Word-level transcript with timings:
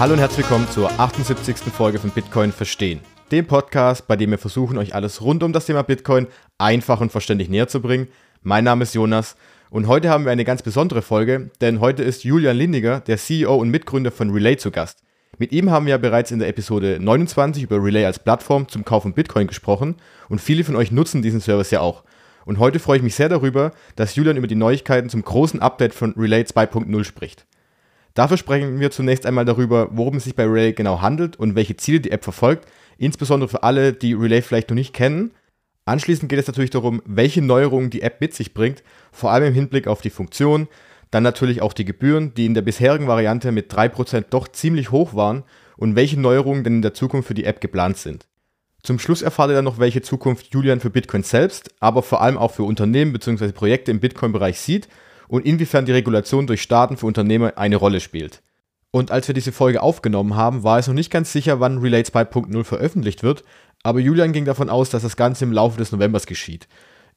Hallo 0.00 0.14
und 0.14 0.18
herzlich 0.20 0.48
willkommen 0.48 0.66
zur 0.70 0.90
78. 0.98 1.58
Folge 1.58 1.98
von 1.98 2.08
Bitcoin 2.08 2.52
Verstehen, 2.52 3.00
dem 3.30 3.46
Podcast, 3.46 4.08
bei 4.08 4.16
dem 4.16 4.30
wir 4.30 4.38
versuchen, 4.38 4.78
euch 4.78 4.94
alles 4.94 5.20
rund 5.20 5.42
um 5.42 5.52
das 5.52 5.66
Thema 5.66 5.82
Bitcoin 5.82 6.26
einfach 6.56 7.02
und 7.02 7.12
verständlich 7.12 7.50
näher 7.50 7.68
zu 7.68 7.82
bringen. 7.82 8.08
Mein 8.40 8.64
Name 8.64 8.84
ist 8.84 8.94
Jonas 8.94 9.36
und 9.68 9.88
heute 9.88 10.08
haben 10.08 10.24
wir 10.24 10.32
eine 10.32 10.46
ganz 10.46 10.62
besondere 10.62 11.02
Folge, 11.02 11.50
denn 11.60 11.80
heute 11.80 12.02
ist 12.02 12.24
Julian 12.24 12.56
Lindiger, 12.56 13.00
der 13.00 13.18
CEO 13.18 13.54
und 13.54 13.68
Mitgründer 13.68 14.10
von 14.10 14.30
Relay, 14.30 14.56
zu 14.56 14.70
Gast. 14.70 15.02
Mit 15.36 15.52
ihm 15.52 15.70
haben 15.70 15.84
wir 15.84 15.90
ja 15.90 15.98
bereits 15.98 16.30
in 16.30 16.38
der 16.38 16.48
Episode 16.48 16.96
29 16.98 17.62
über 17.62 17.84
Relay 17.84 18.06
als 18.06 18.20
Plattform 18.20 18.68
zum 18.68 18.86
Kauf 18.86 19.02
von 19.02 19.12
Bitcoin 19.12 19.48
gesprochen 19.48 19.96
und 20.30 20.40
viele 20.40 20.64
von 20.64 20.76
euch 20.76 20.90
nutzen 20.90 21.20
diesen 21.20 21.42
Service 21.42 21.72
ja 21.72 21.80
auch. 21.80 22.04
Und 22.46 22.58
heute 22.58 22.78
freue 22.78 22.96
ich 22.96 23.02
mich 23.02 23.16
sehr 23.16 23.28
darüber, 23.28 23.72
dass 23.96 24.16
Julian 24.16 24.38
über 24.38 24.46
die 24.46 24.54
Neuigkeiten 24.54 25.10
zum 25.10 25.22
großen 25.22 25.60
Update 25.60 25.92
von 25.92 26.14
Relay 26.16 26.40
2.0 26.40 27.04
spricht. 27.04 27.44
Dafür 28.14 28.36
sprechen 28.36 28.80
wir 28.80 28.90
zunächst 28.90 29.26
einmal 29.26 29.44
darüber, 29.44 29.88
worum 29.92 30.16
es 30.16 30.24
sich 30.24 30.34
bei 30.34 30.44
Relay 30.44 30.72
genau 30.72 31.00
handelt 31.00 31.36
und 31.36 31.54
welche 31.54 31.76
Ziele 31.76 32.00
die 32.00 32.10
App 32.10 32.24
verfolgt, 32.24 32.66
insbesondere 32.98 33.48
für 33.48 33.62
alle, 33.62 33.92
die 33.92 34.14
Relay 34.14 34.42
vielleicht 34.42 34.70
noch 34.70 34.74
nicht 34.74 34.94
kennen. 34.94 35.32
Anschließend 35.84 36.28
geht 36.28 36.38
es 36.38 36.46
natürlich 36.46 36.70
darum, 36.70 37.02
welche 37.06 37.42
Neuerungen 37.42 37.90
die 37.90 38.02
App 38.02 38.20
mit 38.20 38.34
sich 38.34 38.52
bringt, 38.54 38.82
vor 39.12 39.30
allem 39.30 39.48
im 39.48 39.54
Hinblick 39.54 39.86
auf 39.86 40.00
die 40.00 40.10
Funktion, 40.10 40.68
dann 41.10 41.22
natürlich 41.22 41.62
auch 41.62 41.72
die 41.72 41.84
Gebühren, 41.84 42.34
die 42.34 42.46
in 42.46 42.54
der 42.54 42.62
bisherigen 42.62 43.08
Variante 43.08 43.52
mit 43.52 43.72
3% 43.72 44.26
doch 44.30 44.48
ziemlich 44.48 44.90
hoch 44.90 45.14
waren 45.14 45.44
und 45.76 45.96
welche 45.96 46.20
Neuerungen 46.20 46.62
denn 46.62 46.76
in 46.76 46.82
der 46.82 46.94
Zukunft 46.94 47.28
für 47.28 47.34
die 47.34 47.44
App 47.44 47.60
geplant 47.60 47.96
sind. 47.96 48.26
Zum 48.82 48.98
Schluss 48.98 49.22
erfahrt 49.22 49.50
ihr 49.50 49.54
dann 49.54 49.64
noch, 49.64 49.78
welche 49.78 50.02
Zukunft 50.02 50.54
Julian 50.54 50.80
für 50.80 50.90
Bitcoin 50.90 51.22
selbst, 51.22 51.70
aber 51.80 52.02
vor 52.02 52.22
allem 52.22 52.38
auch 52.38 52.52
für 52.52 52.62
Unternehmen 52.62 53.12
bzw. 53.12 53.52
Projekte 53.52 53.90
im 53.90 54.00
Bitcoin-Bereich 54.00 54.58
sieht 54.58 54.88
und 55.30 55.46
inwiefern 55.46 55.86
die 55.86 55.92
Regulation 55.92 56.48
durch 56.48 56.60
Staaten 56.60 56.96
für 56.96 57.06
Unternehmer 57.06 57.52
eine 57.56 57.76
Rolle 57.76 58.00
spielt. 58.00 58.42
Und 58.90 59.12
als 59.12 59.28
wir 59.28 59.34
diese 59.34 59.52
Folge 59.52 59.80
aufgenommen 59.80 60.34
haben, 60.34 60.64
war 60.64 60.80
es 60.80 60.88
noch 60.88 60.94
nicht 60.94 61.12
ganz 61.12 61.32
sicher, 61.32 61.60
wann 61.60 61.78
Relay 61.78 62.02
2.0 62.02 62.64
veröffentlicht 62.64 63.22
wird, 63.22 63.44
aber 63.84 64.00
Julian 64.00 64.32
ging 64.32 64.44
davon 64.44 64.68
aus, 64.68 64.90
dass 64.90 65.04
das 65.04 65.16
Ganze 65.16 65.44
im 65.44 65.52
Laufe 65.52 65.78
des 65.78 65.92
Novembers 65.92 66.26
geschieht. 66.26 66.66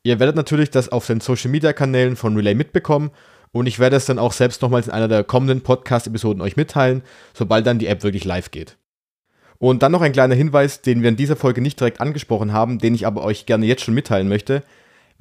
Ihr 0.03 0.20
werdet 0.20 0.36
natürlich 0.36 0.70
das 0.70 0.89
auf 0.89 1.08
den 1.08 1.22
Social 1.22 1.50
Media 1.50 1.73
Kanälen 1.73 2.16
von 2.16 2.36
Relay 2.36 2.53
mitbekommen 2.53 3.09
und 3.52 3.66
ich 3.66 3.80
werde 3.80 3.95
es 3.95 4.05
dann 4.05 4.20
auch 4.20 4.31
selbst 4.31 4.61
nochmals 4.61 4.88
in 4.88 4.94
einer 4.94 5.08
der 5.08 5.23
kommenden 5.23 5.61
Podcast-Episoden 5.61 6.42
euch 6.42 6.55
mitteilen, 6.55 7.02
sobald 7.33 7.66
dann 7.66 7.80
die 7.80 7.88
App 7.88 8.03
wirklich 8.03 8.25
live 8.25 8.52
geht. 8.52 8.77
Und 9.58 9.81
dann 9.81 9.92
noch 9.92 10.02
ein 10.02 10.11
kleiner 10.11 10.36
Hinweis, 10.36 10.81
den 10.81 11.02
wir 11.02 11.09
in 11.09 11.16
dieser 11.16 11.36
Folge 11.36 11.61
nicht 11.61 11.80
direkt 11.80 12.00
angesprochen 12.00 12.53
haben, 12.53 12.77
den 12.77 12.94
ich 12.94 13.08
aber 13.08 13.23
euch 13.23 13.48
gerne 13.48 13.66
jetzt 13.66 13.81
schon 13.81 13.95
mitteilen 13.95 14.30
möchte. 14.30 14.61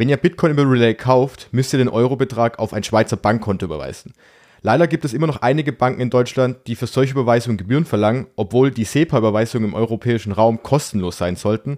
Wenn 0.03 0.09
ihr 0.09 0.17
Bitcoin 0.17 0.51
über 0.51 0.69
Relay 0.69 0.95
kauft, 0.95 1.49
müsst 1.53 1.73
ihr 1.73 1.79
den 1.79 1.89
Eurobetrag 1.89 2.59
auf 2.59 2.73
ein 2.73 2.83
Schweizer 2.83 3.17
Bankkonto 3.17 3.67
überweisen. 3.67 4.15
Leider 4.61 4.89
gibt 4.89 5.05
es 5.05 5.15
immer 5.15 5.29
noch 5.29 5.43
einige 5.43 5.73
Banken 5.73 6.01
in 6.01 6.11
Deutschland, 6.11 6.57
die 6.67 6.75
für 6.75 6.89
solche 6.89 7.13
Überweisungen 7.13 7.57
Gebühren 7.57 7.85
verlangen, 7.85 8.27
obwohl 8.35 8.73
die 8.73 8.83
SEPA-Überweisungen 8.83 9.69
im 9.69 9.75
europäischen 9.75 10.33
Raum 10.33 10.61
kostenlos 10.65 11.19
sein 11.19 11.37
sollten. 11.37 11.77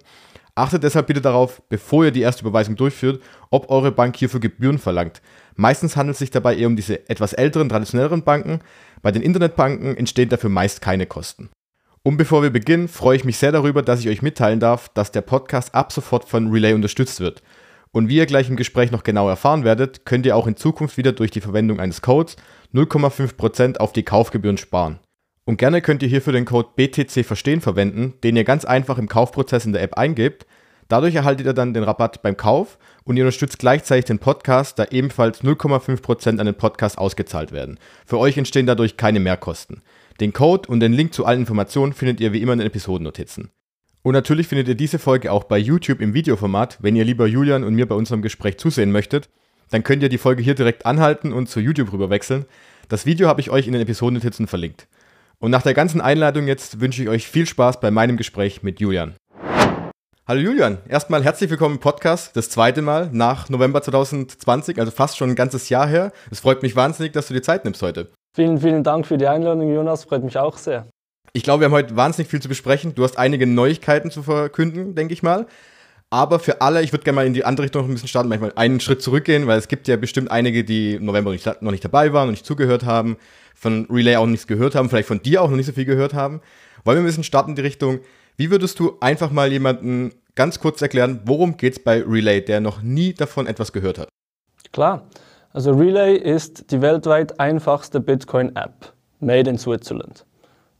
Achtet 0.55 0.81
deshalb 0.81 1.05
bitte 1.05 1.21
darauf, 1.21 1.61
bevor 1.69 2.05
ihr 2.05 2.09
die 2.09 2.21
erste 2.21 2.41
Überweisung 2.41 2.75
durchführt, 2.75 3.21
ob 3.51 3.69
eure 3.69 3.91
Bank 3.91 4.15
hierfür 4.15 4.39
Gebühren 4.39 4.79
verlangt. 4.79 5.21
Meistens 5.55 5.95
handelt 5.95 6.15
es 6.15 6.19
sich 6.19 6.31
dabei 6.31 6.55
eher 6.55 6.65
um 6.65 6.75
diese 6.75 7.07
etwas 7.07 7.33
älteren, 7.33 7.69
traditionelleren 7.69 8.23
Banken. 8.23 8.61
Bei 9.03 9.11
den 9.11 9.21
Internetbanken 9.21 9.95
entstehen 9.95 10.29
dafür 10.29 10.49
meist 10.49 10.81
keine 10.81 11.05
Kosten. 11.05 11.49
Und 12.01 12.17
bevor 12.17 12.41
wir 12.41 12.49
beginnen, 12.49 12.87
freue 12.87 13.17
ich 13.17 13.23
mich 13.23 13.37
sehr 13.37 13.51
darüber, 13.51 13.83
dass 13.83 13.99
ich 13.99 14.09
euch 14.09 14.23
mitteilen 14.23 14.59
darf, 14.59 14.89
dass 14.89 15.11
der 15.11 15.21
Podcast 15.21 15.75
ab 15.75 15.91
sofort 15.91 16.27
von 16.27 16.49
Relay 16.49 16.73
unterstützt 16.73 17.19
wird. 17.19 17.43
Und 17.95 18.09
wie 18.09 18.17
ihr 18.17 18.25
gleich 18.25 18.49
im 18.49 18.57
Gespräch 18.57 18.91
noch 18.91 19.03
genau 19.03 19.29
erfahren 19.29 19.63
werdet, 19.63 20.05
könnt 20.05 20.25
ihr 20.25 20.35
auch 20.35 20.47
in 20.47 20.57
Zukunft 20.57 20.97
wieder 20.97 21.13
durch 21.13 21.31
die 21.31 21.39
Verwendung 21.39 21.79
eines 21.79 22.01
Codes 22.01 22.35
0,5% 22.73 23.77
auf 23.77 23.93
die 23.93 24.03
Kaufgebühren 24.03 24.57
sparen. 24.57 24.99
Und 25.45 25.55
gerne 25.55 25.81
könnt 25.81 26.03
ihr 26.03 26.09
hierfür 26.09 26.33
den 26.33 26.43
Code 26.43 26.67
BTC 26.75 27.23
Verstehen 27.23 27.61
verwenden, 27.61 28.15
den 28.21 28.35
ihr 28.35 28.43
ganz 28.43 28.65
einfach 28.65 28.97
im 28.97 29.07
Kaufprozess 29.07 29.65
in 29.65 29.71
der 29.71 29.81
App 29.81 29.93
eingebt. 29.93 30.45
Dadurch 30.89 31.15
erhaltet 31.15 31.45
ihr 31.45 31.53
dann 31.53 31.73
den 31.73 31.83
Rabatt 31.83 32.21
beim 32.21 32.35
Kauf 32.35 32.79
und 33.05 33.15
ihr 33.15 33.23
unterstützt 33.23 33.59
gleichzeitig 33.59 34.03
den 34.03 34.19
Podcast, 34.19 34.77
da 34.77 34.83
ebenfalls 34.91 35.41
0,5% 35.41 36.37
an 36.37 36.47
den 36.47 36.57
Podcast 36.57 36.97
ausgezahlt 36.97 37.53
werden. 37.53 37.79
Für 38.05 38.19
euch 38.19 38.37
entstehen 38.37 38.65
dadurch 38.65 38.97
keine 38.97 39.21
Mehrkosten. 39.21 39.83
Den 40.19 40.33
Code 40.33 40.67
und 40.67 40.81
den 40.81 40.91
Link 40.91 41.13
zu 41.13 41.25
allen 41.25 41.39
Informationen 41.39 41.93
findet 41.93 42.19
ihr 42.19 42.33
wie 42.33 42.41
immer 42.41 42.51
in 42.51 42.59
den 42.59 42.67
Episodennotizen. 42.67 43.51
Und 44.05 44.13
natürlich 44.13 44.47
findet 44.47 44.67
ihr 44.67 44.75
diese 44.75 44.99
Folge 44.99 45.31
auch 45.31 45.45
bei 45.45 45.57
YouTube 45.57 45.99
im 45.99 46.13
Videoformat. 46.13 46.77
Wenn 46.79 46.95
ihr 46.95 47.03
lieber 47.03 47.25
Julian 47.25 47.63
und 47.63 47.73
mir 47.73 47.87
bei 47.87 47.95
unserem 47.95 48.21
Gespräch 48.21 48.59
zusehen 48.59 48.91
möchtet, 48.91 49.29
dann 49.71 49.81
könnt 49.81 50.03
ihr 50.03 50.09
die 50.09 50.19
Folge 50.19 50.43
hier 50.43 50.53
direkt 50.53 50.85
anhalten 50.85 51.33
und 51.33 51.49
zu 51.49 51.59
YouTube 51.59 51.91
rüber 51.91 52.11
wechseln. 52.11 52.45
Das 52.87 53.07
Video 53.07 53.27
habe 53.27 53.41
ich 53.41 53.49
euch 53.49 53.65
in 53.65 53.73
den 53.73 53.81
Episodennotizen 53.81 54.45
verlinkt. 54.45 54.87
Und 55.39 55.49
nach 55.49 55.63
der 55.63 55.73
ganzen 55.73 56.01
Einleitung 56.01 56.45
jetzt 56.45 56.79
wünsche 56.79 57.01
ich 57.01 57.09
euch 57.09 57.25
viel 57.25 57.47
Spaß 57.47 57.79
bei 57.79 57.89
meinem 57.89 58.15
Gespräch 58.15 58.61
mit 58.61 58.79
Julian. 58.79 59.15
Hallo 60.27 60.39
Julian, 60.39 60.77
erstmal 60.87 61.23
herzlich 61.23 61.49
willkommen 61.49 61.77
im 61.77 61.81
Podcast, 61.81 62.37
das 62.37 62.51
zweite 62.51 62.83
Mal 62.83 63.09
nach 63.11 63.49
November 63.49 63.81
2020, 63.81 64.77
also 64.77 64.91
fast 64.91 65.17
schon 65.17 65.31
ein 65.31 65.35
ganzes 65.35 65.69
Jahr 65.69 65.87
her. 65.87 66.11
Es 66.29 66.41
freut 66.41 66.61
mich 66.61 66.75
wahnsinnig, 66.75 67.13
dass 67.13 67.29
du 67.29 67.33
dir 67.33 67.41
Zeit 67.41 67.65
nimmst 67.65 67.81
heute. 67.81 68.11
Vielen, 68.35 68.59
vielen 68.59 68.83
Dank 68.83 69.07
für 69.07 69.17
die 69.17 69.25
Einladung, 69.25 69.73
Jonas, 69.73 70.03
freut 70.03 70.23
mich 70.23 70.37
auch 70.37 70.59
sehr. 70.59 70.85
Ich 71.35 71.43
glaube, 71.43 71.59
wir 71.59 71.65
haben 71.65 71.73
heute 71.73 71.97
wahnsinnig 71.97 72.29
viel 72.29 72.41
zu 72.41 72.47
besprechen. 72.47 72.95
Du 72.95 73.03
hast 73.03 73.17
einige 73.17 73.45
Neuigkeiten 73.45 74.09
zu 74.09 74.23
verkünden, 74.23 74.95
denke 74.95 75.13
ich 75.13 75.21
mal. 75.21 75.47
Aber 76.09 76.39
für 76.39 76.61
alle, 76.61 76.81
ich 76.81 76.93
würde 76.93 77.03
gerne 77.03 77.15
mal 77.17 77.27
in 77.27 77.33
die 77.33 77.43
andere 77.43 77.65
Richtung 77.65 77.81
noch 77.81 77.89
ein 77.89 77.93
bisschen 77.93 78.07
starten, 78.07 78.29
manchmal 78.29 78.53
einen 78.55 78.79
Schritt 78.79 79.01
zurückgehen, 79.01 79.45
weil 79.45 79.59
es 79.59 79.67
gibt 79.67 79.89
ja 79.89 79.97
bestimmt 79.97 80.31
einige, 80.31 80.63
die 80.63 80.93
im 80.93 81.03
November 81.03 81.35
noch 81.59 81.71
nicht 81.71 81.83
dabei 81.83 82.13
waren 82.13 82.29
und 82.29 82.35
nicht 82.35 82.45
zugehört 82.45 82.85
haben, 82.85 83.17
von 83.53 83.85
Relay 83.89 84.15
auch 84.15 84.25
nichts 84.27 84.47
gehört 84.47 84.75
haben, 84.75 84.87
vielleicht 84.87 85.09
von 85.09 85.21
dir 85.21 85.41
auch 85.41 85.49
noch 85.49 85.57
nicht 85.57 85.65
so 85.65 85.73
viel 85.73 85.83
gehört 85.83 86.13
haben. 86.13 86.39
Wollen 86.85 86.99
wir 86.99 87.03
ein 87.03 87.05
bisschen 87.05 87.25
starten 87.25 87.49
in 87.49 87.55
die 87.57 87.63
Richtung, 87.63 87.99
wie 88.37 88.49
würdest 88.49 88.79
du 88.79 88.95
einfach 89.01 89.29
mal 89.29 89.51
jemanden 89.51 90.13
ganz 90.35 90.61
kurz 90.61 90.81
erklären, 90.81 91.19
worum 91.25 91.57
geht 91.57 91.73
es 91.73 91.83
bei 91.83 92.01
Relay, 92.01 92.39
der 92.39 92.61
noch 92.61 92.81
nie 92.81 93.13
davon 93.13 93.45
etwas 93.45 93.73
gehört 93.73 93.99
hat? 93.99 94.07
Klar, 94.71 95.05
also 95.51 95.73
Relay 95.73 96.15
ist 96.15 96.71
die 96.71 96.81
weltweit 96.81 97.41
einfachste 97.41 97.99
Bitcoin-App, 97.99 98.93
made 99.19 99.49
in 99.49 99.57
Switzerland. 99.57 100.25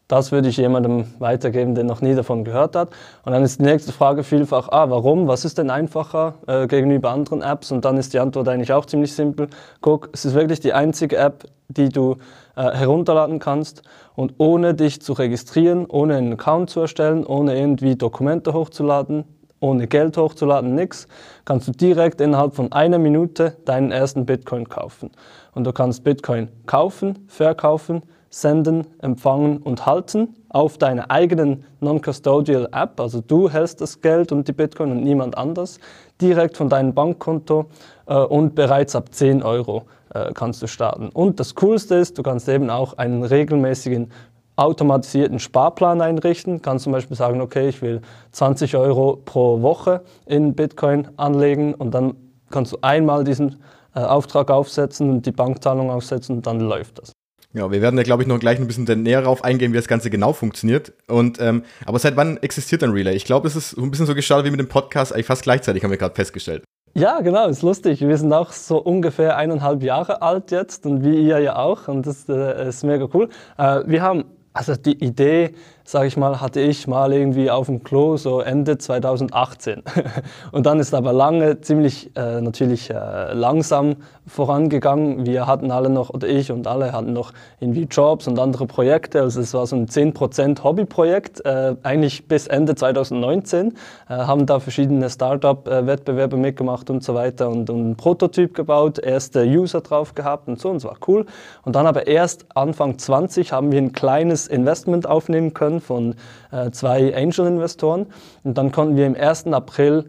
Das 0.07 0.31
würde 0.31 0.49
ich 0.49 0.57
jemandem 0.57 1.05
weitergeben, 1.17 1.73
der 1.73 1.83
noch 1.83 2.01
nie 2.01 2.13
davon 2.13 2.43
gehört 2.43 2.75
hat. 2.75 2.89
Und 3.23 3.31
dann 3.31 3.43
ist 3.43 3.59
die 3.59 3.63
nächste 3.63 3.91
Frage 3.91 4.23
vielfach, 4.23 4.69
ah, 4.69 4.89
warum? 4.89 5.27
Was 5.27 5.45
ist 5.45 5.57
denn 5.57 5.71
einfacher 5.71 6.35
äh, 6.45 6.67
gegenüber 6.67 7.09
anderen 7.09 7.41
Apps? 7.41 7.71
Und 7.71 7.85
dann 7.85 7.97
ist 7.97 8.13
die 8.13 8.19
Antwort 8.19 8.47
eigentlich 8.47 8.71
auch 8.71 8.85
ziemlich 8.85 9.13
simpel. 9.13 9.49
Guck, 9.81 10.09
es 10.13 10.25
ist 10.25 10.35
wirklich 10.35 10.59
die 10.59 10.73
einzige 10.73 11.17
App, 11.17 11.45
die 11.69 11.89
du 11.89 12.17
äh, 12.55 12.71
herunterladen 12.71 13.39
kannst 13.39 13.81
und 14.15 14.35
ohne 14.37 14.75
dich 14.75 15.01
zu 15.01 15.13
registrieren, 15.13 15.87
ohne 15.87 16.17
einen 16.17 16.33
Account 16.33 16.69
zu 16.69 16.81
erstellen, 16.81 17.25
ohne 17.25 17.57
irgendwie 17.57 17.95
Dokumente 17.95 18.53
hochzuladen, 18.53 19.25
ohne 19.59 19.87
Geld 19.87 20.17
hochzuladen, 20.17 20.75
nichts, 20.75 21.07
kannst 21.45 21.67
du 21.67 21.71
direkt 21.71 22.21
innerhalb 22.21 22.55
von 22.55 22.71
einer 22.71 22.99
Minute 22.99 23.57
deinen 23.65 23.91
ersten 23.91 24.27
Bitcoin 24.27 24.69
kaufen. 24.69 25.09
Und 25.53 25.63
du 25.63 25.73
kannst 25.73 26.03
Bitcoin 26.03 26.49
kaufen, 26.67 27.25
verkaufen, 27.27 28.03
senden, 28.29 28.87
empfangen 28.99 29.57
und 29.57 29.85
halten 29.85 30.35
auf 30.49 30.77
deiner 30.77 31.11
eigenen 31.11 31.63
Non-Custodial 31.79 32.69
App. 32.71 32.99
Also 32.99 33.21
du 33.21 33.49
hältst 33.49 33.81
das 33.81 34.01
Geld 34.01 34.31
und 34.31 34.47
die 34.47 34.53
Bitcoin 34.53 34.91
und 34.91 35.03
niemand 35.03 35.37
anders 35.37 35.79
direkt 36.21 36.57
von 36.57 36.69
deinem 36.69 36.93
Bankkonto 36.93 37.65
äh, 38.07 38.15
und 38.15 38.55
bereits 38.55 38.95
ab 38.95 39.13
10 39.13 39.43
Euro 39.43 39.83
äh, 40.13 40.31
kannst 40.33 40.61
du 40.61 40.67
starten. 40.67 41.09
Und 41.09 41.39
das 41.39 41.55
Coolste 41.55 41.95
ist, 41.95 42.17
du 42.17 42.23
kannst 42.23 42.47
eben 42.49 42.69
auch 42.69 42.97
einen 42.97 43.23
regelmäßigen 43.23 44.11
automatisierten 44.55 45.39
Sparplan 45.39 46.01
einrichten. 46.01 46.61
Kannst 46.61 46.83
zum 46.83 46.93
Beispiel 46.93 47.17
sagen, 47.17 47.41
okay, 47.41 47.67
ich 47.67 47.81
will 47.81 48.01
20 48.31 48.75
Euro 48.77 49.17
pro 49.23 49.61
Woche 49.61 50.01
in 50.25 50.55
Bitcoin 50.55 51.09
anlegen 51.17 51.73
und 51.73 51.91
dann 51.91 52.15
kannst 52.49 52.71
du 52.71 52.77
einmal 52.81 53.23
diesen 53.23 53.61
äh, 53.93 53.99
Auftrag 53.99 54.49
aufsetzen 54.49 55.09
und 55.09 55.25
die 55.25 55.31
Bankzahlung 55.31 55.89
aufsetzen 55.89 56.37
und 56.37 56.47
dann 56.47 56.59
läuft 56.59 56.99
das. 56.99 57.14
Ja, 57.55 57.71
wir 57.71 57.81
werden 57.81 57.97
ja, 57.97 58.03
glaube 58.03 58.21
ich, 58.21 58.27
noch 58.27 58.37
gleich 58.37 58.59
ein 58.59 58.67
bisschen 58.67 59.03
näher 59.03 59.21
darauf 59.21 59.45
eingehen, 59.45 59.71
wie 59.71 59.77
das 59.77 59.87
Ganze 59.87 60.09
genau 60.09 60.33
funktioniert. 60.33 60.91
Und, 61.07 61.39
ähm, 61.39 61.63
aber 61.85 61.99
seit 61.99 62.17
wann 62.17 62.35
existiert 62.37 62.83
ein 62.83 62.91
Relay? 62.91 63.15
Ich 63.15 63.23
glaube, 63.23 63.47
es 63.47 63.55
ist 63.55 63.77
ein 63.77 63.89
bisschen 63.91 64.05
so 64.05 64.13
gestartet 64.13 64.45
wie 64.45 64.51
mit 64.51 64.59
dem 64.59 64.67
Podcast, 64.67 65.13
eigentlich 65.13 65.25
fast 65.25 65.43
gleichzeitig, 65.43 65.81
haben 65.81 65.91
wir 65.91 65.97
gerade 65.97 66.15
festgestellt. 66.15 66.63
Ja, 66.95 67.21
genau, 67.21 67.47
ist 67.47 67.61
lustig. 67.61 68.01
Wir 68.01 68.17
sind 68.17 68.33
auch 68.33 68.51
so 68.51 68.77
ungefähr 68.77 69.37
eineinhalb 69.37 69.83
Jahre 69.83 70.21
alt 70.21 70.51
jetzt 70.51 70.85
und 70.85 71.05
wie 71.05 71.15
ihr 71.15 71.39
ja 71.39 71.55
auch 71.55 71.87
und 71.87 72.05
das 72.05 72.27
äh, 72.27 72.67
ist 72.67 72.83
mega 72.83 73.07
cool. 73.13 73.29
Äh, 73.57 73.83
wir 73.85 74.01
haben 74.01 74.25
also 74.53 74.75
die 74.75 75.03
Idee 75.03 75.53
sage 75.87 76.07
ich 76.07 76.17
mal, 76.17 76.41
hatte 76.41 76.59
ich 76.59 76.87
mal 76.87 77.13
irgendwie 77.13 77.51
auf 77.51 77.67
dem 77.67 77.83
Klo 77.83 78.17
so 78.17 78.41
Ende 78.41 78.79
2018. 78.79 79.83
und 80.51 80.65
dann 80.65 80.79
ist 80.79 80.95
aber 80.95 81.13
lange 81.13 81.61
ziemlich 81.61 82.09
äh, 82.15 82.41
natürlich 82.41 82.89
äh, 82.89 83.33
langsam 83.33 83.97
vorangegangen. 84.25 85.27
Wir 85.27 85.45
hatten 85.45 85.69
alle 85.69 85.91
noch, 85.91 86.09
oder 86.09 86.27
ich 86.27 86.51
und 86.51 86.65
alle 86.65 86.91
hatten 86.91 87.13
noch 87.13 87.33
irgendwie 87.59 87.83
Jobs 87.83 88.27
und 88.27 88.39
andere 88.39 88.65
Projekte. 88.65 89.21
Also 89.21 89.41
es 89.41 89.53
war 89.53 89.67
so 89.67 89.75
ein 89.75 89.85
10% 89.85 90.63
Hobbyprojekt, 90.63 91.45
äh, 91.45 91.75
eigentlich 91.83 92.27
bis 92.27 92.47
Ende 92.47 92.73
2019. 92.73 93.73
Äh, 94.09 94.13
haben 94.13 94.47
da 94.47 94.59
verschiedene 94.59 95.07
Startup-Wettbewerbe 95.07 96.35
mitgemacht 96.35 96.89
und 96.89 97.03
so 97.03 97.13
weiter 97.13 97.47
und, 97.49 97.69
und 97.69 97.79
einen 97.79 97.95
Prototyp 97.95 98.55
gebaut, 98.55 98.97
erste 98.97 99.43
User 99.45 99.81
drauf 99.81 100.15
gehabt 100.15 100.47
und 100.47 100.59
so 100.59 100.69
und 100.69 100.77
es 100.77 100.83
war 100.83 100.97
cool. 101.07 101.27
Und 101.63 101.75
dann 101.75 101.85
aber 101.85 102.07
erst 102.07 102.47
Anfang 102.55 102.97
20 102.97 103.51
haben 103.51 103.71
wir 103.71 103.79
ein 103.79 103.93
kleines 103.93 104.47
Investment 104.47 105.07
aufnehmen 105.07 105.53
können 105.53 105.74
von 105.81 106.15
äh, 106.51 106.71
zwei 106.71 107.15
Angel-Investoren 107.15 108.07
und 108.43 108.57
dann 108.57 108.71
konnten 108.71 108.95
wir 108.95 109.05
im 109.05 109.15
1. 109.15 109.47
April, 109.47 110.05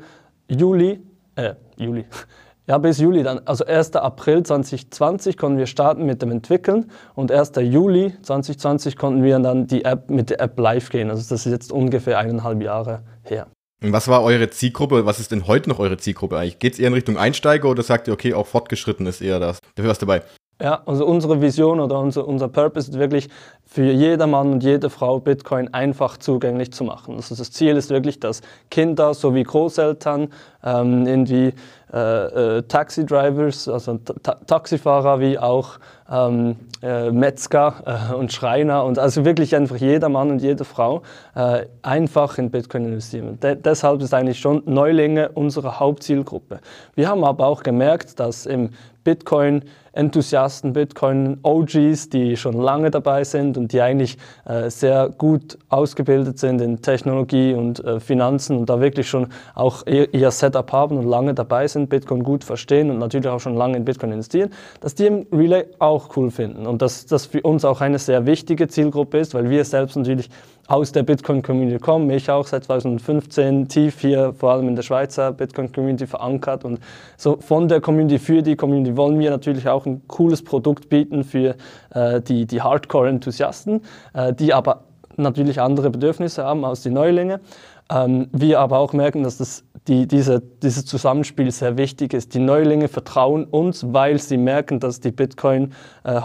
Juli, 0.48 1.00
äh, 1.36 1.54
Juli, 1.76 2.04
ja, 2.66 2.78
bis 2.78 2.98
Juli 2.98 3.22
dann. 3.22 3.40
Also 3.46 3.64
1. 3.64 3.96
April 3.96 4.42
2020 4.42 5.36
konnten 5.36 5.58
wir 5.58 5.66
starten 5.66 6.06
mit 6.06 6.22
dem 6.22 6.30
Entwickeln 6.30 6.90
und 7.14 7.30
1. 7.30 7.52
Juli 7.60 8.14
2020 8.22 8.96
konnten 8.96 9.22
wir 9.22 9.38
dann 9.38 9.66
die 9.66 9.84
App 9.84 10.10
mit 10.10 10.30
der 10.30 10.40
App 10.40 10.58
live 10.58 10.90
gehen. 10.90 11.10
Also 11.10 11.22
das 11.28 11.46
ist 11.46 11.52
jetzt 11.52 11.72
ungefähr 11.72 12.19
eineinhalb 12.19 12.62
Jahre 12.62 13.02
her. 13.22 13.46
Und 13.82 13.92
was 13.92 14.08
war 14.08 14.22
eure 14.22 14.48
Zielgruppe? 14.48 15.04
Was 15.04 15.20
ist 15.20 15.32
denn 15.32 15.46
heute 15.46 15.69
noch 15.69 15.78
eure 15.78 15.98
Zielgruppe 15.98 16.38
eigentlich? 16.38 16.58
Geht 16.58 16.74
es 16.74 16.78
eher 16.78 16.88
in 16.88 16.94
Richtung 16.94 17.19
Einsteiger 17.19 17.69
oder 17.69 17.82
sagt 17.82 18.08
ihr, 18.08 18.14
okay, 18.14 18.32
auch 18.32 18.46
fortgeschritten 18.46 19.06
ist 19.06 19.20
eher 19.20 19.38
das? 19.38 19.58
Dafür 19.74 19.90
was 19.90 19.98
dabei? 19.98 20.22
Ja, 20.60 20.82
also 20.86 21.04
unsere 21.04 21.42
Vision 21.42 21.80
oder 21.80 21.98
unser, 22.00 22.26
unser 22.26 22.48
Purpose 22.48 22.90
ist 22.90 22.98
wirklich 22.98 23.28
für 23.76 23.93
jeder 23.93 24.26
Mann 24.26 24.52
und 24.52 24.62
jede 24.62 24.88
Frau 24.88 25.20
Bitcoin 25.20 25.75
einfach 25.75 26.17
zugänglich 26.17 26.73
zu 26.73 26.82
machen. 26.82 27.17
Also 27.17 27.34
das 27.34 27.52
Ziel 27.52 27.76
ist 27.76 27.90
wirklich, 27.90 28.19
dass 28.19 28.40
Kinder 28.70 29.12
sowie 29.12 29.43
Großeltern, 29.43 30.28
ähm, 30.64 31.06
irgendwie 31.06 31.52
äh, 31.93 32.56
äh, 32.56 32.62
Taxi-Drivers, 32.62 33.69
also 33.69 33.99
Ta 34.23 34.37
Taxifahrer 34.46 35.20
wie 35.20 35.38
auch 35.38 35.78
ähm, 36.11 36.56
äh, 36.82 37.11
Metzger 37.11 38.11
äh, 38.11 38.14
und 38.14 38.32
Schreiner 38.32 38.82
und 38.82 38.99
also 38.99 39.26
wirklich 39.26 39.55
einfach 39.55 39.76
jeder 39.76 40.08
Mann 40.08 40.31
und 40.31 40.40
jede 40.40 40.64
Frau 40.64 41.02
äh, 41.34 41.67
einfach 41.82 42.38
in 42.38 42.50
Bitcoin 42.50 42.87
investieren. 42.87 43.38
De 43.40 43.56
deshalb 43.56 44.00
ist 44.00 44.14
eigentlich 44.14 44.40
schon 44.40 44.62
Neulinge 44.64 45.29
unsere 45.34 45.79
Hauptzielgruppe. 45.79 46.61
Wir 46.94 47.11
haben 47.11 47.25
aber 47.25 47.46
auch 47.46 47.62
gemerkt, 47.62 48.19
dass 48.20 48.46
im 48.46 48.70
Bitcoin-Enthusiasten, 49.06 50.73
Bitcoin-OGs, 50.73 52.11
die 52.11 52.37
schon 52.37 52.61
lange 52.61 52.91
dabei 52.91 53.23
sind 53.23 53.56
und 53.56 53.73
die 53.73 53.81
eigentlich 53.81 54.19
äh, 54.44 54.69
sehr 54.69 55.11
gut 55.17 55.56
ausgebildet 55.69 56.41
sind 56.41 56.61
in 56.61 56.82
Technologie 56.82 57.55
und 57.55 57.85
äh, 57.85 58.00
Finanzen 58.00 58.58
und 58.58 58.69
da 58.69 58.81
wirklich 58.81 59.08
schon 59.08 59.29
auch 59.55 59.87
ihr, 59.87 60.12
ihr, 60.12 60.32
Setup 60.32 60.73
haben 60.73 60.99
und 60.99 61.06
lange 61.08 61.35
dabei 61.35 61.69
sind, 61.69 61.88
Bitcoin 61.88 62.25
gut 62.25 62.43
verstehen 62.43 62.91
und 62.91 62.99
natürlich 62.99 63.29
auch 63.29 63.38
schon 63.38 63.55
lange 63.55 63.76
in 63.76 63.85
Bitcoin 63.85 64.11
investieren, 64.11 64.50
dass 64.81 64.97
die 64.97 65.06
im 65.06 65.26
Relay 65.31 65.67
auch 65.79 66.17
cool 66.17 66.32
finden. 66.32 66.67
Und 66.67 66.82
dass 66.82 67.06
das 67.06 67.26
für 67.26 67.43
uns 67.43 67.64
auch 67.64 67.81
eine 67.81 68.00
sehr 68.00 68.26
wichtige 68.26 68.67
Zielgruppe 68.67 69.19
ist, 69.19 69.35
weil 69.35 69.49
wir 69.49 69.64
selbst 69.64 69.97
natürlich 69.97 70.31
aus 70.68 70.92
der 70.92 71.02
Bitcoin-Community 71.02 71.78
kommen. 71.78 72.10
Ich 72.10 72.30
auch 72.30 72.46
seit 72.46 72.64
2015 72.64 73.68
tief 73.68 74.00
hier, 74.00 74.34
vor 74.34 74.52
allem 74.52 74.68
in 74.68 74.76
der 74.76 74.82
Schweizer 74.82 75.32
Bitcoin-Community 75.32 76.06
verankert. 76.06 76.64
Und 76.64 76.80
so 77.16 77.38
von 77.40 77.68
der 77.68 77.80
Community 77.80 78.18
für 78.18 78.42
die 78.42 78.56
Community 78.56 78.96
wollen 78.96 79.18
wir 79.18 79.30
natürlich 79.30 79.68
auch 79.68 79.86
ein 79.86 80.02
cooles 80.08 80.42
Produkt 80.42 80.88
bieten 80.88 81.24
für 81.24 81.56
äh, 81.90 82.20
die, 82.20 82.46
die 82.46 82.62
Hardcore-Enthusiasten, 82.62 83.82
äh, 84.14 84.32
die 84.32 84.52
aber 84.52 84.84
natürlich 85.16 85.60
andere 85.60 85.90
Bedürfnisse 85.90 86.44
haben 86.44 86.64
als 86.64 86.82
die 86.82 86.90
Neulinge. 86.90 87.40
Ähm, 87.88 88.28
wir 88.32 88.58
aber 88.58 88.78
auch 88.78 88.92
merken, 88.92 89.22
dass 89.22 89.38
das, 89.38 89.64
die, 89.86 90.08
diese, 90.08 90.40
dieses 90.40 90.86
Zusammenspiel 90.86 91.50
sehr 91.52 91.78
wichtig 91.78 92.14
ist. 92.14 92.34
Die 92.34 92.40
Neulinge 92.40 92.88
vertrauen 92.88 93.44
uns, 93.44 93.92
weil 93.92 94.19
sie 94.19 94.36
merken, 94.36 94.80
dass 94.80 94.98
die 95.00 95.12
Bitcoin 95.12 95.72
äh, 96.02 96.20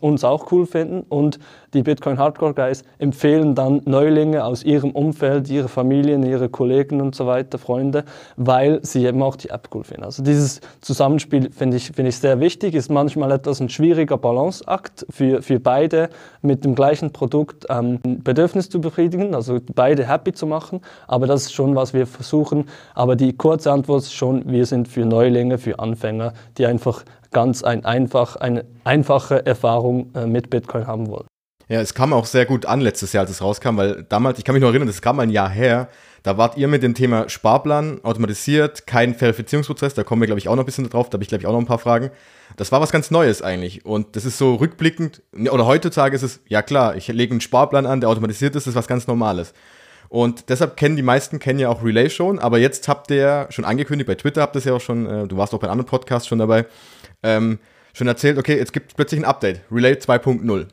uns 0.00 0.24
auch 0.24 0.52
cool 0.52 0.66
finden 0.66 1.00
und 1.08 1.40
die 1.74 1.82
Bitcoin 1.82 2.18
Hardcore 2.18 2.54
Guys 2.54 2.82
empfehlen 2.98 3.54
dann 3.54 3.82
Neulinge 3.84 4.44
aus 4.44 4.62
ihrem 4.62 4.90
Umfeld, 4.90 5.48
ihre 5.48 5.68
Familien, 5.68 6.22
ihre 6.22 6.48
Kollegen 6.48 7.00
und 7.00 7.14
so 7.14 7.26
weiter, 7.26 7.58
Freunde, 7.58 8.04
weil 8.36 8.80
sie 8.82 9.04
eben 9.06 9.22
auch 9.22 9.36
die 9.36 9.50
App 9.50 9.68
cool 9.74 9.84
finden. 9.84 10.04
Also 10.04 10.22
dieses 10.22 10.60
Zusammenspiel 10.80 11.50
finde 11.52 11.76
ich, 11.76 11.92
finde 11.92 12.08
ich 12.08 12.18
sehr 12.18 12.40
wichtig, 12.40 12.74
ist 12.74 12.90
manchmal 12.90 13.30
etwas 13.32 13.60
ein 13.60 13.68
schwieriger 13.68 14.18
Balanceakt 14.18 15.06
für, 15.10 15.42
für 15.42 15.60
beide 15.60 16.10
mit 16.42 16.64
dem 16.64 16.74
gleichen 16.74 17.12
Produkt 17.12 17.66
ähm, 17.68 18.00
Bedürfnis 18.02 18.68
zu 18.68 18.80
befriedigen, 18.80 19.34
also 19.34 19.58
beide 19.74 20.08
happy 20.08 20.32
zu 20.32 20.46
machen, 20.46 20.80
aber 21.06 21.26
das 21.26 21.42
ist 21.42 21.52
schon, 21.52 21.74
was 21.76 21.94
wir 21.94 22.06
versuchen. 22.06 22.64
Aber 22.94 23.16
die 23.16 23.36
kurze 23.36 23.72
Antwort 23.72 24.02
ist 24.02 24.14
schon, 24.14 24.50
wir 24.50 24.66
sind 24.66 24.88
für 24.88 25.04
Neulinge, 25.04 25.58
für 25.58 25.78
Anfänger, 25.78 26.32
die 26.58 26.66
einfach 26.66 27.04
ganz 27.30 27.62
ein 27.62 27.84
einfach, 27.84 28.36
eine 28.36 28.64
einfache 28.84 29.46
Erfahrung 29.46 30.10
äh, 30.14 30.26
mit 30.26 30.50
Bitcoin 30.50 30.86
haben 30.86 31.08
wollen. 31.08 31.26
Ja, 31.70 31.80
es 31.80 31.94
kam 31.94 32.12
auch 32.12 32.26
sehr 32.26 32.46
gut 32.46 32.66
an 32.66 32.80
letztes 32.80 33.12
Jahr, 33.12 33.22
als 33.22 33.30
es 33.30 33.42
rauskam, 33.42 33.76
weil 33.76 34.04
damals, 34.08 34.40
ich 34.40 34.44
kann 34.44 34.54
mich 34.54 34.60
noch 34.60 34.70
erinnern, 34.70 34.88
das 34.88 35.02
kam 35.02 35.20
ein 35.20 35.30
Jahr 35.30 35.48
her, 35.48 35.88
da 36.24 36.36
wart 36.36 36.56
ihr 36.56 36.66
mit 36.66 36.82
dem 36.82 36.94
Thema 36.94 37.28
Sparplan 37.28 38.00
automatisiert, 38.02 38.88
kein 38.88 39.14
Verifizierungsprozess, 39.14 39.94
da 39.94 40.02
kommen 40.02 40.20
wir, 40.20 40.26
glaube 40.26 40.40
ich, 40.40 40.48
auch 40.48 40.56
noch 40.56 40.64
ein 40.64 40.66
bisschen 40.66 40.90
drauf, 40.90 41.08
da 41.08 41.14
habe 41.14 41.22
ich, 41.22 41.28
glaube 41.28 41.42
ich, 41.42 41.46
auch 41.46 41.52
noch 41.52 41.60
ein 41.60 41.66
paar 41.66 41.78
Fragen. 41.78 42.10
Das 42.56 42.72
war 42.72 42.80
was 42.80 42.90
ganz 42.90 43.12
Neues 43.12 43.40
eigentlich 43.40 43.86
und 43.86 44.16
das 44.16 44.24
ist 44.24 44.36
so 44.36 44.56
rückblickend, 44.56 45.22
oder 45.32 45.64
heutzutage 45.64 46.16
ist 46.16 46.24
es, 46.24 46.40
ja 46.48 46.60
klar, 46.60 46.96
ich 46.96 47.06
lege 47.06 47.30
einen 47.30 47.40
Sparplan 47.40 47.86
an, 47.86 48.00
der 48.00 48.10
automatisiert 48.10 48.56
ist, 48.56 48.66
das 48.66 48.72
ist 48.72 48.76
was 48.76 48.88
ganz 48.88 49.06
Normales. 49.06 49.54
Und 50.08 50.48
deshalb 50.48 50.76
kennen 50.76 50.96
die 50.96 51.04
meisten 51.04 51.38
kennen 51.38 51.60
ja 51.60 51.68
auch 51.68 51.84
Relay 51.84 52.10
schon, 52.10 52.40
aber 52.40 52.58
jetzt 52.58 52.88
habt 52.88 53.12
ihr 53.12 53.46
schon 53.50 53.64
angekündigt, 53.64 54.08
bei 54.08 54.16
Twitter 54.16 54.42
habt 54.42 54.56
ihr 54.56 54.58
es 54.58 54.64
ja 54.64 54.74
auch 54.74 54.80
schon, 54.80 55.06
äh, 55.06 55.28
du 55.28 55.36
warst 55.36 55.54
auch 55.54 55.60
bei 55.60 55.68
einem 55.68 55.74
anderen 55.74 55.88
Podcast 55.88 56.26
schon 56.26 56.40
dabei, 56.40 56.66
ähm, 57.22 57.60
schon 57.92 58.08
erzählt, 58.08 58.38
okay, 58.38 58.56
jetzt 58.56 58.72
gibt 58.72 58.90
es 58.90 58.96
plötzlich 58.96 59.20
ein 59.20 59.24
Update, 59.24 59.60
Relay 59.70 59.92
2.0. 59.92 60.66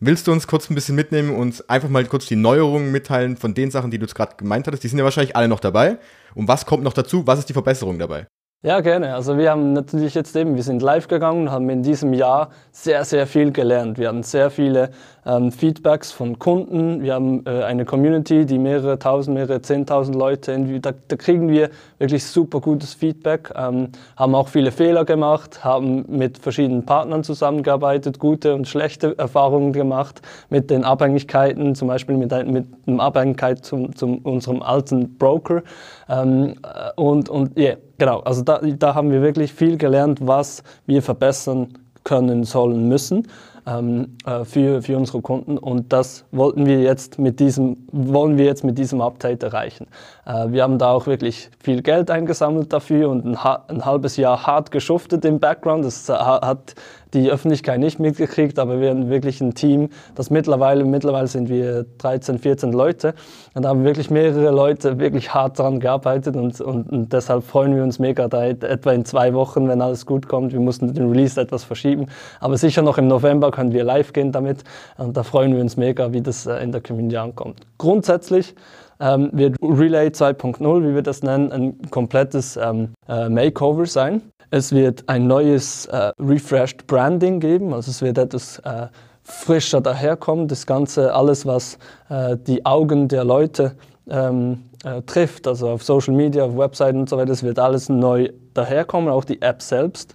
Willst 0.00 0.28
du 0.28 0.32
uns 0.32 0.46
kurz 0.46 0.70
ein 0.70 0.76
bisschen 0.76 0.94
mitnehmen 0.94 1.34
und 1.34 1.68
einfach 1.68 1.88
mal 1.88 2.04
kurz 2.04 2.26
die 2.26 2.36
Neuerungen 2.36 2.92
mitteilen 2.92 3.36
von 3.36 3.52
den 3.52 3.72
Sachen, 3.72 3.90
die 3.90 3.98
du 3.98 4.06
gerade 4.06 4.36
gemeint 4.36 4.68
hattest? 4.68 4.84
Die 4.84 4.88
sind 4.88 4.98
ja 4.98 5.04
wahrscheinlich 5.04 5.34
alle 5.34 5.48
noch 5.48 5.58
dabei. 5.58 5.98
Und 6.36 6.46
was 6.46 6.66
kommt 6.66 6.84
noch 6.84 6.92
dazu? 6.92 7.26
Was 7.26 7.40
ist 7.40 7.48
die 7.48 7.52
Verbesserung 7.52 7.98
dabei? 7.98 8.28
Ja, 8.64 8.80
gerne. 8.80 9.14
Also 9.14 9.38
wir 9.38 9.52
haben 9.52 9.72
natürlich 9.72 10.14
jetzt 10.14 10.34
eben, 10.34 10.56
wir 10.56 10.64
sind 10.64 10.82
live 10.82 11.06
gegangen 11.06 11.42
und 11.42 11.50
haben 11.52 11.70
in 11.70 11.84
diesem 11.84 12.12
Jahr 12.12 12.50
sehr, 12.72 13.04
sehr 13.04 13.28
viel 13.28 13.52
gelernt. 13.52 13.98
Wir 13.98 14.08
hatten 14.08 14.24
sehr 14.24 14.50
viele 14.50 14.90
ähm, 15.24 15.52
Feedbacks 15.52 16.10
von 16.10 16.40
Kunden. 16.40 17.00
Wir 17.00 17.14
haben 17.14 17.46
äh, 17.46 17.62
eine 17.62 17.84
Community, 17.84 18.46
die 18.46 18.58
mehrere 18.58 18.98
tausend, 18.98 19.36
mehrere 19.36 19.62
zehntausend 19.62 20.16
Leute, 20.16 20.58
da, 20.80 20.90
da, 21.06 21.14
kriegen 21.14 21.48
wir 21.48 21.70
wirklich 21.98 22.26
super 22.26 22.60
gutes 22.60 22.94
Feedback, 22.94 23.52
ähm, 23.54 23.90
haben 24.16 24.34
auch 24.34 24.48
viele 24.48 24.72
Fehler 24.72 25.04
gemacht, 25.04 25.62
haben 25.62 26.04
mit 26.08 26.38
verschiedenen 26.38 26.84
Partnern 26.84 27.22
zusammengearbeitet, 27.22 28.18
gute 28.18 28.56
und 28.56 28.66
schlechte 28.66 29.16
Erfahrungen 29.18 29.72
gemacht 29.72 30.20
mit 30.50 30.68
den 30.68 30.82
Abhängigkeiten, 30.82 31.76
zum 31.76 31.86
Beispiel 31.86 32.16
mit, 32.16 32.32
mit 32.48 32.66
einer 32.88 33.02
Abhängigkeit 33.04 33.64
zum 33.64 34.18
unserem 34.24 34.62
alten 34.62 35.16
Broker. 35.16 35.62
Ähm, 36.08 36.56
äh, 36.64 36.90
und, 36.96 37.28
und 37.28 37.56
yeah, 37.56 37.76
genau, 37.98 38.20
also 38.20 38.42
da, 38.42 38.60
da 38.60 38.94
haben 38.94 39.10
wir 39.10 39.22
wirklich 39.22 39.52
viel 39.52 39.76
gelernt, 39.76 40.20
was 40.22 40.62
wir 40.86 41.02
verbessern 41.02 41.74
können, 42.04 42.44
sollen, 42.44 42.88
müssen 42.88 43.26
ähm, 43.68 44.16
äh, 44.24 44.44
für, 44.44 44.82
für 44.82 44.96
unsere 44.96 45.20
Kunden 45.20 45.58
und 45.58 45.92
das 45.92 46.24
wollten 46.30 46.66
wir 46.66 46.80
jetzt 46.80 47.18
mit 47.18 47.40
diesem, 47.40 47.86
wollen 47.92 48.38
wir 48.38 48.46
jetzt 48.46 48.64
mit 48.64 48.78
diesem 48.78 49.00
Update 49.00 49.42
erreichen. 49.42 49.88
Äh, 50.24 50.50
wir 50.50 50.62
haben 50.62 50.78
da 50.78 50.92
auch 50.92 51.06
wirklich 51.06 51.50
viel 51.60 51.82
Geld 51.82 52.10
eingesammelt 52.10 52.72
dafür 52.72 53.10
und 53.10 53.24
ein, 53.26 53.36
ein 53.36 53.84
halbes 53.84 54.16
Jahr 54.16 54.46
hart 54.46 54.70
geschuftet 54.70 55.24
im 55.24 55.38
Background. 55.38 55.84
Das 55.84 56.08
hat 56.08 56.74
die 57.14 57.30
Öffentlichkeit 57.30 57.80
nicht 57.80 57.98
mitgekriegt, 57.98 58.58
aber 58.58 58.80
wir 58.80 58.90
haben 58.90 59.08
wirklich 59.08 59.40
ein 59.40 59.54
Team, 59.54 59.88
das 60.14 60.30
mittlerweile, 60.30 60.84
mittlerweile 60.84 61.26
sind 61.26 61.48
wir 61.48 61.86
13, 61.98 62.38
14 62.38 62.72
Leute 62.72 63.14
und 63.54 63.66
haben 63.66 63.84
wirklich 63.84 64.10
mehrere 64.10 64.50
Leute 64.50 64.98
wirklich 64.98 65.32
hart 65.32 65.58
daran 65.58 65.80
gearbeitet 65.80 66.36
und, 66.36 66.60
und, 66.60 66.90
und 66.90 67.12
deshalb 67.12 67.44
freuen 67.44 67.74
wir 67.74 67.82
uns 67.82 67.98
mega 67.98 68.28
da 68.28 68.44
etwa 68.46 68.92
in 68.92 69.04
zwei 69.04 69.34
Wochen, 69.34 69.68
wenn 69.68 69.80
alles 69.80 70.06
gut 70.06 70.28
kommt. 70.28 70.52
Wir 70.52 70.60
mussten 70.60 70.92
den 70.92 71.08
Release 71.08 71.40
etwas 71.40 71.64
verschieben, 71.64 72.06
aber 72.40 72.56
sicher 72.56 72.82
noch 72.82 72.98
im 72.98 73.08
November 73.08 73.50
können 73.50 73.72
wir 73.72 73.84
live 73.84 74.12
gehen 74.12 74.32
damit 74.32 74.64
und 74.96 75.16
da 75.16 75.22
freuen 75.22 75.54
wir 75.54 75.60
uns 75.60 75.76
mega, 75.76 76.12
wie 76.12 76.20
das 76.20 76.46
äh, 76.46 76.62
in 76.62 76.72
der 76.72 76.80
Community 76.80 77.16
ankommt. 77.16 77.60
Grundsätzlich 77.78 78.54
ähm, 79.00 79.30
wird 79.32 79.56
Relay 79.62 80.08
2.0, 80.08 80.88
wie 80.88 80.94
wir 80.94 81.02
das 81.02 81.22
nennen, 81.22 81.52
ein 81.52 81.90
komplettes 81.90 82.56
ähm, 82.56 82.94
äh, 83.08 83.28
Makeover 83.28 83.86
sein. 83.86 84.22
Es 84.50 84.72
wird 84.72 85.04
ein 85.08 85.26
neues 85.26 85.86
äh, 85.86 86.10
refreshed 86.18 86.86
Branding 86.86 87.38
geben, 87.38 87.74
also 87.74 87.90
es 87.90 88.00
wird 88.00 88.18
etwas 88.18 88.58
äh, 88.60 88.86
frischer 89.22 89.80
daherkommen. 89.80 90.48
Das 90.48 90.66
Ganze, 90.66 91.14
alles, 91.14 91.44
was 91.44 91.78
äh, 92.08 92.36
die 92.36 92.64
Augen 92.64 93.08
der 93.08 93.24
Leute 93.24 93.72
ähm, 94.08 94.62
äh, 94.84 95.02
trifft, 95.02 95.46
also 95.46 95.68
auf 95.68 95.82
Social 95.82 96.14
Media, 96.14 96.44
auf 96.44 96.56
Webseiten 96.56 97.00
und 97.00 97.08
so 97.08 97.16
weiter, 97.16 97.26
das 97.26 97.42
wird 97.42 97.58
alles 97.58 97.88
neu 97.88 98.30
daherkommen, 98.54 99.10
auch 99.10 99.24
die 99.24 99.42
App 99.42 99.60
selbst. 99.60 100.14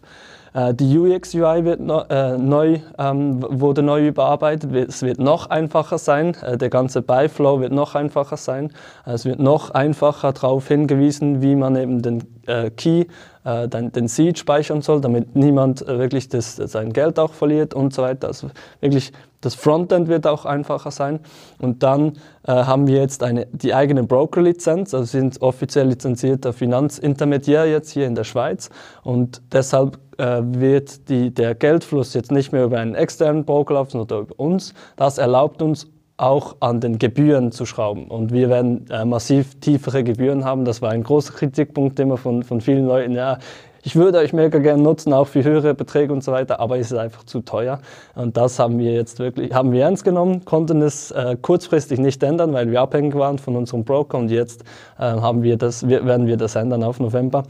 Äh, 0.53 0.74
die 0.74 0.98
UX-UI 0.98 1.65
wird 1.65 1.81
äh, 2.10 2.38
neu, 2.38 2.79
ähm, 2.98 3.43
wurde 3.48 3.83
neu 3.83 4.07
überarbeitet. 4.07 4.72
Es 4.74 5.01
wird 5.01 5.19
noch 5.19 5.50
einfacher 5.50 5.98
sein. 5.98 6.36
Äh, 6.41 6.57
der 6.57 6.69
ganze 6.69 7.01
Buy-Flow 7.01 7.60
wird 7.60 7.72
noch 7.72 7.95
einfacher 7.95 8.38
sein. 8.38 8.72
Äh, 9.05 9.12
es 9.12 9.25
wird 9.25 9.39
noch 9.39 9.72
einfacher 9.72 10.31
darauf 10.33 10.67
hingewiesen, 10.67 11.41
wie 11.41 11.55
man 11.55 11.75
eben 11.75 12.01
den 12.01 12.24
äh, 12.45 12.69
Key, 12.69 13.05
äh, 13.43 13.67
den, 13.67 13.91
den, 13.91 14.07
Seed 14.07 14.38
speichern 14.38 14.81
soll, 14.81 15.01
damit 15.01 15.36
niemand 15.36 15.86
wirklich 15.88 16.29
das, 16.29 16.55
sein 16.55 16.93
Geld 16.93 17.19
auch 17.19 17.33
verliert 17.33 17.74
und 17.74 17.93
so 17.93 18.03
weiter. 18.03 18.27
Also 18.27 18.48
wirklich 18.79 19.12
das 19.43 19.55
Frontend 19.55 20.07
wird 20.07 20.25
auch 20.25 20.45
einfacher 20.45 20.91
sein. 20.91 21.19
Und 21.60 21.83
dann 21.83 22.13
äh, 22.48 22.51
haben 22.51 22.88
wir 22.88 23.01
jetzt 23.01 23.24
eine, 23.24 23.48
die 23.51 23.74
eigene 23.74 24.03
Broker-Lizenz, 24.03 24.93
also 24.93 25.05
sind 25.05 25.41
offiziell 25.41 25.88
lizenzierter 25.88 26.53
Finanzintermediär 26.53 27.65
jetzt 27.65 27.91
hier 27.91 28.07
in 28.07 28.15
der 28.15 28.24
Schweiz. 28.24 28.69
Und 29.03 29.41
deshalb 29.51 30.00
wird 30.17 31.10
die, 31.10 31.32
der 31.32 31.55
Geldfluss 31.55 32.13
jetzt 32.13 32.32
nicht 32.32 32.51
mehr 32.51 32.65
über 32.65 32.79
einen 32.79 32.96
externen 32.96 33.46
Broker 33.46 33.75
laufen, 33.75 33.91
sondern 33.91 34.24
über 34.24 34.39
uns. 34.39 34.74
Das 34.96 35.17
erlaubt 35.17 35.62
uns 35.62 35.88
auch 36.17 36.55
an 36.60 36.79
den 36.79 37.00
Gebühren 37.00 37.51
zu 37.51 37.65
schrauben. 37.65 38.05
Und 38.05 38.32
wir 38.32 38.50
werden 38.50 38.86
äh, 38.89 39.03
massiv 39.03 39.60
tiefere 39.60 40.03
Gebühren 40.03 40.46
haben. 40.46 40.63
Das 40.63 40.82
war 40.82 40.91
ein 40.91 41.03
großer 41.03 41.34
Kritikpunkt 41.34 42.00
immer 42.00 42.17
von, 42.17 42.43
von 42.43 42.62
vielen 42.62 42.86
Leuten. 42.86 43.13
Ja, 43.13 43.39
ich 43.86 43.98
würde 43.98 44.20
euch 44.20 44.32
mega 44.32 44.60
gerne 44.60 44.82
nutzen, 44.82 45.12
auch 45.12 45.27
für 45.27 45.43
höhere 45.43 45.74
Beträge 45.74 46.13
und 46.13 46.24
so 46.24 46.32
weiter, 46.32 46.62
aber 46.62 46.79
es 46.79 46.91
ist 46.91 46.98
einfach 46.98 47.25
zu 47.25 47.41
teuer. 47.41 47.79
Und 48.15 48.38
das 48.38 48.58
haben 48.58 48.79
wir 48.79 48.93
jetzt 48.93 49.20
wirklich, 49.20 49.53
haben 49.53 49.74
wir 49.74 49.84
ernst 49.84 50.05
genommen, 50.05 50.46
konnten 50.46 50.82
es 50.82 51.12
äh, 51.12 51.36
kurzfristig 51.41 52.00
nicht 52.00 52.24
ändern, 52.24 52.53
weil 52.53 52.72
wir 52.72 52.79
abhängig 52.79 53.15
waren 53.15 53.39
von 53.39 53.58
unserem 53.58 53.84
Broker 53.84 54.17
und 54.20 54.32
jetzt 54.32 54.63
äh, 54.98 55.01
haben 55.01 55.43
wir 55.43 55.58
das, 55.58 55.86
werden 55.86 56.27
wir 56.27 56.38
das 56.38 56.55
ändern 56.55 56.82
auf 56.84 57.01
November. 57.01 57.43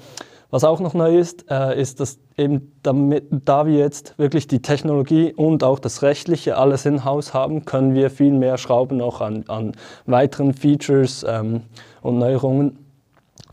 Was 0.54 0.64
auch 0.64 0.80
noch 0.80 0.94
neu 0.94 1.18
ist, 1.18 1.50
äh, 1.50 1.82
ist, 1.82 2.00
dass 2.00 2.20
eben 2.38 2.74
damit, 2.84 3.26
da 3.32 3.66
wir 3.66 3.80
jetzt 3.80 4.14
wirklich 4.20 4.46
die 4.46 4.62
Technologie 4.62 5.34
und 5.34 5.64
auch 5.64 5.80
das 5.80 6.04
Rechtliche 6.04 6.58
alles 6.58 6.86
in-house 6.86 7.34
haben, 7.34 7.66
können 7.66 7.96
wir 7.96 8.12
viel 8.12 8.34
mehr 8.34 8.60
schrauben 8.60 9.02
auch 9.02 9.20
an, 9.20 9.46
an 9.48 9.72
weiteren 10.06 10.54
Features 10.54 11.26
ähm, 11.28 11.62
und 12.04 12.20
Neuerungen. 12.20 12.78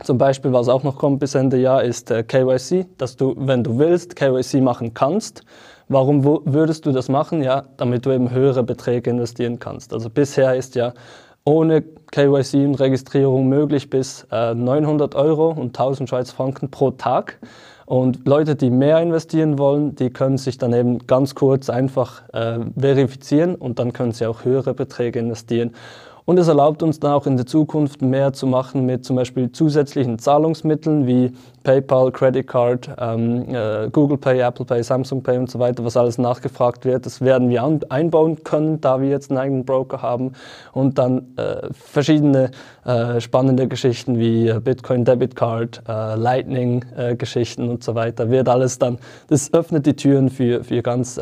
Zum 0.05 0.19
Beispiel, 0.19 0.53
was 0.53 0.69
auch 0.69 0.83
noch 0.83 0.99
kommt 0.99 1.21
bis 1.21 1.35
Ende 1.35 1.57
Jahr, 1.57 1.83
ist 1.83 2.11
äh, 2.11 2.23
KYC, 2.23 2.85
dass 2.99 3.17
du, 3.17 3.35
wenn 3.35 3.65
du 3.65 3.79
willst, 3.79 4.15
KYC 4.15 4.61
machen 4.61 4.93
kannst. 4.93 5.43
Warum 5.89 6.23
würdest 6.23 6.85
du 6.85 6.93
das 6.93 7.09
machen? 7.09 7.43
Ja, 7.43 7.65
damit 7.79 8.05
du 8.05 8.11
eben 8.11 8.31
höhere 8.31 8.63
Beträge 8.63 9.09
investieren 9.09 9.59
kannst. 9.59 9.95
Also 9.95 10.11
bisher 10.11 10.55
ist 10.55 10.75
ja 10.75 10.93
ohne 11.45 11.83
KYC 12.13 12.67
und 12.67 12.75
Registrierung 12.77 13.49
möglich 13.49 13.91
bis 13.91 14.27
äh, 14.31 14.55
900 14.55 15.15
Euro 15.15 15.51
und 15.51 15.69
1000 15.69 16.09
Schweizer 16.09 16.35
Franken 16.35 16.71
pro 16.71 16.91
Tag. 16.91 17.39
Und 17.87 18.29
Leute, 18.29 18.55
die 18.55 18.71
mehr 18.71 19.01
investieren 19.01 19.59
wollen, 19.59 19.97
die 19.97 20.11
können 20.11 20.39
sich 20.39 20.59
dann 20.59 20.73
eben 20.73 21.07
ganz 21.09 21.35
kurz 21.35 21.69
einfach 21.69 22.23
äh, 22.33 22.61
verifizieren 22.79 23.57
und 23.57 23.81
dann 23.81 23.93
können 23.93 24.13
sie 24.13 24.27
auch 24.27 24.45
höhere 24.45 24.75
Beträge 24.75 25.19
investieren. 25.19 25.73
Und 26.31 26.39
es 26.39 26.47
erlaubt 26.47 26.85
uns 26.85 27.01
dann 27.01 27.11
auch 27.11 27.27
in 27.27 27.37
der 27.37 27.45
Zukunft 27.45 28.03
mehr 28.03 28.33
zu 28.33 28.47
machen 28.47 28.87
mit 28.87 29.05
zum 29.05 29.17
Beispiel 29.17 29.51
zusätzlichen 29.51 30.21
Zahlungsmitteln 30.21 31.09
wie 31.09 31.33
PayPal, 31.65 32.13
Credit 32.13 32.47
Card, 32.47 32.89
ähm, 33.01 33.53
äh, 33.53 33.91
Google 33.91 34.17
Pay, 34.17 34.39
Apple 34.39 34.65
Pay, 34.65 34.81
Samsung 34.85 35.25
Pay 35.25 35.39
und 35.39 35.51
so 35.51 35.59
weiter, 35.59 35.85
was 35.85 35.97
alles 35.97 36.19
nachgefragt 36.19 36.85
wird. 36.85 37.05
Das 37.05 37.21
werden 37.21 37.49
wir 37.51 37.65
einbauen 37.89 38.45
können, 38.45 38.81
da 38.81 39.01
wir 39.01 39.09
jetzt 39.09 39.33
einen 39.33 39.41
eigenen 39.41 39.65
Broker 39.65 40.03
haben. 40.03 40.35
Und 40.73 40.99
dann 40.99 41.35
äh, 41.37 41.67
verschiedene 41.73 42.53
äh, 42.85 43.21
spannende 43.21 43.67
Geschichten 43.67 44.21
wie 44.21 44.47
äh, 44.47 44.61
Bitcoin 44.61 45.05
Debit 45.05 45.35
Card, 45.35 45.83
äh, 45.89 46.15
Lightning 46.15 46.85
äh, 46.97 47.17
Geschichten 47.17 47.69
und 47.69 47.83
so 47.83 47.97
weiter. 47.97 48.31
Wird 48.31 48.49
alles 48.49 48.79
dann, 48.79 48.99
das 49.27 49.53
öffnet 49.53 49.85
die 49.85 49.97
Türen 49.97 50.31
für, 50.31 50.63
für 50.63 50.81
ganz 50.81 51.19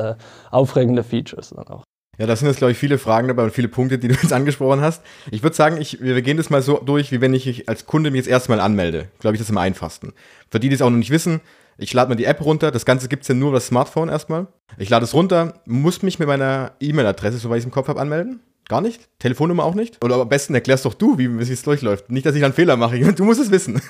aufregende 0.50 1.02
Features 1.02 1.54
dann 1.56 1.66
auch. 1.68 1.87
Ja, 2.18 2.26
das 2.26 2.40
sind 2.40 2.48
jetzt, 2.48 2.58
glaube 2.58 2.72
ich, 2.72 2.78
viele 2.78 2.98
Fragen 2.98 3.28
dabei 3.28 3.44
und 3.44 3.52
viele 3.52 3.68
Punkte, 3.68 3.98
die 3.98 4.08
du 4.08 4.14
jetzt 4.14 4.32
angesprochen 4.32 4.80
hast. 4.80 5.02
Ich 5.30 5.42
würde 5.42 5.54
sagen, 5.54 5.80
ich, 5.80 6.02
wir 6.02 6.20
gehen 6.20 6.36
das 6.36 6.50
mal 6.50 6.62
so 6.62 6.78
durch, 6.78 7.12
wie 7.12 7.20
wenn 7.20 7.32
ich 7.32 7.68
als 7.68 7.86
Kunde 7.86 8.10
mich 8.10 8.18
jetzt 8.18 8.28
erstmal 8.28 8.60
anmelde. 8.60 9.08
Glaube 9.20 9.36
ich, 9.36 9.40
das 9.40 9.46
ist 9.46 9.52
am 9.52 9.58
einfachsten. 9.58 10.12
Für 10.50 10.58
die, 10.58 10.68
die 10.68 10.74
es 10.74 10.82
auch 10.82 10.90
noch 10.90 10.98
nicht 10.98 11.10
wissen, 11.10 11.40
ich 11.78 11.94
lade 11.94 12.10
mir 12.10 12.16
die 12.16 12.24
App 12.24 12.44
runter. 12.44 12.72
Das 12.72 12.84
Ganze 12.84 13.08
gibt's 13.08 13.28
ja 13.28 13.36
nur 13.36 13.50
über 13.50 13.58
das 13.58 13.68
Smartphone 13.68 14.08
erstmal. 14.08 14.48
Ich 14.78 14.90
lade 14.90 15.04
es 15.04 15.14
runter, 15.14 15.54
muss 15.64 16.02
mich 16.02 16.18
mit 16.18 16.26
meiner 16.26 16.72
E-Mail-Adresse, 16.80 17.38
soweit 17.38 17.58
ich 17.58 17.62
es 17.62 17.66
im 17.66 17.70
Kopf 17.70 17.86
habe, 17.86 18.00
anmelden. 18.00 18.40
Gar 18.68 18.82
nicht? 18.82 19.08
Telefonnummer 19.18 19.64
auch 19.64 19.74
nicht? 19.74 20.04
Oder 20.04 20.16
am 20.16 20.28
besten 20.28 20.54
erklärst 20.54 20.84
doch 20.84 20.92
du, 20.92 21.16
wie 21.16 21.24
es 21.40 21.62
durchläuft. 21.62 22.10
Nicht, 22.10 22.26
dass 22.26 22.34
ich 22.34 22.44
einen 22.44 22.52
Fehler 22.52 22.76
mache. 22.76 22.98
Du 23.16 23.24
musst 23.24 23.40
es 23.40 23.50
wissen. 23.50 23.80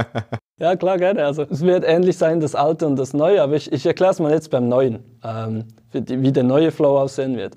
ja, 0.58 0.74
klar, 0.74 0.98
gerne. 0.98 1.24
Also 1.24 1.46
es 1.48 1.62
wird 1.62 1.84
ähnlich 1.86 2.18
sein, 2.18 2.40
das 2.40 2.56
Alte 2.56 2.86
und 2.86 2.96
das 2.96 3.14
Neue, 3.14 3.40
aber 3.40 3.54
ich, 3.54 3.72
ich 3.72 3.86
erkläre 3.86 4.12
es 4.12 4.18
mal 4.18 4.32
jetzt 4.32 4.50
beim 4.50 4.68
Neuen, 4.68 5.04
ähm, 5.24 5.64
wie 5.92 6.32
der 6.32 6.42
neue 6.42 6.72
Flow 6.72 6.98
aussehen 6.98 7.36
wird. 7.36 7.54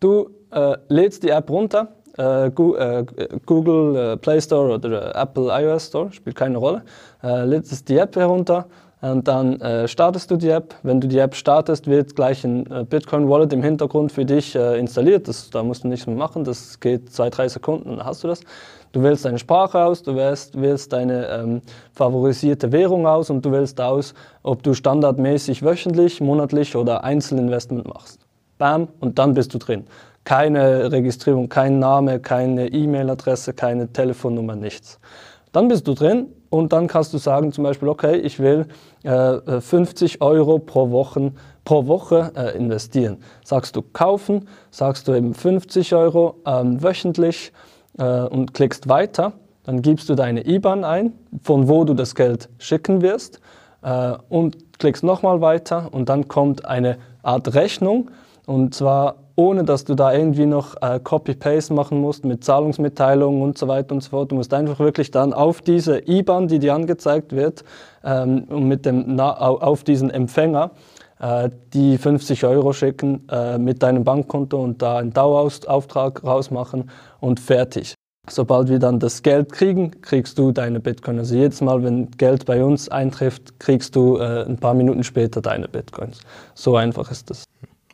Du 0.00 0.30
äh, 0.52 0.76
lädst 0.88 1.22
die 1.22 1.28
App 1.28 1.50
runter, 1.50 1.88
äh, 2.18 2.46
äh 2.46 3.04
Google 3.44 3.96
äh, 3.96 4.16
Play 4.16 4.40
Store 4.40 4.74
oder 4.74 5.14
äh, 5.14 5.20
Apple 5.20 5.48
iOS 5.50 5.88
Store, 5.88 6.12
spielt 6.12 6.36
keine 6.36 6.56
Rolle. 6.56 6.82
lädst 7.22 7.88
die 7.88 7.98
App 7.98 8.16
herunter 8.16 8.66
und 9.00 9.28
dann 9.28 9.88
startest 9.88 10.30
du 10.30 10.36
die 10.36 10.48
App. 10.48 10.74
Wenn 10.82 11.00
du 11.00 11.08
die 11.08 11.18
App 11.18 11.34
startest, 11.34 11.86
wird 11.86 12.16
gleich 12.16 12.44
ein 12.44 12.64
Bitcoin 12.88 13.28
Wallet 13.28 13.52
im 13.52 13.62
Hintergrund 13.62 14.10
für 14.10 14.24
dich 14.24 14.54
installiert. 14.54 15.28
Das, 15.28 15.50
da 15.50 15.62
musst 15.62 15.84
du 15.84 15.88
nichts 15.88 16.06
mehr 16.06 16.16
machen, 16.16 16.44
das 16.44 16.80
geht 16.80 17.12
zwei, 17.12 17.30
drei 17.30 17.48
Sekunden, 17.48 17.96
dann 17.96 18.06
hast 18.06 18.24
du 18.24 18.28
das. 18.28 18.40
Du 18.92 19.02
wählst 19.02 19.26
deine 19.26 19.38
Sprache 19.38 19.84
aus, 19.84 20.02
du 20.02 20.16
wählst, 20.16 20.58
wählst 20.58 20.92
deine 20.94 21.26
ähm, 21.26 21.60
favorisierte 21.92 22.72
Währung 22.72 23.06
aus 23.06 23.28
und 23.28 23.44
du 23.44 23.52
wählst 23.52 23.78
aus, 23.78 24.14
ob 24.42 24.62
du 24.62 24.72
standardmäßig 24.72 25.62
wöchentlich, 25.62 26.22
monatlich 26.22 26.74
oder 26.74 27.04
Einzelinvestment 27.04 27.86
machst. 27.86 28.20
Bam, 28.56 28.88
und 29.00 29.18
dann 29.18 29.34
bist 29.34 29.52
du 29.52 29.58
drin. 29.58 29.84
Keine 30.24 30.90
Registrierung, 30.90 31.50
kein 31.50 31.78
Name, 31.78 32.20
keine 32.20 32.68
E-Mail-Adresse, 32.68 33.52
keine 33.52 33.92
Telefonnummer, 33.92 34.56
nichts. 34.56 34.98
Dann 35.56 35.68
bist 35.68 35.88
du 35.88 35.94
drin 35.94 36.26
und 36.50 36.74
dann 36.74 36.86
kannst 36.86 37.14
du 37.14 37.16
sagen 37.16 37.50
zum 37.50 37.64
Beispiel, 37.64 37.88
okay, 37.88 38.16
ich 38.16 38.38
will 38.38 38.66
äh, 39.04 39.58
50 39.58 40.20
Euro 40.20 40.58
pro, 40.58 40.90
Wochen, 40.90 41.34
pro 41.64 41.86
Woche 41.86 42.30
äh, 42.36 42.54
investieren. 42.58 43.16
Sagst 43.42 43.74
du 43.74 43.80
kaufen, 43.80 44.48
sagst 44.70 45.08
du 45.08 45.14
eben 45.14 45.32
50 45.32 45.94
Euro 45.94 46.42
ähm, 46.44 46.82
wöchentlich 46.82 47.54
äh, 47.98 48.04
und 48.04 48.52
klickst 48.52 48.90
weiter. 48.90 49.32
Dann 49.64 49.80
gibst 49.80 50.10
du 50.10 50.14
deine 50.14 50.46
IBAN 50.46 50.84
ein, 50.84 51.14
von 51.42 51.68
wo 51.68 51.84
du 51.84 51.94
das 51.94 52.14
Geld 52.14 52.50
schicken 52.58 53.00
wirst 53.00 53.40
äh, 53.80 54.12
und 54.28 54.78
klickst 54.78 55.04
nochmal 55.04 55.40
weiter 55.40 55.88
und 55.90 56.10
dann 56.10 56.28
kommt 56.28 56.66
eine 56.66 56.98
Art 57.22 57.54
Rechnung 57.54 58.10
und 58.46 58.74
zwar 58.74 59.16
ohne, 59.36 59.64
dass 59.64 59.84
du 59.84 59.94
da 59.94 60.14
irgendwie 60.14 60.46
noch 60.46 60.74
äh, 60.80 60.98
Copy-Paste 60.98 61.74
machen 61.74 62.00
musst 62.00 62.24
mit 62.24 62.42
Zahlungsmitteilungen 62.42 63.42
und 63.42 63.58
so 63.58 63.68
weiter 63.68 63.94
und 63.94 64.02
so 64.02 64.10
fort. 64.10 64.32
Du 64.32 64.36
musst 64.36 64.54
einfach 64.54 64.78
wirklich 64.78 65.10
dann 65.10 65.34
auf 65.34 65.60
diese 65.60 66.08
IBAN, 66.08 66.48
die 66.48 66.58
dir 66.58 66.74
angezeigt 66.74 67.32
wird, 67.32 67.62
ähm, 68.02 68.46
mit 68.48 68.86
dem, 68.86 69.16
na, 69.16 69.36
auf 69.36 69.84
diesen 69.84 70.10
Empfänger 70.10 70.70
äh, 71.18 71.50
die 71.74 71.98
50 71.98 72.44
Euro 72.44 72.72
schicken 72.72 73.28
äh, 73.30 73.58
mit 73.58 73.82
deinem 73.82 74.04
Bankkonto 74.04 74.62
und 74.62 74.80
da 74.80 74.98
einen 74.98 75.12
Dauerauftrag 75.12 76.24
rausmachen 76.24 76.90
und 77.20 77.38
fertig. 77.38 77.94
Sobald 78.28 78.68
wir 78.68 78.78
dann 78.78 78.98
das 78.98 79.22
Geld 79.22 79.52
kriegen, 79.52 80.00
kriegst 80.00 80.38
du 80.38 80.50
deine 80.50 80.80
Bitcoin. 80.80 81.18
Also 81.18 81.36
jedes 81.36 81.60
Mal, 81.60 81.84
wenn 81.84 82.10
Geld 82.12 82.44
bei 82.44 82.64
uns 82.64 82.88
eintrifft, 82.88 83.60
kriegst 83.60 83.94
du 83.94 84.16
äh, 84.16 84.44
ein 84.44 84.56
paar 84.56 84.74
Minuten 84.74 85.04
später 85.04 85.40
deine 85.40 85.68
Bitcoins. 85.68 86.20
So 86.54 86.76
einfach 86.76 87.10
ist 87.10 87.30
das. 87.30 87.44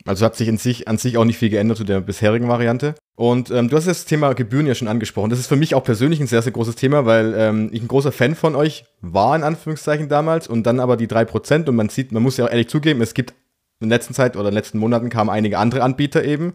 Also 0.05 0.25
hat 0.25 0.35
sich 0.35 0.47
in 0.47 0.57
sich, 0.57 0.87
an 0.87 0.97
sich 0.97 1.17
auch 1.17 1.23
nicht 1.23 1.37
viel 1.37 1.49
geändert 1.49 1.77
zu 1.77 1.83
der 1.83 2.01
bisherigen 2.01 2.47
Variante. 2.49 2.95
Und 3.15 3.51
ähm, 3.51 3.69
du 3.69 3.77
hast 3.77 3.87
das 3.87 4.05
Thema 4.05 4.33
Gebühren 4.33 4.67
ja 4.67 4.75
schon 4.75 4.87
angesprochen. 4.87 5.29
Das 5.29 5.39
ist 5.39 5.47
für 5.47 5.55
mich 5.55 5.75
auch 5.75 5.83
persönlich 5.83 6.19
ein 6.19 6.27
sehr, 6.27 6.41
sehr 6.41 6.51
großes 6.51 6.75
Thema, 6.75 7.05
weil 7.05 7.33
ähm, 7.37 7.69
ich 7.71 7.81
ein 7.81 7.87
großer 7.87 8.11
Fan 8.11 8.35
von 8.35 8.55
euch 8.55 8.85
war, 9.01 9.35
in 9.35 9.43
Anführungszeichen 9.43 10.09
damals, 10.09 10.47
und 10.47 10.63
dann 10.63 10.79
aber 10.79 10.97
die 10.97 11.07
3%. 11.07 11.69
Und 11.69 11.75
man 11.75 11.89
sieht, 11.89 12.11
man 12.11 12.23
muss 12.23 12.37
ja 12.37 12.45
auch 12.45 12.49
ehrlich 12.49 12.67
zugeben, 12.69 13.01
es 13.01 13.13
gibt 13.13 13.33
in 13.79 13.89
der 13.89 13.97
letzten 13.97 14.13
Zeit 14.13 14.35
oder 14.35 14.49
in 14.49 14.51
den 14.51 14.57
letzten 14.57 14.79
Monaten 14.79 15.09
kamen 15.09 15.29
einige 15.29 15.57
andere 15.57 15.83
Anbieter 15.83 16.23
eben, 16.23 16.53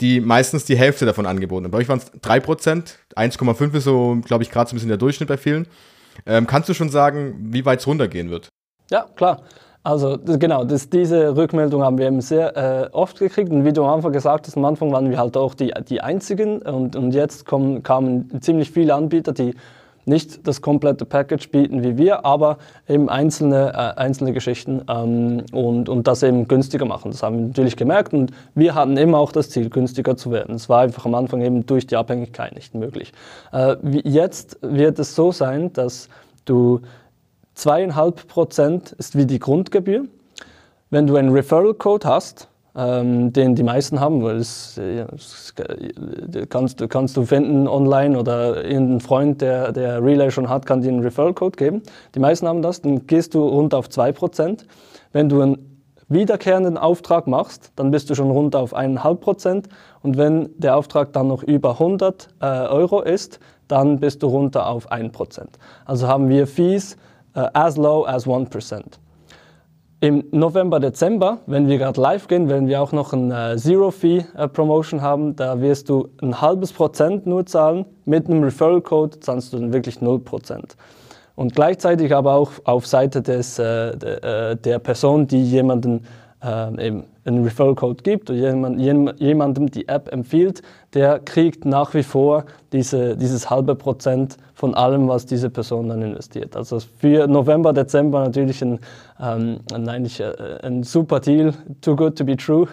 die 0.00 0.20
meistens 0.20 0.64
die 0.64 0.76
Hälfte 0.76 1.06
davon 1.06 1.26
angeboten 1.26 1.64
haben. 1.64 1.72
Bei 1.72 1.78
euch 1.78 1.88
waren 1.88 2.00
es 2.00 2.12
3%, 2.12 2.96
1,5 3.16 3.74
ist 3.74 3.84
so, 3.84 4.20
glaube 4.24 4.44
ich, 4.44 4.50
gerade 4.50 4.68
so 4.68 4.74
ein 4.74 4.76
bisschen 4.76 4.88
der 4.88 4.98
Durchschnitt 4.98 5.28
bei 5.28 5.36
vielen. 5.36 5.66
Ähm, 6.26 6.46
kannst 6.46 6.68
du 6.68 6.74
schon 6.74 6.90
sagen, 6.90 7.34
wie 7.52 7.64
weit 7.64 7.80
es 7.80 7.86
runtergehen 7.86 8.30
wird? 8.30 8.48
Ja, 8.90 9.06
klar. 9.16 9.42
Also 9.84 10.16
genau, 10.24 10.64
das, 10.64 10.88
diese 10.88 11.36
Rückmeldung 11.36 11.82
haben 11.82 11.98
wir 11.98 12.06
eben 12.06 12.22
sehr 12.22 12.56
äh, 12.56 12.88
oft 12.92 13.18
gekriegt 13.18 13.50
und 13.50 13.66
wie 13.66 13.72
du 13.72 13.84
am 13.84 13.90
Anfang 13.96 14.12
gesagt 14.12 14.46
hast, 14.46 14.56
am 14.56 14.64
Anfang 14.64 14.90
waren 14.92 15.10
wir 15.10 15.18
halt 15.18 15.36
auch 15.36 15.52
die, 15.52 15.74
die 15.86 16.00
Einzigen 16.00 16.62
und, 16.62 16.96
und 16.96 17.12
jetzt 17.12 17.44
kommen, 17.44 17.82
kamen 17.82 18.40
ziemlich 18.40 18.70
viele 18.70 18.94
Anbieter, 18.94 19.32
die 19.32 19.54
nicht 20.06 20.46
das 20.46 20.62
komplette 20.62 21.04
Package 21.04 21.50
bieten 21.50 21.82
wie 21.82 21.98
wir, 21.98 22.24
aber 22.24 22.56
eben 22.88 23.10
einzelne, 23.10 23.72
äh, 23.74 24.00
einzelne 24.00 24.32
Geschichten 24.32 24.80
ähm, 24.88 25.44
und, 25.52 25.90
und 25.90 26.06
das 26.06 26.22
eben 26.22 26.48
günstiger 26.48 26.86
machen. 26.86 27.10
Das 27.10 27.22
haben 27.22 27.38
wir 27.38 27.46
natürlich 27.48 27.76
gemerkt 27.76 28.14
und 28.14 28.30
wir 28.54 28.74
hatten 28.74 28.96
immer 28.96 29.18
auch 29.18 29.32
das 29.32 29.50
Ziel, 29.50 29.68
günstiger 29.68 30.16
zu 30.16 30.30
werden. 30.30 30.54
Es 30.54 30.70
war 30.70 30.80
einfach 30.80 31.04
am 31.04 31.14
Anfang 31.14 31.42
eben 31.42 31.66
durch 31.66 31.86
die 31.86 31.96
Abhängigkeit 31.96 32.54
nicht 32.54 32.74
möglich. 32.74 33.12
Äh, 33.52 33.76
jetzt 34.02 34.56
wird 34.62 34.98
es 34.98 35.14
so 35.14 35.30
sein, 35.30 35.74
dass 35.74 36.08
du 36.46 36.80
Zweieinhalb 37.54 38.26
Prozent 38.28 38.92
ist 38.92 39.16
wie 39.16 39.26
die 39.26 39.38
Grundgebühr. 39.38 40.04
wenn 40.90 41.08
du 41.08 41.16
einen 41.16 41.32
Referral-Code 41.32 42.06
hast, 42.06 42.48
ähm, 42.76 43.32
den 43.32 43.54
die 43.54 43.62
meisten 43.62 43.98
haben, 43.98 44.22
weil 44.22 44.38
das, 44.38 44.76
ja, 44.76 45.06
das 45.06 45.54
kannst, 46.48 46.88
kannst 46.88 47.16
du 47.16 47.24
finden 47.24 47.66
online 47.66 48.18
oder 48.18 48.64
irgendein 48.64 49.00
Freund, 49.00 49.40
der, 49.40 49.72
der 49.72 50.02
Relay 50.02 50.30
schon 50.30 50.48
hat, 50.48 50.66
kann 50.66 50.82
dir 50.82 50.88
einen 50.88 51.00
Referral-Code 51.00 51.56
geben. 51.56 51.82
Die 52.14 52.20
meisten 52.20 52.46
haben 52.46 52.62
das, 52.62 52.80
dann 52.80 53.06
gehst 53.06 53.34
du 53.34 53.46
rund 53.46 53.74
auf 53.74 53.88
2%. 53.88 54.64
Wenn 55.12 55.28
du 55.28 55.40
einen 55.40 55.80
wiederkehrenden 56.08 56.76
Auftrag 56.76 57.26
machst, 57.26 57.72
dann 57.76 57.90
bist 57.90 58.10
du 58.10 58.14
schon 58.14 58.30
rund 58.30 58.54
auf 58.54 58.76
1,5% 58.76 59.64
und 60.02 60.16
wenn 60.16 60.50
der 60.58 60.76
Auftrag 60.76 61.12
dann 61.12 61.28
noch 61.28 61.42
über 61.42 61.72
100 61.72 62.28
äh, 62.40 62.44
Euro 62.44 63.00
ist, 63.00 63.40
dann 63.68 64.00
bist 64.00 64.22
du 64.22 64.26
runter 64.26 64.66
auf 64.68 64.92
1%. 64.92 65.46
Also 65.86 66.06
haben 66.06 66.28
wir 66.28 66.46
Fees 66.46 66.96
uh, 67.36 67.48
as 67.52 67.76
low 67.76 68.04
as 68.06 68.26
1%. 68.26 68.82
Im 70.00 70.24
November, 70.32 70.80
Dezember, 70.80 71.38
wenn 71.46 71.66
wir 71.66 71.78
gerade 71.78 71.98
live 71.98 72.28
gehen, 72.28 72.48
werden 72.48 72.68
wir 72.68 72.82
auch 72.82 72.92
noch 72.92 73.14
eine 73.14 73.56
Zero-Fee-Promotion 73.56 75.00
haben. 75.00 75.34
Da 75.34 75.60
wirst 75.62 75.88
du 75.88 76.08
ein 76.20 76.42
halbes 76.42 76.74
Prozent 76.74 77.26
nur 77.26 77.46
zahlen. 77.46 77.86
Mit 78.04 78.28
einem 78.28 78.42
Referral-Code 78.42 79.20
zahlst 79.20 79.52
du 79.52 79.58
dann 79.58 79.72
wirklich 79.72 79.96
0%. 79.98 80.60
Und 81.36 81.54
gleichzeitig 81.54 82.14
aber 82.14 82.34
auch 82.34 82.50
auf 82.64 82.86
Seite 82.86 83.22
des, 83.22 83.58
äh, 83.58 84.56
der 84.56 84.78
Person, 84.78 85.26
die 85.26 85.42
jemanden 85.42 86.04
äh, 86.44 86.86
eben 86.86 87.04
einen 87.24 87.44
Referral-Code 87.44 88.02
gibt 88.02 88.30
oder 88.30 88.38
jemand, 88.38 89.20
jemandem 89.20 89.70
die 89.70 89.88
App 89.88 90.12
empfiehlt, 90.12 90.62
der 90.92 91.18
kriegt 91.18 91.64
nach 91.64 91.94
wie 91.94 92.02
vor 92.02 92.44
diese, 92.72 93.16
dieses 93.16 93.50
halbe 93.50 93.74
Prozent 93.74 94.36
von 94.54 94.74
allem, 94.74 95.08
was 95.08 95.26
diese 95.26 95.50
Person 95.50 95.88
dann 95.88 96.02
investiert. 96.02 96.56
Also 96.56 96.78
für 96.98 97.26
November, 97.26 97.72
Dezember 97.72 98.20
natürlich 98.20 98.62
ein, 98.62 98.78
ähm, 99.20 99.60
ein, 99.72 99.88
äh, 99.88 100.58
ein 100.62 100.82
super 100.82 101.20
Deal, 101.20 101.54
too 101.80 101.96
good 101.96 102.16
to 102.16 102.24
be 102.24 102.36
true 102.36 102.68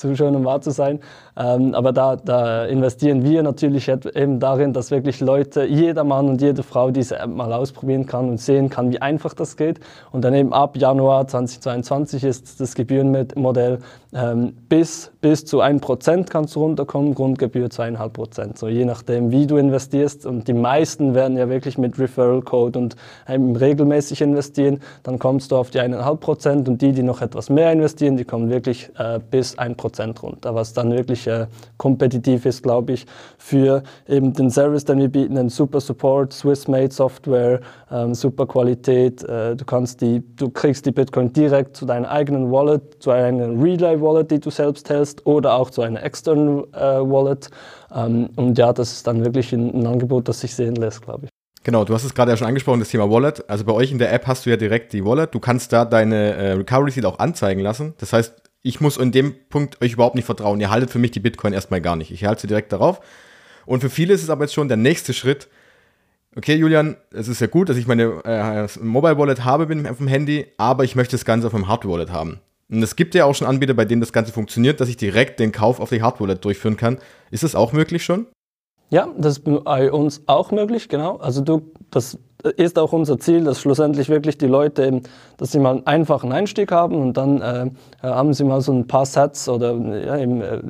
zu 0.00 0.16
schön, 0.16 0.34
um 0.34 0.44
wahr 0.44 0.60
zu 0.60 0.70
sein. 0.70 1.00
Ähm, 1.40 1.74
aber 1.74 1.92
da, 1.92 2.16
da, 2.16 2.66
investieren 2.66 3.24
wir 3.24 3.42
natürlich 3.42 3.88
eben 3.88 4.40
darin, 4.40 4.74
dass 4.74 4.90
wirklich 4.90 5.20
Leute, 5.20 5.64
jeder 5.64 6.04
Mann 6.04 6.28
und 6.28 6.42
jede 6.42 6.62
Frau 6.62 6.90
diese 6.90 7.18
App 7.18 7.30
mal 7.30 7.50
ausprobieren 7.54 8.04
kann 8.04 8.28
und 8.28 8.38
sehen 8.38 8.68
kann, 8.68 8.92
wie 8.92 9.00
einfach 9.00 9.32
das 9.32 9.56
geht. 9.56 9.80
Und 10.12 10.22
dann 10.22 10.34
eben 10.34 10.52
ab 10.52 10.76
Januar 10.76 11.26
2022 11.26 12.24
ist 12.24 12.60
das 12.60 12.74
Gebührenmodell 12.74 13.78
ähm, 14.12 14.54
bis, 14.68 15.12
bis 15.20 15.44
zu 15.44 15.62
1% 15.62 16.24
kannst 16.28 16.56
du 16.56 16.60
runterkommen, 16.60 17.14
Grundgebühr 17.14 17.68
2,5%. 17.68 18.58
So 18.58 18.66
je 18.68 18.84
nachdem, 18.84 19.30
wie 19.30 19.46
du 19.46 19.56
investierst. 19.56 20.26
Und 20.26 20.48
die 20.48 20.52
meisten 20.52 21.14
werden 21.14 21.36
ja 21.36 21.48
wirklich 21.48 21.78
mit 21.78 21.98
Referral 21.98 22.42
Code 22.42 22.78
und 22.78 22.96
ähm, 23.28 23.54
regelmäßig 23.54 24.20
investieren. 24.20 24.80
Dann 25.04 25.18
kommst 25.18 25.52
du 25.52 25.56
auf 25.56 25.70
die 25.70 25.80
1,5% 25.80 26.68
und 26.68 26.82
die, 26.82 26.92
die 26.92 27.02
noch 27.02 27.22
etwas 27.22 27.50
mehr 27.50 27.72
investieren, 27.72 28.16
die 28.16 28.24
kommen 28.24 28.50
wirklich 28.50 28.90
äh, 28.98 29.20
bis 29.30 29.56
1% 29.56 30.20
runter, 30.20 30.54
was 30.54 30.72
dann 30.72 30.90
wirklich 30.90 31.29
äh, 31.30 31.46
kompetitiv 31.76 32.46
ist, 32.46 32.62
glaube 32.62 32.92
ich, 32.92 33.06
für 33.38 33.82
eben 34.08 34.32
den 34.32 34.50
Service, 34.50 34.84
den 34.84 34.98
wir 34.98 35.08
bieten, 35.08 35.34
den 35.34 35.48
Super 35.48 35.80
Support, 35.80 36.32
Swiss-Made 36.32 36.92
Software, 36.92 37.60
ähm, 37.90 38.14
super 38.14 38.46
Qualität. 38.46 39.22
Äh, 39.24 39.56
du, 39.56 39.64
kannst 39.64 40.00
die, 40.00 40.22
du 40.36 40.50
kriegst 40.50 40.86
die 40.86 40.92
Bitcoin 40.92 41.32
direkt 41.32 41.76
zu 41.76 41.86
deiner 41.86 42.10
eigenen 42.10 42.50
Wallet, 42.50 43.02
zu 43.02 43.10
einer 43.10 43.48
Relay-Wallet, 43.48 44.30
die 44.30 44.40
du 44.40 44.50
selbst 44.50 44.88
hältst, 44.90 45.26
oder 45.26 45.54
auch 45.54 45.70
zu 45.70 45.82
einer 45.82 46.02
externen 46.02 46.64
äh, 46.74 47.00
Wallet. 47.00 47.50
Ähm, 47.94 48.30
und 48.36 48.58
ja, 48.58 48.72
das 48.72 48.92
ist 48.92 49.06
dann 49.06 49.24
wirklich 49.24 49.52
ein, 49.52 49.74
ein 49.74 49.86
Angebot, 49.86 50.28
das 50.28 50.40
sich 50.40 50.54
sehen 50.54 50.76
lässt, 50.76 51.02
glaube 51.02 51.26
ich. 51.26 51.30
Genau, 51.62 51.84
du 51.84 51.92
hast 51.92 52.04
es 52.04 52.14
gerade 52.14 52.30
ja 52.30 52.36
schon 52.38 52.46
angesprochen, 52.46 52.80
das 52.80 52.88
Thema 52.88 53.10
Wallet. 53.10 53.48
Also 53.50 53.64
bei 53.64 53.72
euch 53.72 53.92
in 53.92 53.98
der 53.98 54.12
App 54.14 54.26
hast 54.26 54.46
du 54.46 54.50
ja 54.50 54.56
direkt 54.56 54.94
die 54.94 55.04
Wallet. 55.04 55.34
Du 55.34 55.40
kannst 55.40 55.72
da 55.74 55.84
deine 55.84 56.34
äh, 56.34 56.52
Recovery 56.52 56.90
Seed 56.90 57.04
auch 57.04 57.18
anzeigen 57.18 57.60
lassen. 57.60 57.92
Das 57.98 58.14
heißt, 58.14 58.39
ich 58.62 58.80
muss 58.80 58.96
in 58.96 59.12
dem 59.12 59.34
Punkt 59.48 59.80
euch 59.80 59.92
überhaupt 59.94 60.14
nicht 60.14 60.24
vertrauen. 60.26 60.60
Ihr 60.60 60.70
haltet 60.70 60.90
für 60.90 60.98
mich 60.98 61.10
die 61.10 61.20
Bitcoin 61.20 61.52
erstmal 61.52 61.80
gar 61.80 61.96
nicht. 61.96 62.10
Ich 62.10 62.24
halte 62.24 62.42
sie 62.42 62.46
direkt 62.46 62.72
darauf. 62.72 63.00
Und 63.66 63.80
für 63.80 63.90
viele 63.90 64.14
ist 64.14 64.22
es 64.22 64.30
aber 64.30 64.44
jetzt 64.44 64.54
schon 64.54 64.68
der 64.68 64.76
nächste 64.76 65.12
Schritt. 65.12 65.48
Okay, 66.36 66.54
Julian, 66.54 66.96
es 67.12 67.28
ist 67.28 67.40
ja 67.40 67.46
gut, 67.46 67.68
dass 67.68 67.76
ich 67.76 67.86
meine 67.86 68.22
äh, 68.24 68.68
Mobile 68.80 69.18
Wallet 69.18 69.44
habe 69.44 69.64
auf 69.90 69.98
dem 69.98 70.08
Handy, 70.08 70.46
aber 70.58 70.84
ich 70.84 70.94
möchte 70.94 71.12
das 71.12 71.24
Ganze 71.24 71.48
auf 71.48 71.52
dem 71.52 71.66
Hardware 71.66 71.94
Wallet 71.94 72.12
haben. 72.12 72.40
Und 72.70 72.82
es 72.82 72.94
gibt 72.94 73.14
ja 73.16 73.24
auch 73.24 73.34
schon 73.34 73.48
Anbieter, 73.48 73.74
bei 73.74 73.84
denen 73.84 74.00
das 74.00 74.12
Ganze 74.12 74.32
funktioniert, 74.32 74.80
dass 74.80 74.88
ich 74.88 74.96
direkt 74.96 75.40
den 75.40 75.50
Kauf 75.50 75.80
auf 75.80 75.88
die 75.88 76.02
Hardware 76.02 76.28
Wallet 76.28 76.44
durchführen 76.44 76.76
kann. 76.76 76.98
Ist 77.32 77.42
das 77.42 77.56
auch 77.56 77.72
möglich 77.72 78.04
schon? 78.04 78.26
Ja, 78.90 79.08
das 79.18 79.38
ist 79.38 79.44
bei 79.44 79.90
uns 79.90 80.22
auch 80.26 80.52
möglich, 80.52 80.88
genau. 80.88 81.16
Also 81.16 81.40
du, 81.40 81.72
das 81.90 82.18
ist 82.56 82.78
auch 82.78 82.92
unser 82.92 83.18
Ziel, 83.18 83.44
dass 83.44 83.60
schlussendlich 83.60 84.08
wirklich 84.08 84.38
die 84.38 84.46
Leute 84.46 85.00
dass 85.36 85.52
sie 85.52 85.58
mal 85.58 85.76
einen 85.76 85.86
einfachen 85.86 86.32
Einstieg 86.32 86.70
haben 86.70 86.96
und 86.96 87.16
dann 87.16 87.40
äh, 87.40 87.70
haben 88.02 88.34
sie 88.34 88.44
mal 88.44 88.60
so 88.60 88.72
ein 88.72 88.86
paar 88.86 89.06
Sets 89.06 89.48
oder 89.48 89.74
ja, 89.74 90.18
eben, 90.18 90.42
äh, 90.42 90.60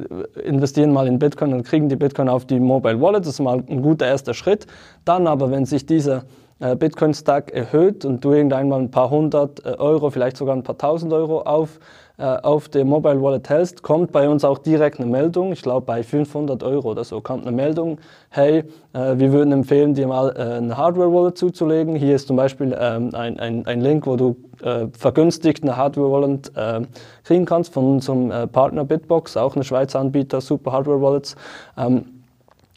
investieren 0.44 0.92
mal 0.92 1.06
in 1.08 1.18
Bitcoin 1.18 1.52
und 1.52 1.64
kriegen 1.64 1.88
die 1.88 1.96
Bitcoin 1.96 2.28
auf 2.28 2.44
die 2.44 2.60
Mobile 2.60 3.00
Wallet. 3.00 3.22
Das 3.22 3.34
ist 3.34 3.40
mal 3.40 3.62
ein 3.68 3.82
guter 3.82 4.06
erster 4.06 4.32
Schritt. 4.32 4.66
Dann 5.04 5.26
aber, 5.26 5.50
wenn 5.50 5.66
sich 5.66 5.86
dieser 5.86 6.24
äh, 6.60 6.76
Bitcoin-Stack 6.76 7.52
erhöht 7.52 8.04
und 8.04 8.24
du 8.24 8.32
irgendwann 8.32 8.68
mal 8.68 8.78
ein 8.80 8.90
paar 8.90 9.10
hundert 9.10 9.64
äh, 9.64 9.70
Euro, 9.70 10.10
vielleicht 10.10 10.36
sogar 10.36 10.54
ein 10.54 10.62
paar 10.62 10.78
tausend 10.78 11.12
Euro 11.12 11.40
auf 11.42 11.80
auf 12.20 12.68
der 12.68 12.84
Mobile 12.84 13.22
Wallet 13.22 13.48
hältst, 13.48 13.82
kommt 13.82 14.12
bei 14.12 14.28
uns 14.28 14.44
auch 14.44 14.58
direkt 14.58 15.00
eine 15.00 15.10
Meldung. 15.10 15.52
Ich 15.52 15.62
glaube, 15.62 15.86
bei 15.86 16.02
500 16.02 16.62
Euro 16.62 16.90
oder 16.90 17.04
so 17.04 17.20
kommt 17.20 17.46
eine 17.46 17.54
Meldung, 17.54 17.98
hey, 18.30 18.64
äh, 18.92 19.18
wir 19.18 19.32
würden 19.32 19.52
empfehlen, 19.52 19.94
dir 19.94 20.06
mal 20.06 20.30
äh, 20.36 20.56
eine 20.58 20.76
Hardware 20.76 21.12
Wallet 21.12 21.36
zuzulegen. 21.38 21.96
Hier 21.96 22.14
ist 22.14 22.28
zum 22.28 22.36
Beispiel 22.36 22.76
ähm, 22.78 23.10
ein, 23.14 23.38
ein, 23.40 23.66
ein 23.66 23.80
Link, 23.80 24.06
wo 24.06 24.16
du 24.16 24.36
äh, 24.62 24.86
vergünstigt 24.96 25.62
eine 25.62 25.76
Hardware 25.76 26.10
Wallet 26.10 26.52
äh, 26.56 26.82
kriegen 27.24 27.44
kannst 27.44 27.72
von 27.72 27.94
unserem 27.94 28.30
äh, 28.30 28.46
Partner 28.46 28.84
Bitbox, 28.84 29.36
auch 29.36 29.54
eine 29.54 29.64
Schweizer 29.64 30.00
Anbieter, 30.00 30.40
super 30.40 30.72
Hardware 30.72 31.00
Wallets. 31.00 31.36
Ähm, 31.76 32.19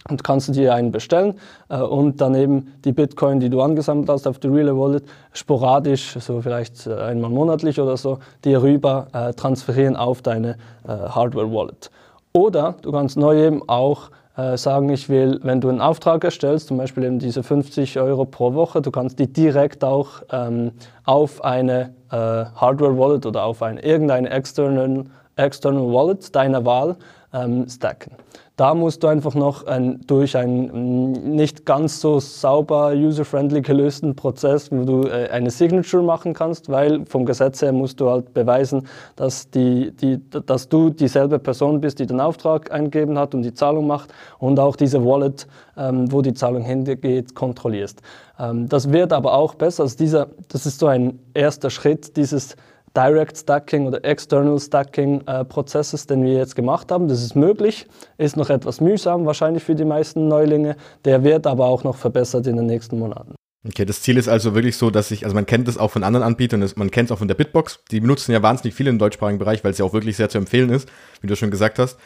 und 0.10 0.24
kannst 0.24 0.50
du 0.50 0.52
dir 0.52 0.74
einen 0.74 0.92
bestellen 0.92 1.36
äh, 1.70 1.78
und 1.78 2.20
dann 2.22 2.36
eben 2.36 2.74
die 2.84 2.92
Bitcoin, 2.92 3.40
die 3.40 3.50
du 3.50 3.62
angesammelt 3.62 4.10
hast 4.10 4.28
auf 4.28 4.40
die 4.40 4.48
Relay 4.48 4.76
Wallet, 4.76 5.04
sporadisch, 5.32 6.18
so 6.20 6.42
vielleicht 6.42 6.88
äh, 6.88 6.96
einmal 6.96 7.30
monatlich 7.30 7.80
oder 7.80 7.98
so, 7.98 8.20
dir 8.44 8.62
rüber 8.62 9.08
äh, 9.14 9.34
transferieren 9.34 9.96
auf 9.96 10.22
deine 10.22 10.58
äh, 10.86 10.90
Hardware 10.90 11.52
Wallet. 11.52 11.90
Oder 12.34 12.76
du 12.82 12.92
kannst 12.92 13.16
neu 13.16 13.46
eben 13.46 13.68
auch 13.70 14.10
äh, 14.36 14.58
sagen, 14.58 14.90
ich 14.90 15.10
will, 15.10 15.40
wenn 15.44 15.62
du 15.62 15.70
einen 15.70 15.82
Auftrag 15.82 16.24
erstellst, 16.24 16.68
zum 16.68 16.78
Beispiel 16.78 17.04
eben 17.04 17.20
diese 17.20 17.44
50 17.44 18.00
Euro 18.00 18.26
pro 18.26 18.56
Woche, 18.56 18.82
du 18.82 18.90
kannst 18.90 19.20
die 19.20 19.32
direkt 19.32 19.84
auch 19.84 20.24
ähm, 20.32 20.72
auf 21.06 21.44
eine 21.44 21.94
äh, 22.12 22.16
Hardware 22.16 22.98
Wallet 22.98 23.26
oder 23.26 23.44
auf 23.44 23.62
eine, 23.62 23.84
irgendeine 23.84 24.32
externe, 24.32 25.06
external 25.36 25.94
Wallet 25.94 26.36
deiner 26.36 26.66
Wahl 26.66 26.96
ähm, 27.32 27.70
stacken. 27.70 28.14
Da 28.56 28.76
musst 28.76 29.02
du 29.02 29.08
einfach 29.08 29.34
noch 29.34 29.66
ein, 29.66 30.02
durch 30.06 30.38
einen 30.38 31.12
mm, 31.12 31.36
nicht 31.36 31.66
ganz 31.66 32.00
so 32.00 32.20
sauber, 32.20 32.92
user-friendly 32.94 33.64
gelösten 33.64 34.16
Prozess, 34.16 34.72
wo 34.72 34.84
du 34.84 35.08
äh, 35.08 35.30
eine 35.30 35.50
Signature 35.50 36.04
machen 36.04 36.36
kannst, 36.36 36.70
weil 36.70 37.04
vom 37.08 37.26
Gesetz 37.26 37.64
her 37.64 37.72
musst 37.72 38.00
du 38.00 38.12
halt 38.12 38.32
beweisen, 38.36 38.88
dass, 39.16 39.50
die, 39.50 39.92
die, 39.92 40.20
dass 40.30 40.70
du 40.70 40.92
dieselbe 40.92 41.40
Person 41.40 41.82
bist, 41.82 41.98
die 41.98 42.06
den 42.06 42.20
Auftrag 42.20 42.72
eingegeben 42.72 43.18
hat 43.18 43.34
und 43.34 43.42
die 43.42 43.56
Zahlung 43.56 43.88
macht 43.88 44.14
und 44.38 44.60
auch 44.60 44.76
diese 44.76 45.04
Wallet, 45.04 45.48
ähm, 45.76 46.12
wo 46.12 46.22
die 46.22 46.36
Zahlung 46.36 46.62
hingeht, 46.62 47.34
kontrollierst. 47.34 48.04
Ähm, 48.38 48.70
das 48.70 48.92
wird 48.92 49.14
aber 49.14 49.34
auch 49.34 49.56
besser. 49.56 49.82
Also 49.82 49.98
dieser, 49.98 50.28
das 50.50 50.68
ist 50.68 50.78
so 50.78 50.86
ein 50.86 51.18
erster 51.34 51.72
Schritt, 51.72 52.16
dieses 52.18 52.56
Direct 52.96 53.38
Stacking 53.38 53.88
oder 53.88 54.04
External 54.06 54.60
Stacking 54.60 55.22
äh, 55.28 55.44
Prozesses, 55.46 56.06
den 56.06 56.24
wir 56.24 56.34
jetzt 56.34 56.56
gemacht 56.56 56.92
haben. 56.92 57.08
Das 57.08 57.24
ist 57.24 57.36
möglich, 57.36 57.88
ist 58.18 58.38
noch 58.38 58.50
etwas 58.50 58.82
mühsam 58.82 59.26
wahrscheinlich 59.26 59.64
für 59.64 59.76
die 59.76 59.86
meisten 59.86 60.28
Neulinge. 60.28 60.76
Der 61.06 61.24
wird 61.24 61.48
aber 61.48 61.66
auch 61.66 61.84
noch 61.84 61.96
verbessert 61.96 62.48
in 62.48 62.56
den 62.58 62.68
nächsten 62.68 63.00
Monaten. 63.00 63.36
Okay, 63.66 63.86
das 63.86 64.02
Ziel 64.02 64.18
ist 64.18 64.28
also 64.28 64.56
wirklich 64.56 64.76
so, 64.76 64.90
dass 64.90 65.10
ich, 65.12 65.24
also 65.24 65.36
man 65.36 65.46
kennt 65.46 65.70
das 65.70 65.78
auch 65.78 65.90
von 65.90 66.04
anderen 66.04 66.26
Anbietern, 66.26 66.70
man 66.76 66.92
kennt 66.92 67.10
es 67.10 67.14
auch 67.14 67.20
von 67.20 67.30
der 67.30 67.36
Bitbox. 67.36 67.80
Die 67.92 68.02
benutzen 68.02 68.34
ja 68.34 68.44
wahnsinnig 68.44 68.76
viele 68.76 68.90
im 68.90 69.00
deutschsprachigen 69.00 69.40
Bereich, 69.40 69.64
weil 69.64 69.72
es 69.72 69.78
ja 69.78 69.86
auch 69.86 69.94
wirklich 69.94 70.18
sehr 70.18 70.30
zu 70.30 70.38
empfehlen 70.38 70.70
ist, 70.70 70.90
wie 71.22 71.28
du 71.28 71.36
schon 71.36 71.50
gesagt 71.50 71.80
hast 71.80 71.98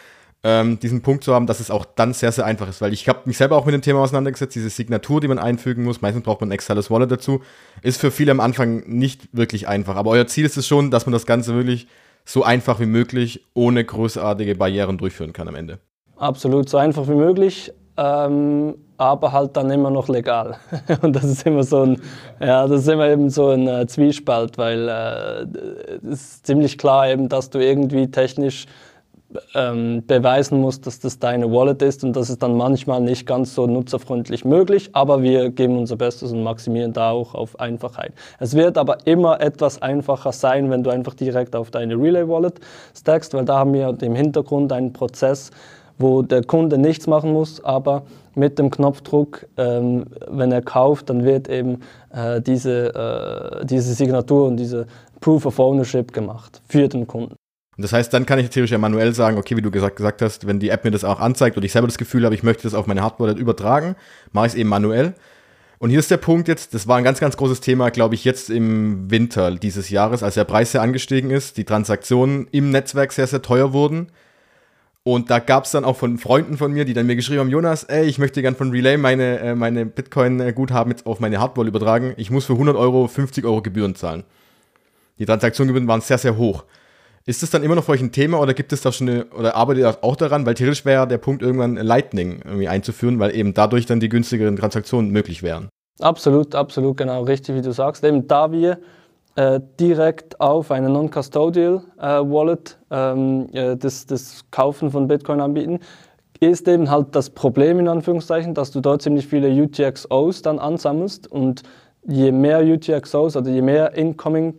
ähm, 0.44 0.80
diesen 0.80 1.02
Punkt 1.02 1.24
zu 1.24 1.34
haben, 1.34 1.48
dass 1.48 1.60
es 1.60 1.72
auch 1.72 1.86
dann 1.86 2.14
sehr, 2.14 2.32
sehr 2.32 2.46
einfach 2.46 2.70
ist. 2.70 2.82
Weil 2.82 2.94
ich 2.94 3.10
habe 3.10 3.22
mich 3.26 3.38
selber 3.38 3.58
auch 3.58 3.66
mit 3.66 3.74
dem 3.74 3.82
Thema 3.82 4.00
auseinandergesetzt, 4.00 4.56
diese 4.56 4.70
Signatur, 4.70 5.20
die 5.20 5.28
man 5.28 5.40
einfügen 5.40 5.84
muss, 5.84 6.02
meistens 6.02 6.24
braucht 6.24 6.42
man 6.42 6.50
ein 6.50 6.54
externes 6.54 6.92
Wallet 6.92 7.12
dazu, 7.12 7.42
ist 7.82 8.00
für 8.00 8.12
viele 8.12 8.32
am 8.32 8.40
Anfang 8.40 8.84
nicht 8.88 9.30
wirklich 9.36 9.68
einfach. 9.68 9.96
Aber 9.96 10.12
euer 10.12 10.28
Ziel 10.28 10.46
ist 10.46 10.58
es 10.58 10.68
schon, 10.68 10.92
dass 10.92 11.06
man 11.06 11.14
das 11.14 11.26
Ganze 11.26 11.56
wirklich 11.56 11.88
so 12.24 12.44
einfach 12.44 12.80
wie 12.80 12.86
möglich 12.86 13.46
ohne 13.54 13.84
großartige 13.84 14.56
Barrieren 14.56 14.98
durchführen 14.98 15.34
kann 15.34 15.48
am 15.48 15.56
Ende. 15.56 15.80
Absolut, 16.18 16.68
so 16.68 16.78
einfach 16.78 17.08
wie 17.08 17.16
möglich, 17.16 17.72
ähm, 17.96 18.76
aber 18.98 19.32
halt 19.32 19.56
dann 19.56 19.70
immer 19.70 19.90
noch 19.92 20.10
legal. 20.10 20.58
Und 21.02 21.16
das 21.16 21.24
ist 21.24 21.46
immer 21.46 21.64
so 21.64 21.84
ein, 21.84 22.02
ja, 22.40 22.68
das 22.68 22.82
ist 22.82 22.88
immer 22.90 23.08
eben 23.08 23.30
so 23.30 23.50
ein 23.50 23.68
äh, 23.68 23.88
Zwiespalt, 23.88 24.58
weil 24.58 24.90
äh, 24.90 26.08
es 26.08 26.22
ist 26.22 26.46
ziemlich 26.48 26.78
klar 26.78 27.10
eben, 27.10 27.30
dass 27.30 27.50
du 27.50 27.60
irgendwie 27.60 28.10
technisch 28.12 28.66
ähm, 29.56 30.04
beweisen 30.08 30.62
musst, 30.62 30.88
dass 30.88 31.00
das 31.00 31.20
deine 31.20 31.52
Wallet 31.52 31.82
ist 31.82 32.04
und 32.04 32.14
das 32.16 32.30
ist 32.30 32.42
dann 32.42 32.56
manchmal 32.56 33.02
nicht 33.02 33.26
ganz 33.26 33.54
so 33.54 33.68
nutzerfreundlich 33.68 34.46
möglich, 34.46 34.90
aber 34.94 35.22
wir 35.22 35.50
geben 35.50 35.78
unser 35.78 35.98
Bestes 35.98 36.32
und 36.32 36.44
maximieren 36.44 36.94
da 36.94 37.12
auch 37.12 37.36
auf 37.36 37.60
Einfachheit. 37.60 38.14
Es 38.40 38.56
wird 38.56 38.78
aber 38.78 39.00
immer 39.06 39.42
etwas 39.42 39.82
einfacher 39.82 40.32
sein, 40.32 40.70
wenn 40.70 40.84
du 40.84 40.90
einfach 40.90 41.14
direkt 41.14 41.56
auf 41.56 41.72
deine 41.72 41.96
Relay 41.96 42.28
Wallet 42.28 42.60
stackst, 42.98 43.34
weil 43.34 43.46
da 43.46 43.60
haben 43.60 43.74
wir 43.74 43.96
im 44.02 44.16
Hintergrund 44.16 44.72
einen 44.72 44.94
Prozess, 44.94 45.52
wo 45.98 46.22
der 46.22 46.44
Kunde 46.44 46.78
nichts 46.78 47.08
machen 47.08 47.34
muss, 47.34 47.64
aber 47.64 48.04
mit 48.36 48.60
dem 48.60 48.70
Knopfdruck, 48.70 49.48
ähm, 49.58 50.06
wenn 50.30 50.52
er 50.52 50.62
kauft, 50.62 51.10
dann 51.10 51.24
wird 51.26 51.50
eben 51.50 51.80
äh, 52.14 52.40
diese, 52.40 52.94
äh, 52.94 53.66
diese 53.66 53.94
Signatur 53.94 54.48
und 54.48 54.58
diese 54.58 54.86
Proof 55.20 55.48
of 55.48 55.60
Ownership 55.60 56.14
gemacht 56.14 56.62
für 56.68 56.88
den 56.88 57.08
Kunden. 57.08 57.37
Und 57.78 57.84
das 57.84 57.94
heißt, 57.94 58.12
dann 58.12 58.26
kann 58.26 58.40
ich 58.40 58.50
theoretisch 58.50 58.72
ja 58.72 58.80
manuell 58.80 59.14
sagen, 59.14 59.38
okay, 59.38 59.56
wie 59.56 59.62
du 59.62 59.70
gesagt, 59.70 59.98
gesagt 59.98 60.24
hast, 60.24 60.48
wenn 60.48 60.60
die 60.60 60.70
App 60.70 60.84
mir 60.84 60.90
das 60.90 61.04
auch 61.04 61.20
anzeigt 61.20 61.58
und 61.58 61.64
ich 61.64 61.72
selber 61.72 61.88
das 61.88 62.00
Gefühl 62.00 62.26
habe, 62.26 62.34
ich 62.34 62.42
möchte 62.42 62.64
das 62.64 62.74
auf 62.74 62.88
meine 62.88 63.04
Hardware 63.04 63.34
übertragen, 63.34 63.96
mache 64.32 64.48
ich 64.48 64.54
es 64.54 64.58
eben 64.58 64.70
manuell. 64.70 65.14
Und 65.78 65.92
hier 65.92 66.00
ist 66.00 66.10
der 66.10 66.18
Punkt 66.18 66.48
jetzt, 66.48 66.74
das 66.74 66.88
war 66.88 66.98
ein 66.98 67.04
ganz, 67.04 67.20
ganz 67.20 67.38
großes 67.38 67.62
Thema, 67.62 67.92
glaube 67.92 68.16
ich, 68.16 68.26
jetzt 68.26 68.50
im 68.50 69.12
Winter 69.12 69.52
dieses 69.52 69.92
Jahres, 69.92 70.24
als 70.24 70.34
der 70.34 70.46
Preis 70.46 70.72
sehr 70.72 70.82
angestiegen 70.82 71.30
ist, 71.30 71.58
die 71.58 71.66
Transaktionen 71.66 72.48
im 72.52 72.72
Netzwerk 72.72 73.14
sehr, 73.14 73.28
sehr 73.28 73.44
teuer 73.44 73.74
wurden. 73.74 74.08
Und 75.04 75.30
da 75.30 75.38
gab 75.38 75.66
es 75.66 75.72
dann 75.72 75.86
auch 75.86 75.96
von 75.96 76.18
Freunden 76.18 76.58
von 76.58 76.74
mir, 76.74 76.84
die 76.84 76.96
dann 76.96 77.06
mir 77.06 77.16
geschrieben 77.16 77.42
haben, 77.42 77.50
Jonas, 77.50 77.84
ey, 77.84 78.08
ich 78.08 78.18
möchte 78.18 78.42
gern 78.42 78.56
von 78.56 78.72
Relay 78.72 78.98
meine, 78.98 79.40
äh, 79.40 79.56
meine 79.56 79.86
Bitcoin-Guthaben 79.86 80.92
jetzt 80.92 81.06
auf 81.06 81.20
meine 81.20 81.40
Hardware 81.40 81.68
übertragen. 81.68 82.16
Ich 82.18 82.32
muss 82.32 82.46
für 82.46 82.54
100 82.54 82.76
Euro 82.76 83.08
50 83.08 83.46
Euro 83.46 83.62
Gebühren 83.62 83.94
zahlen. 83.94 84.24
Die 85.20 85.26
Transaktionsgebühren 85.26 85.88
waren 85.88 86.02
sehr, 86.02 86.18
sehr 86.18 86.38
hoch. 86.38 86.66
Ist 87.28 87.44
das 87.44 87.50
dann 87.50 87.62
immer 87.62 87.76
noch 87.76 87.84
für 87.84 87.92
euch 87.92 88.02
ein 88.02 88.14
Thema 88.14 88.40
oder 88.40 88.54
gibt 88.54 88.72
es 88.72 88.80
da 88.80 88.94
schon 88.94 89.10
eine, 89.10 89.26
oder 89.38 89.54
arbeitet 89.54 89.84
ihr 89.84 89.98
auch 90.02 90.16
daran? 90.16 90.46
Weil 90.46 90.54
theoretisch 90.54 90.86
wäre 90.86 91.06
der 91.06 91.18
Punkt 91.18 91.42
irgendwann 91.42 91.76
Lightning 91.76 92.40
irgendwie 92.46 92.70
einzuführen, 92.70 93.20
weil 93.20 93.36
eben 93.36 93.54
dadurch 93.54 93.86
dann 93.86 94.00
die 94.00 94.08
günstigeren 94.08 94.56
Transaktionen 94.56 95.12
möglich 95.12 95.44
wären. 95.44 95.68
Absolut, 96.00 96.56
absolut, 96.56 96.96
genau, 96.96 97.24
richtig, 97.24 97.58
wie 97.58 97.62
du 97.62 97.74
sagst. 97.74 98.06
Eben 98.06 98.30
da 98.30 98.54
wir 98.54 98.80
äh, 99.36 99.60
direkt 99.78 100.40
auf 100.40 100.72
eine 100.72 100.90
Non-Custodial 100.90 101.82
äh, 102.00 102.04
Wallet 102.04 102.78
ähm, 102.92 103.50
äh, 103.52 103.76
das, 103.76 104.06
das 104.06 104.46
Kaufen 104.50 104.90
von 104.90 105.10
Bitcoin 105.10 105.42
anbieten, 105.42 105.80
ist 106.40 106.66
eben 106.70 106.90
halt 106.90 107.08
das 107.14 107.30
Problem 107.30 107.80
in 107.80 107.90
Anführungszeichen, 107.90 108.54
dass 108.54 108.72
du 108.72 108.80
dort 108.80 109.02
ziemlich 109.02 109.28
viele 109.28 109.50
UTXOs 109.50 110.44
dann 110.44 110.60
ansammelst 110.60 111.30
und 111.30 111.64
je 112.08 112.32
mehr 112.32 112.64
UTXOs 112.64 113.36
oder 113.36 113.50
je 113.50 113.62
mehr 113.62 113.94
Incoming 113.96 114.54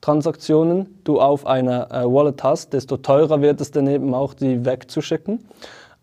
Transaktionen 0.00 1.00
du 1.04 1.20
auf 1.20 1.46
einer 1.46 1.90
äh, 1.90 2.04
Wallet 2.04 2.42
hast, 2.42 2.72
desto 2.72 2.96
teurer 2.96 3.42
wird 3.42 3.60
es 3.60 3.70
dann 3.70 3.86
eben 3.86 4.14
auch, 4.14 4.34
die 4.34 4.64
wegzuschicken. 4.64 5.40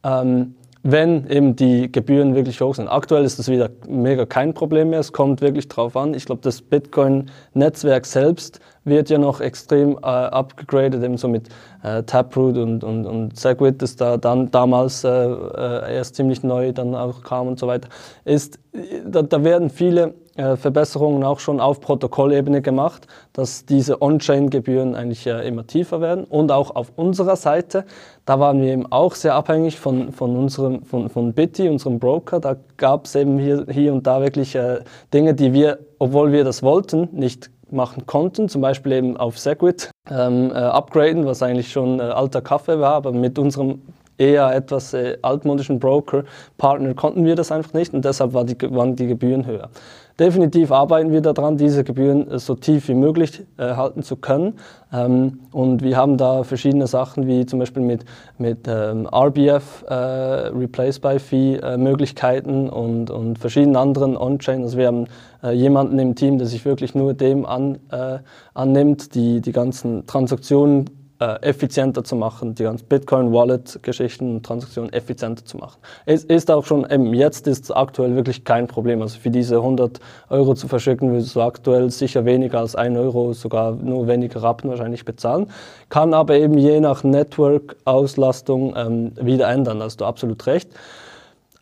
Ähm, 0.04 0.56
wenn 0.88 1.28
eben 1.32 1.56
die 1.56 1.92
Gebühren 1.92 2.36
wirklich 2.36 2.62
hoch 2.62 2.76
sind. 2.76 2.88
Aktuell 2.88 3.26
ist 3.26 3.40
das 3.40 3.50
wieder 3.50 3.72
mega 3.88 4.28
kein 4.28 4.54
Problem 4.54 4.92
mehr. 4.92 5.00
Es 5.00 5.12
kommt 5.12 5.42
wirklich 5.42 5.68
drauf 5.68 5.98
an. 5.98 6.14
Ich 6.14 6.28
glaube, 6.28 6.42
das 6.44 6.62
Bitcoin-Netzwerk 6.62 8.06
selbst 8.06 8.60
wird 8.84 9.10
ja 9.10 9.18
noch 9.18 9.42
extrem 9.42 9.98
äh, 9.98 10.06
upgegradet, 10.06 11.04
eben 11.04 11.18
so 11.18 11.28
mit 11.28 11.50
äh, 11.82 12.04
Taproot 12.04 12.58
und, 12.58 12.84
und, 12.84 13.08
und 13.08 13.36
Segwit, 13.36 13.82
das 13.82 13.96
da 13.96 14.18
dann 14.18 14.52
damals 14.52 15.04
äh, 15.04 15.10
äh 15.10 15.96
erst 15.96 16.18
ziemlich 16.18 16.44
neu 16.44 16.72
dann 16.72 16.94
auch 16.94 17.24
kam 17.24 17.48
und 17.48 17.58
so 17.58 17.66
weiter. 17.66 17.90
Ist, 18.24 18.60
da, 19.08 19.24
da 19.24 19.44
werden 19.44 19.72
viele 19.72 20.14
äh, 20.36 20.58
Verbesserungen 20.58 21.24
auch 21.24 21.40
schon 21.40 21.60
auf 21.60 21.80
Protokollebene 21.80 22.62
gemacht, 22.62 23.08
dass 23.34 23.66
diese 23.66 24.02
On-Chain-Gebühren 24.02 24.94
eigentlich 24.94 25.26
äh, 25.28 25.48
immer 25.48 25.66
tiefer 25.66 26.02
werden. 26.02 26.26
Und 26.26 26.52
auch 26.52 26.76
auf 26.76 26.92
unserer 26.96 27.36
Seite, 27.36 27.86
da 28.26 28.40
waren 28.40 28.62
wir 28.62 28.74
eben 28.74 28.92
auch 28.92 29.16
sehr 29.16 29.34
abhängig 29.34 29.80
von, 29.80 30.12
von, 30.12 30.36
unserem, 30.36 30.84
von, 30.84 31.10
von 31.10 31.34
Bitty, 31.34 31.70
unserem 31.70 32.00
Broker. 32.00 32.40
Da 32.40 32.58
gab 32.78 33.06
es 33.06 33.16
eben 33.16 33.40
hier, 33.40 33.66
hier 33.70 33.94
und 33.94 34.06
da 34.06 34.22
wirklich 34.22 34.56
äh, 34.56 34.80
Dinge, 35.14 35.34
die 35.34 35.54
wir, 35.54 35.80
obwohl 36.00 36.32
wir 36.32 36.44
das 36.44 36.64
wollten, 36.64 37.08
nicht 37.14 37.50
machen 37.72 38.06
konnten, 38.06 38.50
zum 38.50 38.62
Beispiel 38.62 38.92
eben 38.92 39.18
auf 39.18 39.40
Segwit 39.40 39.90
ähm, 40.10 40.52
äh, 40.52 40.56
upgraden, 40.56 41.26
was 41.26 41.42
eigentlich 41.42 41.72
schon 41.72 42.00
alter 42.00 42.42
Kaffee 42.42 42.80
war, 42.80 42.94
aber 42.94 43.12
mit 43.12 43.40
unserem 43.40 43.82
eher 44.18 44.54
etwas 44.54 44.94
äh, 44.94 45.18
altmodischen 45.22 45.80
Broker-Partner 45.80 46.94
konnten 46.94 47.26
wir 47.26 47.36
das 47.36 47.52
einfach 47.52 47.74
nicht 47.74 47.94
und 47.94 48.06
deshalb 48.06 48.34
war 48.34 48.46
die, 48.46 48.56
waren 48.72 48.96
die 48.96 49.08
Gebühren 49.08 49.46
höher. 49.46 49.70
Definitiv 50.18 50.72
arbeiten 50.72 51.12
wir 51.12 51.20
daran, 51.20 51.58
diese 51.58 51.84
Gebühren 51.84 52.32
äh, 52.32 52.40
so 52.40 52.56
tief 52.56 52.88
wie 52.88 52.94
möglich 52.94 53.44
äh, 53.58 53.76
halten 53.76 54.02
zu 54.02 54.16
können. 54.16 54.54
Ähm, 54.94 55.42
und 55.52 55.84
wir 55.84 55.98
haben 55.98 56.16
da 56.18 56.44
verschiedene 56.44 56.88
Sachen 56.88 57.28
wie 57.28 57.46
zum 57.46 57.60
Beispiel 57.60 57.84
mit, 57.84 58.06
mit 58.38 58.66
ähm, 58.66 59.08
RBF, 59.08 59.84
äh, 59.90 59.94
Replace 59.94 61.00
by 61.00 61.20
Fee 61.20 61.56
äh, 61.58 61.76
Möglichkeiten 61.76 62.70
und, 62.70 63.12
und 63.12 63.40
verschiedenen 63.40 63.76
anderen 63.76 64.16
On-Chain. 64.16 64.62
Also 64.62 64.78
wir 64.78 64.88
haben 64.88 65.08
äh, 65.44 65.52
jemanden 65.52 66.00
im 66.00 66.16
Team, 66.16 66.38
der 66.38 66.48
sich 66.48 66.64
wirklich 66.64 66.96
nur 66.96 67.14
dem 67.14 67.46
an, 67.46 67.80
äh, 67.92 68.20
annimmt, 68.54 69.16
die 69.16 69.42
die 69.42 69.52
ganzen 69.52 70.08
Transaktionen 70.08 71.05
äh, 71.26 71.42
effizienter 71.42 72.04
zu 72.04 72.16
machen, 72.16 72.54
die 72.54 72.64
ganzen 72.64 72.86
Bitcoin-Wallet-Geschichten 72.88 74.36
und 74.36 74.46
Transaktionen 74.46 74.94
effizienter 74.94 75.44
zu 75.44 75.58
machen. 75.58 75.80
Es 76.06 76.24
ist 76.24 76.52
auch 76.52 76.66
schon, 76.66 76.88
eben 76.90 77.14
jetzt 77.14 77.48
ist 77.48 77.64
es 77.64 77.72
aktuell 77.72 78.16
wirklich 78.16 78.44
kein 78.44 78.68
Problem. 78.68 79.02
Also 79.02 79.20
für 79.20 79.32
diese 79.32 79.56
100 79.56 80.00
Euro 80.30 80.54
zu 80.54 80.68
verschicken, 80.68 81.12
würdest 81.12 81.36
du 81.36 81.42
aktuell 81.42 81.90
sicher 81.90 82.26
weniger 82.26 82.60
als 82.60 82.76
1 82.76 82.96
Euro, 82.98 83.34
sogar 83.34 83.72
nur 83.72 84.08
weniger 84.08 84.44
Rappen 84.44 84.70
wahrscheinlich 84.70 85.04
bezahlen. 85.04 85.48
Kann 85.90 86.14
aber 86.14 86.36
eben 86.36 86.58
je 86.58 86.80
nach 86.80 87.04
Network-Auslastung 87.04 88.76
ähm, 88.78 89.12
wieder 89.20 89.50
ändern. 89.50 89.82
Hast 89.82 90.02
du 90.02 90.06
absolut 90.06 90.46
recht. 90.46 90.70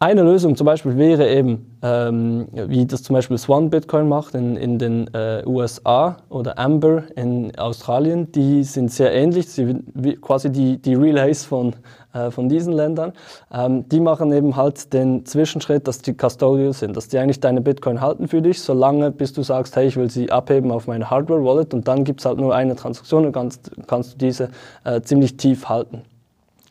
Eine 0.04 0.22
Lösung 0.22 0.58
zum 0.58 0.66
Beispiel 0.66 0.98
wäre 0.98 1.30
eben, 1.30 1.78
ähm, 1.82 2.50
wie 2.52 2.86
das 2.86 3.04
zum 3.04 3.14
Beispiel 3.14 3.38
Swan 3.38 3.70
Bitcoin 3.70 4.10
macht 4.10 4.36
in, 4.36 4.58
in 4.58 4.78
den 4.78 5.08
äh, 5.14 5.44
USA 5.46 6.18
oder 6.28 6.60
Amber 6.60 7.04
in 7.16 7.58
Australien. 7.58 8.30
Die 8.34 8.66
sind 8.66 8.92
sehr 8.92 9.14
ähnlich, 9.14 9.48
sie, 9.48 9.78
wie, 9.94 10.18
quasi 10.18 10.52
die, 10.52 10.78
die 10.78 10.96
Relays 10.96 11.46
von, 11.46 11.74
äh, 12.12 12.32
von 12.32 12.50
diesen 12.50 12.74
Ländern. 12.74 13.14
Ähm, 13.50 13.88
die 13.88 14.02
machen 14.02 14.34
eben 14.34 14.58
halt 14.58 14.92
den 14.92 15.26
Zwischenschritt, 15.26 15.88
dass 15.88 16.00
die 16.00 16.18
Custodial 16.18 16.74
sind, 16.74 16.98
dass 16.98 17.08
die 17.08 17.18
eigentlich 17.18 17.40
deine 17.40 17.62
Bitcoin 17.62 18.02
halten 18.02 18.28
für 18.28 18.42
dich, 18.42 18.62
solange 18.62 19.10
bis 19.10 19.32
du 19.32 19.42
sagst, 19.42 19.74
hey, 19.78 19.88
ich 19.88 19.96
will 19.96 20.10
sie 20.10 20.30
abheben 20.30 20.70
auf 20.72 20.86
meine 20.86 21.10
Hardware-Wallet 21.10 21.74
und 21.74 21.88
dann 21.88 22.04
gibt 22.04 22.20
es 22.20 22.26
halt 22.26 22.40
nur 22.40 22.54
eine 22.54 22.76
Transaktion 22.76 23.26
und 23.26 23.32
kannst, 23.32 23.72
kannst 23.88 24.16
du 24.16 24.18
diese 24.18 24.50
äh, 24.84 25.00
ziemlich 25.00 25.38
tief 25.38 25.70
halten. 25.70 26.02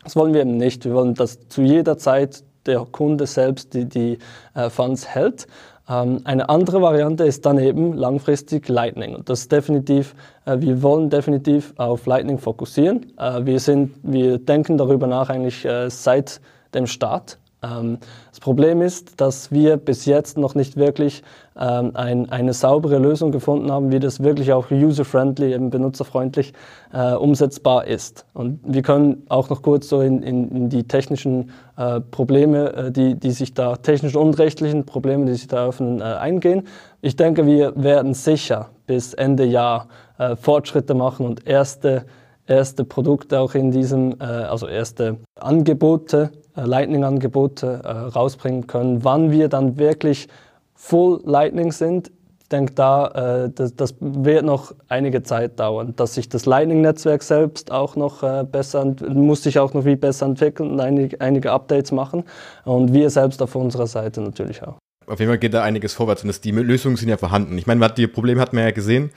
Das 0.04 0.16
wollen 0.16 0.34
wir 0.34 0.42
eben 0.42 0.58
nicht. 0.58 0.84
Wir 0.84 0.92
wollen, 0.92 1.14
dass 1.14 1.48
zu 1.48 1.62
jeder 1.62 1.96
Zeit 1.96 2.44
der 2.66 2.86
Kunde 2.90 3.26
selbst 3.26 3.74
die, 3.74 3.84
die 3.86 4.18
äh, 4.54 4.70
Funds 4.70 5.08
hält. 5.08 5.46
Ähm, 5.88 6.20
eine 6.24 6.48
andere 6.48 6.80
Variante 6.80 7.24
ist 7.24 7.44
dann 7.44 7.58
eben 7.58 7.92
langfristig 7.94 8.68
Lightning. 8.68 9.14
Und 9.14 9.28
das 9.28 9.48
definitiv, 9.48 10.14
äh, 10.44 10.58
wir 10.60 10.82
wollen 10.82 11.10
definitiv 11.10 11.74
auf 11.76 12.06
Lightning 12.06 12.38
fokussieren. 12.38 13.12
Äh, 13.18 13.44
wir, 13.44 13.58
sind, 13.58 13.94
wir 14.02 14.38
denken 14.38 14.78
darüber 14.78 15.06
nach 15.06 15.28
eigentlich 15.28 15.64
äh, 15.64 15.90
seit 15.90 16.40
dem 16.74 16.86
Start 16.86 17.38
das 17.62 18.40
Problem 18.40 18.82
ist, 18.82 19.20
dass 19.20 19.52
wir 19.52 19.76
bis 19.76 20.04
jetzt 20.04 20.36
noch 20.36 20.56
nicht 20.56 20.76
wirklich 20.76 21.22
ähm, 21.56 21.92
ein, 21.94 22.28
eine 22.28 22.54
saubere 22.54 22.98
Lösung 22.98 23.30
gefunden 23.30 23.70
haben, 23.70 23.92
wie 23.92 24.00
das 24.00 24.20
wirklich 24.20 24.52
auch 24.52 24.72
user-friendly, 24.72 25.54
eben 25.54 25.70
benutzerfreundlich 25.70 26.54
äh, 26.92 27.12
umsetzbar 27.12 27.86
ist. 27.86 28.26
Und 28.34 28.58
wir 28.64 28.82
können 28.82 29.22
auch 29.28 29.48
noch 29.48 29.62
kurz 29.62 29.88
so 29.88 30.00
in, 30.00 30.24
in, 30.24 30.50
in 30.50 30.68
die 30.70 30.88
technischen 30.88 31.50
äh, 31.76 32.00
Probleme, 32.00 32.72
äh, 32.72 32.90
die, 32.90 33.14
die 33.14 33.30
sich 33.30 33.54
da, 33.54 33.76
technischen 33.76 34.18
und 34.18 34.38
rechtlichen 34.40 34.84
Probleme, 34.84 35.26
die 35.26 35.34
sich 35.34 35.46
da 35.46 35.68
öffnen, 35.68 36.00
äh, 36.00 36.04
eingehen. 36.04 36.66
Ich 37.00 37.14
denke, 37.14 37.46
wir 37.46 37.74
werden 37.76 38.14
sicher 38.14 38.70
bis 38.86 39.14
Ende 39.14 39.44
Jahr 39.44 39.86
äh, 40.18 40.34
Fortschritte 40.34 40.94
machen 40.94 41.26
und 41.26 41.46
erste 41.46 42.06
erste 42.46 42.84
Produkte 42.84 43.40
auch 43.40 43.54
in 43.54 43.70
diesem, 43.70 44.16
äh, 44.20 44.24
also 44.24 44.66
erste 44.66 45.18
Angebote 45.36 46.32
äh, 46.56 46.62
Lightning-Angebote 46.62 47.80
äh, 47.84 47.88
rausbringen 47.88 48.66
können. 48.66 49.04
Wann 49.04 49.30
wir 49.30 49.48
dann 49.48 49.78
wirklich 49.78 50.28
Full 50.74 51.20
Lightning 51.24 51.72
sind, 51.72 52.10
ich 52.42 52.48
denke, 52.48 52.74
da, 52.74 53.48
das, 53.48 53.76
das, 53.76 53.94
wird 54.00 54.44
noch 54.44 54.74
einige 54.88 55.22
Zeit 55.22 55.58
dauern, 55.58 55.94
dass 55.96 56.16
sich 56.16 56.28
das 56.28 56.44
Lightning-Netzwerk 56.44 57.22
selbst 57.22 57.72
auch 57.72 57.96
noch 57.96 58.44
besser, 58.44 58.94
muss 59.08 59.42
sich 59.42 59.58
auch 59.58 59.72
noch 59.72 59.84
viel 59.84 59.96
besser 59.96 60.26
entwickeln 60.26 60.72
und 60.72 60.80
einige, 60.80 61.18
einige 61.18 61.50
Updates 61.50 61.92
machen 61.92 62.24
und 62.66 62.92
wir 62.92 63.08
selbst 63.08 63.40
auf 63.40 63.54
unserer 63.54 63.86
Seite 63.86 64.20
natürlich 64.20 64.62
auch. 64.62 64.76
Auf 65.06 65.18
jeden 65.18 65.30
Fall 65.30 65.38
geht 65.38 65.54
da 65.54 65.62
einiges 65.62 65.94
vorwärts 65.94 66.24
und 66.24 66.28
das, 66.28 66.42
die 66.42 66.50
Lösungen 66.50 66.96
sind 66.96 67.08
ja 67.08 67.16
vorhanden. 67.16 67.56
Ich 67.56 67.66
meine, 67.66 67.88
die 67.90 68.06
Probleme 68.06 68.38
hat 68.38 68.52
man 68.52 68.64
ja 68.64 68.70
gesehen. 68.70 69.12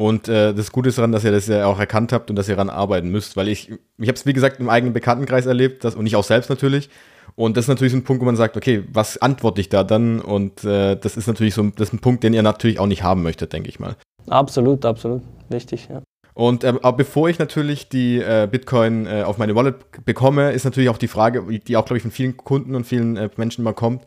Und 0.00 0.28
äh, 0.28 0.54
das 0.54 0.72
Gute 0.72 0.88
ist 0.88 0.96
daran, 0.96 1.12
dass 1.12 1.24
ihr 1.24 1.30
das 1.30 1.46
ja 1.46 1.66
auch 1.66 1.78
erkannt 1.78 2.14
habt 2.14 2.30
und 2.30 2.36
dass 2.36 2.48
ihr 2.48 2.56
daran 2.56 2.70
arbeiten 2.70 3.10
müsst, 3.10 3.36
weil 3.36 3.48
ich, 3.48 3.70
ich 3.98 4.08
habe 4.08 4.16
es 4.16 4.24
wie 4.24 4.32
gesagt 4.32 4.58
im 4.58 4.70
eigenen 4.70 4.94
Bekanntenkreis 4.94 5.44
erlebt 5.44 5.84
das, 5.84 5.94
und 5.94 6.06
ich 6.06 6.16
auch 6.16 6.24
selbst 6.24 6.48
natürlich. 6.48 6.88
Und 7.36 7.58
das 7.58 7.66
ist 7.66 7.68
natürlich 7.68 7.92
so 7.92 7.98
ein 7.98 8.04
Punkt, 8.04 8.22
wo 8.22 8.24
man 8.24 8.34
sagt, 8.34 8.56
okay, 8.56 8.82
was 8.90 9.18
antworte 9.18 9.60
ich 9.60 9.68
da 9.68 9.84
dann? 9.84 10.22
Und 10.22 10.64
äh, 10.64 10.96
das 10.96 11.18
ist 11.18 11.26
natürlich 11.26 11.52
so 11.52 11.64
das 11.76 11.88
ist 11.88 11.92
ein 11.92 11.98
Punkt, 11.98 12.24
den 12.24 12.32
ihr 12.32 12.42
natürlich 12.42 12.78
auch 12.78 12.86
nicht 12.86 13.02
haben 13.02 13.22
möchtet, 13.22 13.52
denke 13.52 13.68
ich 13.68 13.78
mal. 13.78 13.94
Absolut, 14.26 14.86
absolut. 14.86 15.20
Wichtig, 15.50 15.88
ja. 15.90 16.00
Und 16.32 16.64
äh, 16.64 16.72
bevor 16.96 17.28
ich 17.28 17.38
natürlich 17.38 17.90
die 17.90 18.20
äh, 18.20 18.48
Bitcoin 18.50 19.06
äh, 19.06 19.24
auf 19.24 19.36
meine 19.36 19.54
Wallet 19.54 19.76
bekomme, 20.06 20.52
ist 20.52 20.64
natürlich 20.64 20.88
auch 20.88 20.96
die 20.96 21.08
Frage, 21.08 21.44
die 21.58 21.76
auch, 21.76 21.84
glaube 21.84 21.98
ich, 21.98 22.02
von 22.02 22.10
vielen 22.10 22.38
Kunden 22.38 22.74
und 22.74 22.86
vielen 22.86 23.18
äh, 23.18 23.28
Menschen 23.36 23.60
immer 23.60 23.74
kommt, 23.74 24.06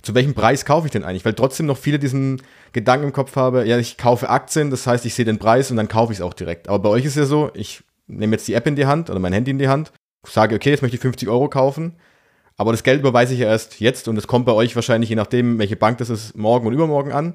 zu 0.00 0.14
welchem 0.14 0.32
Preis 0.32 0.64
kaufe 0.64 0.86
ich 0.86 0.92
denn 0.92 1.04
eigentlich? 1.04 1.26
Weil 1.26 1.34
trotzdem 1.34 1.66
noch 1.66 1.78
viele 1.78 1.98
diesen 1.98 2.40
Gedanken 2.74 3.06
im 3.06 3.12
Kopf 3.12 3.36
haben, 3.36 3.64
ja, 3.66 3.78
ich 3.78 3.96
kaufe 3.96 4.28
Aktien, 4.28 4.70
das 4.70 4.86
heißt, 4.86 5.06
ich 5.06 5.14
sehe 5.14 5.24
den 5.24 5.38
Preis 5.38 5.70
und 5.70 5.76
dann 5.76 5.88
kaufe 5.88 6.12
ich 6.12 6.18
es 6.18 6.22
auch 6.22 6.34
direkt. 6.34 6.68
Aber 6.68 6.80
bei 6.80 6.88
euch 6.90 7.04
ist 7.04 7.16
ja 7.16 7.24
so, 7.24 7.50
ich 7.54 7.84
nehme 8.08 8.32
jetzt 8.32 8.46
die 8.48 8.54
App 8.54 8.66
in 8.66 8.76
die 8.76 8.84
Hand 8.84 9.08
oder 9.08 9.20
mein 9.20 9.32
Handy 9.32 9.52
in 9.52 9.58
die 9.58 9.68
Hand, 9.68 9.92
sage, 10.26 10.56
okay, 10.56 10.70
jetzt 10.70 10.82
möchte 10.82 10.96
ich 10.96 11.00
50 11.00 11.28
Euro 11.28 11.48
kaufen, 11.48 11.94
aber 12.56 12.72
das 12.72 12.82
Geld 12.82 13.00
überweise 13.00 13.32
ich 13.32 13.40
ja 13.40 13.46
erst 13.46 13.80
jetzt 13.80 14.08
und 14.08 14.18
es 14.18 14.26
kommt 14.26 14.44
bei 14.44 14.52
euch 14.52 14.74
wahrscheinlich, 14.74 15.08
je 15.08 15.16
nachdem, 15.16 15.58
welche 15.58 15.76
Bank 15.76 15.98
das 15.98 16.10
ist, 16.10 16.36
morgen 16.36 16.66
und 16.66 16.72
übermorgen 16.72 17.12
an. 17.12 17.34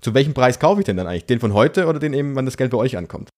Zu 0.00 0.12
welchem 0.14 0.34
Preis 0.34 0.58
kaufe 0.58 0.80
ich 0.80 0.86
denn 0.86 0.96
dann 0.96 1.06
eigentlich? 1.06 1.26
Den 1.26 1.40
von 1.40 1.54
heute 1.54 1.86
oder 1.86 1.98
den 1.98 2.12
eben, 2.12 2.34
wann 2.34 2.46
das 2.46 2.56
Geld 2.56 2.72
bei 2.72 2.78
euch 2.78 2.96
ankommt? 2.96 3.28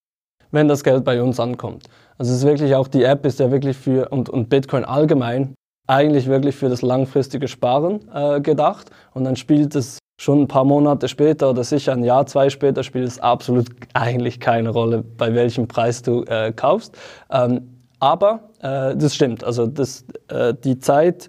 Wenn 0.53 0.69
das 0.69 0.85
Geld 0.85 1.05
bei 1.05 1.23
uns 1.23 1.38
ankommt. 1.38 1.87
Also 2.19 2.33
es 2.33 2.38
ist 2.38 2.45
wirklich 2.45 2.75
auch, 2.75 2.88
die 2.88 3.03
App 3.03 3.27
ist 3.27 3.41
ja 3.41 3.51
wirklich 3.51 3.77
für, 3.77 4.09
und, 4.09 4.29
und 4.29 4.49
Bitcoin 4.49 4.85
allgemein, 4.85 5.55
eigentlich 5.87 6.27
wirklich 6.27 6.55
für 6.55 6.69
das 6.69 6.83
langfristige 6.83 7.49
Sparen 7.49 8.01
äh, 8.15 8.41
gedacht. 8.41 8.91
Und 9.12 9.25
dann 9.25 9.37
spielt 9.37 9.75
es 9.75 9.99
schon 10.23 10.43
ein 10.43 10.49
paar 10.49 10.65
Monate 10.65 11.09
später 11.09 11.51
oder 11.51 11.65
sicher 11.65 11.93
ein 11.93 12.05
Jahr, 12.05 12.27
zwei 12.27 12.49
später, 12.49 12.85
spielt 12.85 13.09
es 13.09 13.19
absolut 13.19 13.67
eigentlich 13.93 14.39
keine 14.39 14.71
Rolle, 14.71 15.03
bei 15.19 15.35
welchem 15.35 15.67
Preis 15.67 16.01
du 16.03 16.23
äh, 16.25 16.53
kaufst. 16.53 16.97
Ähm, 17.31 17.81
aber 17.99 18.41
äh, 18.61 18.95
das 18.97 19.17
stimmt. 19.17 19.43
Also 19.43 19.67
das, 19.67 20.05
äh, 20.29 20.55
die 20.63 20.79
Zeit 20.79 21.29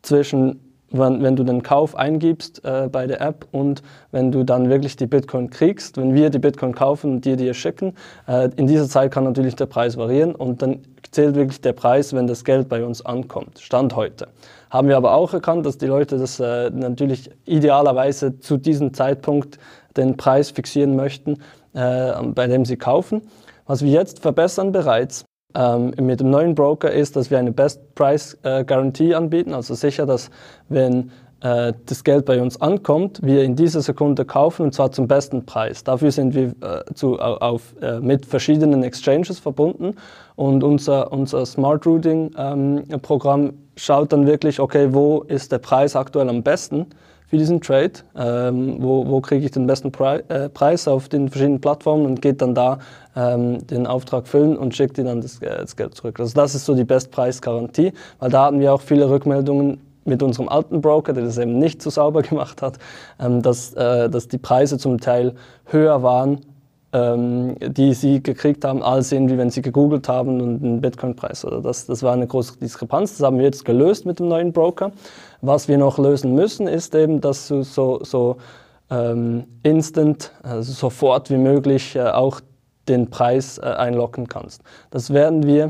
zwischen, 0.00 0.60
wenn, 0.90 1.22
wenn, 1.22 1.36
du 1.36 1.44
den 1.44 1.62
Kauf 1.62 1.94
eingibst 1.94 2.64
äh, 2.64 2.88
bei 2.90 3.06
der 3.06 3.20
App 3.20 3.46
und 3.52 3.82
wenn 4.12 4.32
du 4.32 4.44
dann 4.44 4.70
wirklich 4.70 4.96
die 4.96 5.06
Bitcoin 5.06 5.50
kriegst, 5.50 5.98
wenn 5.98 6.14
wir 6.14 6.30
die 6.30 6.38
Bitcoin 6.38 6.74
kaufen 6.74 7.12
und 7.12 7.24
dir 7.26 7.36
die 7.36 7.52
schicken, 7.52 7.94
äh, 8.26 8.48
in 8.56 8.66
dieser 8.66 8.88
Zeit 8.88 9.12
kann 9.12 9.24
natürlich 9.24 9.56
der 9.56 9.66
Preis 9.66 9.98
variieren 9.98 10.34
und 10.34 10.62
dann 10.62 10.78
zählt 11.10 11.34
wirklich 11.34 11.60
der 11.60 11.74
Preis, 11.74 12.14
wenn 12.14 12.26
das 12.26 12.44
Geld 12.44 12.70
bei 12.70 12.82
uns 12.82 13.04
ankommt. 13.04 13.58
Stand 13.58 13.94
heute. 13.94 14.28
Haben 14.72 14.88
wir 14.88 14.96
aber 14.96 15.12
auch 15.12 15.34
erkannt, 15.34 15.66
dass 15.66 15.76
die 15.76 15.86
Leute 15.86 16.16
das 16.16 16.40
äh, 16.40 16.70
natürlich 16.70 17.30
idealerweise 17.44 18.38
zu 18.40 18.56
diesem 18.56 18.94
Zeitpunkt 18.94 19.58
den 19.98 20.16
Preis 20.16 20.50
fixieren 20.50 20.96
möchten, 20.96 21.36
äh, 21.74 22.12
bei 22.34 22.46
dem 22.46 22.64
sie 22.64 22.78
kaufen. 22.78 23.20
Was 23.66 23.82
wir 23.84 23.90
jetzt 23.90 24.20
verbessern 24.20 24.72
bereits, 24.72 25.26
ähm, 25.54 25.92
mit 26.00 26.20
dem 26.20 26.30
neuen 26.30 26.54
Broker 26.54 26.90
ist, 26.90 27.16
dass 27.16 27.30
wir 27.30 27.38
eine 27.38 27.52
Best 27.52 27.94
Price 27.94 28.38
äh, 28.44 28.64
anbieten, 29.14 29.52
also 29.52 29.74
sicher, 29.74 30.06
dass 30.06 30.30
wenn 30.70 31.10
äh, 31.42 31.74
das 31.84 32.02
Geld 32.02 32.24
bei 32.24 32.40
uns 32.40 32.58
ankommt, 32.58 33.20
wir 33.22 33.42
in 33.42 33.56
dieser 33.56 33.82
Sekunde 33.82 34.24
kaufen 34.24 34.62
und 34.62 34.74
zwar 34.74 34.90
zum 34.90 35.06
besten 35.06 35.44
Preis. 35.44 35.84
Dafür 35.84 36.12
sind 36.12 36.34
wir 36.34 36.54
äh, 36.62 36.94
zu, 36.94 37.18
auf, 37.18 37.74
äh, 37.82 38.00
mit 38.00 38.24
verschiedenen 38.24 38.82
Exchanges 38.82 39.38
verbunden 39.38 39.96
und 40.34 40.64
unser, 40.64 41.12
unser 41.12 41.44
Smart 41.44 41.84
Routing 41.84 42.30
ähm, 42.38 42.84
Programm 43.02 43.52
schaut 43.76 44.12
dann 44.12 44.26
wirklich, 44.26 44.60
okay, 44.60 44.88
wo 44.92 45.20
ist 45.22 45.52
der 45.52 45.58
Preis 45.58 45.96
aktuell 45.96 46.28
am 46.28 46.42
besten 46.42 46.86
für 47.32 47.38
diesen 47.38 47.62
Trade, 47.62 47.92
ähm, 48.14 48.76
wo, 48.80 49.06
wo 49.08 49.22
kriege 49.22 49.44
ich 49.46 49.52
den 49.52 49.66
besten 49.66 49.90
Pre 49.90 50.22
äh, 50.28 50.50
Preis 50.50 50.86
auf 50.86 51.08
den 51.08 51.30
verschiedenen 51.30 51.62
Plattformen 51.62 52.04
und 52.04 52.20
geht 52.20 52.42
dann 52.42 52.54
da 52.54 52.78
ähm, 53.16 53.66
den 53.66 53.86
Auftrag 53.86 54.28
füllen 54.28 54.56
und 54.56 54.74
schickt 54.74 54.98
dir 54.98 55.04
dann 55.04 55.22
das, 55.22 55.40
äh, 55.40 55.60
das, 55.62 55.74
Geld 55.76 55.94
zurück. 55.94 56.20
Also 56.20 56.34
das 56.34 56.54
ist 56.54 56.66
so 56.66 56.74
die 56.74 56.84
Bestpreisgarantie, 56.84 57.94
weil 58.18 58.30
da 58.30 58.44
hatten 58.44 58.60
wir 58.60 58.74
auch 58.74 58.82
viele 58.82 59.08
Rückmeldungen 59.08 59.80
mit 60.04 60.22
unserem 60.22 60.50
alten 60.50 60.82
Broker, 60.82 61.14
der 61.14 61.24
das 61.24 61.38
eben 61.38 61.58
nicht 61.58 61.80
so 61.80 61.88
sauber 61.88 62.20
gemacht 62.22 62.60
hat, 62.60 62.78
ähm, 63.18 63.40
dass, 63.40 63.72
äh, 63.72 64.10
dass 64.10 64.28
die 64.28 64.38
Preise 64.38 64.76
zum 64.76 65.00
Teil 65.00 65.34
höher 65.64 66.02
waren 66.02 66.40
ähm, 66.92 67.56
die 67.58 67.94
sie 67.94 68.22
gekriegt 68.22 68.64
haben, 68.64 68.82
als 68.82 69.12
irgendwie, 69.12 69.38
wenn 69.38 69.50
sie 69.50 69.62
gegoogelt 69.62 70.08
haben 70.08 70.40
und 70.40 70.62
einen 70.62 70.80
Bitcoin-Preis. 70.80 71.46
das, 71.62 71.86
das 71.86 72.02
war 72.02 72.12
eine 72.12 72.26
große 72.26 72.58
Diskrepanz. 72.58 73.16
Das 73.16 73.26
haben 73.26 73.38
wir 73.38 73.44
jetzt 73.44 73.64
gelöst 73.64 74.04
mit 74.04 74.18
dem 74.18 74.28
neuen 74.28 74.52
Broker. 74.52 74.92
Was 75.40 75.68
wir 75.68 75.78
noch 75.78 75.98
lösen 75.98 76.34
müssen, 76.34 76.68
ist 76.68 76.94
eben, 76.94 77.20
dass 77.20 77.48
du 77.48 77.62
so, 77.62 78.00
so 78.04 78.36
ähm, 78.90 79.44
instant, 79.62 80.32
also 80.42 80.72
sofort 80.72 81.30
wie 81.30 81.38
möglich 81.38 81.96
äh, 81.96 82.02
auch 82.02 82.40
den 82.88 83.08
Preis 83.08 83.58
äh, 83.58 83.62
einloggen 83.62 84.28
kannst. 84.28 84.62
Das 84.90 85.12
werden 85.14 85.46
wir, 85.46 85.66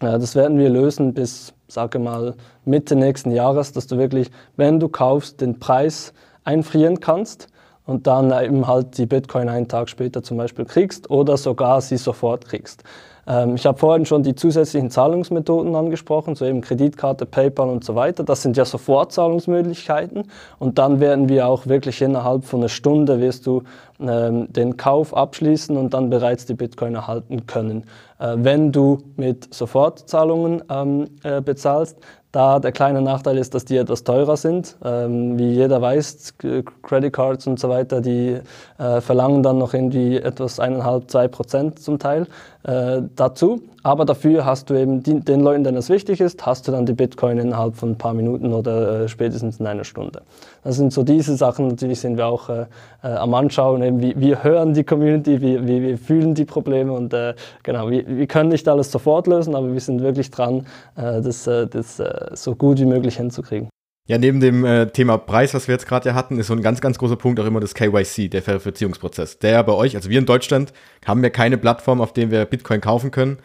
äh, 0.00 0.18
das 0.18 0.34
werden 0.34 0.58
wir 0.58 0.68
lösen 0.68 1.14
bis, 1.14 1.54
sage 1.66 1.98
mal, 1.98 2.34
Mitte 2.66 2.94
nächsten 2.94 3.30
Jahres, 3.30 3.72
dass 3.72 3.86
du 3.86 3.96
wirklich, 3.96 4.30
wenn 4.56 4.80
du 4.80 4.88
kaufst, 4.88 5.40
den 5.40 5.58
Preis 5.58 6.12
einfrieren 6.44 7.00
kannst 7.00 7.48
und 7.86 8.06
dann 8.06 8.32
eben 8.44 8.66
halt 8.66 8.98
die 8.98 9.06
Bitcoin 9.06 9.48
einen 9.48 9.68
Tag 9.68 9.88
später 9.88 10.22
zum 10.22 10.36
Beispiel 10.36 10.64
kriegst 10.64 11.08
oder 11.08 11.36
sogar 11.36 11.80
sie 11.80 11.96
sofort 11.96 12.44
kriegst. 12.44 12.82
Ähm, 13.26 13.56
ich 13.56 13.66
habe 13.66 13.78
vorhin 13.78 14.06
schon 14.06 14.22
die 14.22 14.34
zusätzlichen 14.34 14.90
Zahlungsmethoden 14.90 15.74
angesprochen, 15.74 16.34
so 16.34 16.44
eben 16.44 16.60
Kreditkarte, 16.60 17.26
PayPal 17.26 17.68
und 17.68 17.84
so 17.84 17.94
weiter. 17.94 18.24
Das 18.24 18.42
sind 18.42 18.56
ja 18.56 18.64
Sofortzahlungsmöglichkeiten 18.64 20.24
und 20.58 20.78
dann 20.78 21.00
werden 21.00 21.28
wir 21.28 21.46
auch 21.48 21.66
wirklich 21.66 22.00
innerhalb 22.02 22.44
von 22.44 22.60
einer 22.60 22.68
Stunde 22.68 23.20
wirst 23.20 23.46
du 23.46 23.62
ähm, 24.00 24.52
den 24.52 24.76
Kauf 24.76 25.16
abschließen 25.16 25.76
und 25.76 25.94
dann 25.94 26.10
bereits 26.10 26.46
die 26.46 26.54
Bitcoin 26.54 26.94
erhalten 26.94 27.46
können. 27.46 27.84
Äh, 28.18 28.36
wenn 28.38 28.72
du 28.72 28.98
mit 29.16 29.52
Sofortzahlungen 29.54 30.62
ähm, 30.70 31.08
äh, 31.22 31.40
bezahlst, 31.40 31.96
da 32.36 32.58
der 32.58 32.72
kleine 32.72 33.00
Nachteil 33.00 33.38
ist, 33.38 33.54
dass 33.54 33.64
die 33.64 33.78
etwas 33.78 34.04
teurer 34.04 34.36
sind. 34.36 34.76
Ähm, 34.84 35.38
wie 35.38 35.52
jeder 35.52 35.80
weiß, 35.80 36.34
Credit 36.82 37.10
Cards 37.10 37.46
und 37.46 37.58
so 37.58 37.70
weiter, 37.70 38.02
die 38.02 38.38
äh, 38.78 39.00
verlangen 39.00 39.42
dann 39.42 39.56
noch 39.56 39.72
irgendwie 39.72 40.18
etwas 40.18 40.60
eineinhalb, 40.60 41.10
zwei 41.10 41.28
Prozent 41.28 41.78
zum 41.78 41.98
Teil 41.98 42.26
äh, 42.66 43.02
dazu. 43.14 43.62
Aber 43.84 44.04
dafür 44.04 44.44
hast 44.44 44.68
du 44.68 44.74
eben 44.74 45.00
die, 45.00 45.20
den 45.20 45.40
Leuten, 45.40 45.62
denen 45.62 45.76
es 45.76 45.88
wichtig 45.88 46.20
ist, 46.20 46.44
hast 46.44 46.66
du 46.66 46.72
dann 46.72 46.86
die 46.86 46.94
Bitcoin 46.94 47.38
innerhalb 47.38 47.76
von 47.76 47.90
ein 47.90 47.98
paar 47.98 48.14
Minuten 48.14 48.52
oder 48.52 49.02
äh, 49.02 49.08
spätestens 49.08 49.60
in 49.60 49.66
einer 49.68 49.84
Stunde. 49.84 50.22
Das 50.64 50.74
sind 50.74 50.92
so 50.92 51.04
diese 51.04 51.36
Sachen, 51.36 51.68
natürlich 51.68 52.00
sind 52.00 52.16
wir 52.16 52.26
auch 52.26 52.48
äh, 52.48 52.66
äh, 53.04 53.06
am 53.06 53.32
Anschauen, 53.34 53.84
eben 53.84 54.02
wie, 54.02 54.18
wir 54.18 54.42
hören 54.42 54.74
die 54.74 54.82
Community, 54.82 55.40
wie, 55.40 55.64
wie 55.64 55.82
wir 55.82 55.98
fühlen 55.98 56.34
die 56.34 56.44
Probleme 56.44 56.92
und 56.92 57.14
äh, 57.14 57.34
genau, 57.62 57.88
wir, 57.88 58.04
wir, 58.08 58.26
können 58.26 58.48
nicht 58.48 58.66
alles 58.68 58.90
sofort 58.90 59.28
lösen, 59.28 59.54
aber 59.54 59.72
wir 59.72 59.80
sind 59.80 60.02
wirklich 60.02 60.32
dran, 60.32 60.66
das, 60.96 61.44
das 61.44 62.02
so 62.32 62.56
gut 62.56 62.80
wie 62.80 62.86
möglich 62.86 63.16
hinzukriegen. 63.16 63.68
Ja, 64.06 64.18
neben 64.18 64.40
dem 64.40 64.64
äh, 64.64 64.86
Thema 64.86 65.18
Preis, 65.18 65.52
was 65.52 65.66
wir 65.66 65.74
jetzt 65.74 65.88
gerade 65.88 66.08
ja 66.08 66.14
hatten, 66.14 66.38
ist 66.38 66.46
so 66.46 66.54
ein 66.54 66.62
ganz, 66.62 66.80
ganz 66.80 66.96
großer 66.98 67.16
Punkt 67.16 67.40
auch 67.40 67.46
immer 67.46 67.60
das 67.60 67.74
KYC, 67.74 68.28
der 68.28 68.42
Verifizierungsprozess. 68.42 69.40
Der 69.40 69.62
bei 69.64 69.72
euch, 69.72 69.96
also 69.96 70.08
wir 70.08 70.18
in 70.18 70.26
Deutschland, 70.26 70.72
haben 71.04 71.24
ja 71.24 71.30
keine 71.30 71.58
Plattform, 71.58 72.00
auf 72.00 72.12
der 72.12 72.30
wir 72.30 72.44
Bitcoin 72.44 72.80
kaufen 72.80 73.10
können 73.10 73.38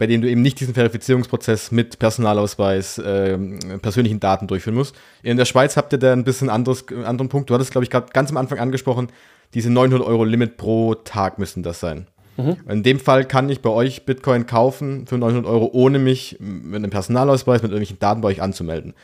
bei 0.00 0.06
denen 0.06 0.22
du 0.22 0.30
eben 0.30 0.40
nicht 0.40 0.58
diesen 0.58 0.72
Verifizierungsprozess 0.72 1.72
mit 1.72 1.98
Personalausweis, 1.98 2.96
äh, 2.96 3.36
persönlichen 3.82 4.18
Daten 4.18 4.46
durchführen 4.46 4.74
musst. 4.74 4.96
In 5.22 5.36
der 5.36 5.44
Schweiz 5.44 5.76
habt 5.76 5.92
ihr 5.92 5.98
da 5.98 6.14
ein 6.14 6.24
bisschen 6.24 6.48
anderes, 6.48 6.86
anderen 7.04 7.28
Punkt. 7.28 7.50
Du 7.50 7.54
hattest, 7.54 7.70
glaube 7.70 7.84
ich, 7.84 7.90
gerade 7.90 8.06
ganz 8.10 8.30
am 8.30 8.38
Anfang 8.38 8.58
angesprochen, 8.58 9.08
diese 9.52 9.68
900 9.68 10.08
Euro 10.08 10.24
Limit 10.24 10.56
pro 10.56 10.94
Tag 10.94 11.38
müssen 11.38 11.62
das 11.62 11.80
sein. 11.80 12.06
Mhm. 12.38 12.56
In 12.66 12.82
dem 12.82 12.98
Fall 12.98 13.26
kann 13.26 13.50
ich 13.50 13.60
bei 13.60 13.68
euch 13.68 14.06
Bitcoin 14.06 14.46
kaufen 14.46 15.06
für 15.06 15.18
900 15.18 15.44
Euro, 15.44 15.68
ohne 15.70 15.98
mich 15.98 16.38
mit 16.40 16.76
einem 16.76 16.90
Personalausweis, 16.90 17.60
mit 17.60 17.70
irgendwelchen 17.70 17.98
Daten 17.98 18.22
bei 18.22 18.28
euch 18.28 18.40
anzumelden. 18.40 18.94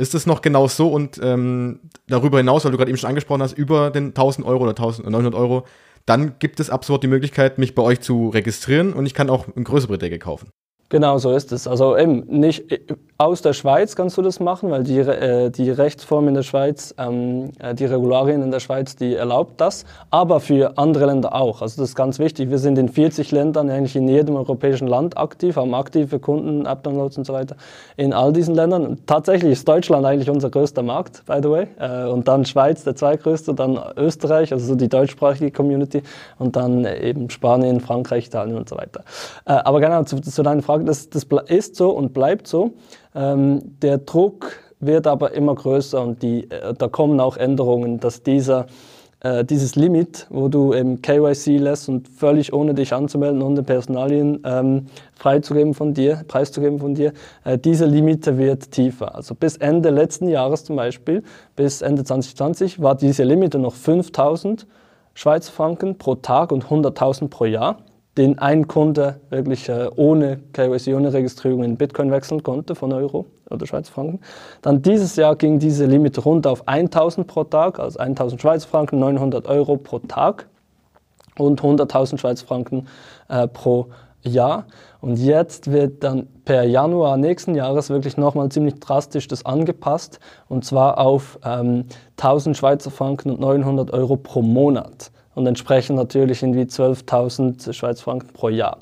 Ist 0.00 0.14
es 0.14 0.26
noch 0.26 0.40
genau 0.40 0.66
so 0.66 0.88
und 0.88 1.20
ähm, 1.22 1.80
darüber 2.08 2.38
hinaus, 2.38 2.64
weil 2.64 2.72
du 2.72 2.78
gerade 2.78 2.90
eben 2.90 2.98
schon 2.98 3.08
angesprochen 3.08 3.42
hast, 3.42 3.52
über 3.52 3.90
den 3.90 4.08
1000 4.08 4.46
Euro 4.46 4.62
oder 4.62 4.70
1900 4.70 5.34
Euro 5.34 5.64
dann 6.06 6.38
gibt 6.38 6.60
es 6.60 6.70
ab 6.70 6.84
sofort 6.84 7.02
die 7.02 7.08
Möglichkeit, 7.08 7.58
mich 7.58 7.74
bei 7.74 7.82
euch 7.82 8.00
zu 8.00 8.28
registrieren 8.30 8.92
und 8.92 9.06
ich 9.06 9.14
kann 9.14 9.30
auch 9.30 9.46
größere 9.54 9.92
Beträge 9.92 10.18
kaufen. 10.18 10.50
Genau 10.90 11.18
so 11.18 11.30
ist 11.30 11.52
es. 11.52 11.68
Also 11.68 11.96
eben 11.96 12.24
nicht 12.26 12.70
äh, 12.72 12.80
aus 13.16 13.42
der 13.42 13.52
Schweiz 13.52 13.94
kannst 13.94 14.18
du 14.18 14.22
das 14.22 14.40
machen, 14.40 14.70
weil 14.70 14.82
die, 14.82 14.98
äh, 14.98 15.50
die 15.50 15.70
Rechtsform 15.70 16.26
in 16.26 16.34
der 16.34 16.42
Schweiz, 16.42 16.92
ähm, 16.98 17.50
äh, 17.60 17.76
die 17.76 17.84
Regularien 17.84 18.42
in 18.42 18.50
der 18.50 18.58
Schweiz, 18.58 18.96
die 18.96 19.14
erlaubt 19.14 19.60
das, 19.60 19.84
aber 20.10 20.40
für 20.40 20.78
andere 20.78 21.06
Länder 21.06 21.32
auch. 21.34 21.62
Also 21.62 21.80
das 21.80 21.90
ist 21.90 21.94
ganz 21.94 22.18
wichtig. 22.18 22.50
Wir 22.50 22.58
sind 22.58 22.76
in 22.76 22.88
40 22.88 23.30
Ländern, 23.30 23.70
eigentlich 23.70 23.94
in 23.94 24.08
jedem 24.08 24.34
europäischen 24.34 24.88
Land 24.88 25.16
aktiv, 25.16 25.54
haben 25.54 25.74
aktive 25.74 26.18
Kunden, 26.18 26.66
App-Downloads 26.66 27.18
und 27.18 27.24
so 27.24 27.34
weiter 27.34 27.54
in 27.96 28.12
all 28.12 28.32
diesen 28.32 28.56
Ländern. 28.56 28.98
Tatsächlich 29.06 29.52
ist 29.52 29.68
Deutschland 29.68 30.04
eigentlich 30.04 30.28
unser 30.28 30.50
größter 30.50 30.82
Markt, 30.82 31.24
by 31.26 31.38
the 31.40 31.50
way. 31.50 31.66
Äh, 31.78 32.08
und 32.08 32.26
dann 32.26 32.44
Schweiz 32.46 32.82
der 32.82 32.96
zweitgrößte, 32.96 33.54
dann 33.54 33.78
Österreich, 33.96 34.52
also 34.52 34.66
so 34.66 34.74
die 34.74 34.88
deutschsprachige 34.88 35.52
Community 35.52 36.02
und 36.38 36.56
dann 36.56 36.84
eben 36.84 37.30
Spanien, 37.30 37.80
Frankreich, 37.80 38.26
Italien 38.26 38.56
und 38.56 38.68
so 38.68 38.76
weiter. 38.76 39.04
Äh, 39.44 39.52
aber 39.52 39.80
genau, 39.80 40.02
zu, 40.02 40.20
zu 40.20 40.42
deiner 40.42 40.62
Frage, 40.62 40.79
das, 40.86 41.10
das 41.10 41.26
ist 41.46 41.76
so 41.76 41.90
und 41.90 42.12
bleibt 42.12 42.46
so. 42.46 42.72
Ähm, 43.14 43.60
der 43.80 43.98
Druck 43.98 44.52
wird 44.80 45.06
aber 45.06 45.32
immer 45.32 45.54
größer 45.54 46.02
und 46.02 46.22
die, 46.22 46.50
äh, 46.50 46.74
da 46.76 46.88
kommen 46.88 47.20
auch 47.20 47.36
Änderungen, 47.36 48.00
dass 48.00 48.22
dieser, 48.22 48.66
äh, 49.20 49.44
dieses 49.44 49.76
Limit, 49.76 50.26
wo 50.30 50.48
du 50.48 50.72
im 50.72 51.02
KYC 51.02 51.58
lässt 51.58 51.88
und 51.88 52.08
völlig 52.08 52.52
ohne 52.52 52.74
dich 52.74 52.92
anzumelden, 52.92 53.42
ohne 53.42 53.62
Personalien 53.62 54.42
ähm, 54.44 54.86
freizugeben 55.14 55.74
von 55.74 55.92
dir, 55.92 56.22
preiszugeben 56.26 56.78
von 56.78 56.94
dir, 56.94 57.12
äh, 57.44 57.58
diese 57.58 57.84
Limite 57.84 58.38
wird 58.38 58.70
tiefer. 58.70 59.14
Also 59.14 59.34
bis 59.34 59.58
Ende 59.58 59.90
letzten 59.90 60.28
Jahres 60.28 60.64
zum 60.64 60.76
Beispiel, 60.76 61.22
bis 61.56 61.82
Ende 61.82 62.04
2020 62.04 62.80
war 62.80 62.94
diese 62.94 63.24
Limite 63.24 63.58
noch 63.58 63.74
5000 63.74 64.66
Schweizer 65.12 65.52
Franken 65.52 65.98
pro 65.98 66.14
Tag 66.14 66.52
und 66.52 66.66
100.000 66.66 67.28
pro 67.28 67.44
Jahr. 67.44 67.78
Den 68.16 68.38
ein 68.38 68.66
Kunde 68.66 69.20
wirklich 69.30 69.68
äh, 69.68 69.88
ohne 69.96 70.40
KYC, 70.52 70.94
ohne 70.94 71.12
Registrierung 71.12 71.62
in 71.62 71.76
Bitcoin 71.76 72.10
wechseln 72.10 72.42
konnte 72.42 72.74
von 72.74 72.92
Euro 72.92 73.26
oder 73.48 73.66
Schweizer 73.66 73.92
Franken. 73.92 74.20
Dann 74.62 74.82
dieses 74.82 75.16
Jahr 75.16 75.36
ging 75.36 75.58
diese 75.58 75.86
Limit 75.86 76.24
runter 76.24 76.50
auf 76.50 76.66
1000 76.66 77.26
pro 77.26 77.44
Tag, 77.44 77.78
also 77.78 77.98
1000 77.98 78.40
Schweizer 78.40 78.68
Franken, 78.68 78.98
900 78.98 79.46
Euro 79.46 79.76
pro 79.76 80.00
Tag 80.00 80.48
und 81.38 81.60
100.000 81.60 82.18
Schweizer 82.18 82.46
Franken 82.46 82.86
äh, 83.28 83.46
pro 83.46 83.86
Jahr. 84.22 84.66
Und 85.00 85.16
jetzt 85.16 85.70
wird 85.70 86.04
dann 86.04 86.26
per 86.44 86.64
Januar 86.64 87.16
nächsten 87.16 87.54
Jahres 87.54 87.90
wirklich 87.90 88.16
nochmal 88.16 88.50
ziemlich 88.50 88.78
drastisch 88.80 89.28
das 89.28 89.46
angepasst 89.46 90.20
und 90.48 90.64
zwar 90.64 90.98
auf 90.98 91.38
ähm, 91.44 91.86
1000 92.18 92.56
Schweizer 92.56 92.90
Franken 92.90 93.30
und 93.30 93.40
900 93.40 93.92
Euro 93.92 94.16
pro 94.16 94.42
Monat 94.42 95.10
und 95.40 95.46
entsprechend 95.46 95.96
natürlich 95.96 96.42
irgendwie 96.42 96.62
12.000 96.62 97.72
Schweizer 97.72 98.04
Franken 98.04 98.28
pro 98.32 98.48
Jahr. 98.48 98.78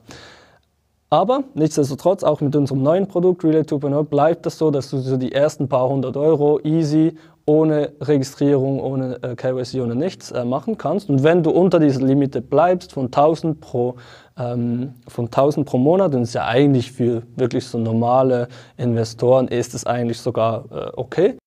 Aber 1.11 1.45
nichtsdestotrotz, 1.55 2.23
auch 2.23 2.43
mit 2.43 2.55
unserem 2.55 2.83
neuen 2.83 3.07
Produkt 3.07 3.43
Relay 3.43 3.63
2.0 3.63 4.03
bleibt 4.05 4.45
das 4.45 4.59
so, 4.59 4.71
dass 4.71 4.91
du 4.91 4.99
so 4.99 5.17
die 5.17 5.33
ersten 5.33 5.67
paar 5.67 5.89
hundert 5.89 6.19
Euro 6.19 6.61
easy 6.65 7.17
ohne 7.47 7.93
Registrierung, 8.03 8.79
ohne 8.79 9.19
äh, 9.23 9.35
KYC, 9.35 9.81
ohne 9.81 9.95
nichts 9.95 10.31
äh, 10.33 10.45
machen 10.45 10.77
kannst. 10.77 11.09
Und 11.09 11.23
wenn 11.23 11.43
du 11.43 11.51
unter 11.51 11.79
dieser 11.79 12.03
Limite 12.03 12.43
bleibst 12.43 12.93
von 12.93 13.07
1000 13.07 13.59
pro, 13.59 13.95
ähm, 14.37 14.93
von 15.07 15.27
1000 15.27 15.67
pro 15.67 15.79
Monat, 15.79 16.13
dann 16.13 16.23
ist 16.23 16.35
ja 16.35 16.45
eigentlich 16.45 16.93
für 16.93 17.23
wirklich 17.37 17.67
so 17.67 17.79
normale 17.79 18.49
Investoren 18.77 19.49
ist 19.49 19.73
es 19.73 19.87
eigentlich 19.87 20.21
sogar 20.21 20.65
äh, 20.71 20.91
okay. 20.95 21.39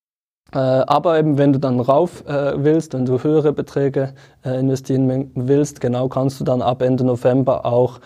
Äh, 0.54 0.58
aber 0.58 1.18
eben, 1.18 1.38
wenn 1.38 1.54
du 1.54 1.60
dann 1.60 1.80
rauf 1.80 2.28
äh, 2.28 2.54
willst, 2.58 2.94
wenn 2.94 3.06
du 3.06 3.24
höhere 3.24 3.54
Beträge 3.54 4.14
äh, 4.44 4.60
investieren 4.60 5.32
willst, 5.36 5.80
genau 5.80 6.10
kannst 6.10 6.42
du 6.42 6.44
dann 6.44 6.62
ab 6.62 6.82
Ende 6.82 7.04
November 7.04 7.66
auch 7.66 8.00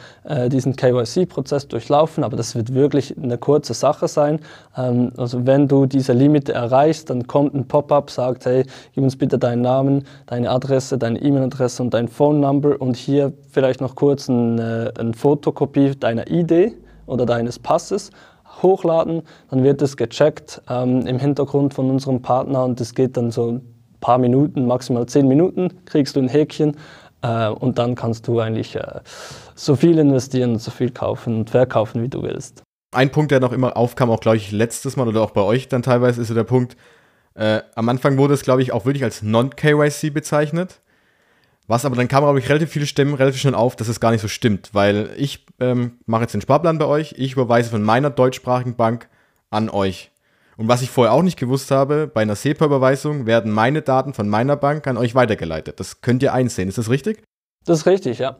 diesen 0.47 0.75
KYC-Prozess 0.75 1.67
durchlaufen. 1.67 2.23
Aber 2.23 2.35
das 2.35 2.55
wird 2.55 2.73
wirklich 2.73 3.15
eine 3.17 3.37
kurze 3.37 3.73
Sache 3.73 4.07
sein. 4.07 4.39
Ähm, 4.75 5.11
also 5.17 5.45
wenn 5.45 5.67
du 5.67 5.85
diese 5.85 6.13
Limite 6.13 6.53
erreichst, 6.53 7.09
dann 7.09 7.27
kommt 7.27 7.53
ein 7.53 7.67
Pop-up, 7.67 8.09
sagt, 8.09 8.45
hey, 8.45 8.65
gib 8.93 9.03
uns 9.03 9.15
bitte 9.15 9.37
deinen 9.37 9.61
Namen, 9.61 10.05
deine 10.25 10.49
Adresse, 10.49 10.97
deine 10.97 11.21
E-Mail-Adresse 11.21 11.83
und 11.83 11.93
dein 11.93 12.07
Phone-Number 12.07 12.81
und 12.81 12.95
hier 12.95 13.33
vielleicht 13.49 13.81
noch 13.81 13.95
kurz 13.95 14.29
eine, 14.29 14.93
eine 14.97 15.13
Fotokopie 15.13 15.95
deiner 15.95 16.29
ID 16.29 16.73
oder 17.05 17.25
deines 17.25 17.59
Passes 17.59 18.11
hochladen, 18.61 19.23
dann 19.49 19.63
wird 19.63 19.81
es 19.81 19.97
gecheckt 19.97 20.61
ähm, 20.69 21.05
im 21.07 21.19
Hintergrund 21.19 21.73
von 21.73 21.89
unserem 21.89 22.21
Partner 22.21 22.63
und 22.63 22.79
es 22.81 22.93
geht 22.93 23.17
dann 23.17 23.31
so 23.31 23.53
ein 23.53 23.75
paar 23.99 24.17
Minuten, 24.17 24.65
maximal 24.65 25.05
zehn 25.05 25.27
Minuten, 25.27 25.69
kriegst 25.85 26.15
du 26.15 26.19
ein 26.19 26.27
Häkchen 26.27 26.77
äh, 27.21 27.47
und 27.47 27.77
dann 27.77 27.95
kannst 27.95 28.27
du 28.27 28.39
eigentlich 28.39 28.75
äh, 28.75 28.99
so 29.55 29.75
viel 29.75 29.97
investieren 29.97 30.57
so 30.59 30.71
viel 30.71 30.91
kaufen 30.91 31.35
und 31.37 31.49
verkaufen, 31.49 32.01
wie 32.03 32.09
du 32.09 32.23
willst. 32.23 32.63
Ein 32.95 33.11
Punkt, 33.11 33.31
der 33.31 33.39
noch 33.39 33.51
immer 33.51 33.75
aufkam, 33.75 34.09
auch 34.09 34.19
glaube 34.19 34.37
ich 34.37 34.51
letztes 34.51 34.95
Mal 34.95 35.07
oder 35.07 35.21
auch 35.21 35.31
bei 35.31 35.41
euch 35.41 35.67
dann 35.67 35.81
teilweise, 35.81 36.21
ist 36.21 36.29
so 36.29 36.33
der 36.33 36.43
Punkt, 36.43 36.77
äh, 37.33 37.61
am 37.75 37.89
Anfang 37.89 38.17
wurde 38.17 38.33
es 38.33 38.43
glaube 38.43 38.61
ich 38.61 38.71
auch 38.71 38.85
wirklich 38.85 39.03
als 39.03 39.21
Non-KYC 39.21 40.13
bezeichnet. 40.13 40.81
Was 41.67 41.85
aber 41.85 41.95
dann 41.95 42.07
kam, 42.07 42.23
glaube 42.23 42.39
ich, 42.39 42.49
relativ 42.49 42.69
viele 42.69 42.85
Stimmen 42.85 43.15
relativ 43.15 43.41
schnell 43.41 43.55
auf, 43.55 43.75
dass 43.75 43.87
es 43.87 43.99
gar 43.99 44.11
nicht 44.11 44.21
so 44.21 44.27
stimmt, 44.27 44.69
weil 44.73 45.09
ich 45.17 45.45
ähm, 45.59 45.99
mache 46.05 46.21
jetzt 46.21 46.33
den 46.33 46.41
Sparplan 46.41 46.77
bei 46.77 46.85
euch, 46.85 47.15
ich 47.17 47.33
überweise 47.33 47.69
von 47.69 47.81
meiner 47.81 48.11
deutschsprachigen 48.11 48.75
Bank 48.75 49.09
an 49.49 49.69
euch. 49.69 50.11
Und 50.57 50.67
was 50.67 50.81
ich 50.81 50.89
vorher 50.89 51.13
auch 51.13 51.23
nicht 51.23 51.39
gewusst 51.39 51.71
habe, 51.71 52.07
bei 52.07 52.21
einer 52.21 52.35
SEPA-Überweisung 52.35 53.25
werden 53.25 53.51
meine 53.51 53.81
Daten 53.81 54.13
von 54.13 54.29
meiner 54.29 54.55
Bank 54.55 54.87
an 54.87 54.97
euch 54.97 55.15
weitergeleitet. 55.15 55.79
Das 55.79 56.01
könnt 56.01 56.23
ihr 56.23 56.33
einsehen, 56.33 56.69
ist 56.69 56.77
das 56.77 56.89
richtig? 56.89 57.23
Das 57.65 57.79
ist 57.79 57.85
richtig, 57.87 58.19
ja. 58.19 58.37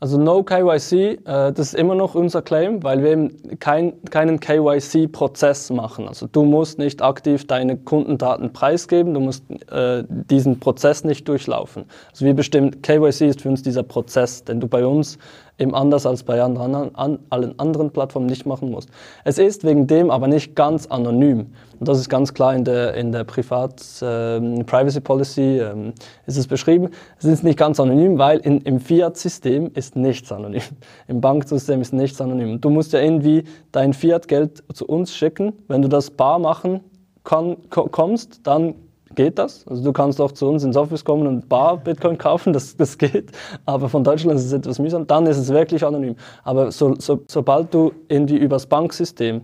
Also 0.00 0.16
No 0.16 0.44
KYC, 0.44 0.92
äh, 0.92 1.18
das 1.24 1.58
ist 1.58 1.74
immer 1.74 1.96
noch 1.96 2.14
unser 2.14 2.40
Claim, 2.40 2.84
weil 2.84 3.02
wir 3.02 3.10
eben 3.10 3.58
kein, 3.58 3.94
keinen 4.04 4.38
KYC-Prozess 4.38 5.70
machen. 5.70 6.06
Also 6.06 6.28
du 6.28 6.44
musst 6.44 6.78
nicht 6.78 7.02
aktiv 7.02 7.48
deine 7.48 7.76
Kundendaten 7.76 8.52
preisgeben, 8.52 9.12
du 9.12 9.20
musst 9.20 9.42
äh, 9.72 10.04
diesen 10.08 10.60
Prozess 10.60 11.02
nicht 11.02 11.26
durchlaufen. 11.26 11.86
Also 12.12 12.24
wir 12.24 12.34
bestimmen, 12.34 12.80
KYC 12.80 13.22
ist 13.22 13.40
für 13.40 13.48
uns 13.48 13.62
dieser 13.62 13.82
Prozess, 13.82 14.44
den 14.44 14.60
du 14.60 14.68
bei 14.68 14.86
uns 14.86 15.18
eben 15.58 15.74
anders 15.74 16.06
als 16.06 16.22
bei 16.22 16.40
anderen, 16.40 16.94
an, 16.94 17.18
allen 17.30 17.58
anderen 17.58 17.90
Plattformen 17.90 18.26
nicht 18.26 18.46
machen 18.46 18.70
musst. 18.70 18.88
Es 19.24 19.38
ist 19.38 19.64
wegen 19.64 19.86
dem 19.86 20.10
aber 20.10 20.28
nicht 20.28 20.54
ganz 20.54 20.86
anonym. 20.86 21.46
Und 21.78 21.88
das 21.88 21.98
ist 21.98 22.08
ganz 22.08 22.32
klar 22.32 22.54
in 22.54 22.64
der, 22.64 22.94
in 22.94 23.12
der 23.12 23.24
Privat 23.24 23.80
äh, 24.00 24.40
Privacy 24.64 25.00
Policy 25.00 25.58
äh, 25.58 25.92
ist 26.26 26.36
es 26.36 26.46
beschrieben. 26.46 26.90
Es 27.18 27.24
ist 27.24 27.44
nicht 27.44 27.58
ganz 27.58 27.80
anonym, 27.80 28.18
weil 28.18 28.38
in, 28.38 28.60
im 28.62 28.80
Fiat-System 28.80 29.70
ist 29.74 29.96
nichts 29.96 30.30
anonym. 30.32 30.62
Im 31.08 31.20
Banksystem 31.20 31.80
ist 31.80 31.92
nichts 31.92 32.20
anonym. 32.20 32.60
Du 32.60 32.70
musst 32.70 32.92
ja 32.92 33.00
irgendwie 33.00 33.44
dein 33.72 33.92
Fiat-Geld 33.92 34.62
zu 34.72 34.86
uns 34.86 35.14
schicken. 35.14 35.52
Wenn 35.68 35.82
du 35.82 35.88
das 35.88 36.10
bar 36.10 36.38
machen 36.38 36.80
kann, 37.24 37.56
kommst, 37.70 38.46
dann 38.46 38.74
geht 39.18 39.36
das. 39.36 39.66
Also 39.66 39.82
du 39.82 39.92
kannst 39.92 40.20
auch 40.20 40.30
zu 40.30 40.46
uns 40.46 40.62
ins 40.62 40.76
Office 40.76 41.04
kommen 41.04 41.26
und 41.26 41.48
bar 41.48 41.76
Bitcoin 41.76 42.16
kaufen, 42.16 42.52
das, 42.52 42.76
das 42.76 42.96
geht. 42.96 43.32
Aber 43.66 43.88
von 43.88 44.04
Deutschland 44.04 44.38
ist 44.38 44.46
es 44.46 44.52
etwas 44.52 44.78
mühsam. 44.78 45.08
Dann 45.08 45.26
ist 45.26 45.38
es 45.38 45.48
wirklich 45.48 45.84
anonym. 45.84 46.14
Aber 46.44 46.70
so, 46.70 46.94
so, 46.98 47.20
sobald 47.26 47.74
du 47.74 47.92
irgendwie 48.08 48.36
übers 48.36 48.66
Banksystem, 48.66 49.40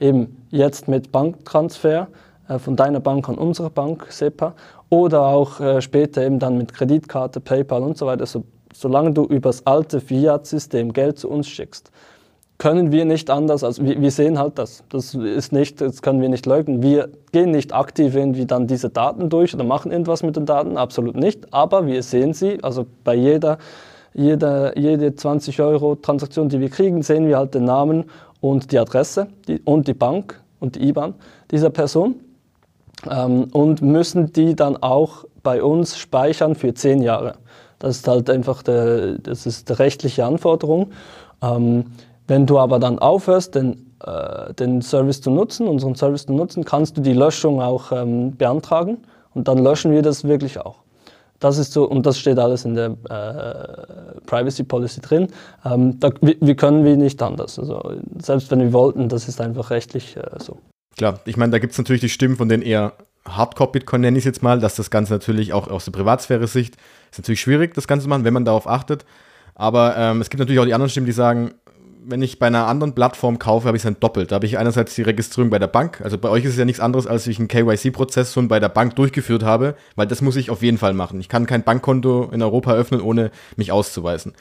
eben 0.00 0.44
jetzt 0.50 0.88
mit 0.88 1.12
Banktransfer 1.12 2.08
äh, 2.48 2.58
von 2.58 2.74
deiner 2.74 3.00
Bank 3.00 3.28
an 3.28 3.34
unsere 3.34 3.68
Bank, 3.68 4.06
SEPA, 4.08 4.54
oder 4.88 5.26
auch 5.26 5.60
äh, 5.60 5.82
später 5.82 6.22
eben 6.22 6.38
dann 6.38 6.56
mit 6.56 6.72
Kreditkarte, 6.72 7.40
PayPal 7.40 7.82
und 7.82 7.98
so 7.98 8.06
weiter, 8.06 8.24
so, 8.24 8.44
solange 8.72 9.12
du 9.12 9.24
übers 9.24 9.66
alte 9.66 10.00
Fiat-System 10.00 10.94
Geld 10.94 11.18
zu 11.18 11.28
uns 11.28 11.48
schickst, 11.48 11.90
können 12.58 12.90
wir 12.90 13.04
nicht 13.04 13.30
anders, 13.30 13.62
als 13.62 13.82
wir, 13.82 14.00
wir, 14.00 14.10
sehen 14.10 14.38
halt 14.38 14.58
das. 14.58 14.82
Das 14.88 15.14
ist 15.14 15.52
nicht, 15.52 15.80
das 15.80 16.02
können 16.02 16.20
wir 16.20 16.28
nicht 16.28 16.44
leugnen. 16.44 16.82
Wir 16.82 17.08
gehen 17.30 17.52
nicht 17.52 17.72
aktiv 17.72 18.16
irgendwie 18.16 18.46
dann 18.46 18.66
diese 18.66 18.90
Daten 18.90 19.30
durch 19.30 19.54
oder 19.54 19.62
machen 19.62 19.92
irgendwas 19.92 20.24
mit 20.24 20.34
den 20.34 20.44
Daten, 20.44 20.76
absolut 20.76 21.14
nicht. 21.14 21.52
Aber 21.54 21.86
wir 21.86 22.02
sehen 22.02 22.34
sie, 22.34 22.62
also 22.62 22.86
bei 23.04 23.14
jeder, 23.14 23.58
jeder 24.12 24.76
jede 24.76 25.14
20 25.14 25.60
Euro 25.60 25.94
Transaktion, 25.94 26.48
die 26.48 26.58
wir 26.58 26.68
kriegen, 26.68 27.02
sehen 27.02 27.28
wir 27.28 27.38
halt 27.38 27.54
den 27.54 27.64
Namen 27.64 28.06
und 28.40 28.72
die 28.72 28.78
Adresse 28.78 29.28
die, 29.46 29.60
und 29.60 29.86
die 29.86 29.94
Bank 29.94 30.40
und 30.58 30.74
die 30.74 30.88
IBAN 30.88 31.14
dieser 31.52 31.70
Person 31.70 32.16
ähm, 33.08 33.44
und 33.52 33.82
müssen 33.82 34.32
die 34.32 34.56
dann 34.56 34.76
auch 34.76 35.24
bei 35.44 35.62
uns 35.62 35.96
speichern 35.96 36.56
für 36.56 36.74
zehn 36.74 37.02
Jahre. 37.02 37.34
Das 37.78 37.98
ist 37.98 38.08
halt 38.08 38.28
einfach 38.28 38.64
der, 38.64 39.18
das 39.18 39.46
ist 39.46 39.68
die 39.68 39.74
rechtliche 39.74 40.24
Anforderung. 40.24 40.90
Ähm, 41.40 41.84
wenn 42.28 42.46
du 42.46 42.58
aber 42.58 42.78
dann 42.78 42.98
aufhörst, 42.98 43.54
den, 43.54 43.94
äh, 44.04 44.54
den 44.54 44.82
Service 44.82 45.20
zu 45.20 45.30
nutzen, 45.30 45.66
unseren 45.66 45.94
Service 45.94 46.26
zu 46.26 46.32
nutzen, 46.32 46.64
kannst 46.64 46.96
du 46.96 47.00
die 47.00 47.14
Löschung 47.14 47.60
auch 47.60 47.90
ähm, 47.90 48.36
beantragen 48.36 48.98
und 49.34 49.48
dann 49.48 49.58
löschen 49.58 49.92
wir 49.92 50.02
das 50.02 50.24
wirklich 50.24 50.60
auch. 50.60 50.76
Das 51.40 51.56
ist 51.56 51.72
so, 51.72 51.84
und 51.84 52.04
das 52.04 52.18
steht 52.18 52.38
alles 52.38 52.64
in 52.64 52.74
der 52.74 52.96
äh, 53.08 54.20
Privacy 54.26 54.64
Policy 54.64 55.00
drin. 55.00 55.28
Ähm, 55.64 55.98
da, 56.00 56.10
wir, 56.20 56.36
wir, 56.40 56.56
können 56.56 56.84
wir 56.84 56.96
nicht 56.96 57.22
anders. 57.22 57.58
Also, 57.58 57.80
selbst 58.20 58.50
wenn 58.50 58.60
wir 58.60 58.72
wollten, 58.72 59.08
das 59.08 59.28
ist 59.28 59.40
einfach 59.40 59.70
rechtlich 59.70 60.16
äh, 60.16 60.22
so. 60.38 60.58
Klar, 60.96 61.20
ich 61.26 61.36
meine, 61.36 61.52
da 61.52 61.60
gibt 61.60 61.72
es 61.72 61.78
natürlich 61.78 62.00
die 62.00 62.08
Stimmen 62.08 62.36
von 62.36 62.48
den 62.48 62.60
eher 62.60 62.94
Hardcore-Bitcoin, 63.24 64.00
nenne 64.00 64.18
ich 64.18 64.22
es 64.22 64.26
jetzt 64.26 64.42
mal, 64.42 64.58
dass 64.58 64.74
das 64.74 64.90
Ganze 64.90 65.12
natürlich 65.12 65.52
auch 65.52 65.68
aus 65.68 65.84
der 65.84 65.92
Privatsphäre-Sicht 65.92 66.76
ist 67.10 67.18
natürlich 67.18 67.40
schwierig, 67.40 67.74
das 67.74 67.86
Ganze 67.86 68.04
zu 68.04 68.08
machen, 68.08 68.24
wenn 68.24 68.34
man 68.34 68.44
darauf 68.44 68.66
achtet. 68.66 69.04
Aber 69.54 69.96
ähm, 69.96 70.20
es 70.20 70.30
gibt 70.30 70.40
natürlich 70.40 70.60
auch 70.60 70.64
die 70.64 70.74
anderen 70.74 70.90
Stimmen, 70.90 71.06
die 71.06 71.12
sagen, 71.12 71.54
wenn 72.08 72.22
ich 72.22 72.38
bei 72.38 72.46
einer 72.46 72.66
anderen 72.66 72.94
Plattform 72.94 73.38
kaufe, 73.38 73.66
habe 73.66 73.76
ich 73.76 73.80
es 73.80 73.84
dann 73.84 74.00
doppelt. 74.00 74.30
Da 74.30 74.36
habe 74.36 74.46
ich 74.46 74.56
einerseits 74.56 74.94
die 74.94 75.02
Registrierung 75.02 75.50
bei 75.50 75.58
der 75.58 75.66
Bank. 75.66 76.00
Also 76.00 76.16
bei 76.16 76.30
euch 76.30 76.44
ist 76.44 76.52
es 76.52 76.56
ja 76.56 76.64
nichts 76.64 76.80
anderes, 76.80 77.06
als 77.06 77.26
ich 77.26 77.38
einen 77.38 77.48
KYC-Prozess 77.48 78.32
schon 78.32 78.48
bei 78.48 78.60
der 78.60 78.70
Bank 78.70 78.96
durchgeführt 78.96 79.42
habe, 79.42 79.74
weil 79.94 80.06
das 80.06 80.22
muss 80.22 80.36
ich 80.36 80.50
auf 80.50 80.62
jeden 80.62 80.78
Fall 80.78 80.94
machen. 80.94 81.20
Ich 81.20 81.28
kann 81.28 81.44
kein 81.44 81.64
Bankkonto 81.64 82.30
in 82.32 82.42
Europa 82.42 82.72
öffnen, 82.72 83.02
ohne 83.02 83.30
mich 83.56 83.72
auszuweisen. 83.72 84.32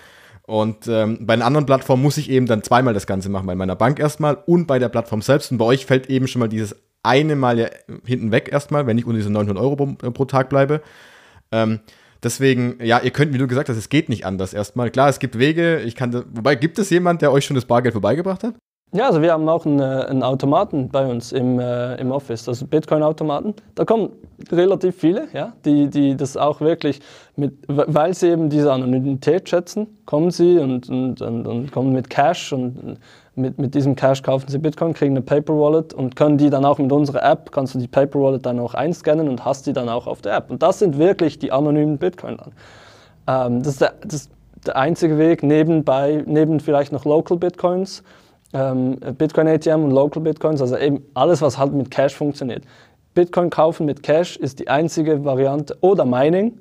Und 0.43 0.87
ähm, 0.87 1.25
bei 1.25 1.33
einer 1.33 1.45
anderen 1.45 1.65
Plattform 1.65 2.01
muss 2.01 2.15
ich 2.17 2.29
eben 2.29 2.45
dann 2.45 2.63
zweimal 2.63 2.93
das 2.93 3.05
Ganze 3.05 3.27
machen. 3.27 3.47
Bei 3.47 3.55
meiner 3.55 3.75
Bank 3.75 3.99
erstmal 3.99 4.37
und 4.45 4.65
bei 4.65 4.79
der 4.79 4.87
Plattform 4.87 5.21
selbst. 5.21 5.51
Und 5.51 5.57
bei 5.57 5.65
euch 5.65 5.85
fällt 5.85 6.09
eben 6.09 6.27
schon 6.27 6.39
mal 6.39 6.47
dieses 6.47 6.73
eine 7.03 7.35
Mal 7.35 7.59
ja 7.59 7.67
hinten 8.05 8.31
weg 8.31 8.49
erstmal, 8.49 8.87
wenn 8.87 8.97
ich 8.97 9.05
unter 9.05 9.17
diese 9.17 9.29
900 9.29 9.61
Euro 9.61 9.75
pro, 9.75 10.11
pro 10.11 10.25
Tag 10.25 10.49
bleibe. 10.49 10.81
Ähm, 11.51 11.81
Deswegen, 12.23 12.77
ja, 12.83 12.99
ihr 12.99 13.11
könnt, 13.11 13.33
wie 13.33 13.37
du 13.37 13.47
gesagt 13.47 13.69
hast, 13.69 13.77
es 13.77 13.89
geht 13.89 14.09
nicht 14.09 14.25
anders 14.25 14.53
erstmal. 14.53 14.89
Klar, 14.89 15.09
es 15.09 15.19
gibt 15.19 15.37
Wege. 15.37 15.81
Ich 15.81 15.95
kann, 15.95 16.13
wobei, 16.33 16.55
gibt 16.55 16.79
es 16.79 16.89
jemand, 16.89 17.21
der 17.21 17.31
euch 17.31 17.45
schon 17.45 17.55
das 17.55 17.65
Bargeld 17.65 17.93
vorbeigebracht 17.93 18.43
hat? 18.43 18.55
Ja, 18.93 19.07
also 19.07 19.21
wir 19.21 19.33
haben 19.33 19.49
auch 19.49 19.65
einen, 19.65 19.79
äh, 19.79 19.83
einen 19.83 20.23
Automaten 20.23 20.87
bei 20.87 21.05
uns 21.05 21.33
im, 21.33 21.59
äh, 21.59 21.95
im 21.95 22.11
Office, 22.11 22.47
also 22.47 22.65
Bitcoin-Automaten. 22.65 23.53
Da 23.75 23.83
kommen 23.83 24.11
relativ 24.49 24.95
viele, 24.95 25.27
ja, 25.33 25.53
die, 25.65 25.89
die 25.89 26.15
das 26.15 26.37
auch 26.37 26.61
wirklich 26.61 27.01
mit, 27.35 27.53
weil 27.67 28.13
sie 28.13 28.29
eben 28.29 28.49
diese 28.49 28.71
Anonymität 28.71 29.49
schätzen, 29.49 29.87
kommen 30.05 30.31
sie 30.31 30.57
und, 30.57 30.89
und, 30.89 31.21
und, 31.21 31.47
und 31.47 31.71
kommen 31.73 31.91
mit 31.91 32.09
Cash 32.09 32.53
und 32.53 32.97
mit, 33.37 33.59
mit 33.59 33.75
diesem 33.75 33.95
Cash 33.95 34.21
kaufen 34.23 34.49
sie 34.49 34.57
Bitcoin, 34.57 34.93
kriegen 34.93 35.13
eine 35.13 35.21
Paper 35.21 35.53
Wallet 35.53 35.93
und 35.93 36.15
können 36.15 36.37
die 36.37 36.49
dann 36.49 36.65
auch 36.65 36.79
mit 36.79 36.91
unserer 36.91 37.23
App, 37.23 37.51
kannst 37.51 37.75
du 37.75 37.79
die 37.79 37.87
Paper 37.87 38.19
Wallet 38.19 38.45
dann 38.45 38.59
auch 38.59 38.73
einscannen 38.73 39.29
und 39.29 39.45
hast 39.45 39.67
die 39.67 39.73
dann 39.73 39.89
auch 39.89 40.07
auf 40.07 40.21
der 40.21 40.35
App. 40.35 40.49
Und 40.49 40.63
das 40.63 40.79
sind 40.79 40.97
wirklich 40.97 41.39
die 41.39 41.51
anonymen 41.51 41.97
Bitcoin 41.97 42.37
dann. 42.37 42.51
Ähm, 43.27 43.59
das, 43.63 43.73
ist 43.73 43.81
der, 43.81 43.93
das 44.03 44.29
der 44.65 44.75
einzige 44.75 45.17
Weg, 45.17 45.43
nebenbei, 45.43 46.23
neben 46.25 46.59
vielleicht 46.59 46.91
noch 46.91 47.05
Local 47.05 47.37
Bitcoins, 47.37 48.03
ähm, 48.53 48.97
Bitcoin 49.17 49.47
ATM 49.47 49.83
und 49.83 49.91
Local 49.91 50.21
Bitcoins, 50.21 50.61
also 50.61 50.77
eben 50.77 51.03
alles, 51.13 51.41
was 51.41 51.57
halt 51.57 51.73
mit 51.73 51.91
Cash 51.91 52.15
funktioniert. 52.15 52.63
Bitcoin 53.13 53.49
kaufen 53.49 53.85
mit 53.85 54.03
Cash 54.03 54.37
ist 54.37 54.59
die 54.59 54.67
einzige 54.67 55.25
Variante 55.25 55.75
oder 55.81 56.05
Mining. 56.05 56.59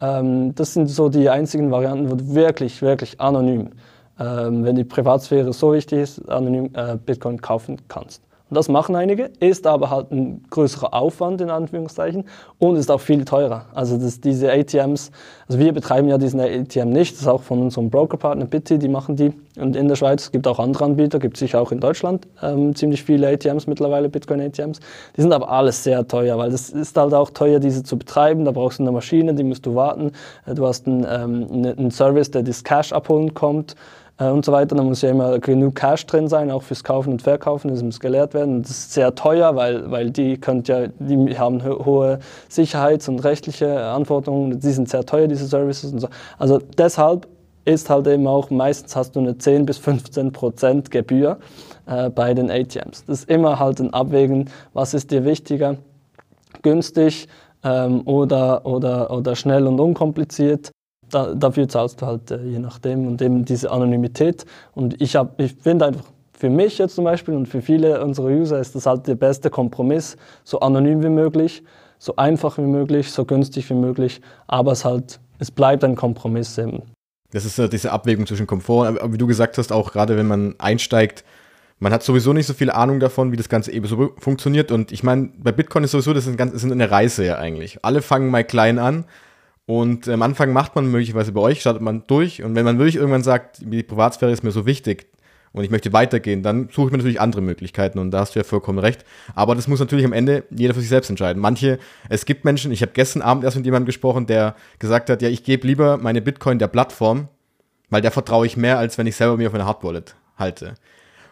Ähm, 0.00 0.54
das 0.54 0.74
sind 0.74 0.88
so 0.88 1.08
die 1.08 1.28
einzigen 1.30 1.70
Varianten, 1.70 2.10
wo 2.10 2.34
wirklich, 2.34 2.82
wirklich 2.82 3.20
anonym, 3.20 3.70
wenn 4.18 4.76
die 4.76 4.84
Privatsphäre 4.84 5.52
so 5.52 5.72
wichtig 5.72 5.98
ist, 6.00 6.28
anonym 6.28 6.70
äh, 6.74 6.96
Bitcoin 6.96 7.40
kaufen 7.40 7.76
kannst. 7.88 8.22
Das 8.52 8.68
machen 8.68 8.94
einige, 8.96 9.30
ist 9.40 9.66
aber 9.66 9.90
halt 9.90 10.10
ein 10.12 10.44
größerer 10.50 10.92
Aufwand 10.92 11.40
in 11.40 11.50
Anführungszeichen 11.50 12.24
und 12.58 12.76
ist 12.76 12.90
auch 12.90 13.00
viel 13.00 13.24
teurer. 13.24 13.66
Also 13.74 13.96
das, 13.96 14.20
diese 14.20 14.52
ATMs, 14.52 15.10
also 15.48 15.58
wir 15.58 15.72
betreiben 15.72 16.08
ja 16.08 16.18
diesen 16.18 16.40
ATM 16.40 16.90
nicht, 16.90 17.14
das 17.14 17.22
ist 17.22 17.28
auch 17.28 17.42
von 17.42 17.62
unserem 17.62 17.88
Brokerpartner 17.90 18.44
Bitty, 18.44 18.78
die 18.78 18.88
machen 18.88 19.16
die. 19.16 19.32
Und 19.58 19.76
in 19.76 19.88
der 19.88 19.96
Schweiz 19.96 20.30
gibt 20.30 20.46
es 20.46 20.52
auch 20.52 20.58
andere 20.58 20.84
Anbieter, 20.84 21.18
gibt 21.18 21.36
es 21.36 21.40
sicher 21.40 21.60
auch 21.60 21.72
in 21.72 21.80
Deutschland 21.80 22.26
ähm, 22.42 22.74
ziemlich 22.74 23.02
viele 23.02 23.28
ATMs 23.28 23.66
mittlerweile, 23.66 24.08
Bitcoin-ATMs. 24.08 24.80
Die 25.16 25.20
sind 25.20 25.32
aber 25.32 25.50
alles 25.50 25.82
sehr 25.82 26.06
teuer, 26.06 26.36
weil 26.38 26.50
das 26.50 26.70
ist 26.70 26.96
halt 26.96 27.14
auch 27.14 27.30
teuer, 27.30 27.58
diese 27.58 27.82
zu 27.82 27.98
betreiben. 27.98 28.44
Da 28.44 28.50
brauchst 28.52 28.78
du 28.78 28.82
eine 28.82 28.92
Maschine, 28.92 29.34
die 29.34 29.44
musst 29.44 29.64
du 29.66 29.74
warten. 29.74 30.12
Äh, 30.46 30.54
du 30.54 30.66
hast 30.66 30.86
einen, 30.86 31.06
ähm, 31.08 31.74
einen 31.78 31.90
Service, 31.90 32.30
der 32.30 32.42
das 32.42 32.64
Cash 32.64 32.92
abholen 32.92 33.34
kommt 33.34 33.76
äh, 34.22 34.30
und 34.30 34.44
so 34.44 34.52
weiter. 34.52 34.76
Da 34.76 34.82
muss 34.82 35.02
ja 35.02 35.10
immer 35.10 35.38
genug 35.38 35.74
Cash 35.74 36.06
drin 36.06 36.28
sein, 36.28 36.50
auch 36.50 36.62
fürs 36.62 36.84
Kaufen 36.84 37.12
und 37.12 37.22
Verkaufen, 37.22 37.68
das 37.68 37.82
muss 37.82 38.00
gelehrt 38.00 38.34
werden. 38.34 38.62
Das 38.62 38.70
ist 38.70 38.92
sehr 38.92 39.14
teuer, 39.14 39.56
weil, 39.56 39.90
weil 39.90 40.10
die, 40.10 40.38
könnt 40.38 40.68
ja, 40.68 40.86
die 40.98 41.38
haben 41.38 41.62
hohe 41.64 42.18
Sicherheits- 42.48 43.08
und 43.08 43.24
rechtliche 43.24 43.82
Anforderungen, 43.82 44.60
die 44.60 44.70
sind 44.70 44.88
sehr 44.88 45.04
teuer, 45.04 45.28
diese 45.28 45.46
Services 45.46 45.92
und 45.92 46.00
so. 46.00 46.08
Also 46.38 46.58
deshalb 46.78 47.26
ist 47.64 47.90
halt 47.90 48.06
eben 48.06 48.26
auch, 48.26 48.50
meistens 48.50 48.96
hast 48.96 49.14
du 49.14 49.20
eine 49.20 49.38
10 49.38 49.66
bis 49.66 49.78
15 49.78 50.32
Prozent 50.32 50.90
Gebühr 50.90 51.38
äh, 51.86 52.10
bei 52.10 52.34
den 52.34 52.50
ATMs. 52.50 53.04
Das 53.04 53.20
ist 53.20 53.30
immer 53.30 53.58
halt 53.58 53.80
ein 53.80 53.92
Abwägen, 53.94 54.50
was 54.72 54.94
ist 54.94 55.10
dir 55.10 55.24
wichtiger, 55.24 55.76
günstig 56.62 57.28
ähm, 57.62 58.02
oder, 58.06 58.66
oder, 58.66 59.10
oder 59.10 59.36
schnell 59.36 59.66
und 59.66 59.78
unkompliziert 59.78 60.72
da, 61.12 61.34
dafür 61.34 61.68
zahlst 61.68 62.02
du 62.02 62.06
halt 62.06 62.30
äh, 62.30 62.42
je 62.44 62.58
nachdem 62.58 63.06
und 63.06 63.22
eben 63.22 63.44
diese 63.44 63.70
Anonymität. 63.70 64.44
Und 64.74 65.00
ich, 65.00 65.16
ich 65.38 65.54
finde 65.54 65.86
einfach, 65.86 66.04
für 66.32 66.50
mich 66.50 66.78
jetzt 66.78 66.96
zum 66.96 67.04
Beispiel 67.04 67.34
und 67.34 67.46
für 67.46 67.62
viele 67.62 68.02
unserer 68.02 68.28
User 68.28 68.58
ist 68.58 68.74
das 68.74 68.86
halt 68.86 69.06
der 69.06 69.14
beste 69.14 69.50
Kompromiss, 69.50 70.16
so 70.42 70.58
anonym 70.60 71.02
wie 71.02 71.08
möglich, 71.08 71.62
so 71.98 72.16
einfach 72.16 72.58
wie 72.58 72.62
möglich, 72.62 73.12
so 73.12 73.24
günstig 73.24 73.70
wie 73.70 73.74
möglich, 73.74 74.20
aber 74.48 74.72
es 74.72 74.84
halt, 74.84 75.20
es 75.38 75.52
bleibt 75.52 75.84
ein 75.84 75.94
Kompromiss 75.94 76.58
eben. 76.58 76.82
Das 77.30 77.44
ist 77.44 77.72
diese 77.72 77.92
Abwägung 77.92 78.26
zwischen 78.26 78.46
Komfort, 78.46 78.88
aber 78.88 79.12
wie 79.12 79.18
du 79.18 79.26
gesagt 79.26 79.56
hast, 79.56 79.72
auch 79.72 79.92
gerade 79.92 80.16
wenn 80.16 80.26
man 80.26 80.56
einsteigt, 80.58 81.24
man 81.78 81.92
hat 81.92 82.02
sowieso 82.02 82.32
nicht 82.32 82.46
so 82.46 82.54
viel 82.54 82.70
Ahnung 82.70 83.00
davon, 83.00 83.32
wie 83.32 83.36
das 83.36 83.48
Ganze 83.48 83.72
eben 83.72 83.86
so 83.86 84.12
funktioniert. 84.18 84.70
Und 84.70 84.92
ich 84.92 85.02
meine, 85.02 85.30
bei 85.36 85.50
Bitcoin 85.50 85.82
ist 85.82 85.90
sowieso, 85.90 86.12
das 86.12 86.26
ist, 86.26 86.38
ist 86.38 86.64
eine 86.64 86.90
Reise 86.90 87.24
ja 87.24 87.38
eigentlich. 87.38 87.84
Alle 87.84 88.02
fangen 88.02 88.30
mal 88.30 88.44
klein 88.44 88.78
an 88.78 89.04
und 89.66 90.08
am 90.08 90.22
Anfang 90.22 90.52
macht 90.52 90.74
man 90.74 90.90
möglicherweise 90.90 91.32
bei 91.32 91.40
euch, 91.40 91.60
startet 91.60 91.82
man 91.82 92.04
durch. 92.06 92.42
Und 92.42 92.54
wenn 92.54 92.64
man 92.64 92.78
wirklich 92.78 92.96
irgendwann 92.96 93.22
sagt, 93.22 93.58
die 93.60 93.82
Privatsphäre 93.82 94.32
ist 94.32 94.42
mir 94.42 94.50
so 94.50 94.66
wichtig 94.66 95.06
und 95.52 95.62
ich 95.62 95.70
möchte 95.70 95.92
weitergehen, 95.92 96.42
dann 96.42 96.68
suche 96.70 96.86
ich 96.86 96.92
mir 96.92 96.98
natürlich 96.98 97.20
andere 97.20 97.42
Möglichkeiten. 97.42 97.98
Und 97.98 98.10
da 98.10 98.20
hast 98.20 98.34
du 98.34 98.40
ja 98.40 98.44
vollkommen 98.44 98.80
recht. 98.80 99.04
Aber 99.34 99.54
das 99.54 99.68
muss 99.68 99.78
natürlich 99.78 100.04
am 100.04 100.12
Ende 100.12 100.44
jeder 100.50 100.74
für 100.74 100.80
sich 100.80 100.88
selbst 100.88 101.10
entscheiden. 101.10 101.40
Manche, 101.40 101.78
es 102.08 102.24
gibt 102.24 102.44
Menschen, 102.44 102.72
ich 102.72 102.82
habe 102.82 102.92
gestern 102.92 103.22
Abend 103.22 103.44
erst 103.44 103.56
mit 103.56 103.64
jemandem 103.64 103.86
gesprochen, 103.86 104.26
der 104.26 104.56
gesagt 104.80 105.10
hat, 105.10 105.22
ja, 105.22 105.28
ich 105.28 105.44
gebe 105.44 105.66
lieber 105.66 105.96
meine 105.96 106.22
Bitcoin 106.22 106.58
der 106.58 106.68
Plattform, 106.68 107.28
weil 107.88 108.02
der 108.02 108.10
vertraue 108.10 108.46
ich 108.46 108.56
mehr, 108.56 108.78
als 108.78 108.98
wenn 108.98 109.06
ich 109.06 109.14
selber 109.14 109.36
mir 109.36 109.48
auf 109.48 109.54
eine 109.54 109.66
Hardwallet 109.66 110.16
halte. 110.36 110.74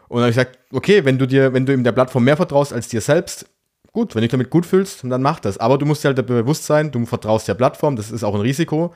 Und 0.09 0.19
dann 0.19 0.23
habe 0.23 0.31
ich 0.31 0.37
gesagt, 0.37 0.59
okay, 0.73 1.05
wenn 1.05 1.19
du 1.19 1.27
dir, 1.27 1.53
wenn 1.53 1.67
du 1.67 1.73
ihm 1.73 1.83
der 1.83 1.93
Plattform 1.93 2.25
mehr 2.25 2.37
vertraust 2.37 2.73
als 2.73 2.89
dir 2.89 3.01
selbst, 3.01 3.47
gut, 3.93 4.15
wenn 4.15 4.21
du 4.21 4.27
dich 4.27 4.31
damit 4.31 4.51
gut 4.51 4.67
fühlst, 4.67 5.05
dann 5.05 5.23
mach 5.23 5.41
das. 5.41 5.59
Aber 5.59 5.79
du 5.79 5.87
musst 5.87 6.05
dir 6.05 6.09
halt 6.09 6.27
bewusst 6.27 6.65
sein, 6.65 6.91
du 6.91 7.05
vertraust 7.07 7.49
der 7.49 7.55
Plattform, 7.55 7.97
das 7.97 8.11
ist 8.11 8.25
auch 8.25 8.35
ein 8.35 8.41
Risiko, 8.41 8.95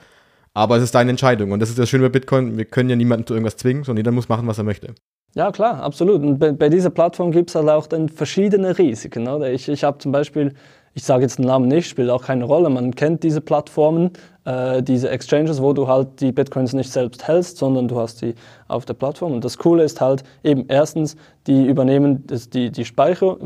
aber 0.53 0.77
es 0.77 0.83
ist 0.83 0.95
deine 0.95 1.11
Entscheidung. 1.11 1.53
Und 1.53 1.61
das 1.61 1.71
ist 1.71 1.79
das 1.79 1.89
Schöne 1.89 2.05
bei 2.05 2.11
Bitcoin, 2.11 2.57
wir 2.57 2.65
können 2.65 2.91
ja 2.91 2.97
niemanden 2.97 3.27
zu 3.27 3.35
irgendwas 3.35 3.57
zwingen, 3.57 3.85
sondern 3.85 4.01
jeder 4.01 4.13
muss 4.13 4.29
machen, 4.29 4.47
was 4.47 4.59
er 4.59 4.65
möchte. 4.65 4.95
Ja, 5.35 5.51
klar, 5.51 5.83
absolut. 5.83 6.23
Und 6.23 6.39
bei, 6.39 6.53
bei 6.53 6.69
dieser 6.69 6.91
Plattform 6.91 7.33
gibt 7.33 7.51
es 7.51 7.57
halt 7.57 7.69
auch 7.69 7.89
dann 7.89 8.09
verschiedene 8.09 8.79
Risiken. 8.79 9.27
Oder? 9.27 9.53
Ich, 9.53 9.69
ich 9.69 9.83
habe 9.83 9.99
zum 9.99 10.13
Beispiel, 10.13 10.55
ich 10.95 11.03
sage 11.03 11.23
jetzt 11.23 11.39
den 11.39 11.47
Namen 11.47 11.67
nicht, 11.67 11.89
spielt 11.89 12.09
auch 12.09 12.25
keine 12.25 12.45
Rolle, 12.45 12.71
man 12.71 12.95
kennt 12.95 13.25
diese 13.25 13.41
Plattformen, 13.41 14.13
äh, 14.45 14.83
diese 14.83 15.11
Exchanges, 15.11 15.63
wo 15.63 15.73
du 15.73 15.89
halt 15.89 16.21
die 16.21 16.33
Bitcoins 16.33 16.73
nicht 16.73 16.93
selbst 16.93 17.27
hältst, 17.27 17.59
sondern 17.59 17.89
du 17.89 17.99
hast 17.99 18.23
die 18.23 18.35
auf 18.69 18.85
der 18.85 18.95
Plattform. 18.95 19.33
Und 19.33 19.45
das 19.45 19.59
Coole 19.59 19.85
ist 19.85 20.01
halt 20.01 20.25
eben 20.43 20.67
erstens, 20.69 21.17
die 21.47 21.67
übernehmen 21.67 22.27
das, 22.27 22.49
die, 22.49 22.71
die 22.71 22.85
Speicher, 22.85 23.37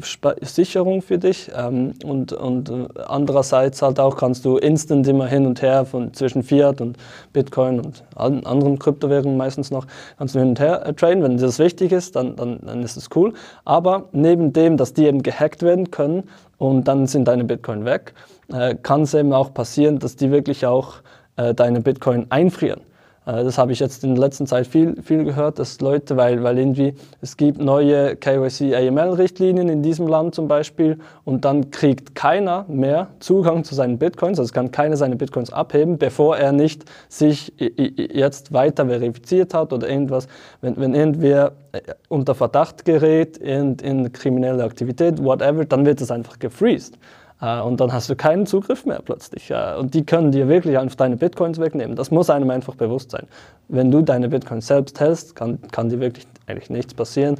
Sicherung 0.40 1.02
für 1.02 1.18
dich 1.18 1.50
ähm, 1.56 1.94
und, 2.04 2.32
und 2.32 2.70
äh, 2.70 2.86
andererseits 3.06 3.82
halt 3.82 3.98
auch 3.98 4.16
kannst 4.16 4.44
du 4.44 4.56
instant 4.56 5.06
immer 5.08 5.26
hin 5.26 5.46
und 5.46 5.62
her 5.62 5.84
von 5.84 6.14
zwischen 6.14 6.42
Fiat 6.42 6.80
und 6.80 6.96
Bitcoin 7.32 7.80
und 7.80 8.04
anderen 8.14 8.78
Kryptowährungen 8.78 9.36
meistens 9.36 9.70
noch, 9.70 9.86
kannst 10.16 10.34
du 10.34 10.38
hin 10.38 10.50
und 10.50 10.60
her 10.60 10.86
äh, 10.86 10.94
traden. 10.94 11.22
Wenn 11.22 11.36
dir 11.36 11.46
das 11.46 11.58
wichtig 11.58 11.92
ist, 11.92 12.14
dann, 12.16 12.36
dann, 12.36 12.60
dann 12.64 12.82
ist 12.82 12.96
es 12.96 13.08
cool. 13.14 13.34
Aber 13.64 14.08
neben 14.12 14.52
dem, 14.52 14.76
dass 14.76 14.94
die 14.94 15.06
eben 15.06 15.22
gehackt 15.22 15.62
werden 15.62 15.90
können 15.90 16.24
und 16.58 16.86
dann 16.86 17.06
sind 17.06 17.26
deine 17.26 17.44
Bitcoin 17.44 17.84
weg, 17.84 18.14
äh, 18.52 18.74
kann 18.74 19.02
es 19.02 19.14
eben 19.14 19.32
auch 19.32 19.52
passieren, 19.52 19.98
dass 19.98 20.16
die 20.16 20.30
wirklich 20.30 20.66
auch 20.66 20.96
äh, 21.36 21.54
deine 21.54 21.80
Bitcoin 21.80 22.26
einfrieren. 22.30 22.80
Äh, 23.28 23.44
das 23.44 23.58
habe 23.58 23.72
ich 23.72 23.78
jetzt 23.78 24.02
in 24.04 24.14
der 24.14 24.24
letzten 24.24 24.46
Zeit 24.46 24.66
viel, 24.66 25.00
viel 25.02 25.24
gehört, 25.24 25.58
dass 25.58 25.80
Leute, 25.80 26.16
weil, 26.16 26.42
weil 26.42 26.58
irgendwie 26.58 26.94
es 27.20 27.36
gibt 27.36 27.60
neue 27.60 28.16
KYC-AML-Richtlinien 28.16 29.68
in 29.68 29.82
diesem 29.82 30.08
Land 30.08 30.34
zum 30.34 30.48
Beispiel 30.48 30.98
und 31.24 31.44
dann 31.44 31.70
kriegt 31.70 32.14
keiner 32.14 32.64
mehr 32.68 33.08
Zugang 33.20 33.64
zu 33.64 33.74
seinen 33.74 33.98
Bitcoins, 33.98 34.38
also 34.40 34.52
kann 34.52 34.70
keiner 34.70 34.96
seine 34.96 35.16
Bitcoins 35.16 35.52
abheben, 35.52 35.98
bevor 35.98 36.38
er 36.38 36.52
nicht 36.52 36.84
sich 37.08 37.52
jetzt 37.58 38.52
weiter 38.52 38.86
verifiziert 38.86 39.52
hat 39.52 39.74
oder 39.74 39.88
irgendwas. 39.88 40.26
Wenn, 40.62 40.76
wenn 40.78 40.94
irgendwer 40.94 41.52
äh, 41.72 41.80
unter 42.08 42.34
Verdacht 42.34 42.86
gerät 42.86 43.36
in, 43.36 43.74
in 43.76 44.10
kriminelle 44.10 44.64
Aktivität, 44.64 45.22
whatever, 45.22 45.66
dann 45.66 45.84
wird 45.84 46.00
es 46.00 46.10
einfach 46.10 46.38
gefreezed. 46.38 46.98
Äh, 47.40 47.60
und 47.60 47.80
dann 47.80 47.92
hast 47.92 48.08
du 48.10 48.16
keinen 48.16 48.46
Zugriff 48.46 48.84
mehr 48.86 49.00
plötzlich. 49.04 49.52
Und 49.78 49.94
die 49.94 50.04
können 50.04 50.32
dir 50.32 50.48
wirklich 50.48 50.78
einfach 50.78 50.96
deine 50.96 51.16
Bitcoins 51.16 51.58
wegnehmen. 51.58 51.96
Das 51.96 52.10
muss 52.10 52.30
einem 52.30 52.50
einfach 52.50 52.74
bewusst 52.74 53.10
sein. 53.10 53.26
Wenn 53.68 53.90
du 53.90 54.02
deine 54.02 54.28
Bitcoins 54.28 54.66
selbst 54.66 55.00
hältst, 55.00 55.34
kann, 55.36 55.58
kann 55.70 55.88
dir 55.88 56.00
wirklich 56.00 56.26
eigentlich 56.46 56.70
nichts 56.70 56.94
passieren. 56.94 57.36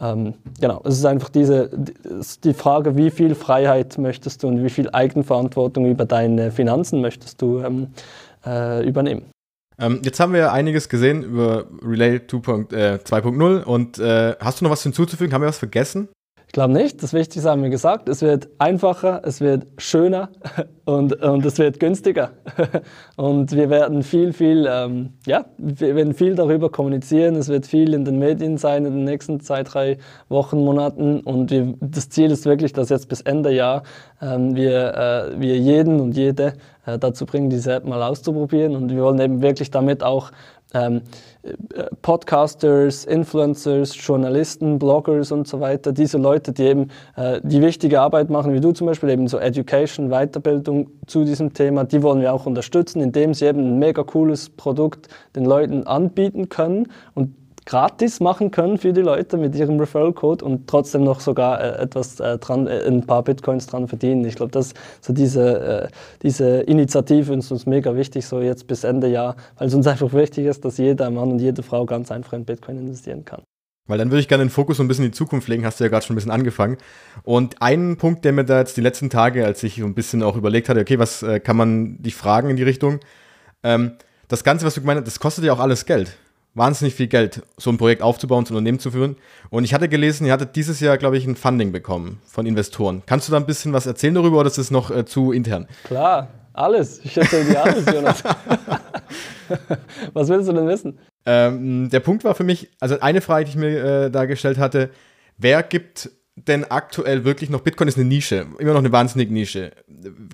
Ähm, 0.00 0.34
genau, 0.60 0.82
es 0.84 0.98
ist 0.98 1.04
einfach 1.06 1.30
diese, 1.30 1.70
die 2.44 2.54
Frage, 2.54 2.96
wie 2.96 3.10
viel 3.10 3.34
Freiheit 3.34 3.96
möchtest 3.98 4.42
du 4.42 4.48
und 4.48 4.62
wie 4.62 4.68
viel 4.68 4.90
Eigenverantwortung 4.90 5.86
über 5.86 6.04
deine 6.04 6.50
Finanzen 6.50 7.00
möchtest 7.00 7.40
du 7.40 7.60
ähm, 7.60 7.88
äh, 8.44 8.86
übernehmen. 8.86 9.24
Ähm, 9.78 10.00
jetzt 10.02 10.20
haben 10.20 10.32
wir 10.32 10.40
ja 10.40 10.52
einiges 10.52 10.88
gesehen 10.88 11.22
über 11.22 11.66
Relay 11.82 12.16
2.0 12.16 13.60
äh, 13.60 13.64
und 13.64 13.98
äh, 13.98 14.34
hast 14.40 14.60
du 14.60 14.64
noch 14.64 14.72
was 14.72 14.82
hinzuzufügen? 14.82 15.32
Haben 15.32 15.42
wir 15.42 15.48
was 15.48 15.58
vergessen? 15.58 16.08
Ich 16.56 16.58
glaube 16.58 16.72
nicht. 16.72 17.02
Das 17.02 17.12
Wichtigste 17.12 17.50
haben 17.50 17.62
wir 17.62 17.68
gesagt. 17.68 18.08
Es 18.08 18.22
wird 18.22 18.48
einfacher, 18.56 19.20
es 19.24 19.42
wird 19.42 19.66
schöner 19.76 20.30
und, 20.86 21.12
und 21.22 21.44
es 21.44 21.58
wird 21.58 21.78
günstiger. 21.78 22.30
Und 23.16 23.52
wir 23.52 23.68
werden 23.68 24.02
viel, 24.02 24.32
viel, 24.32 24.66
ähm, 24.66 25.10
ja, 25.26 25.44
wir 25.58 25.94
werden 25.94 26.14
viel 26.14 26.34
darüber 26.34 26.70
kommunizieren. 26.70 27.34
Es 27.36 27.48
wird 27.48 27.66
viel 27.66 27.92
in 27.92 28.06
den 28.06 28.18
Medien 28.18 28.56
sein 28.56 28.86
in 28.86 28.94
den 28.94 29.04
nächsten 29.04 29.40
zwei, 29.40 29.64
drei 29.64 29.98
Wochen, 30.30 30.64
Monaten. 30.64 31.20
Und 31.20 31.50
wir, 31.50 31.74
das 31.80 32.08
Ziel 32.08 32.30
ist 32.30 32.46
wirklich, 32.46 32.72
dass 32.72 32.88
jetzt 32.88 33.10
bis 33.10 33.20
Ende 33.20 33.50
Jahr 33.50 33.82
ähm, 34.22 34.56
wir, 34.56 34.94
äh, 34.94 35.38
wir 35.40 35.58
jeden 35.58 36.00
und 36.00 36.16
jede 36.16 36.54
äh, 36.86 36.98
dazu 36.98 37.26
bringen, 37.26 37.50
diese 37.50 37.74
App 37.74 37.84
mal 37.84 38.02
auszuprobieren. 38.02 38.76
Und 38.76 38.90
wir 38.90 39.02
wollen 39.02 39.20
eben 39.20 39.42
wirklich 39.42 39.70
damit 39.70 40.02
auch 40.02 40.30
ähm, 40.74 41.02
äh, 41.42 41.84
Podcasters, 42.02 43.04
Influencers, 43.04 43.94
Journalisten, 44.04 44.78
Bloggers 44.78 45.32
und 45.32 45.46
so 45.46 45.60
weiter, 45.60 45.92
diese 45.92 46.18
Leute, 46.18 46.52
die 46.52 46.64
eben 46.64 46.88
äh, 47.16 47.40
die 47.42 47.60
wichtige 47.60 48.00
Arbeit 48.00 48.30
machen, 48.30 48.52
wie 48.52 48.60
du 48.60 48.72
zum 48.72 48.86
Beispiel, 48.86 49.10
eben 49.10 49.28
so 49.28 49.38
Education, 49.38 50.10
Weiterbildung 50.10 50.90
zu 51.06 51.24
diesem 51.24 51.52
Thema, 51.52 51.84
die 51.84 52.02
wollen 52.02 52.20
wir 52.20 52.34
auch 52.34 52.46
unterstützen, 52.46 53.00
indem 53.00 53.34
sie 53.34 53.46
eben 53.46 53.60
ein 53.60 53.78
mega 53.78 54.02
cooles 54.02 54.50
Produkt 54.50 55.08
den 55.34 55.44
Leuten 55.44 55.86
anbieten 55.86 56.48
können. 56.48 56.88
Und 57.14 57.34
gratis 57.66 58.20
machen 58.20 58.50
können 58.52 58.78
für 58.78 58.92
die 58.92 59.02
Leute 59.02 59.36
mit 59.36 59.54
ihrem 59.54 59.78
Referral-Code 59.78 60.44
und 60.44 60.68
trotzdem 60.68 61.02
noch 61.04 61.20
sogar 61.20 61.60
äh, 61.60 61.82
etwas 61.82 62.20
äh, 62.20 62.38
dran, 62.38 62.66
äh, 62.68 62.86
ein 62.86 63.04
paar 63.04 63.22
Bitcoins 63.22 63.66
dran 63.66 63.88
verdienen. 63.88 64.24
Ich 64.24 64.36
glaube, 64.36 64.52
dass 64.52 64.72
so 65.00 65.12
diese, 65.12 65.60
äh, 65.60 65.88
diese 66.22 66.60
Initiative 66.60 67.34
ist 67.34 67.50
uns 67.50 67.66
mega 67.66 67.94
wichtig, 67.94 68.24
so 68.24 68.40
jetzt 68.40 68.66
bis 68.68 68.84
Ende 68.84 69.08
Jahr, 69.08 69.36
weil 69.58 69.68
es 69.68 69.74
uns 69.74 69.86
einfach 69.86 70.12
wichtig 70.12 70.46
ist, 70.46 70.64
dass 70.64 70.78
jeder 70.78 71.10
Mann 71.10 71.32
und 71.32 71.40
jede 71.40 71.62
Frau 71.62 71.84
ganz 71.84 72.10
einfach 72.10 72.32
in 72.32 72.44
Bitcoin 72.44 72.78
investieren 72.78 73.24
kann. 73.24 73.42
Weil 73.88 73.98
dann 73.98 74.10
würde 74.10 74.20
ich 74.20 74.28
gerne 74.28 74.44
den 74.44 74.50
Fokus 74.50 74.78
so 74.78 74.82
ein 74.82 74.88
bisschen 74.88 75.04
in 75.04 75.10
die 75.10 75.16
Zukunft 75.16 75.48
legen, 75.48 75.64
hast 75.64 75.78
du 75.78 75.84
ja 75.84 75.90
gerade 75.90 76.04
schon 76.04 76.14
ein 76.14 76.18
bisschen 76.18 76.32
angefangen. 76.32 76.76
Und 77.22 77.62
ein 77.62 77.96
Punkt, 77.96 78.24
der 78.24 78.32
mir 78.32 78.44
da 78.44 78.58
jetzt 78.60 78.76
die 78.76 78.80
letzten 78.80 79.10
Tage, 79.10 79.44
als 79.44 79.62
ich 79.62 79.76
so 79.76 79.84
ein 79.84 79.94
bisschen 79.94 80.22
auch 80.22 80.36
überlegt 80.36 80.68
hatte, 80.68 80.80
okay, 80.80 80.98
was 80.98 81.22
äh, 81.22 81.40
kann 81.40 81.56
man 81.56 82.02
dich 82.02 82.14
fragen 82.14 82.50
in 82.50 82.56
die 82.56 82.64
Richtung, 82.64 83.00
ähm, 83.62 83.92
das 84.28 84.42
Ganze, 84.42 84.66
was 84.66 84.74
du 84.74 84.80
gemeint 84.80 84.98
hast, 84.98 85.06
das 85.06 85.20
kostet 85.20 85.44
ja 85.44 85.52
auch 85.52 85.60
alles 85.60 85.86
Geld. 85.86 86.16
Wahnsinnig 86.56 86.94
viel 86.94 87.06
Geld, 87.06 87.42
so 87.58 87.70
ein 87.70 87.76
Projekt 87.76 88.00
aufzubauen, 88.00 88.46
so 88.46 88.54
ein 88.54 88.56
Unternehmen 88.56 88.78
zu 88.78 88.90
führen. 88.90 89.16
Und 89.50 89.64
ich 89.64 89.74
hatte 89.74 89.90
gelesen, 89.90 90.26
ihr 90.26 90.32
hattet 90.32 90.56
dieses 90.56 90.80
Jahr, 90.80 90.96
glaube 90.96 91.18
ich, 91.18 91.26
ein 91.26 91.36
Funding 91.36 91.70
bekommen 91.70 92.18
von 92.26 92.46
Investoren. 92.46 93.02
Kannst 93.04 93.28
du 93.28 93.32
da 93.32 93.36
ein 93.36 93.44
bisschen 93.44 93.74
was 93.74 93.84
erzählen 93.84 94.14
darüber 94.14 94.38
oder 94.38 94.46
ist 94.46 94.56
es 94.56 94.70
noch 94.70 94.90
äh, 94.90 95.04
zu 95.04 95.32
intern? 95.32 95.68
Klar, 95.84 96.28
alles. 96.54 97.00
Ich 97.04 97.14
erzähle 97.14 97.44
dir 97.44 97.62
alles, 97.62 97.84
Jonas. 97.84 98.24
was 100.14 100.28
willst 100.30 100.48
du 100.48 100.54
denn 100.54 100.66
wissen? 100.66 100.98
Ähm, 101.26 101.90
der 101.90 102.00
Punkt 102.00 102.24
war 102.24 102.34
für 102.34 102.44
mich, 102.44 102.70
also 102.80 102.98
eine 103.00 103.20
Frage, 103.20 103.44
die 103.44 103.50
ich 103.50 103.56
mir 103.56 103.84
äh, 103.84 104.10
da 104.10 104.24
gestellt 104.24 104.56
hatte, 104.56 104.88
wer 105.36 105.62
gibt 105.62 106.10
denn 106.36 106.64
aktuell 106.64 107.24
wirklich 107.24 107.50
noch, 107.50 107.60
Bitcoin 107.60 107.88
ist 107.88 107.98
eine 107.98 108.06
Nische, 108.06 108.46
immer 108.58 108.72
noch 108.72 108.80
eine 108.80 108.92
wahnsinnige 108.92 109.32
Nische. 109.32 109.72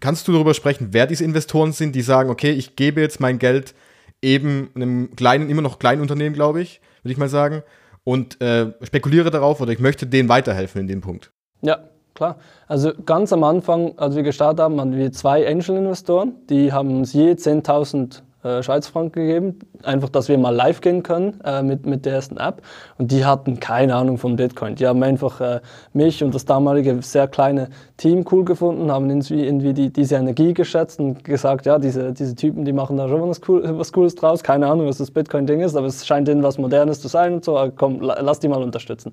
Kannst 0.01 0.29
du 0.29 0.33
darüber 0.33 0.55
sprechen, 0.55 0.89
wer 0.93 1.09
diese 1.09 1.25
Investoren 1.25 1.73
sind, 1.73 1.97
die 1.97 2.03
sagen, 2.03 2.31
okay, 2.31 2.53
ich 2.53 2.77
gebe 2.77 3.01
jetzt 3.01 3.19
mein 3.19 3.41
Geld 3.41 3.75
eben 4.23 4.71
einem 4.75 5.15
kleinen, 5.17 5.51
immer 5.51 5.63
noch 5.63 5.79
kleinen 5.79 6.01
Unternehmen, 6.01 6.35
glaube 6.35 6.63
ich, 6.63 6.81
würde 7.03 7.13
ich 7.13 7.19
mal 7.19 7.29
sagen, 7.29 7.63
und 8.05 8.41
äh, 8.41 8.73
spekuliere 8.83 9.31
darauf 9.31 9.61
oder 9.61 9.73
ich 9.73 9.79
möchte 9.79 10.07
denen 10.07 10.29
weiterhelfen 10.29 10.81
in 10.81 10.89
dem 10.89 11.01
Punkt. 11.01 11.33
Ja, 11.61 11.79
klar. 12.15 12.37
Also 12.67 12.93
ganz 13.05 13.33
am 13.33 13.45
Anfang, 13.45 13.99
als 13.99 14.17
wir 14.17 14.23
gestartet 14.23 14.61
haben, 14.61 14.81
hatten 14.81 14.97
wir 14.97 15.13
zwei 15.13 15.47
Angel-Investoren, 15.47 16.35
die 16.49 16.73
haben 16.73 16.97
uns 16.97 17.13
je 17.13 17.33
10.000 17.33 18.23
äh, 18.43 18.63
Schweizfranken 18.63 19.27
gegeben, 19.27 19.59
einfach, 19.85 20.09
dass 20.09 20.29
wir 20.29 20.39
mal 20.39 20.55
live 20.55 20.81
gehen 20.81 21.03
können 21.03 21.41
äh, 21.45 21.63
mit, 21.63 21.87
mit 21.87 22.05
der 22.05 22.15
ersten 22.15 22.37
App. 22.37 22.63
Und 22.99 23.11
die 23.13 23.25
hatten 23.25 23.61
keine 23.61 23.95
Ahnung 23.95 24.19
von 24.19 24.37
Bitcoin. 24.37 24.75
Die 24.75 24.87
haben 24.87 25.03
einfach 25.03 25.41
äh, 25.41 25.61
mich 25.93 26.23
und 26.23 26.35
das 26.35 26.45
damalige 26.45 27.01
sehr 27.03 27.29
kleine 27.29 27.69
Team 27.97 28.25
cool 28.31 28.45
gefunden, 28.45 28.91
haben 28.91 29.09
irgendwie, 29.09 29.45
irgendwie 29.45 29.73
die, 29.73 29.91
diese 29.91 30.17
Energie 30.17 30.55
geschätzt 30.55 31.01
und 31.01 31.25
gesagt, 31.25 31.67
ja, 31.67 31.79
diese, 31.79 32.13
diese 32.13 32.35
Typen, 32.35 32.65
die 32.65 32.73
machen 32.73 32.97
da 32.97 33.09
schon 33.09 33.29
was, 33.29 33.41
cool, 33.49 33.63
was 33.79 33.93
Cooles 33.93 34.15
draus. 34.15 34.43
Keine 34.43 34.67
Ahnung, 34.67 34.87
was 34.87 34.99
das 34.99 35.11
Bitcoin-Ding 35.11 35.61
ist, 35.61 35.77
aber 35.77 35.87
es 35.87 36.07
scheint 36.07 36.29
ihnen 36.29 36.43
was 36.43 36.59
Modernes 36.59 37.01
zu 37.01 37.09
sein 37.09 37.35
und 37.35 37.45
so. 37.45 37.59
Äh, 37.59 37.73
komm, 37.75 38.01
lass 38.01 38.41
die 38.41 38.49
mal 38.49 38.63
unterstützen. 38.63 39.13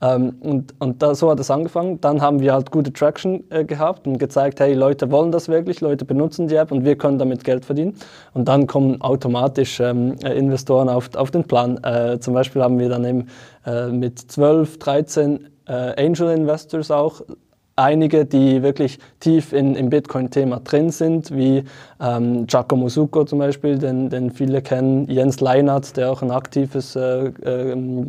Ähm, 0.00 0.36
und 0.40 0.74
und 0.80 1.02
da, 1.02 1.14
so 1.14 1.30
hat 1.30 1.40
es 1.40 1.50
angefangen. 1.50 2.00
Dann 2.00 2.20
haben 2.20 2.40
wir 2.40 2.52
halt 2.52 2.70
gute 2.70 2.92
Traction 2.92 3.44
äh, 3.50 3.64
gehabt 3.64 4.06
und 4.06 4.18
gezeigt, 4.18 4.60
hey, 4.60 4.74
Leute 4.74 5.10
wollen 5.10 5.32
das 5.32 5.48
wirklich, 5.48 5.80
Leute 5.80 6.04
benutzen 6.04 6.48
die 6.48 6.56
App 6.56 6.72
und 6.72 6.84
wir 6.84 6.96
können 6.96 7.18
damit 7.18 7.44
Geld 7.44 7.64
verdienen. 7.64 7.94
Und 8.32 8.48
dann 8.48 8.66
kommen 8.66 9.00
automatisch 9.00 9.80
ähm, 9.80 10.03
äh, 10.12 10.38
Investoren 10.38 10.88
auf, 10.88 11.14
auf 11.14 11.30
den 11.30 11.44
Plan. 11.44 11.82
Äh, 11.82 12.18
zum 12.20 12.34
Beispiel 12.34 12.62
haben 12.62 12.78
wir 12.78 12.88
dann 12.88 13.04
eben 13.04 13.26
äh, 13.66 13.88
mit 13.88 14.18
12, 14.18 14.78
13 14.78 15.48
äh, 15.66 15.72
Angel 16.06 16.30
Investors 16.30 16.90
auch 16.90 17.22
einige, 17.76 18.24
die 18.24 18.62
wirklich 18.62 18.98
tief 19.20 19.52
in, 19.52 19.74
im 19.74 19.90
Bitcoin-Thema 19.90 20.60
drin 20.60 20.90
sind, 20.90 21.34
wie 21.34 21.64
ähm, 22.00 22.46
Giacomo 22.46 22.88
Succo 22.88 23.24
zum 23.24 23.40
Beispiel, 23.40 23.78
den, 23.78 24.10
den 24.10 24.30
viele 24.30 24.62
kennen, 24.62 25.08
Jens 25.10 25.40
Leinert, 25.40 25.96
der 25.96 26.12
auch 26.12 26.22
ein 26.22 26.30
aktives 26.30 26.94
äh, 26.94 27.26
äh, 27.26 28.06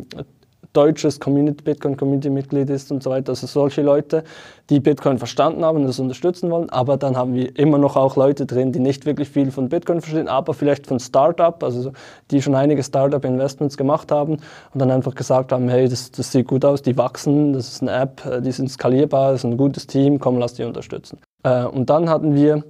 deutsches 0.76 1.18
Community, 1.20 1.62
Bitcoin-Community-Mitglied 1.64 2.68
ist 2.70 2.92
und 2.92 3.02
so 3.02 3.10
weiter. 3.10 3.30
Also 3.30 3.46
solche 3.46 3.82
Leute, 3.82 4.24
die 4.68 4.80
Bitcoin 4.80 5.18
verstanden 5.18 5.64
haben 5.64 5.78
und 5.78 5.86
das 5.86 5.98
unterstützen 5.98 6.50
wollen. 6.50 6.68
Aber 6.70 6.96
dann 6.96 7.16
haben 7.16 7.34
wir 7.34 7.56
immer 7.58 7.78
noch 7.78 7.96
auch 7.96 8.16
Leute 8.16 8.46
drin, 8.46 8.72
die 8.72 8.80
nicht 8.80 9.06
wirklich 9.06 9.28
viel 9.28 9.50
von 9.50 9.68
Bitcoin 9.68 10.00
verstehen, 10.00 10.28
aber 10.28 10.54
vielleicht 10.54 10.86
von 10.86 11.00
Startup, 11.00 11.62
also 11.62 11.92
die 12.30 12.42
schon 12.42 12.54
einige 12.54 12.82
Startup-Investments 12.82 13.76
gemacht 13.76 14.12
haben 14.12 14.32
und 14.32 14.78
dann 14.80 14.90
einfach 14.90 15.14
gesagt 15.14 15.52
haben, 15.52 15.68
hey, 15.68 15.88
das, 15.88 16.10
das 16.10 16.32
sieht 16.32 16.48
gut 16.48 16.64
aus, 16.64 16.82
die 16.82 16.96
wachsen, 16.96 17.52
das 17.52 17.68
ist 17.68 17.82
eine 17.82 17.92
App, 17.92 18.24
äh, 18.26 18.42
die 18.42 18.52
sind 18.52 18.70
skalierbar, 18.70 19.32
das 19.32 19.40
ist 19.40 19.44
ein 19.44 19.56
gutes 19.56 19.86
Team, 19.86 20.18
komm, 20.18 20.38
lass 20.38 20.54
die 20.54 20.64
unterstützen. 20.64 21.18
Äh, 21.42 21.64
und 21.64 21.88
dann 21.88 22.10
hatten 22.10 22.34
wir 22.34 22.64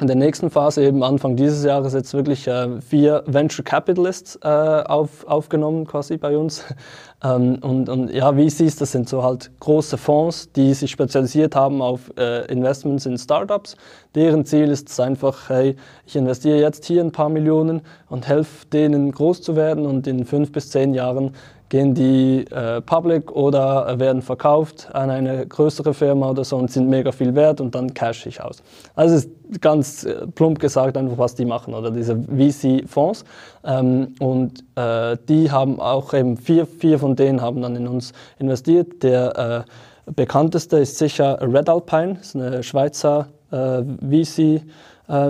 in 0.00 0.06
der 0.06 0.16
nächsten 0.16 0.50
Phase, 0.50 0.84
eben 0.84 1.02
Anfang 1.02 1.36
dieses 1.36 1.64
Jahres, 1.64 1.92
jetzt 1.92 2.14
wirklich 2.14 2.46
äh, 2.46 2.80
vier 2.80 3.24
Venture 3.26 3.64
Capitalists 3.64 4.38
äh, 4.42 4.48
auf, 4.48 5.26
aufgenommen 5.26 5.86
quasi 5.86 6.16
bei 6.16 6.36
uns. 6.36 6.64
Ähm, 7.20 7.58
und, 7.62 7.88
und 7.88 8.12
ja, 8.12 8.32
VCs, 8.32 8.76
das 8.76 8.92
sind 8.92 9.08
so 9.08 9.24
halt 9.24 9.50
große 9.58 9.98
Fonds, 9.98 10.52
die 10.52 10.72
sich 10.72 10.92
spezialisiert 10.92 11.56
haben 11.56 11.82
auf 11.82 12.12
äh, 12.16 12.46
Investments 12.46 13.06
in 13.06 13.18
Startups. 13.18 13.76
Deren 14.14 14.44
Ziel 14.44 14.70
ist 14.70 14.88
es 14.88 15.00
einfach, 15.00 15.48
hey, 15.48 15.74
ich 16.06 16.14
investiere 16.14 16.60
jetzt 16.60 16.84
hier 16.84 17.02
ein 17.02 17.10
paar 17.10 17.28
Millionen 17.28 17.80
und 18.08 18.28
helfe 18.28 18.66
denen 18.68 19.10
groß 19.10 19.42
zu 19.42 19.56
werden 19.56 19.84
und 19.84 20.06
in 20.06 20.24
fünf 20.26 20.52
bis 20.52 20.70
zehn 20.70 20.94
Jahren 20.94 21.32
gehen 21.68 21.94
die 21.94 22.44
äh, 22.50 22.80
public 22.80 23.30
oder 23.32 23.98
werden 23.98 24.22
verkauft 24.22 24.88
an 24.92 25.10
eine 25.10 25.46
größere 25.46 25.92
Firma 25.92 26.30
oder 26.30 26.44
so 26.44 26.56
und 26.56 26.70
sind 26.70 26.88
mega 26.88 27.12
viel 27.12 27.34
wert 27.34 27.60
und 27.60 27.74
dann 27.74 27.92
cash 27.92 28.26
ich 28.26 28.42
aus. 28.42 28.62
Also 28.94 29.16
ist 29.16 29.30
ganz 29.60 30.04
äh, 30.04 30.26
plump 30.26 30.58
gesagt 30.58 30.96
einfach, 30.96 31.18
was 31.18 31.34
die 31.34 31.44
machen 31.44 31.74
oder 31.74 31.90
diese 31.90 32.16
VC-Fonds. 32.16 33.24
Ähm, 33.64 34.14
und 34.18 34.64
äh, 34.76 35.16
die 35.28 35.50
haben 35.50 35.80
auch 35.80 36.14
eben 36.14 36.36
vier, 36.36 36.66
vier 36.66 36.98
von 36.98 37.16
denen 37.16 37.40
haben 37.40 37.60
dann 37.62 37.76
in 37.76 37.86
uns 37.86 38.12
investiert. 38.38 39.02
Der 39.02 39.66
äh, 40.06 40.12
bekannteste 40.12 40.78
ist 40.78 40.98
sicher 40.98 41.38
Red 41.40 41.68
Alpine, 41.68 42.18
ist 42.20 42.34
eine 42.34 42.62
Schweizer 42.62 43.28
äh, 43.50 43.82
VC 43.82 44.38
äh, 44.38 44.60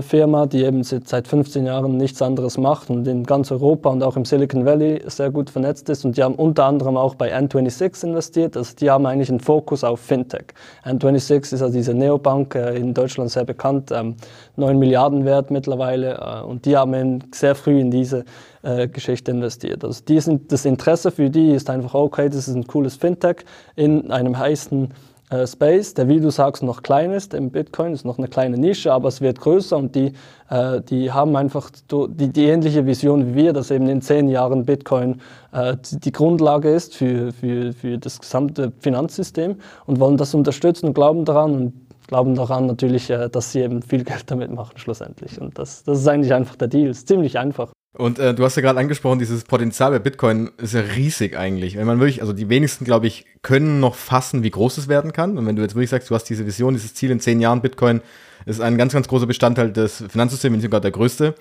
Firma, 0.00 0.46
die 0.46 0.64
eben 0.64 0.82
seit 0.82 1.28
15 1.28 1.64
Jahren 1.64 1.96
nichts 1.96 2.20
anderes 2.20 2.58
macht 2.58 2.90
und 2.90 3.06
in 3.06 3.22
ganz 3.22 3.52
Europa 3.52 3.90
und 3.90 4.02
auch 4.02 4.16
im 4.16 4.24
Silicon 4.24 4.64
Valley 4.64 5.02
sehr 5.06 5.30
gut 5.30 5.50
vernetzt 5.50 5.88
ist. 5.88 6.04
Und 6.04 6.16
die 6.16 6.22
haben 6.24 6.34
unter 6.34 6.64
anderem 6.64 6.96
auch 6.96 7.14
bei 7.14 7.32
N26 7.32 8.08
investiert. 8.08 8.56
Also 8.56 8.74
die 8.74 8.90
haben 8.90 9.06
eigentlich 9.06 9.30
einen 9.30 9.38
Fokus 9.38 9.84
auf 9.84 10.00
Fintech. 10.00 10.46
N26 10.84 11.54
ist 11.54 11.62
also 11.62 11.72
diese 11.72 11.94
Neobank 11.94 12.56
äh, 12.56 12.76
in 12.76 12.92
Deutschland 12.92 13.30
sehr 13.30 13.44
bekannt, 13.44 13.92
ähm, 13.92 14.16
9 14.56 14.76
Milliarden 14.78 15.24
wert 15.24 15.52
mittlerweile. 15.52 16.14
Äh, 16.14 16.44
und 16.44 16.64
die 16.64 16.76
haben 16.76 16.94
eben 16.94 17.20
sehr 17.32 17.54
früh 17.54 17.78
in 17.78 17.92
diese 17.92 18.24
äh, 18.62 18.88
Geschichte 18.88 19.30
investiert. 19.30 19.84
Also 19.84 20.02
die 20.06 20.20
sind, 20.20 20.50
das 20.50 20.64
Interesse 20.64 21.12
für 21.12 21.30
die 21.30 21.52
ist 21.52 21.70
einfach, 21.70 21.94
okay, 21.94 22.28
das 22.28 22.48
ist 22.48 22.54
ein 22.54 22.66
cooles 22.66 22.96
Fintech 22.96 23.44
in 23.76 24.10
einem 24.10 24.36
heißen 24.36 24.88
äh, 25.30 25.46
Space, 25.46 25.94
der 25.94 26.08
wie 26.08 26.20
du 26.20 26.30
sagst 26.30 26.62
noch 26.62 26.82
klein 26.82 27.12
ist 27.12 27.34
im 27.34 27.50
Bitcoin, 27.50 27.92
ist 27.92 28.04
noch 28.04 28.18
eine 28.18 28.28
kleine 28.28 28.56
Nische, 28.56 28.92
aber 28.92 29.08
es 29.08 29.20
wird 29.20 29.40
größer 29.40 29.76
und 29.76 29.94
die, 29.94 30.12
äh, 30.50 30.80
die 30.80 31.12
haben 31.12 31.36
einfach 31.36 31.70
die, 31.90 32.28
die 32.28 32.46
ähnliche 32.46 32.86
Vision 32.86 33.28
wie 33.28 33.34
wir, 33.34 33.52
dass 33.52 33.70
eben 33.70 33.88
in 33.88 34.00
zehn 34.00 34.28
Jahren 34.28 34.64
Bitcoin 34.64 35.20
äh, 35.52 35.76
die 35.82 36.12
Grundlage 36.12 36.70
ist 36.70 36.96
für, 36.96 37.32
für, 37.32 37.72
für 37.72 37.98
das 37.98 38.20
gesamte 38.20 38.72
Finanzsystem 38.80 39.56
und 39.86 40.00
wollen 40.00 40.16
das 40.16 40.34
unterstützen 40.34 40.86
und 40.86 40.94
glauben 40.94 41.24
daran 41.24 41.54
und 41.54 41.72
glauben 42.08 42.34
daran 42.34 42.66
natürlich, 42.66 43.08
äh, 43.10 43.28
dass 43.28 43.52
sie 43.52 43.60
eben 43.60 43.82
viel 43.82 44.02
Geld 44.04 44.30
damit 44.30 44.50
machen 44.50 44.76
schlussendlich. 44.76 45.40
Und 45.40 45.58
das, 45.58 45.84
das 45.84 46.00
ist 46.00 46.08
eigentlich 46.08 46.32
einfach 46.32 46.56
der 46.56 46.68
Deal. 46.68 46.90
Ist 46.90 47.06
ziemlich 47.06 47.38
einfach. 47.38 47.70
Und 47.98 48.20
äh, 48.20 48.32
du 48.32 48.44
hast 48.44 48.54
ja 48.54 48.62
gerade 48.62 48.78
angesprochen, 48.78 49.18
dieses 49.18 49.42
Potenzial 49.42 49.90
bei 49.90 49.98
Bitcoin 49.98 50.52
ist 50.58 50.72
ja 50.72 50.82
riesig 50.82 51.36
eigentlich. 51.36 51.76
Wenn 51.76 51.86
man 51.86 51.98
wirklich, 51.98 52.20
also 52.20 52.32
die 52.32 52.48
wenigsten, 52.48 52.84
glaube 52.84 53.08
ich, 53.08 53.26
können 53.42 53.80
noch 53.80 53.96
fassen, 53.96 54.44
wie 54.44 54.50
groß 54.50 54.78
es 54.78 54.86
werden 54.86 55.12
kann. 55.12 55.36
Und 55.36 55.46
wenn 55.46 55.56
du 55.56 55.62
jetzt 55.62 55.74
wirklich 55.74 55.90
sagst, 55.90 56.08
du 56.08 56.14
hast 56.14 56.24
diese 56.24 56.46
Vision, 56.46 56.74
dieses 56.74 56.94
Ziel 56.94 57.10
in 57.10 57.18
zehn 57.18 57.40
Jahren, 57.40 57.60
Bitcoin 57.60 58.00
ist 58.46 58.60
ein 58.60 58.78
ganz, 58.78 58.92
ganz 58.92 59.08
großer 59.08 59.26
Bestandteil 59.26 59.72
des 59.72 60.04
Finanzsystems, 60.08 60.52
wenn 60.52 60.58
nicht 60.58 60.62
sogar 60.62 60.80
der 60.80 60.92
größte. 60.92 61.34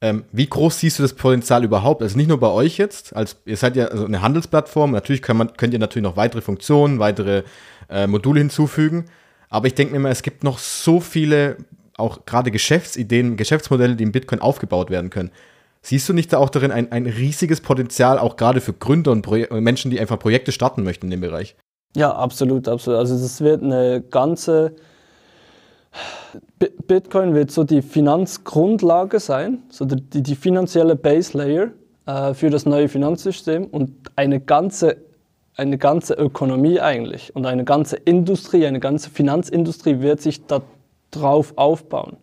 Ähm, 0.00 0.24
wie 0.30 0.46
groß 0.46 0.78
siehst 0.78 1.00
du 1.00 1.02
das 1.02 1.12
Potenzial 1.12 1.64
überhaupt? 1.64 2.02
Also 2.02 2.16
nicht 2.16 2.28
nur 2.28 2.38
bei 2.38 2.50
euch 2.50 2.78
jetzt, 2.78 3.16
als 3.16 3.38
ihr 3.44 3.56
seid 3.56 3.74
ja 3.74 3.86
also 3.86 4.04
eine 4.04 4.22
Handelsplattform, 4.22 4.92
natürlich 4.92 5.26
man, 5.26 5.56
könnt 5.56 5.72
ihr 5.72 5.80
natürlich 5.80 6.04
noch 6.04 6.16
weitere 6.16 6.40
Funktionen, 6.40 7.00
weitere 7.00 7.42
äh, 7.88 8.06
Module 8.06 8.38
hinzufügen. 8.38 9.06
Aber 9.48 9.66
ich 9.66 9.74
denke 9.74 9.90
mir 9.90 9.96
immer, 9.96 10.10
es 10.10 10.22
gibt 10.22 10.44
noch 10.44 10.58
so 10.58 11.00
viele, 11.00 11.56
auch 11.96 12.24
gerade 12.26 12.52
Geschäftsideen, 12.52 13.36
Geschäftsmodelle, 13.36 13.96
die 13.96 14.04
in 14.04 14.12
Bitcoin 14.12 14.40
aufgebaut 14.40 14.88
werden 14.88 15.10
können. 15.10 15.32
Siehst 15.82 16.08
du 16.08 16.12
nicht 16.12 16.32
da 16.32 16.38
auch 16.38 16.50
darin 16.50 16.72
ein, 16.72 16.92
ein 16.92 17.06
riesiges 17.06 17.60
Potenzial, 17.60 18.18
auch 18.18 18.36
gerade 18.36 18.60
für 18.60 18.72
Gründer 18.72 19.12
und 19.12 19.22
Pro 19.22 19.36
Menschen, 19.60 19.90
die 19.90 19.98
einfach 19.98 20.18
Projekte 20.18 20.52
starten 20.52 20.82
möchten 20.82 21.06
in 21.06 21.10
dem 21.10 21.20
Bereich? 21.20 21.56
Ja, 21.96 22.12
absolut, 22.12 22.68
absolut. 22.68 22.98
Also 22.98 23.18
das 23.18 23.40
wird 23.40 23.62
eine 23.62 24.02
ganze 24.02 24.74
Bitcoin 26.86 27.34
wird 27.34 27.50
so 27.50 27.64
die 27.64 27.82
Finanzgrundlage 27.82 29.18
sein, 29.18 29.62
so 29.70 29.84
die, 29.84 30.22
die 30.22 30.36
finanzielle 30.36 30.94
Base 30.94 31.36
Layer 31.36 31.70
äh, 32.06 32.34
für 32.34 32.50
das 32.50 32.66
neue 32.66 32.88
Finanzsystem 32.88 33.64
und 33.66 33.92
eine 34.14 34.40
ganze, 34.40 34.98
eine 35.56 35.78
ganze 35.78 36.14
Ökonomie 36.14 36.80
eigentlich 36.80 37.34
und 37.34 37.46
eine 37.46 37.64
ganze 37.64 37.96
Industrie, 37.96 38.66
eine 38.66 38.80
ganze 38.80 39.10
Finanzindustrie 39.10 40.00
wird 40.00 40.20
sich 40.20 40.42
darauf 41.10 41.54
aufbauen. 41.56 42.18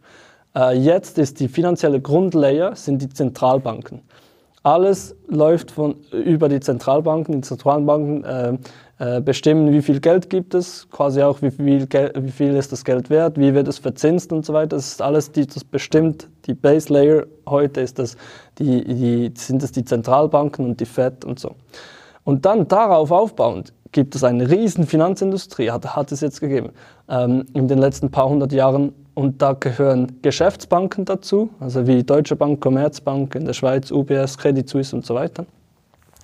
Äh, 0.57 0.77
jetzt 0.77 1.17
ist 1.19 1.39
die 1.39 1.47
finanzielle 1.47 2.01
Grundlayer 2.01 2.75
sind 2.75 3.01
die 3.01 3.09
Zentralbanken. 3.09 4.01
Alles 4.63 5.15
läuft 5.27 5.71
von, 5.71 5.95
über 6.11 6.49
die 6.49 6.59
Zentralbanken. 6.59 7.35
Die 7.35 7.41
Zentralbanken 7.41 8.23
äh, 8.23 8.57
äh, 8.99 9.21
bestimmen, 9.21 9.71
wie 9.71 9.81
viel 9.81 9.99
Geld 9.99 10.29
gibt 10.29 10.55
es, 10.55 10.89
quasi 10.89 11.21
auch 11.21 11.41
wie 11.41 11.51
viel, 11.51 11.87
wie 11.87 12.31
viel 12.31 12.55
ist 12.55 12.71
das 12.71 12.83
Geld 12.83 13.09
wert, 13.09 13.37
wie 13.37 13.53
wird 13.53 13.67
es 13.67 13.77
verzinst 13.77 14.33
und 14.33 14.45
so 14.45 14.53
weiter. 14.53 14.75
Das 14.75 14.87
ist 14.87 15.01
alles, 15.01 15.31
die, 15.31 15.45
das 15.45 15.63
bestimmt 15.63 16.27
die 16.47 16.55
Base 16.55 16.91
Layer. 16.91 17.25
Heute 17.47 17.81
ist 17.81 17.99
das 17.99 18.17
die, 18.57 18.83
die, 18.83 19.31
sind 19.35 19.61
es 19.61 19.71
die 19.71 19.85
Zentralbanken 19.85 20.65
und 20.65 20.79
die 20.79 20.85
Fed 20.85 21.23
und 21.23 21.39
so. 21.39 21.55
Und 22.23 22.45
dann 22.45 22.67
darauf 22.67 23.11
aufbauend 23.11 23.73
gibt 23.91 24.15
es 24.15 24.23
eine 24.23 24.49
riesen 24.49 24.85
Finanzindustrie, 24.85 25.71
hat, 25.71 25.95
hat 25.95 26.11
es 26.11 26.21
jetzt 26.21 26.39
gegeben, 26.39 26.69
ähm, 27.09 27.45
in 27.53 27.67
den 27.67 27.79
letzten 27.79 28.11
paar 28.11 28.29
hundert 28.29 28.51
Jahren. 28.51 28.93
Und 29.13 29.41
da 29.41 29.53
gehören 29.53 30.21
Geschäftsbanken 30.21 31.05
dazu, 31.05 31.49
also 31.59 31.87
wie 31.87 32.03
Deutsche 32.03 32.35
Bank, 32.35 32.61
Commerzbank 32.61 33.33
in 33.35 33.45
der 33.45 33.53
Schweiz, 33.53 33.91
UBS, 33.91 34.37
Credit 34.37 34.67
Suisse 34.69 34.95
und 34.95 35.05
so 35.05 35.15
weiter. 35.15 35.45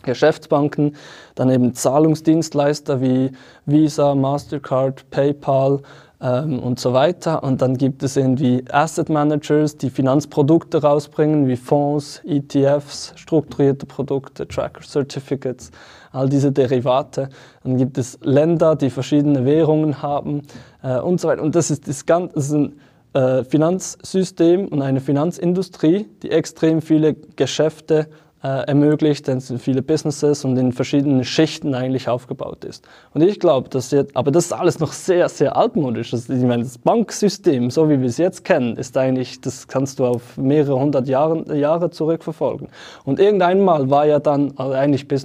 Geschäftsbanken, 0.04 0.96
dann 1.36 1.50
eben 1.50 1.74
Zahlungsdienstleister 1.74 3.02
wie 3.02 3.32
Visa, 3.66 4.14
Mastercard, 4.14 5.10
PayPal, 5.10 5.80
ähm, 6.24 6.60
und 6.60 6.80
so 6.80 6.94
weiter. 6.94 7.44
Und 7.44 7.62
dann 7.62 7.78
gibt 7.78 8.02
es 8.02 8.16
irgendwie 8.16 8.64
Asset 8.72 9.10
Managers, 9.10 9.78
die 9.78 9.90
Finanzprodukte 9.90 10.82
rausbringen, 10.82 11.48
wie 11.48 11.58
Fonds, 11.58 12.22
ETFs, 12.26 13.14
strukturierte 13.18 13.86
Produkte, 13.86 14.48
Tracker 14.48 14.82
Certificates, 14.82 15.72
all 16.14 16.30
diese 16.30 16.52
Derivate. 16.52 17.30
Dann 17.64 17.78
gibt 17.78 17.98
es 17.98 18.18
Länder, 18.22 18.76
die 18.76 18.90
verschiedene 18.90 19.46
Währungen 19.46 20.02
haben 20.02 20.44
äh, 20.82 21.00
und 21.00 21.20
so 21.20 21.28
weiter. 21.28 21.42
Und 21.42 21.56
das 21.56 21.70
ist, 21.70 21.88
das 21.88 22.06
ganze, 22.06 22.36
das 22.36 22.46
ist 22.46 22.54
ein 22.54 22.80
äh, 23.14 23.44
Finanzsystem 23.44 24.68
und 24.70 24.82
eine 24.82 25.02
Finanzindustrie, 25.02 26.08
die 26.22 26.32
extrem 26.32 26.82
viele 26.82 27.14
Geschäfte 27.14 28.08
äh, 28.44 28.68
ermöglicht, 28.68 29.28
denn 29.28 29.38
es 29.38 29.48
sind 29.48 29.62
viele 29.62 29.82
Businesses 29.82 30.44
und 30.44 30.58
in 30.58 30.74
verschiedenen 30.74 31.24
Schichten 31.24 31.74
eigentlich 31.76 32.10
aufgebaut 32.10 32.66
ist. 32.66 32.86
Und 33.14 33.22
ich 33.22 33.40
glaube, 33.40 33.70
dass 33.70 33.92
jetzt, 33.92 34.18
aber 34.18 34.32
das 34.32 34.46
ist 34.46 34.52
alles 34.52 34.80
noch 34.80 34.92
sehr, 34.92 35.30
sehr 35.30 35.56
altmodisch. 35.56 36.12
Das, 36.12 36.28
ich 36.28 36.44
meine, 36.44 36.64
das 36.64 36.78
Banksystem, 36.78 37.72
so 37.72 37.90
wie 37.90 38.02
wir 38.02 38.08
es 38.08 38.18
jetzt 38.18 38.44
kennen, 38.44 38.76
ist 38.76 38.98
eigentlich, 38.98 39.40
das 39.40 39.68
kannst 39.68 40.00
du 40.00 40.06
auf 40.06 40.36
mehrere 40.38 40.78
hundert 40.78 41.08
Jahre, 41.08 41.56
Jahre 41.58 41.90
zurückverfolgen. 41.90 42.68
Und 43.06 43.20
irgendwann 43.20 43.62
mal 43.62 43.90
war 43.90 44.06
ja 44.06 44.20
dann, 44.20 44.52
also 44.58 44.74
eigentlich 44.74 45.08
bis 45.08 45.24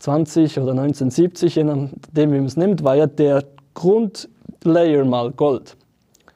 1920 0.00 0.58
oder 0.60 0.72
1970, 0.72 1.54
je 1.54 1.64
nachdem, 1.64 2.32
wie 2.32 2.36
man 2.36 2.44
es 2.46 2.56
nimmt, 2.56 2.84
war 2.84 2.96
ja 2.96 3.06
der 3.06 3.44
Grundlayer 3.74 5.04
mal 5.04 5.32
Gold. 5.32 5.76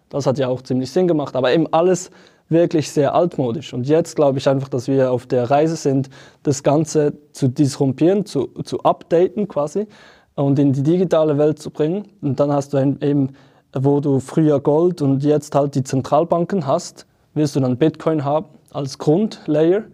Das 0.09 0.27
hat 0.27 0.39
ja 0.39 0.49
auch 0.49 0.63
ziemlich 0.63 0.91
Sinn 0.91 1.07
gemacht, 1.07 1.37
aber 1.37 1.53
eben 1.53 1.73
alles 1.73 2.11
wirklich 2.49 2.91
sehr 2.91 3.15
altmodisch. 3.15 3.73
Und 3.73 3.87
jetzt 3.87 4.17
glaube 4.17 4.39
ich 4.39 4.49
einfach, 4.49 4.69
dass 4.69 4.89
wir 4.89 5.13
auf 5.13 5.27
der 5.27 5.51
Reise 5.51 5.77
sind, 5.77 6.11
das 6.43 6.63
Ganze 6.63 7.15
zu 7.33 7.49
disrumpieren, 7.49 8.27
zu, 8.27 8.49
zu 8.65 8.81
updaten 8.81 9.47
quasi 9.47 9.87
und 10.35 10.59
in 10.59 10.73
die 10.73 10.83
digitale 10.83 11.39
Welt 11.39 11.61
zu 11.61 11.71
bringen. 11.71 12.09
Und 12.21 12.41
dann 12.41 12.53
hast 12.53 12.73
du 12.73 12.79
eben, 12.79 13.31
wo 13.73 14.01
du 14.01 14.19
früher 14.19 14.61
Gold 14.61 15.01
und 15.01 15.23
jetzt 15.23 15.55
halt 15.55 15.75
die 15.75 15.85
Zentralbanken 15.85 16.67
hast, 16.67 17.07
wirst 17.35 17.55
du 17.55 17.61
dann 17.61 17.77
Bitcoin 17.77 18.25
haben 18.25 18.47
als 18.73 18.99
Grundlayer. 18.99 19.85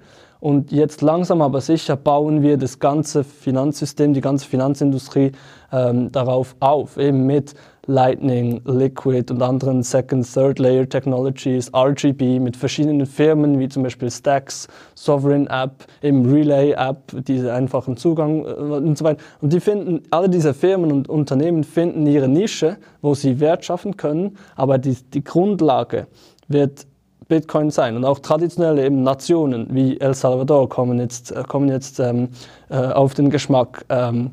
Und 0.46 0.70
jetzt 0.70 1.02
langsam 1.02 1.42
aber 1.42 1.60
sicher 1.60 1.96
bauen 1.96 2.40
wir 2.40 2.56
das 2.56 2.78
ganze 2.78 3.24
Finanzsystem, 3.24 4.14
die 4.14 4.20
ganze 4.20 4.46
Finanzindustrie 4.46 5.32
ähm, 5.72 6.12
darauf 6.12 6.54
auf, 6.60 6.98
eben 6.98 7.26
mit 7.26 7.54
Lightning, 7.88 8.60
Liquid 8.64 9.32
und 9.32 9.42
anderen 9.42 9.82
Second, 9.82 10.24
Third 10.32 10.60
Layer 10.60 10.88
Technologies, 10.88 11.74
RGB 11.74 12.38
mit 12.38 12.56
verschiedenen 12.56 13.06
Firmen 13.06 13.58
wie 13.58 13.68
zum 13.68 13.82
Beispiel 13.82 14.08
Stacks, 14.08 14.68
Sovereign 14.94 15.48
App, 15.48 15.84
eben 16.00 16.32
Relay 16.32 16.70
App, 16.70 17.00
diese 17.26 17.52
einfachen 17.52 17.96
Zugang 17.96 18.44
äh, 18.44 18.50
und 18.50 18.96
so 18.96 19.04
weiter. 19.04 19.20
Und 19.40 19.52
die 19.52 19.58
finden, 19.58 20.04
alle 20.12 20.28
diese 20.28 20.54
Firmen 20.54 20.92
und 20.92 21.08
Unternehmen 21.08 21.64
finden 21.64 22.06
ihre 22.06 22.28
Nische, 22.28 22.76
wo 23.02 23.14
sie 23.14 23.40
Wert 23.40 23.64
schaffen 23.64 23.96
können, 23.96 24.36
aber 24.54 24.78
die, 24.78 24.96
die 25.12 25.24
Grundlage 25.24 26.06
wird 26.46 26.86
Bitcoin 27.28 27.70
sein. 27.70 27.96
Und 27.96 28.04
auch 28.04 28.18
traditionelle 28.18 28.84
eben 28.84 29.02
Nationen 29.02 29.68
wie 29.70 30.00
El 30.00 30.14
Salvador 30.14 30.68
kommen 30.68 30.98
jetzt, 30.98 31.32
äh, 31.32 31.42
kommen 31.46 31.68
jetzt 31.68 32.00
ähm, 32.00 32.28
äh, 32.68 32.76
auf 32.76 33.14
den 33.14 33.30
Geschmack. 33.30 33.84
Ähm, 33.88 34.30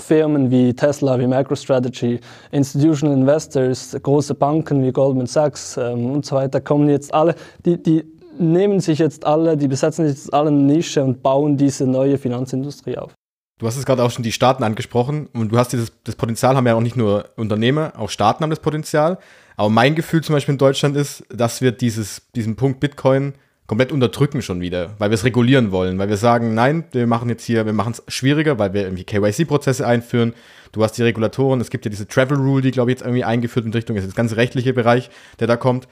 Firmen 0.00 0.50
wie 0.52 0.74
Tesla, 0.74 1.18
wie 1.18 1.26
MicroStrategy, 1.26 2.20
Institutional 2.52 3.16
Investors, 3.16 3.96
große 4.00 4.34
Banken 4.34 4.82
wie 4.84 4.92
Goldman 4.92 5.26
Sachs 5.26 5.76
ähm, 5.76 6.12
und 6.12 6.24
so 6.24 6.36
weiter 6.36 6.60
kommen 6.60 6.88
jetzt 6.88 7.12
alle, 7.12 7.34
die, 7.64 7.82
die 7.82 8.04
nehmen 8.38 8.80
sich 8.80 9.00
jetzt 9.00 9.26
alle, 9.26 9.56
die 9.56 9.68
besetzen 9.68 10.06
sich 10.06 10.16
jetzt 10.16 10.32
alle 10.32 10.50
eine 10.50 10.58
Nische 10.58 11.02
und 11.02 11.22
bauen 11.22 11.56
diese 11.56 11.84
neue 11.84 12.16
Finanzindustrie 12.16 12.96
auf. 12.96 13.12
Du 13.58 13.66
hast 13.66 13.76
es 13.76 13.84
gerade 13.84 14.04
auch 14.04 14.10
schon 14.12 14.22
die 14.22 14.30
Staaten 14.30 14.62
angesprochen 14.62 15.28
und 15.34 15.50
du 15.50 15.58
hast 15.58 15.72
dieses 15.72 15.92
das 16.04 16.14
Potenzial, 16.14 16.56
haben 16.56 16.66
ja 16.66 16.76
auch 16.76 16.80
nicht 16.80 16.96
nur 16.96 17.24
Unternehmer, 17.36 17.92
auch 17.96 18.08
Staaten 18.08 18.44
haben 18.44 18.50
das 18.50 18.60
Potenzial. 18.60 19.18
Aber 19.58 19.70
mein 19.70 19.96
Gefühl 19.96 20.22
zum 20.22 20.34
Beispiel 20.34 20.52
in 20.52 20.58
Deutschland 20.58 20.96
ist, 20.96 21.24
dass 21.30 21.60
wir 21.60 21.72
dieses, 21.72 22.22
diesen 22.36 22.54
Punkt 22.54 22.78
Bitcoin 22.78 23.34
komplett 23.66 23.90
unterdrücken 23.90 24.40
schon 24.40 24.60
wieder, 24.60 24.94
weil 24.98 25.10
wir 25.10 25.16
es 25.16 25.24
regulieren 25.24 25.72
wollen, 25.72 25.98
weil 25.98 26.08
wir 26.08 26.16
sagen, 26.16 26.54
nein, 26.54 26.84
wir 26.92 27.08
machen 27.08 27.28
jetzt 27.28 27.44
hier, 27.44 27.66
wir 27.66 27.72
machen 27.72 27.92
es 27.92 28.02
schwieriger, 28.06 28.60
weil 28.60 28.72
wir 28.72 28.82
irgendwie 28.82 29.02
KYC-Prozesse 29.02 29.84
einführen. 29.84 30.32
Du 30.70 30.84
hast 30.84 30.92
die 30.92 31.02
Regulatoren, 31.02 31.60
es 31.60 31.70
gibt 31.70 31.84
ja 31.84 31.90
diese 31.90 32.06
Travel 32.06 32.38
Rule, 32.38 32.62
die, 32.62 32.70
glaube 32.70 32.92
ich, 32.92 32.98
jetzt 32.98 33.02
irgendwie 33.04 33.24
eingeführt 33.24 33.66
in 33.66 33.72
Richtung, 33.72 33.96
ist 33.96 34.06
das 34.06 34.14
ganze 34.14 34.36
rechtliche 34.36 34.72
Bereich, 34.72 35.10
der 35.40 35.48
da 35.48 35.56
kommt. 35.56 35.88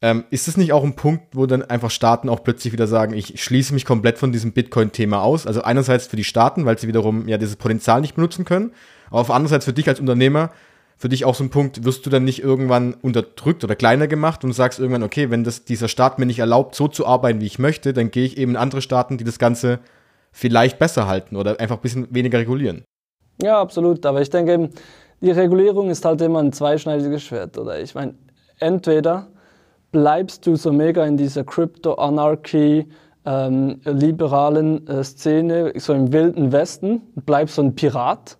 Ähm, 0.00 0.24
ist 0.30 0.48
das 0.48 0.56
nicht 0.56 0.72
auch 0.72 0.82
ein 0.82 0.96
Punkt, 0.96 1.36
wo 1.36 1.44
dann 1.44 1.62
einfach 1.62 1.90
Staaten 1.90 2.30
auch 2.30 2.42
plötzlich 2.42 2.72
wieder 2.72 2.86
sagen, 2.86 3.12
ich 3.12 3.42
schließe 3.42 3.74
mich 3.74 3.84
komplett 3.84 4.16
von 4.16 4.32
diesem 4.32 4.52
Bitcoin-Thema 4.52 5.20
aus? 5.20 5.46
Also 5.46 5.60
einerseits 5.60 6.06
für 6.06 6.16
die 6.16 6.24
Staaten, 6.24 6.64
weil 6.64 6.78
sie 6.78 6.88
wiederum 6.88 7.28
ja 7.28 7.36
dieses 7.36 7.56
Potenzial 7.56 8.00
nicht 8.00 8.14
benutzen 8.14 8.46
können, 8.46 8.72
aber 9.08 9.20
auf 9.20 9.30
andererseits 9.30 9.66
für 9.66 9.74
dich 9.74 9.86
als 9.86 10.00
Unternehmer, 10.00 10.50
für 10.96 11.08
dich 11.08 11.24
auch 11.24 11.34
so 11.34 11.44
ein 11.44 11.50
Punkt, 11.50 11.84
wirst 11.84 12.06
du 12.06 12.10
dann 12.10 12.24
nicht 12.24 12.42
irgendwann 12.42 12.94
unterdrückt 12.94 13.62
oder 13.64 13.76
kleiner 13.76 14.06
gemacht 14.06 14.44
und 14.44 14.52
sagst 14.52 14.78
irgendwann, 14.78 15.02
okay, 15.02 15.30
wenn 15.30 15.44
das, 15.44 15.64
dieser 15.64 15.88
Staat 15.88 16.18
mir 16.18 16.26
nicht 16.26 16.38
erlaubt, 16.38 16.74
so 16.74 16.88
zu 16.88 17.06
arbeiten, 17.06 17.40
wie 17.40 17.46
ich 17.46 17.58
möchte, 17.58 17.92
dann 17.92 18.10
gehe 18.10 18.24
ich 18.24 18.38
eben 18.38 18.52
in 18.52 18.56
andere 18.56 18.80
Staaten, 18.80 19.18
die 19.18 19.24
das 19.24 19.38
Ganze 19.38 19.80
vielleicht 20.32 20.78
besser 20.78 21.06
halten 21.06 21.36
oder 21.36 21.60
einfach 21.60 21.76
ein 21.76 21.82
bisschen 21.82 22.14
weniger 22.14 22.38
regulieren. 22.38 22.84
Ja, 23.42 23.60
absolut. 23.60 24.04
Aber 24.06 24.22
ich 24.22 24.30
denke 24.30 24.70
die 25.20 25.30
Regulierung 25.30 25.90
ist 25.90 26.04
halt 26.04 26.20
immer 26.20 26.40
ein 26.40 26.52
zweischneidiges 26.52 27.22
Schwert. 27.22 27.56
Oder 27.58 27.80
ich 27.80 27.94
meine, 27.94 28.14
entweder 28.58 29.28
bleibst 29.92 30.46
du 30.46 30.56
so 30.56 30.72
mega 30.72 31.04
in 31.06 31.16
dieser 31.16 31.44
Crypto-Anarchy, 31.44 32.86
ähm, 33.24 33.80
liberalen 33.84 34.86
äh, 34.86 35.02
Szene, 35.02 35.72
so 35.76 35.94
im 35.94 36.12
wilden 36.12 36.52
Westen, 36.52 37.02
bleibst 37.24 37.56
so 37.56 37.62
ein 37.62 37.74
Pirat 37.74 38.38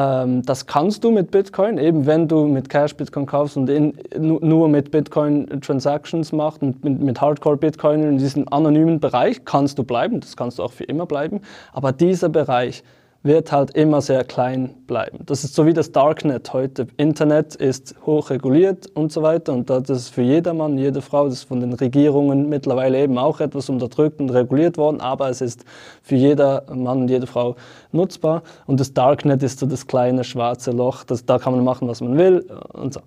ähm, 0.00 0.42
das 0.46 0.64
kannst 0.66 1.04
du 1.04 1.10
mit 1.10 1.30
Bitcoin, 1.30 1.76
eben 1.76 2.06
wenn 2.06 2.26
du 2.26 2.46
mit 2.46 2.70
Cash 2.70 2.94
Bitcoin 2.94 3.26
kaufst 3.26 3.58
und 3.58 3.68
in, 3.68 3.92
nur 4.18 4.68
mit 4.68 4.90
Bitcoin 4.90 5.46
Transactions 5.60 6.32
machst 6.32 6.62
und 6.62 6.82
mit, 6.82 7.00
mit 7.00 7.20
Hardcore 7.20 7.58
Bitcoin 7.58 8.02
in 8.04 8.16
diesem 8.16 8.50
anonymen 8.50 8.98
Bereich 8.98 9.44
kannst 9.44 9.78
du 9.78 9.84
bleiben, 9.84 10.20
das 10.20 10.38
kannst 10.38 10.58
du 10.58 10.62
auch 10.62 10.72
für 10.72 10.84
immer 10.84 11.04
bleiben. 11.04 11.42
Aber 11.74 11.92
dieser 11.92 12.30
Bereich, 12.30 12.82
wird 13.22 13.52
halt 13.52 13.76
immer 13.76 14.00
sehr 14.00 14.24
klein 14.24 14.74
bleiben. 14.86 15.18
Das 15.26 15.44
ist 15.44 15.54
so 15.54 15.66
wie 15.66 15.74
das 15.74 15.92
Darknet 15.92 16.52
heute. 16.54 16.86
Internet 16.96 17.54
ist 17.54 17.94
hoch 18.06 18.30
reguliert 18.30 18.86
und 18.94 19.12
so 19.12 19.22
weiter 19.22 19.52
und 19.52 19.68
das 19.68 19.90
ist 19.90 20.08
für 20.08 20.22
jedermann, 20.22 20.78
jede 20.78 21.02
Frau, 21.02 21.26
das 21.26 21.34
ist 21.34 21.44
von 21.44 21.60
den 21.60 21.74
Regierungen 21.74 22.48
mittlerweile 22.48 22.98
eben 22.98 23.18
auch 23.18 23.40
etwas 23.40 23.68
unterdrückt 23.68 24.20
und 24.20 24.30
reguliert 24.30 24.78
worden, 24.78 25.00
aber 25.00 25.28
es 25.28 25.42
ist 25.42 25.64
für 26.02 26.16
jeder 26.16 26.64
Mann 26.72 27.02
und 27.02 27.08
jede 27.08 27.26
Frau 27.26 27.56
nutzbar 27.92 28.42
und 28.66 28.80
das 28.80 28.94
Darknet 28.94 29.42
ist 29.42 29.58
so 29.58 29.66
das 29.66 29.86
kleine 29.86 30.24
schwarze 30.24 30.70
Loch, 30.70 31.04
das, 31.04 31.26
da 31.26 31.38
kann 31.38 31.54
man 31.54 31.64
machen, 31.64 31.88
was 31.88 32.00
man 32.00 32.16
will 32.16 32.46
und 32.72 32.94
so. 32.94 33.00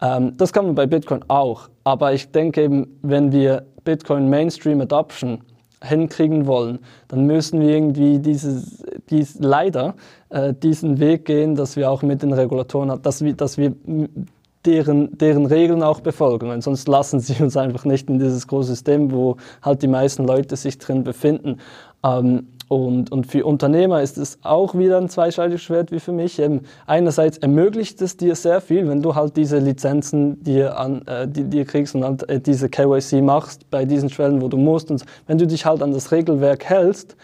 Ähm, 0.00 0.36
das 0.36 0.52
kann 0.52 0.66
man 0.66 0.74
bei 0.74 0.86
Bitcoin 0.86 1.24
auch, 1.28 1.68
aber 1.84 2.12
ich 2.12 2.32
denke 2.32 2.62
eben, 2.62 2.98
wenn 3.02 3.30
wir 3.30 3.64
Bitcoin 3.84 4.28
Mainstream 4.28 4.80
Adoption 4.80 5.42
hinkriegen 5.82 6.46
wollen, 6.46 6.78
dann 7.08 7.26
müssen 7.26 7.60
wir 7.60 7.68
irgendwie 7.68 8.18
dieses, 8.18 8.84
dies, 9.10 9.36
leider 9.38 9.94
äh, 10.30 10.54
diesen 10.54 11.00
Weg 11.00 11.24
gehen, 11.24 11.54
dass 11.54 11.76
wir 11.76 11.90
auch 11.90 12.02
mit 12.02 12.22
den 12.22 12.32
Regulatoren, 12.32 13.00
dass 13.02 13.22
wir, 13.22 13.34
dass 13.34 13.58
wir 13.58 13.74
deren, 14.64 15.16
deren 15.18 15.46
Regeln 15.46 15.82
auch 15.82 16.00
befolgen. 16.00 16.48
Weil 16.48 16.62
sonst 16.62 16.88
lassen 16.88 17.20
sie 17.20 17.42
uns 17.42 17.56
einfach 17.56 17.84
nicht 17.84 18.08
in 18.08 18.18
dieses 18.18 18.46
große 18.46 18.68
System, 18.70 19.12
wo 19.12 19.36
halt 19.62 19.82
die 19.82 19.88
meisten 19.88 20.24
Leute 20.24 20.56
sich 20.56 20.78
drin 20.78 21.04
befinden. 21.04 21.58
Ähm, 22.04 22.48
und, 22.72 23.12
und 23.12 23.26
für 23.26 23.44
Unternehmer 23.44 24.00
ist 24.00 24.16
es 24.16 24.38
auch 24.42 24.74
wieder 24.74 24.96
ein 24.96 25.10
zweischneidiges 25.10 25.60
Schwert 25.60 25.92
wie 25.92 26.00
für 26.00 26.12
mich. 26.12 26.38
Eben 26.38 26.62
einerseits 26.86 27.36
ermöglicht 27.36 28.00
es 28.00 28.16
dir 28.16 28.34
sehr 28.34 28.62
viel, 28.62 28.88
wenn 28.88 29.02
du 29.02 29.14
halt 29.14 29.36
diese 29.36 29.58
Lizenzen 29.58 30.42
dir, 30.42 30.78
an, 30.78 31.06
äh, 31.06 31.28
die, 31.28 31.44
dir 31.44 31.66
kriegst 31.66 31.94
und 31.94 32.02
halt, 32.02 32.26
äh, 32.30 32.40
diese 32.40 32.70
KYC 32.70 33.20
machst 33.20 33.68
bei 33.70 33.84
diesen 33.84 34.08
Stellen, 34.08 34.40
wo 34.40 34.48
du 34.48 34.56
musst. 34.56 34.90
Und 34.90 35.04
wenn 35.26 35.36
du 35.36 35.46
dich 35.46 35.66
halt 35.66 35.82
an 35.82 35.92
das 35.92 36.12
Regelwerk 36.12 36.64
hältst, 36.64 37.14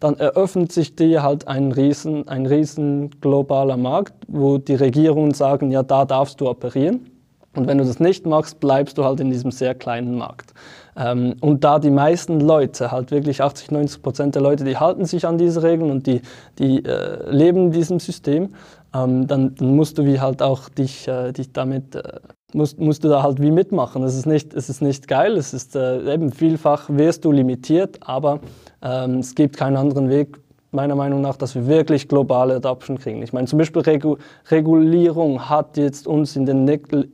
dann 0.00 0.16
eröffnet 0.16 0.72
sich 0.72 0.96
dir 0.96 1.22
halt 1.22 1.48
ein 1.48 1.72
riesen, 1.72 2.26
ein 2.26 2.46
riesen 2.46 3.10
globaler 3.20 3.76
Markt, 3.76 4.14
wo 4.26 4.56
die 4.56 4.74
Regierungen 4.74 5.34
sagen, 5.34 5.70
ja, 5.70 5.82
da 5.82 6.06
darfst 6.06 6.40
du 6.40 6.48
operieren. 6.48 7.10
Und 7.54 7.68
wenn 7.68 7.76
du 7.76 7.84
das 7.84 8.00
nicht 8.00 8.24
machst, 8.24 8.58
bleibst 8.58 8.96
du 8.96 9.04
halt 9.04 9.20
in 9.20 9.30
diesem 9.30 9.50
sehr 9.50 9.74
kleinen 9.74 10.16
Markt. 10.16 10.54
Ähm, 10.96 11.36
und 11.40 11.64
da 11.64 11.78
die 11.78 11.90
meisten 11.90 12.40
Leute, 12.40 12.92
halt 12.92 13.10
wirklich 13.10 13.42
80, 13.42 13.70
90 13.70 14.02
Prozent 14.02 14.34
der 14.34 14.42
Leute, 14.42 14.64
die 14.64 14.76
halten 14.76 15.04
sich 15.04 15.26
an 15.26 15.38
diese 15.38 15.62
Regeln 15.62 15.90
und 15.90 16.06
die, 16.06 16.22
die 16.58 16.84
äh, 16.84 17.30
leben 17.30 17.66
in 17.66 17.70
diesem 17.72 18.00
System, 18.00 18.50
ähm, 18.94 19.26
dann, 19.26 19.54
dann, 19.56 19.74
musst 19.74 19.98
du 19.98 20.04
wie 20.04 20.20
halt 20.20 20.42
auch 20.42 20.68
dich, 20.68 21.08
äh, 21.08 21.32
dich 21.32 21.52
damit, 21.52 21.96
äh, 21.96 22.20
musst, 22.52 22.78
musst 22.78 23.02
du 23.02 23.08
da 23.08 23.22
halt 23.22 23.40
wie 23.40 23.50
mitmachen. 23.50 24.04
Es 24.04 24.14
ist 24.14 24.26
nicht, 24.26 24.54
es 24.54 24.68
ist 24.68 24.82
nicht 24.82 25.08
geil, 25.08 25.36
es 25.36 25.52
ist 25.52 25.74
äh, 25.74 26.12
eben 26.12 26.30
vielfach 26.30 26.88
wirst 26.88 27.24
du 27.24 27.32
limitiert, 27.32 27.98
aber 28.02 28.40
ähm, 28.82 29.18
es 29.18 29.34
gibt 29.34 29.56
keinen 29.56 29.76
anderen 29.76 30.08
Weg, 30.08 30.38
meiner 30.74 30.94
Meinung 30.94 31.20
nach, 31.20 31.36
dass 31.36 31.54
wir 31.54 31.66
wirklich 31.66 32.08
globale 32.08 32.56
Adoption 32.56 32.98
kriegen. 32.98 33.22
Ich 33.22 33.32
meine, 33.32 33.46
zum 33.46 33.58
Beispiel 33.58 33.82
Regu 33.82 34.16
Regulierung 34.50 35.48
hat 35.48 35.76
jetzt 35.76 36.06
uns 36.06 36.36
in 36.36 36.46
den 36.46 36.64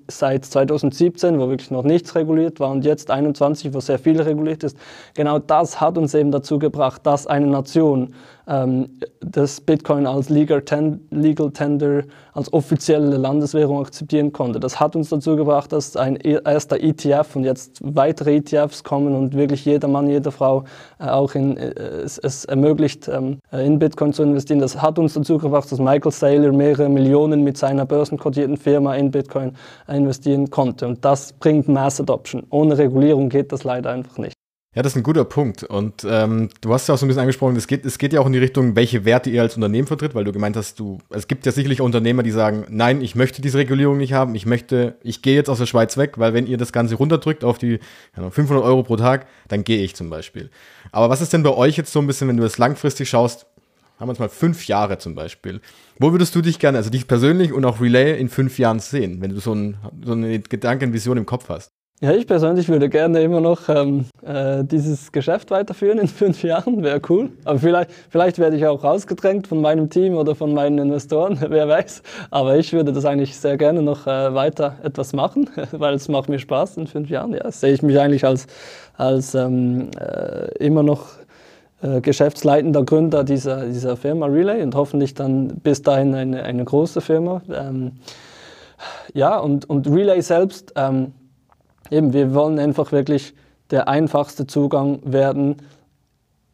seit 0.09 0.45
2017, 0.45 1.39
wo 1.39 1.49
wirklich 1.49 1.71
noch 1.71 1.85
nichts 1.85 2.15
reguliert 2.15 2.61
war, 2.61 2.71
und 2.71 2.85
jetzt 2.85 3.11
21, 3.11 3.73
wo 3.75 3.81
sehr 3.81 3.99
viel 3.99 4.21
reguliert 4.21 4.65
ist, 4.65 4.77
genau 5.15 5.39
das 5.39 5.81
hat 5.81 5.99
uns 5.99 6.15
eben 6.15 6.31
dazu 6.31 6.59
gebracht, 6.59 7.07
dass 7.07 7.27
eine 7.27 7.47
Nation 7.47 8.15
ähm, 8.51 8.99
das 9.21 9.61
Bitcoin 9.61 10.07
als 10.07 10.29
Legal 10.29 10.63
Tender, 10.63 12.03
als 12.33 12.53
offizielle 12.53 13.17
Landeswährung 13.17 13.81
akzeptieren 13.81 14.33
konnte. 14.33 14.61
Das 14.61 14.81
hat 14.81 14.97
uns 14.97 15.09
dazu 15.09 15.37
gebracht, 15.37 15.73
dass 15.73 15.97
ein 15.97 16.17
e-, 16.17 16.41
erster 16.45 16.81
ETF 16.81 17.37
und 17.37 17.45
jetzt 17.45 17.81
weitere 17.83 18.37
ETFs 18.37 18.83
kommen 18.83 19.15
und 19.15 19.35
wirklich 19.35 19.65
jeder 19.65 19.89
Mann, 19.89 20.09
jede 20.09 20.33
Frau 20.33 20.65
äh, 20.99 21.05
auch 21.05 21.35
in, 21.35 21.57
äh, 21.57 21.71
es, 22.05 22.19
es, 22.19 22.45
ermöglicht, 22.45 23.09
ähm, 23.09 23.39
äh, 23.53 23.65
in 23.65 23.79
Bitcoin 23.79 24.13
zu 24.13 24.25
investieren. 24.25 24.59
Das 24.59 24.83
hat 24.83 24.99
uns 24.99 25.15
dazu 25.15 25.39
gebracht, 25.39 25.71
dass 25.71 25.79
Michael 25.79 26.13
Saylor 26.13 26.53
mehrere 26.53 26.89
Millionen 26.89 27.45
mit 27.45 27.57
seiner 27.57 27.87
börsenkotierten 27.87 28.57
Firma 28.57 28.97
in 28.97 29.11
Bitcoin 29.11 29.53
investieren 29.89 30.51
konnte. 30.51 30.89
Und 30.89 31.05
das 31.05 31.33
bringt 31.35 31.69
Mass 31.69 32.01
Adoption. 32.01 32.45
Ohne 32.51 32.77
Regulierung 32.77 33.29
geht 33.29 33.53
das 33.53 33.65
leider 33.65 33.91
einfach 33.91 34.19
nicht. 34.19 34.40
Ja, 34.73 34.83
das 34.83 34.93
ist 34.93 34.99
ein 34.99 35.03
guter 35.03 35.25
Punkt. 35.25 35.65
Und 35.65 36.07
ähm, 36.09 36.49
du 36.61 36.73
hast 36.73 36.87
ja 36.87 36.95
auch 36.95 36.99
so 36.99 37.05
ein 37.05 37.09
bisschen 37.09 37.23
angesprochen, 37.23 37.57
es 37.57 37.67
geht, 37.67 37.85
es 37.85 37.99
geht 37.99 38.13
ja 38.13 38.21
auch 38.21 38.27
in 38.27 38.33
die 38.33 38.39
Richtung, 38.39 38.77
welche 38.77 39.05
Werte 39.05 39.29
ihr 39.29 39.43
als 39.43 39.57
Unternehmen 39.57 39.89
vertritt, 39.89 40.15
weil 40.15 40.23
du 40.23 40.31
gemeint 40.31 40.57
hast, 40.57 40.79
du, 40.79 40.99
es 41.11 41.27
gibt 41.27 41.45
ja 41.45 41.51
sicherlich 41.51 41.81
Unternehmer, 41.81 42.23
die 42.23 42.31
sagen, 42.31 42.67
nein, 42.69 43.03
ich 43.03 43.17
möchte 43.17 43.43
diese 43.43 43.59
Regulierung 43.59 43.99
nicht 43.99 44.13
haben, 44.13 44.37
ich 44.37 44.47
möchte, 44.47 44.97
ich 45.03 45.23
gehe 45.23 45.35
jetzt 45.35 45.51
aus 45.51 45.59
der 45.59 45.67
Schweiz 45.67 45.97
weg, 45.97 46.19
weil 46.19 46.35
wenn 46.35 46.47
ihr 46.47 46.57
das 46.57 46.73
Ganze 46.73 46.95
runterdrückt 46.95 47.43
auf 47.43 47.59
die 47.59 47.81
ja, 48.17 48.31
500 48.31 48.65
Euro 48.65 48.85
pro 48.85 48.95
Tag, 48.95 49.27
dann 49.49 49.65
gehe 49.65 49.83
ich 49.83 49.97
zum 49.97 50.09
Beispiel. 50.09 50.51
Aber 50.93 51.11
was 51.11 51.21
ist 51.21 51.33
denn 51.33 51.43
bei 51.43 51.51
euch 51.51 51.77
jetzt 51.77 51.93
so 51.93 51.99
ein 51.99 52.07
bisschen, 52.07 52.29
wenn 52.29 52.37
du 52.37 52.45
das 52.45 52.59
langfristig 52.59 53.09
schaust, 53.09 53.47
haben 53.99 54.07
wir 54.07 54.11
uns 54.11 54.21
mal 54.21 54.29
fünf 54.29 54.69
Jahre 54.69 54.99
zum 54.99 55.17
Beispiel. 55.17 55.61
Wo 55.99 56.13
würdest 56.13 56.35
du 56.37 56.43
dich 56.43 56.61
gerne, 56.61 56.79
also 56.79 56.91
dich 56.91 57.09
persönlich 57.09 57.53
und 57.53 57.65
auch 57.65 57.81
Relay 57.81 58.19
in 58.21 58.29
fünf 58.29 58.57
Jahren 58.59 58.79
sehen, 58.79 59.21
wenn 59.21 59.31
du 59.31 59.41
so, 59.41 59.53
ein, 59.53 59.79
so 60.05 60.13
eine 60.13 60.39
Gedankenvision 60.39 61.17
im 61.17 61.27
Kopf 61.27 61.49
hast? 61.49 61.73
Ja, 62.03 62.13
ich 62.13 62.27
persönlich 62.27 62.67
würde 62.71 62.89
gerne 62.89 63.21
immer 63.21 63.43
noch 63.43 63.69
ähm, 63.69 64.07
äh, 64.25 64.65
dieses 64.65 65.13
Geschäft 65.13 65.51
weiterführen 65.51 65.99
in 65.99 66.09
fünf 66.09 66.43
Jahren, 66.43 66.83
wäre 66.83 66.99
cool. 67.11 67.29
Aber 67.45 67.59
vielleicht, 67.59 67.91
vielleicht 68.09 68.39
werde 68.39 68.57
ich 68.57 68.67
auch 68.67 68.83
rausgedrängt 68.83 69.47
von 69.47 69.61
meinem 69.61 69.91
Team 69.91 70.15
oder 70.15 70.35
von 70.35 70.55
meinen 70.55 70.79
Investoren, 70.79 71.39
wer 71.47 71.69
weiß. 71.69 72.03
Aber 72.31 72.57
ich 72.57 72.73
würde 72.73 72.95
das 72.95 73.05
eigentlich 73.05 73.37
sehr 73.37 73.59
gerne 73.59 73.83
noch 73.83 74.07
äh, 74.07 74.35
weiter 74.35 74.77
etwas 74.83 75.13
machen, 75.13 75.51
weil 75.73 75.93
es 75.93 76.09
macht 76.09 76.31
mir 76.31 76.39
Spaß 76.39 76.79
in 76.79 76.87
fünf 76.87 77.11
Jahren. 77.11 77.35
Ja, 77.35 77.51
sehe 77.51 77.75
ich 77.75 77.83
mich 77.83 78.01
eigentlich 78.01 78.25
als, 78.25 78.47
als 78.97 79.35
ähm, 79.35 79.91
äh, 80.01 80.57
immer 80.57 80.83
noch 80.83 81.07
äh, 81.83 82.01
geschäftsleitender 82.01 82.83
Gründer 82.83 83.25
dieser, 83.25 83.67
dieser 83.67 83.99
Firma 83.99 84.25
Relay 84.25 84.63
und 84.63 84.75
hoffentlich 84.75 85.13
dann 85.13 85.49
bis 85.49 85.83
dahin 85.83 86.15
eine, 86.15 86.45
eine 86.45 86.65
große 86.65 87.03
Firma. 87.03 87.43
Ähm, 87.53 87.93
ja, 89.13 89.39
und, 89.39 89.69
und 89.69 89.87
Relay 89.87 90.23
selbst 90.23 90.73
ähm, 90.77 91.13
eben, 91.91 92.13
wir 92.13 92.35
wollen 92.35 92.59
einfach 92.59 92.93
wirklich 92.93 93.35
der 93.71 93.89
einfachste 93.89 94.47
Zugang 94.47 95.01
werden 95.05 95.57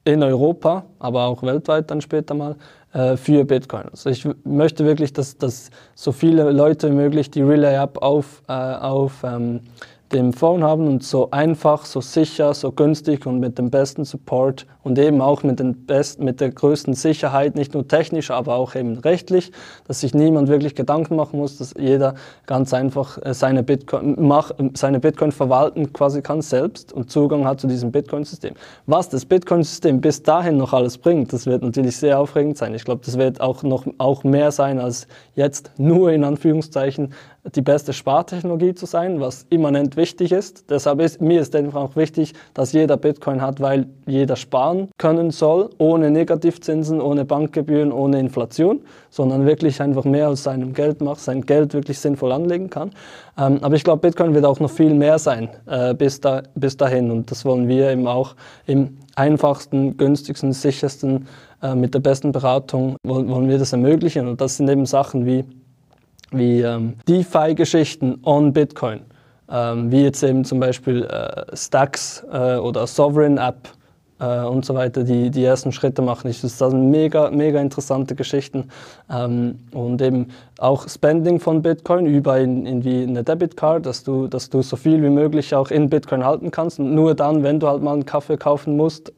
in 0.05 0.22
Europa, 0.22 0.84
aber 0.99 1.24
auch 1.24 1.43
weltweit 1.43 1.91
dann 1.91 2.01
später 2.01 2.34
mal, 2.34 2.57
äh, 2.93 3.16
für 3.16 3.45
Bitcoin. 3.45 3.89
Also 3.91 4.11
ich 4.11 4.26
möchte 4.45 4.84
wirklich, 4.84 5.12
dass, 5.12 5.37
dass 5.37 5.70
so 5.95 6.12
viele 6.12 6.51
Leute 6.51 6.91
wie 6.91 6.95
möglich 6.95 7.30
die 7.30 7.43
Relay-App 7.43 7.99
auf, 8.01 8.43
äh, 8.49 8.53
auf 8.53 9.22
ähm, 9.24 9.61
dem 10.13 10.33
Phone 10.33 10.63
haben 10.63 10.87
und 10.87 11.03
so 11.03 11.31
einfach, 11.33 11.85
so 11.85 12.01
sicher, 12.01 12.55
so 12.55 12.71
günstig 12.71 13.27
und 13.27 13.41
mit 13.41 13.59
dem 13.59 13.71
besten 13.71 14.05
Support 14.05 14.67
und 14.85 14.99
eben 14.99 15.21
auch 15.21 15.43
mit, 15.43 15.59
den 15.59 15.85
besten, 15.85 16.25
mit 16.25 16.41
der 16.41 16.51
größten 16.51 16.95
Sicherheit, 16.95 17.57
nicht 17.57 17.75
nur 17.75 17.89
technisch, 17.89 18.31
aber 18.31 18.55
auch 18.55 18.77
eben 18.77 18.99
rechtlich, 18.99 19.51
dass 19.89 20.01
sich 20.01 20.15
niemand 20.15 20.49
wirklich 20.49 20.77
Gedanken 20.77 21.17
machen 21.17 21.39
muss, 21.39 21.59
dass 21.59 21.75
jeder 21.77 22.15
ganz 22.47 22.73
einfach 22.73 23.19
äh, 23.25 23.35
seine 23.35 23.65
Bitcoin, 23.65 24.17
mach, 24.19 24.53
seine 24.75 25.01
Bitcoin 25.01 25.33
verwalten 25.33 25.93
quasi 25.93 26.23
kann 26.23 26.41
selbst 26.41 26.93
und 26.93 27.11
Zugang 27.11 27.45
hat 27.45 27.61
zu 27.61 27.67
diesem 27.67 27.91
Bitcoin-System. 27.91 28.55
Was 28.87 29.09
das 29.09 29.25
Bitcoin-System 29.25 30.01
bis 30.01 30.23
dahin 30.23 30.57
noch 30.57 30.73
alles 30.73 30.99
bringt, 30.99 31.33
das 31.33 31.47
wird 31.47 31.63
natürlich 31.63 31.97
sehr 31.97 32.21
aufregend 32.21 32.57
sein. 32.57 32.75
Ich 32.75 32.85
glaube, 32.85 33.03
das 33.05 33.19
wird 33.19 33.41
auch 33.41 33.65
noch 33.65 33.87
auch 33.99 34.23
mehr 34.23 34.53
sein 34.53 34.79
als 34.79 35.09
jetzt 35.35 35.73
nur 35.79 36.13
in 36.13 36.23
Anführungszeichen 36.23 37.13
die 37.55 37.62
beste 37.62 37.92
Spartechnologie 37.92 38.74
zu 38.74 38.86
sein, 38.86 39.20
was 39.20 39.47
immanent 39.51 39.97
wichtig 39.97 40.32
ist. 40.32 40.70
Deshalb 40.70 41.01
ist 41.01 41.20
mir 41.20 41.40
ist 41.40 41.55
einfach 41.55 41.80
auch 41.80 41.97
wichtig, 41.97 42.34
dass 42.55 42.72
jeder 42.72 42.97
Bitcoin 42.97 43.40
hat, 43.40 43.61
weil 43.61 43.86
jeder 44.07 44.36
sparen 44.36 44.88
können 44.99 45.30
soll, 45.30 45.70
ohne 45.78 46.11
Negativzinsen, 46.11 47.01
ohne 47.01 47.24
Bankgebühren, 47.24 47.92
ohne 47.92 48.18
Inflation, 48.18 48.80
sondern 49.11 49.47
wirklich 49.47 49.80
einfach 49.80 50.05
mehr 50.05 50.28
aus 50.28 50.42
seinem 50.42 50.72
Geld 50.72 51.01
macht, 51.01 51.20
sein 51.20 51.42
Geld 51.42 51.74
wirklich 51.74 51.99
sinnvoll 51.99 52.32
anlegen 52.32 52.68
kann. 52.70 52.90
Ähm, 53.38 53.59
aber 53.62 53.74
ich 53.76 53.84
glaube, 53.84 54.01
Bitcoin 54.01 54.34
wird 54.34 54.44
auch 54.44 54.61
noch 54.61 54.70
viel 54.70 54.94
mehr 54.94 55.18
sein 55.18 55.49
äh, 55.66 55.94
bis, 55.94 56.20
da, 56.20 56.42
bis 56.55 56.76
dahin 56.76 57.11
und 57.11 57.30
das 57.30 57.44
wollen 57.44 57.68
wir 57.68 57.90
eben 57.90 58.07
auch 58.07 58.34
im 58.66 58.99
einfachsten, 59.14 59.97
günstigsten, 59.97 60.53
sichersten, 60.53 61.26
äh, 61.62 61.74
mit 61.74 61.94
der 61.94 62.01
besten 62.01 62.32
Beratung 62.32 62.97
wollen, 63.03 63.28
wollen 63.28 63.49
wir 63.49 63.59
das 63.59 63.72
ermöglichen 63.72 64.26
und 64.26 64.40
das 64.40 64.57
sind 64.57 64.68
eben 64.68 64.86
Sachen 64.86 65.26
wie 65.26 65.44
wie 66.31 66.61
ähm, 66.61 66.95
DeFi-Geschichten 67.09 68.18
on 68.24 68.53
Bitcoin, 68.53 69.01
ähm, 69.51 69.91
wie 69.91 70.03
jetzt 70.03 70.22
eben 70.22 70.45
zum 70.45 70.61
Beispiel 70.61 71.05
äh, 71.05 71.57
Stacks 71.57 72.24
äh, 72.33 72.57
oder 72.57 72.87
Sovereign 72.87 73.39
App 73.39 73.68
äh, 74.18 74.41
und 74.41 74.64
so 74.64 74.74
weiter, 74.74 75.05
die 75.05 75.31
die 75.31 75.45
ersten 75.45 75.72
Schritte 75.72 76.03
machen. 76.03 76.31
Ich, 76.31 76.41
das 76.41 76.59
sind 76.59 76.91
mega, 76.91 77.31
mega 77.31 77.61
interessante 77.61 78.14
Geschichten 78.14 78.68
ähm, 79.11 79.59
und 79.72 80.01
eben 80.03 80.29
auch 80.59 80.89
Spending 80.89 81.39
von 81.39 81.61
Bitcoin 81.61 82.07
über 82.07 82.39
in, 82.39 82.65
in 82.65 82.85
wie 82.85 83.03
eine 83.03 83.23
Debitcard, 83.23 83.85
dass 83.85 84.05
du, 84.05 84.27
dass 84.27 84.49
du 84.49 84.63
so 84.63 84.77
viel 84.77 85.03
wie 85.03 85.11
möglich 85.11 85.55
auch 85.55 85.71
in 85.71 85.91
Bitcoin 85.91 86.25
halten 86.25 86.51
kannst 86.51 86.79
und 86.79 86.95
nur 86.95 87.15
dann, 87.15 87.43
wenn 87.43 87.61
du 87.61 87.69
halt 87.69 87.83
mal 87.83 87.93
einen 87.93 88.07
Kaffee 88.07 88.39
kaufen 88.39 88.77
musst, 88.77 89.13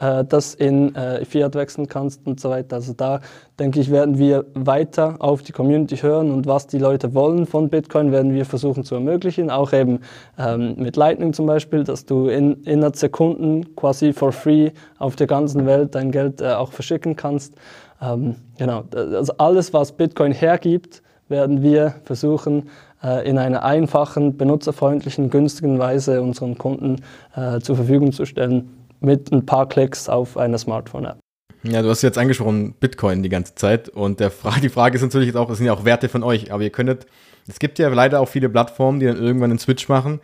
äh, 0.00 0.22
das 0.24 0.54
in 0.54 0.94
äh, 0.94 1.24
Fiat 1.24 1.54
wechseln 1.54 1.88
kannst 1.88 2.26
und 2.26 2.40
so 2.40 2.50
weiter. 2.50 2.76
Also 2.76 2.92
da 2.92 3.20
denke 3.58 3.80
ich, 3.80 3.90
werden 3.90 4.18
wir 4.18 4.44
weiter 4.54 5.16
auf 5.18 5.42
die 5.42 5.52
Community 5.52 5.96
hören 5.96 6.30
und 6.30 6.46
was 6.46 6.66
die 6.66 6.78
Leute 6.78 7.14
wollen 7.14 7.46
von 7.46 7.70
Bitcoin, 7.70 8.12
werden 8.12 8.34
wir 8.34 8.44
versuchen 8.44 8.84
zu 8.84 8.94
ermöglichen. 8.96 9.50
Auch 9.50 9.72
eben 9.72 10.00
ähm, 10.38 10.74
mit 10.76 10.96
Lightning 10.96 11.32
zum 11.32 11.46
Beispiel, 11.46 11.84
dass 11.84 12.04
du 12.04 12.28
in, 12.28 12.64
innerhalb 12.64 12.96
Sekunden 12.96 13.74
quasi 13.76 14.12
for 14.12 14.32
free 14.32 14.72
auf 14.98 15.16
der 15.16 15.26
ganzen 15.26 15.64
Welt 15.64 15.94
dein 15.94 16.10
Geld 16.10 16.42
äh, 16.42 16.52
auch 16.52 16.72
verschicken 16.72 17.16
kannst. 17.16 17.54
Ähm, 18.02 18.34
genau, 18.58 18.84
also 18.94 19.32
alles, 19.38 19.72
was 19.72 19.92
Bitcoin 19.92 20.32
hergibt, 20.32 21.02
werden 21.28 21.62
wir 21.62 21.94
versuchen, 22.04 22.68
äh, 23.02 23.28
in 23.28 23.38
einer 23.38 23.62
einfachen, 23.62 24.36
benutzerfreundlichen, 24.36 25.30
günstigen 25.30 25.78
Weise 25.78 26.20
unseren 26.20 26.58
Kunden 26.58 27.02
äh, 27.34 27.60
zur 27.60 27.76
Verfügung 27.76 28.12
zu 28.12 28.26
stellen 28.26 28.68
mit 29.00 29.32
ein 29.32 29.46
paar 29.46 29.68
Klicks 29.68 30.08
auf 30.08 30.36
einer 30.36 30.58
Smartphone-App. 30.58 31.18
Ja, 31.64 31.80
du 31.80 31.90
hast 31.90 32.02
jetzt 32.02 32.18
angesprochen 32.18 32.74
Bitcoin 32.78 33.22
die 33.22 33.28
ganze 33.28 33.54
Zeit 33.54 33.88
und 33.88 34.18
der 34.18 34.30
Fra 34.30 34.52
die 34.62 34.68
Frage 34.68 34.96
ist 34.96 35.02
natürlich 35.02 35.28
jetzt 35.28 35.36
auch, 35.36 35.48
es 35.48 35.58
sind 35.58 35.66
ja 35.66 35.72
auch 35.72 35.84
Werte 35.84 36.08
von 36.08 36.24
euch, 36.24 36.52
aber 36.52 36.62
ihr 36.62 36.70
könntet, 36.70 37.06
es 37.46 37.58
gibt 37.60 37.78
ja 37.78 37.88
leider 37.88 38.20
auch 38.20 38.28
viele 38.28 38.48
Plattformen, 38.48 38.98
die 38.98 39.06
dann 39.06 39.16
irgendwann 39.16 39.50
einen 39.50 39.60
Switch 39.60 39.88
machen. 39.88 40.20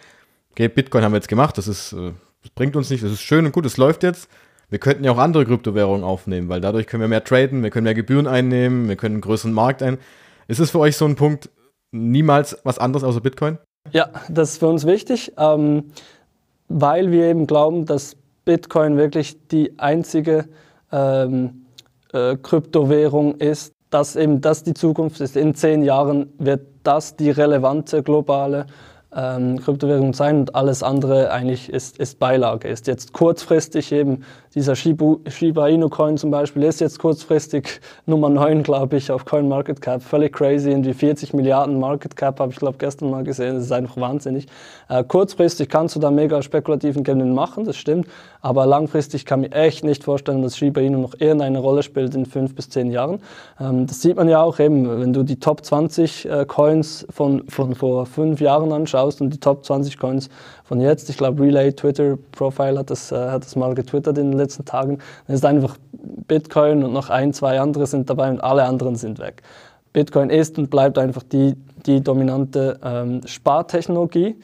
Okay, 0.51 0.69
Bitcoin 0.69 1.05
haben 1.05 1.13
wir 1.13 1.19
jetzt 1.19 1.29
gemacht, 1.29 1.57
das 1.57 1.69
ist, 1.69 1.93
äh, 1.93 2.13
das 2.43 2.51
bringt 2.51 2.75
uns 2.75 2.91
nicht, 2.91 3.05
das 3.05 3.13
ist 3.13 3.23
schön 3.23 3.47
und 3.47 3.53
gut, 3.53 3.67
es 3.67 3.77
läuft 3.77 4.03
jetzt. 4.03 4.29
Wir 4.71 4.79
könnten 4.79 5.05
ja 5.05 5.13
auch 5.13 5.19
andere 5.19 5.47
Kryptowährungen 5.47 6.05
aufnehmen, 6.05 6.49
weil 6.49 6.61
dadurch 6.61 6.87
können 6.87 7.01
wir 7.01 7.09
mehr 7.09 7.25
traden, 7.25 7.63
wir 7.63 7.71
können 7.71 7.85
mehr 7.85 7.95
Gebühren 7.95 8.27
einnehmen, 8.27 8.89
wir 8.89 8.97
können 8.97 9.17
einen 9.17 9.23
größeren 9.23 9.53
Markt 9.53 9.83
ein. 9.83 9.99
Ist 10.47 10.61
es 10.61 10.71
für 10.71 10.79
euch 10.79 10.97
so 10.97 11.07
ein 11.07 11.17
Punkt, 11.17 11.49
niemals 11.91 12.59
was 12.65 12.79
anderes 12.79 13.03
außer 13.03 13.21
Bitcoin? 13.21 13.59
Ja, 13.93 14.11
das 14.29 14.51
ist 14.51 14.59
für 14.59 14.69
uns 14.69 14.87
wichtig, 14.87 15.33
ähm, 15.39 15.85
weil 16.69 17.11
wir 17.11 17.25
eben 17.25 17.47
glauben, 17.47 17.87
dass 17.87 18.17
Bitcoin 18.45 18.99
wirklich 18.99 19.37
die 19.49 19.79
einzige 19.79 20.49
ähm, 20.93 21.67
äh, 22.13 22.37
Kryptowährung 22.37 23.37
ist, 23.37 23.73
dass 23.91 24.17
eben 24.17 24.43
das 24.43 24.63
die 24.65 24.75
Zukunft 24.75 25.21
ist. 25.21 25.37
In 25.37 25.55
zehn 25.55 25.83
Jahren 25.83 26.33
wird 26.39 26.67
das 26.83 27.17
die 27.17 27.31
relevante 27.31 28.03
globale 28.03 28.67
ähm, 29.15 29.59
Kryptowährung 29.59 30.13
sein 30.13 30.41
und 30.41 30.55
alles 30.55 30.83
andere 30.83 31.31
eigentlich 31.31 31.73
ist, 31.73 31.99
ist 31.99 32.19
Beilage. 32.19 32.69
Ist 32.69 32.87
jetzt 32.87 33.15
kurzfristig 33.15 33.91
eben 33.91 34.25
dieser 34.55 34.77
Shibu, 34.77 35.19
Shiba 35.29 35.69
Inu 35.69 35.89
Coin 35.89 36.17
zum 36.17 36.31
Beispiel 36.31 36.63
ist 36.65 36.81
jetzt 36.81 36.99
kurzfristig 36.99 37.81
Nummer 38.07 38.29
9, 38.29 38.63
glaube 38.63 38.97
ich, 38.97 39.11
auf 39.11 39.25
CoinMarketCap. 39.25 40.03
Völlig 40.03 40.33
crazy. 40.35 40.73
In 40.73 40.83
die 40.83 40.95
40 40.95 41.33
Milliarden 41.33 41.79
Market 41.79 42.17
Cap 42.17 42.41
habe 42.41 42.53
ich, 42.53 42.59
glaube 42.59 42.77
gestern 42.79 43.11
mal 43.11 43.25
gesehen. 43.25 43.55
Das 43.55 43.65
ist 43.65 43.73
einfach 43.73 43.97
wahnsinnig. 43.97 44.47
Äh, 44.89 45.05
kurzfristig 45.05 45.69
kannst 45.69 45.97
du 45.97 46.01
da 46.01 46.11
mega 46.11 46.43
spekulativen 46.43 47.05
Gewinn 47.05 47.35
machen, 47.35 47.65
das 47.65 47.77
stimmt. 47.77 48.09
Aber 48.41 48.67
langfristig 48.67 49.25
kann 49.25 49.43
ich 49.43 49.51
mir 49.51 49.57
echt 49.57 49.85
nicht 49.85 50.05
vorstellen, 50.05 50.43
dass 50.43 50.57
Shiba 50.57 50.81
Inu 50.81 50.99
noch 50.99 51.15
irgendeine 51.19 51.61
Rolle 51.61 51.83
spielt 51.83 52.15
in 52.15 52.27
fünf 52.27 52.55
bis 52.55 52.69
zehn 52.69 52.91
Jahren. 52.91 53.21
Ähm, 53.61 53.87
das 53.87 54.03
sieht 54.03 54.17
man 54.17 54.29
ja 54.29 54.43
auch 54.43 54.59
eben, 54.59 55.01
wenn 55.01 55.13
du 55.13 55.23
die 55.23 55.39
Top 55.39 55.65
20 55.65 56.29
äh, 56.29 56.45
Coins 56.47 57.07
von, 57.11 57.49
von 57.49 57.75
vor 57.75 58.07
fünf 58.07 58.41
Jahren 58.41 58.73
anschaust 58.73 58.98
schaust 58.99 59.21
und 59.21 59.31
die 59.33 59.39
Top 59.39 59.65
20 59.65 59.99
Coins 59.99 60.29
von 60.65 60.81
jetzt, 60.81 61.09
ich 61.09 61.17
glaube 61.17 61.43
Relay 61.43 61.73
Twitter 61.73 62.19
Profile 62.33 62.79
hat 62.79 62.91
das, 62.91 63.13
äh, 63.13 63.17
hat 63.17 63.45
das 63.45 63.57
mal 63.57 63.75
getwittert 63.75 64.19
in 64.19 64.31
den 64.33 64.39
letzten 64.39 64.65
Tagen, 64.65 64.99
dann 65.27 65.37
ist 65.37 65.45
einfach 65.45 65.77
Bitcoin 66.27 66.83
und 66.83 66.93
noch 66.93 67.11
ein, 67.11 67.33
zwei 67.33 67.61
andere 67.61 67.87
sind 67.87 68.11
dabei 68.11 68.31
und 68.31 68.41
alle 68.41 68.65
anderen 68.65 68.97
sind 68.97 69.19
weg. 69.19 69.43
Bitcoin 69.93 70.31
ist 70.31 70.59
und 70.59 70.71
bleibt 70.71 70.99
einfach 70.99 71.23
die, 71.23 71.55
die 71.87 72.03
dominante 72.03 72.79
ähm, 72.85 73.23
Spartechnologie 73.25 74.37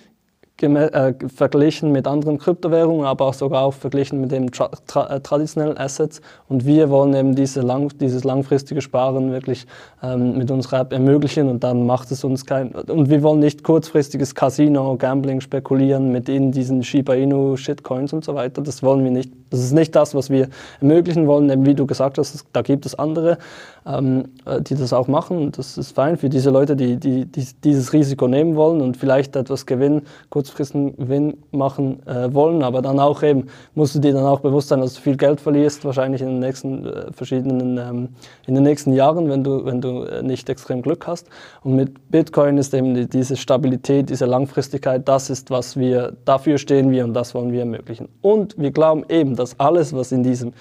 äh, 0.63 1.15
verglichen 1.35 1.91
mit 1.91 2.07
anderen 2.07 2.39
Kryptowährungen, 2.39 3.05
aber 3.07 3.27
auch 3.27 3.35
sogar 3.35 3.63
auch 3.63 3.75
verglichen 3.75 4.21
mit 4.21 4.31
den 4.31 4.53
tra 4.53 4.71
tra 4.87 5.09
äh, 5.09 5.21
traditionellen 5.21 5.77
Assets. 5.77 6.21
Und 6.49 6.65
wir 6.65 6.91
wollen 6.91 7.13
eben 7.15 7.35
diese 7.35 7.61
lang 7.61 7.91
dieses 7.99 8.23
langfristige 8.23 8.81
Sparen 8.81 9.33
wirklich 9.33 9.67
ähm, 10.03 10.39
mit 10.39 10.51
unserer 10.51 10.81
App 10.81 10.93
ermöglichen 10.93 11.49
und 11.49 11.65
dann 11.65 11.87
macht 11.87 12.11
es 12.13 12.23
uns 12.23 12.47
kein. 12.47 12.71
Und 12.73 13.11
wir 13.11 13.23
wollen 13.23 13.41
nicht 13.41 13.65
kurzfristiges 13.65 14.35
Casino, 14.35 14.97
Gambling 14.97 15.41
spekulieren 15.41 16.13
mit 16.13 16.29
in 16.29 16.53
diesen 16.53 16.85
Shiba 16.85 17.15
Inu, 17.15 17.57
Shitcoins 17.57 18.13
und 18.13 18.25
so 18.25 18.35
weiter. 18.35 18.63
Das 18.63 18.83
wollen 18.83 19.03
wir 19.03 19.11
nicht. 19.11 19.33
Das 19.51 19.61
ist 19.61 19.73
nicht 19.73 19.95
das, 19.95 20.15
was 20.15 20.31
wir 20.31 20.49
ermöglichen 20.81 21.27
wollen. 21.27 21.49
Denn 21.49 21.67
wie 21.67 21.75
du 21.75 21.87
gesagt 21.87 22.19
hast, 22.19 22.45
da 22.53 22.63
gibt 22.63 22.87
es 22.87 22.95
andere 22.95 23.39
ähm, 23.87 24.25
äh, 24.45 24.61
die 24.63 24.75
das 24.75 24.93
auch 24.93 25.09
machen. 25.09 25.53
Das 25.53 25.79
ist 25.79 25.95
fein 25.95 26.17
für 26.17 26.29
diese 26.29 26.51
Leute, 26.51 26.77
die, 26.77 26.97
die, 26.97 27.27
die, 27.27 27.47
dieses 27.63 27.93
Risiko 27.93 28.29
nehmen 28.29 28.57
wollen 28.57 28.81
und 28.81 28.97
vielleicht 28.97 29.37
etwas 29.37 29.67
Gewinn, 29.67 30.03
kurzfristigen 30.45 30.97
Gewinn 30.97 31.39
machen 31.51 32.07
äh, 32.07 32.33
wollen. 32.33 32.63
Aber 32.63 32.83
dann 32.83 33.01
auch 33.01 33.23
eben, 33.23 33.47
musst 33.75 33.95
du 33.95 33.99
dir 33.99 34.13
dann 34.13 34.25
auch 34.25 34.41
bewusst 34.41 34.69
sein, 34.69 34.81
dass 34.81 34.95
du 34.95 35.01
viel 35.01 35.17
Geld 35.17 35.41
verlierst, 35.41 35.85
wahrscheinlich 35.85 36.21
in 36.21 36.29
den 36.29 36.39
nächsten 36.41 36.87
äh, 36.87 37.13
verschiedenen, 37.13 37.79
ähm, 37.79 38.09
in 38.47 38.55
den 38.55 38.63
nächsten 38.63 38.93
Jahren, 38.93 39.29
wenn 39.31 39.43
du, 39.43 39.65
wenn 39.65 39.81
du 39.81 40.03
äh, 40.03 40.23
nicht 40.23 40.49
extrem 40.49 40.83
Glück 40.83 41.07
hast. 41.07 41.29
Und 41.63 41.77
mit 41.77 42.11
Bitcoin 42.11 42.59
ist 42.59 42.75
eben 42.75 42.95
die, 42.95 43.09
diese 43.09 43.37
Stabilität, 43.37 44.11
diese 44.11 44.27
Langfristigkeit, 44.27 45.09
das 45.09 45.31
ist, 45.31 45.51
was 45.51 45.77
wir, 45.77 46.13
dafür 46.25 46.59
stehen 46.59 46.91
wir 46.91 47.05
und 47.05 47.15
das 47.15 47.35
wollen 47.35 47.53
wir 47.53 47.61
ermöglichen. 47.61 48.09
Und 48.21 48.57
wir 48.59 48.71
glauben 48.71 49.05
eben, 49.09 49.37
dass 49.37 49.59
alles, 49.59 49.95
was 49.95 50.13
in 50.13 50.23
diesem 50.23 50.53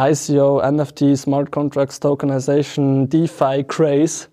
ICO, 0.00 0.62
NFT, 0.62 1.16
Smart 1.16 1.50
Contracts, 1.50 2.00
Tokenization, 2.00 3.08
DeFi, 3.08 3.64
Craze, 3.64 4.28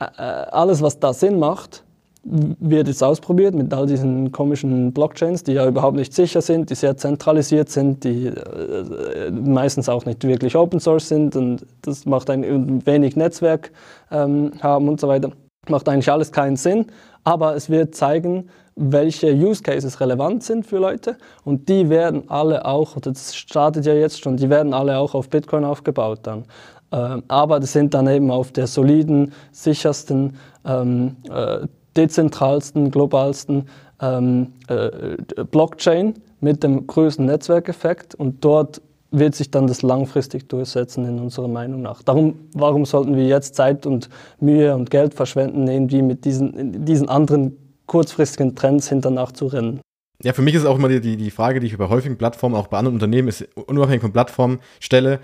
äh, 0.00 0.04
äh, 0.04 0.22
alles, 0.50 0.82
was 0.82 0.98
da 0.98 1.12
Sinn 1.12 1.38
macht, 1.38 1.84
wird 2.22 2.88
jetzt 2.88 3.02
ausprobiert 3.02 3.54
mit 3.54 3.72
all 3.72 3.86
diesen 3.86 4.30
komischen 4.30 4.92
Blockchains, 4.92 5.42
die 5.42 5.52
ja 5.52 5.66
überhaupt 5.66 5.96
nicht 5.96 6.12
sicher 6.12 6.42
sind, 6.42 6.68
die 6.68 6.74
sehr 6.74 6.96
zentralisiert 6.96 7.70
sind, 7.70 8.04
die 8.04 8.26
äh, 8.26 9.30
meistens 9.30 9.88
auch 9.88 10.04
nicht 10.04 10.24
wirklich 10.24 10.54
Open 10.54 10.80
Source 10.80 11.08
sind 11.08 11.34
und 11.36 11.64
das 11.82 12.04
macht 12.04 12.28
ein 12.28 12.86
wenig 12.86 13.16
Netzwerk 13.16 13.72
ähm, 14.10 14.52
haben 14.60 14.88
und 14.88 15.00
so 15.00 15.08
weiter. 15.08 15.30
Macht 15.68 15.88
eigentlich 15.88 16.10
alles 16.10 16.30
keinen 16.30 16.56
Sinn, 16.56 16.86
aber 17.24 17.54
es 17.54 17.70
wird 17.70 17.94
zeigen, 17.94 18.50
welche 18.76 19.34
Use 19.34 19.62
Cases 19.62 20.00
relevant 20.00 20.42
sind 20.42 20.66
für 20.66 20.78
Leute 20.78 21.16
und 21.44 21.68
die 21.68 21.88
werden 21.88 22.24
alle 22.28 22.64
auch, 22.64 22.98
das 23.00 23.34
startet 23.34 23.86
ja 23.86 23.94
jetzt 23.94 24.22
schon, 24.22 24.36
die 24.36 24.50
werden 24.50 24.74
alle 24.74 24.98
auch 24.98 25.14
auf 25.14 25.28
Bitcoin 25.28 25.64
aufgebaut 25.64 26.20
dann. 26.22 26.44
Ähm, 26.92 27.22
aber 27.28 27.60
das 27.60 27.72
sind 27.72 27.94
dann 27.94 28.08
eben 28.08 28.30
auf 28.30 28.52
der 28.52 28.66
soliden, 28.66 29.32
sichersten, 29.52 30.36
ähm, 30.64 31.16
äh, 31.30 31.66
dezentralsten, 31.96 32.90
globalsten 32.90 33.68
ähm, 34.00 34.52
äh, 34.68 35.16
Blockchain 35.50 36.14
mit 36.40 36.62
dem 36.62 36.86
größten 36.86 37.26
Netzwerkeffekt 37.26 38.14
und 38.14 38.44
dort 38.44 38.80
wird 39.12 39.34
sich 39.34 39.50
dann 39.50 39.66
das 39.66 39.82
langfristig 39.82 40.48
durchsetzen 40.48 41.04
in 41.04 41.18
unserer 41.18 41.48
Meinung 41.48 41.82
nach. 41.82 42.02
Darum, 42.02 42.48
warum 42.54 42.84
sollten 42.84 43.16
wir 43.16 43.26
jetzt 43.26 43.56
Zeit 43.56 43.84
und 43.84 44.08
Mühe 44.38 44.74
und 44.74 44.90
Geld 44.90 45.14
verschwenden, 45.14 45.66
irgendwie 45.66 46.02
mit 46.02 46.24
diesen, 46.24 46.84
diesen 46.84 47.08
anderen 47.08 47.56
kurzfristigen 47.90 48.54
Trends 48.54 48.88
hinternach 48.88 49.32
zu 49.32 49.48
rennen. 49.48 49.80
Ja, 50.22 50.32
für 50.32 50.42
mich 50.42 50.54
ist 50.54 50.64
auch 50.64 50.76
immer 50.76 50.88
die, 50.88 51.16
die 51.16 51.30
Frage, 51.32 51.58
die 51.58 51.66
ich 51.66 51.76
bei 51.76 51.88
häufigen 51.88 52.16
Plattformen, 52.16 52.54
auch 52.54 52.68
bei 52.68 52.78
anderen 52.78 52.94
Unternehmen, 52.94 53.26
ist 53.26 53.48
unabhängig 53.56 54.02
von 54.02 54.12
Plattformen 54.12 54.60
stelle. 54.78 55.18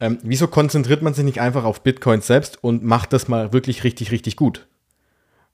Ähm, 0.00 0.18
wieso 0.22 0.48
konzentriert 0.48 1.02
man 1.02 1.12
sich 1.12 1.24
nicht 1.24 1.40
einfach 1.40 1.64
auf 1.64 1.82
Bitcoin 1.82 2.22
selbst 2.22 2.64
und 2.64 2.82
macht 2.82 3.12
das 3.12 3.28
mal 3.28 3.52
wirklich 3.52 3.84
richtig, 3.84 4.10
richtig 4.10 4.36
gut? 4.36 4.68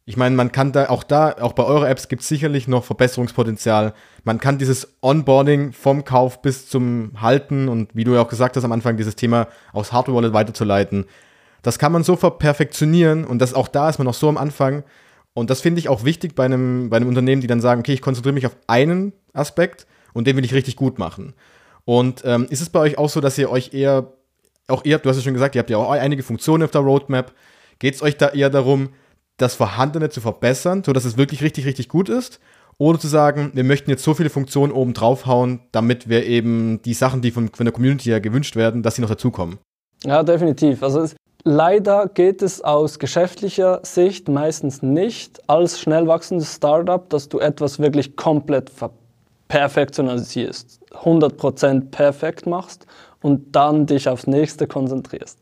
Ich 0.07 0.19
meine, 0.19 0.37
man 0.37 0.53
kann 0.53 0.73
da 0.73 0.91
auch 0.91 1.03
da, 1.03 1.33
auch 1.41 1.55
bei 1.55 1.65
eurer 1.65 1.89
Apps 1.89 2.09
gibt 2.09 2.21
es 2.23 2.29
sicherlich 2.29 2.69
noch 2.69 2.85
Verbesserungspotenzial. 2.85 3.95
Man 4.23 4.39
kann 4.39 4.59
dieses 4.59 4.97
Onboarding 5.01 5.73
vom 5.73 6.05
Kauf 6.05 6.43
bis 6.43 6.69
zum 6.69 7.13
Halten 7.23 7.69
und 7.69 7.95
wie 7.95 8.05
du 8.05 8.13
ja 8.13 8.21
auch 8.21 8.29
gesagt 8.29 8.57
hast 8.57 8.65
am 8.65 8.73
Anfang, 8.73 8.99
dieses 8.99 9.17
Thema 9.17 9.49
aus 9.73 9.93
Hardware 9.93 10.17
Wallet 10.17 10.35
weiterzuleiten. 10.35 11.07
Das 11.63 11.79
kann 11.79 11.93
man 11.93 12.05
so 12.05 12.17
verperfektionieren 12.17 13.25
und 13.25 13.39
das 13.39 13.55
auch 13.55 13.67
da 13.67 13.89
ist 13.89 13.97
man 13.97 14.05
noch 14.05 14.15
so 14.15 14.29
am 14.29 14.37
Anfang. 14.37 14.85
Und 15.33 15.49
das 15.49 15.63
finde 15.63 15.79
ich 15.79 15.89
auch 15.89 16.05
wichtig 16.05 16.35
bei 16.35 16.45
einem, 16.45 16.91
bei 16.91 16.99
einem 16.99 17.09
Unternehmen, 17.09 17.41
die 17.41 17.49
dann 17.49 17.63
sagen, 17.63 17.81
okay, 17.81 17.95
ich 17.95 18.03
konzentriere 18.03 18.35
mich 18.35 18.47
auf 18.47 18.57
einen 18.67 19.15
Aspekt 19.33 19.87
und 20.13 20.27
den 20.27 20.37
will 20.37 20.45
ich 20.45 20.53
richtig 20.53 20.77
gut 20.77 20.99
machen. 20.99 21.33
Und 21.87 22.23
ähm, 22.27 22.47
ist 22.51 22.61
es 22.61 22.69
bei 22.69 22.81
euch 22.81 22.99
auch 22.99 23.09
so, 23.09 23.23
dass 23.23 23.39
ihr 23.39 23.51
euch 23.51 23.73
eher, 23.73 24.13
auch 24.69 24.85
ihr, 24.85 24.99
du 24.99 25.09
hast 25.09 25.17
ja 25.17 25.23
schon 25.23 25.35
gesagt, 25.35 25.55
ihr 25.55 25.61
habt 25.61 25.71
ja 25.71 25.79
auch 25.79 25.91
einige 25.91 26.23
Funktionen 26.23 26.63
auf 26.63 26.71
der 26.71 26.83
Roadmap. 26.83 27.33
Geht 27.79 27.95
es 27.95 28.03
euch 28.03 28.19
da 28.19 28.29
eher 28.29 28.51
darum, 28.51 28.91
das 29.37 29.55
Vorhandene 29.55 30.11
zu 30.11 30.21
verbessern, 30.21 30.83
sodass 30.85 31.05
es 31.05 31.17
wirklich 31.17 31.43
richtig, 31.43 31.67
richtig 31.67 31.89
gut 31.89 32.09
ist? 32.09 32.41
Oder 32.79 32.99
zu 32.99 33.07
sagen, 33.07 33.53
wir 33.55 33.65
möchten 33.65 33.91
jetzt 33.91 34.03
so 34.03 34.15
viele 34.15 34.31
Funktionen 34.31 34.73
oben 34.73 34.95
draufhauen, 34.95 35.61
damit 35.71 36.09
wir 36.09 36.27
eben 36.27 36.83
die 36.83 36.95
Sachen, 36.95 37.23
die 37.23 37.31
von, 37.31 37.49
von 37.49 37.65
der 37.65 37.73
Community 37.73 38.11
ja 38.11 38.19
gewünscht 38.19 38.57
werden, 38.57 38.83
dass 38.83 38.97
sie 38.97 39.03
noch 39.03 39.09
dazukommen? 39.09 39.59
Ja, 40.05 40.23
definitiv. 40.23 40.83
Also 40.83 41.01
es, 41.01 41.15
Leider 41.47 42.09
geht 42.09 42.41
es 42.41 42.63
aus 42.63 42.99
geschäftlicher 42.99 43.81
Sicht 43.83 44.29
meistens 44.29 44.83
nicht 44.83 45.47
als 45.47 45.79
schnell 45.79 46.07
wachsendes 46.07 46.55
Startup, 46.55 47.07
dass 47.11 47.29
du 47.29 47.39
etwas 47.39 47.79
wirklich 47.79 48.17
komplett 48.17 48.73
perfektionalisierst, 49.49 50.81
100% 51.03 51.91
perfekt 51.91 52.47
machst 52.47 52.87
und 53.21 53.55
dann 53.55 53.85
dich 53.85 54.09
aufs 54.09 54.27
nächste 54.27 54.67
konzentrierst. 54.67 55.39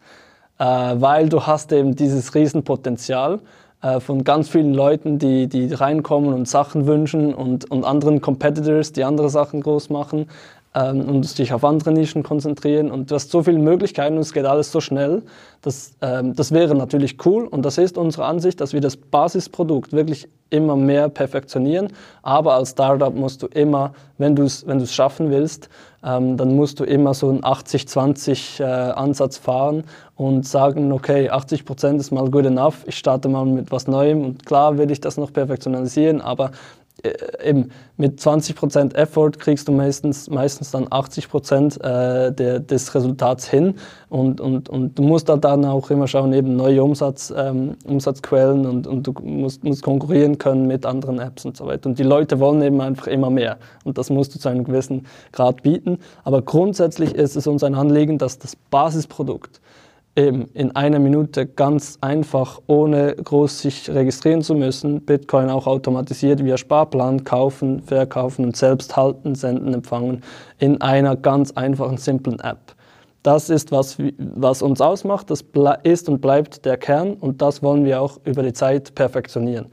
Äh, 0.59 0.64
weil 0.64 1.28
du 1.28 1.47
hast 1.47 1.70
eben 1.70 1.95
dieses 1.95 2.34
Riesenpotenzial 2.34 3.40
äh, 3.83 4.01
von 4.01 4.24
ganz 4.24 4.49
vielen 4.49 4.74
Leuten, 4.74 5.18
die, 5.18 5.49
die 5.49 5.72
reinkommen 5.72 6.33
und 6.33 6.49
Sachen 6.49 6.87
wünschen 6.87 7.35
und, 7.35 7.70
und 7.70 7.85
anderen 7.85 8.20
Competitors, 8.20 8.93
die 8.93 9.05
andere 9.05 9.28
Sachen 9.28 9.61
groß 9.61 9.91
machen 9.91 10.28
ähm, 10.74 11.09
und 11.09 11.39
dich 11.39 11.53
auf 11.53 11.64
andere 11.64 11.93
Nischen 11.93 12.22
konzentrieren. 12.22 12.91
Und 12.91 13.11
du 13.11 13.14
hast 13.16 13.30
so 13.30 13.43
viele 13.43 13.59
Möglichkeiten 13.59 14.14
und 14.14 14.22
es 14.22 14.33
geht 14.33 14.47
alles 14.47 14.72
so 14.72 14.80
schnell. 14.80 15.22
Das, 15.62 15.93
ähm, 16.01 16.35
das 16.35 16.53
wäre 16.53 16.74
natürlich 16.74 17.16
cool 17.26 17.47
und 17.47 17.64
das 17.64 17.78
ist 17.78 17.99
unsere 17.99 18.24
Ansicht, 18.24 18.61
dass 18.61 18.72
wir 18.72 18.80
das 18.80 18.97
Basisprodukt 18.97 19.93
wirklich 19.93 20.28
immer 20.51 20.76
mehr 20.76 21.09
perfektionieren. 21.09 21.89
Aber 22.22 22.55
als 22.55 22.70
Startup 22.70 23.14
musst 23.14 23.43
du 23.43 23.47
immer, 23.49 23.95
wenn 24.18 24.37
du 24.37 24.45
es 24.45 24.66
wenn 24.66 24.87
schaffen 24.87 25.30
willst, 25.30 25.68
ähm, 26.05 26.36
dann 26.36 26.57
musst 26.57 26.80
du 26.80 26.84
immer 26.84 27.14
so 27.14 27.28
einen 27.28 27.40
80-20 27.40 28.62
äh, 28.62 29.40
fahren 29.40 29.84
und 30.16 30.46
sagen, 30.46 30.92
okay, 30.92 31.30
80 31.30 31.64
Prozent 31.64 32.00
ist 32.00 32.11
mal 32.11 32.30
good 32.30 32.46
enough, 32.46 32.84
ich 32.86 32.98
starte 32.98 33.28
mal 33.28 33.46
mit 33.46 33.70
was 33.70 33.86
Neuem 33.86 34.24
und 34.24 34.46
klar 34.46 34.78
will 34.78 34.90
ich 34.90 35.00
das 35.00 35.16
noch 35.16 35.32
perfektionalisieren, 35.32 36.20
aber 36.20 36.50
äh, 37.03 37.48
eben 37.48 37.70
mit 37.96 38.20
20% 38.20 38.94
Effort 38.94 39.32
kriegst 39.38 39.68
du 39.68 39.72
meistens, 39.72 40.28
meistens 40.28 40.70
dann 40.70 40.86
80% 40.88 41.80
äh, 41.80 42.32
der, 42.32 42.61
des 42.61 42.94
Resultats 42.94 43.48
hin 43.48 43.74
und, 44.09 44.40
und, 44.40 44.68
und 44.68 44.98
du 44.98 45.03
musst 45.03 45.28
halt 45.28 45.44
dann 45.44 45.64
auch 45.64 45.90
immer 45.90 46.07
schauen, 46.07 46.32
eben 46.32 46.57
neue 46.57 46.82
Umsatz, 46.82 47.32
ähm, 47.36 47.76
Umsatzquellen 47.84 48.66
und, 48.66 48.86
und 48.86 49.07
du 49.07 49.14
musst, 49.22 49.64
musst 49.64 49.82
konkurrieren 49.82 50.38
können 50.38 50.66
mit 50.66 50.84
anderen 50.84 51.18
Apps 51.18 51.44
und 51.44 51.57
so 51.57 51.66
weiter. 51.66 51.88
Und 51.88 51.98
die 51.98 52.05
Leute 52.05 52.40
wollen 52.40 52.62
eben 52.62 52.80
einfach 52.80 53.07
immer 53.07 53.30
mehr 53.30 53.59
und 53.84 53.98
das 53.98 54.11
musst 54.11 54.34
du 54.34 54.38
zu 54.38 54.48
einem 54.48 54.64
gewissen 54.64 55.07
Grad 55.32 55.62
bieten. 55.62 55.98
Aber 56.24 56.42
grundsätzlich 56.42 57.14
ist 57.14 57.36
es 57.36 57.46
uns 57.46 57.64
ein 57.64 57.74
Anliegen, 57.74 58.18
dass 58.18 58.38
das 58.38 58.57
Basisprodukt 58.57 59.62
eben 60.17 60.47
in 60.53 60.75
einer 60.77 60.99
Minute 60.99 61.47
ganz 61.47 61.99
einfach, 62.01 62.61
ohne 62.67 63.15
groß 63.15 63.61
sich 63.61 63.91
registrieren 63.91 64.43
zu 64.43 64.55
müssen, 64.55 65.01
Bitcoin 65.03 65.49
auch 65.49 65.67
automatisiert 65.67 66.45
via 66.45 66.59
Sparplan 66.59 67.25
kaufen, 67.25 67.83
verkaufen 67.83 68.45
und 68.45 68.57
selbst 68.57 68.97
halten, 68.97 69.35
senden, 69.35 69.73
empfangen 69.73 70.23
in 70.59 70.81
einer 70.81 71.17
ganz 71.17 71.53
einfachen, 71.53 71.97
simplen 71.97 72.41
App. 72.41 72.75
Das 73.23 73.51
ist, 73.51 73.71
was, 73.71 73.99
was 74.19 74.63
uns 74.63 74.81
ausmacht, 74.81 75.31
das 75.31 75.45
ist 75.85 76.09
und 76.09 76.21
bleibt 76.21 76.65
der 76.65 76.77
Kern 76.77 77.15
und 77.15 77.41
das 77.41 77.63
wollen 77.63 77.85
wir 77.85 78.03
auch 78.03 78.19
über 78.25 78.43
die 78.43 78.53
Zeit 78.53 78.95
perfektionieren. 78.95 79.67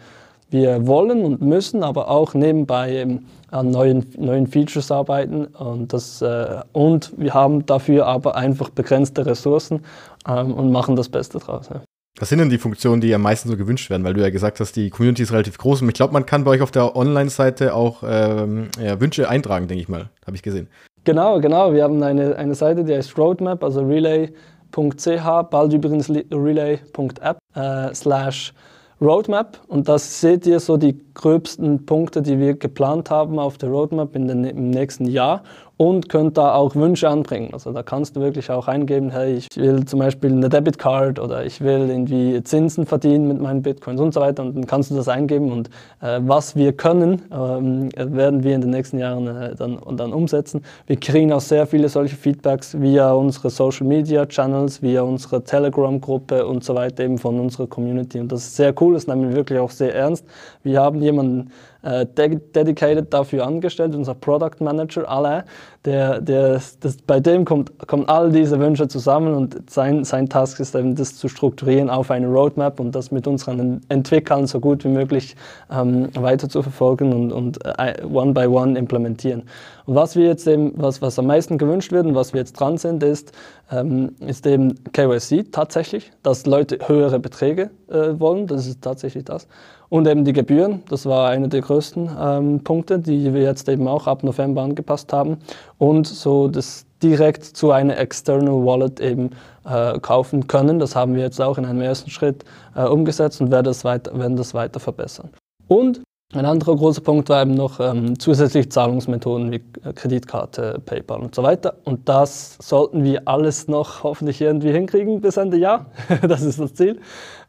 Wir 0.52 0.88
wollen 0.88 1.24
und 1.24 1.42
müssen 1.42 1.84
aber 1.84 2.10
auch 2.10 2.34
nebenbei 2.34 3.20
an 3.52 3.72
neuen, 3.72 4.06
neuen 4.18 4.48
Features 4.48 4.92
arbeiten 4.92 5.46
und, 5.46 5.94
das, 5.94 6.22
äh, 6.22 6.62
und 6.72 7.14
wir 7.18 7.34
haben 7.34 7.66
dafür 7.66 8.06
aber 8.06 8.36
einfach 8.36 8.70
begrenzte 8.70 9.26
Ressourcen 9.26 9.82
ähm, 10.28 10.54
und 10.54 10.72
machen 10.72 10.96
das 10.96 11.10
Beste 11.10 11.40
draus. 11.40 11.70
Ja. 11.70 11.82
Was 12.20 12.30
sind 12.30 12.40
denn 12.40 12.50
die 12.50 12.58
Funktionen, 12.58 13.02
die 13.02 13.14
am 13.14 13.22
meisten 13.22 13.48
so 13.48 13.56
gewünscht 13.56 13.90
werden? 13.90 14.04
Weil 14.04 14.14
du 14.14 14.22
ja 14.22 14.30
gesagt 14.30 14.60
hast, 14.60 14.76
die 14.76 14.90
Community 14.90 15.24
ist 15.24 15.32
relativ 15.32 15.58
groß 15.58 15.82
und 15.82 15.88
ich 15.88 15.94
glaube, 15.94 16.12
man 16.12 16.26
kann 16.26 16.44
bei 16.44 16.52
euch 16.52 16.62
auf 16.62 16.72
der 16.72 16.96
Online-Seite 16.96 17.74
auch 17.74 18.04
ähm, 18.06 18.70
ja, 18.84 19.00
Wünsche 19.00 19.30
eintragen, 19.30 19.68
denke 19.68 19.82
ich 19.82 19.90
mal. 19.90 20.10
Habe 20.26 20.36
ich 20.36 20.44
gesehen. 20.44 20.68
Genau, 21.06 21.40
genau. 21.40 21.74
Wir 21.74 21.84
haben 21.84 22.04
eine, 22.04 22.36
eine 22.36 22.56
Seite, 22.56 22.84
die 22.84 22.94
heißt 22.94 23.18
Roadmap, 23.18 23.64
also 23.64 23.82
relay.ch, 23.82 25.50
bald 25.50 25.74
übrigens 25.74 26.10
relay.app, 26.10 27.38
äh, 27.56 27.94
slash 27.94 28.54
Roadmap. 29.02 29.60
Und 29.68 29.88
das 29.88 30.22
seht 30.22 30.46
ihr 30.46 30.60
so 30.60 30.78
die 30.78 31.00
gröbsten 31.14 31.86
Punkte, 31.86 32.22
die 32.22 32.40
wir 32.40 32.56
geplant 32.56 33.10
haben 33.10 33.40
auf 33.40 33.58
der 33.58 33.70
Roadmap 33.70 34.16
in 34.16 34.28
den, 34.28 34.44
im 34.44 34.70
nächsten 34.70 35.06
Jahr 35.06 35.44
und 35.80 36.10
könnt 36.10 36.38
da 36.38 36.56
auch 36.56 36.76
Wünsche 36.76 37.08
anbringen. 37.08 37.52
Also 37.54 37.72
da 37.72 37.84
kannst 37.84 38.18
du 38.18 38.20
wirklich 38.20 38.52
auch 38.52 38.68
eingeben, 38.68 39.12
hey, 39.12 39.36
ich 39.36 39.48
will 39.56 39.86
zum 39.86 40.00
Beispiel 40.00 40.30
eine 40.30 40.50
Debitcard 40.50 41.20
oder 41.20 41.46
ich 41.46 41.62
will 41.62 41.90
irgendwie 41.90 42.44
Zinsen 42.44 42.86
verdienen 42.86 43.30
mit 43.30 43.40
meinen 43.40 43.62
Bitcoins 43.62 44.02
und 44.02 44.14
so 44.14 44.20
weiter 44.20 44.44
und 44.44 44.58
dann 44.58 44.68
kannst 44.68 44.92
du 44.92 44.96
das 44.96 45.08
eingeben 45.08 45.54
und 45.54 45.70
äh, 46.02 46.20
was 46.22 46.58
wir 46.58 46.74
können, 46.74 47.22
ähm, 47.32 47.90
werden 47.96 48.44
wir 48.44 48.56
in 48.56 48.60
den 48.60 48.72
nächsten 48.72 49.00
Jahren 49.00 49.26
äh, 49.28 49.56
dann, 49.56 49.80
dann 49.96 50.12
umsetzen. 50.12 50.66
Wir 50.86 51.00
kriegen 51.00 51.32
auch 51.32 51.40
sehr 51.40 51.66
viele 51.66 51.88
solche 51.88 52.18
Feedbacks 52.18 52.78
via 52.78 53.14
unsere 53.14 53.50
Social 53.50 53.88
Media 53.88 54.26
Channels, 54.26 54.82
via 54.82 55.04
unsere 55.04 55.46
Telegram-Gruppe 55.46 56.46
und 56.46 56.62
so 56.62 56.76
weiter 56.76 57.06
eben 57.06 57.18
von 57.18 57.40
unserer 57.40 57.68
Community 57.68 58.20
und 58.20 58.30
das 58.34 58.42
ist 58.42 58.58
sehr 58.58 58.74
cool, 58.82 58.96
das 58.96 59.08
nehmen 59.08 59.30
wir 59.30 59.34
wirklich 59.38 59.60
auch 59.60 59.72
sehr 59.72 59.96
ernst. 59.96 60.26
Wir 60.62 60.82
haben 60.82 61.02
jemanden 61.02 61.52
dedicated 61.84 63.14
dafür 63.14 63.46
angestellt, 63.46 63.96
unser 63.96 64.14
Product 64.16 64.60
Manager 64.60 65.08
Alain, 65.10 65.44
der, 65.86 66.20
der, 66.20 66.62
das, 66.82 66.98
bei 67.08 67.20
dem 67.20 67.46
kommt, 67.46 67.88
kommen 67.88 68.08
all 68.10 68.32
diese 68.32 68.60
Wünsche 68.60 68.88
zusammen 68.90 69.34
und 69.34 69.70
sein, 69.70 70.04
sein 70.04 70.28
Task 70.28 70.60
ist 70.60 70.76
eben, 70.76 70.96
das 70.96 71.16
zu 71.16 71.30
strukturieren 71.30 71.90
auf 71.90 72.12
eine 72.12 72.28
Roadmap 72.28 72.80
und 72.80 72.94
das 72.94 73.12
mit 73.12 73.28
unseren 73.28 73.82
Entwicklern 73.88 74.46
so 74.46 74.60
gut 74.60 74.84
wie 74.84 74.90
möglich 74.90 75.36
ähm, 75.72 76.10
weiter 76.16 76.50
zu 76.50 76.62
verfolgen 76.62 77.14
und, 77.14 77.32
und 77.32 77.66
äh, 77.66 78.04
one 78.04 78.34
by 78.34 78.46
one 78.46 78.78
implementieren. 78.78 79.44
Und 79.86 79.96
was 79.96 80.16
wir 80.16 80.26
jetzt 80.26 80.46
eben, 80.48 80.74
was, 80.76 81.02
was 81.02 81.18
am 81.18 81.28
meisten 81.28 81.58
gewünscht 81.58 81.92
wird 81.92 82.06
und 82.06 82.14
was 82.14 82.34
wir 82.34 82.42
jetzt 82.42 82.54
dran 82.54 82.78
sind, 82.78 83.02
ist, 83.02 83.32
ähm, 83.72 84.16
ist 84.20 84.46
eben 84.46 84.76
KYC 84.92 85.52
tatsächlich, 85.52 86.12
dass 86.24 86.46
Leute 86.46 86.78
höhere 86.88 87.20
Beträge 87.20 87.72
äh, 87.90 88.20
wollen, 88.20 88.48
das 88.48 88.68
ist 88.68 88.82
tatsächlich 88.82 89.24
das. 89.24 89.48
Und 89.90 90.08
eben 90.08 90.24
die 90.24 90.34
Gebühren, 90.34 90.84
das 90.88 91.08
war 91.08 91.30
einer 91.30 91.48
der 91.48 91.62
größten 91.62 92.10
ähm, 92.20 92.64
Punkte, 92.64 93.00
die 93.00 93.34
wir 93.34 93.42
jetzt 93.42 93.68
eben 93.68 93.88
auch 93.88 94.06
ab 94.06 94.24
November 94.24 94.62
angepasst 94.62 95.12
haben. 95.12 95.38
Und 95.80 96.06
so 96.06 96.48
das 96.48 96.86
direkt 97.02 97.44
zu 97.44 97.72
einer 97.72 97.98
External 97.98 98.66
Wallet 98.66 99.00
eben 99.00 99.32
äh, 99.66 99.98
kaufen 100.00 100.48
können. 100.48 100.80
Das 100.80 100.96
haben 100.96 101.16
wir 101.16 101.24
jetzt 101.24 101.42
auch 101.42 101.58
in 101.58 101.66
einem 101.66 101.82
ersten 101.82 102.10
Schritt 102.10 102.44
äh, 102.76 102.84
umgesetzt 102.84 103.42
und 103.42 103.52
werden 103.52 103.66
das, 103.66 103.84
weiter, 103.84 104.18
werden 104.18 104.36
das 104.38 104.54
weiter 104.54 104.80
verbessern. 104.80 105.30
Und 105.68 106.02
ein 106.36 106.46
anderer 106.46 106.76
großer 106.76 107.02
Punkt 107.02 107.28
war 107.30 107.42
eben 107.42 107.56
noch 107.56 107.80
ähm, 107.80 108.20
zusätzliche 108.20 108.70
Zahlungsmethoden 108.70 109.52
wie 109.52 109.64
äh, 109.84 109.94
Kreditkarte, 109.94 110.80
PayPal 110.86 111.22
und 111.22 111.34
so 111.34 111.42
weiter. 111.42 111.78
Und 111.86 112.08
das 112.08 112.56
sollten 112.62 113.04
wir 113.04 113.28
alles 113.28 113.68
noch 113.68 114.04
hoffentlich 114.04 114.40
irgendwie 114.40 114.72
hinkriegen 114.72 115.22
bis 115.22 115.38
Ende 115.38 115.58
Jahr. 115.58 115.88
das 116.22 116.44
ist 116.44 116.60
das 116.60 116.76
Ziel. 116.76 117.00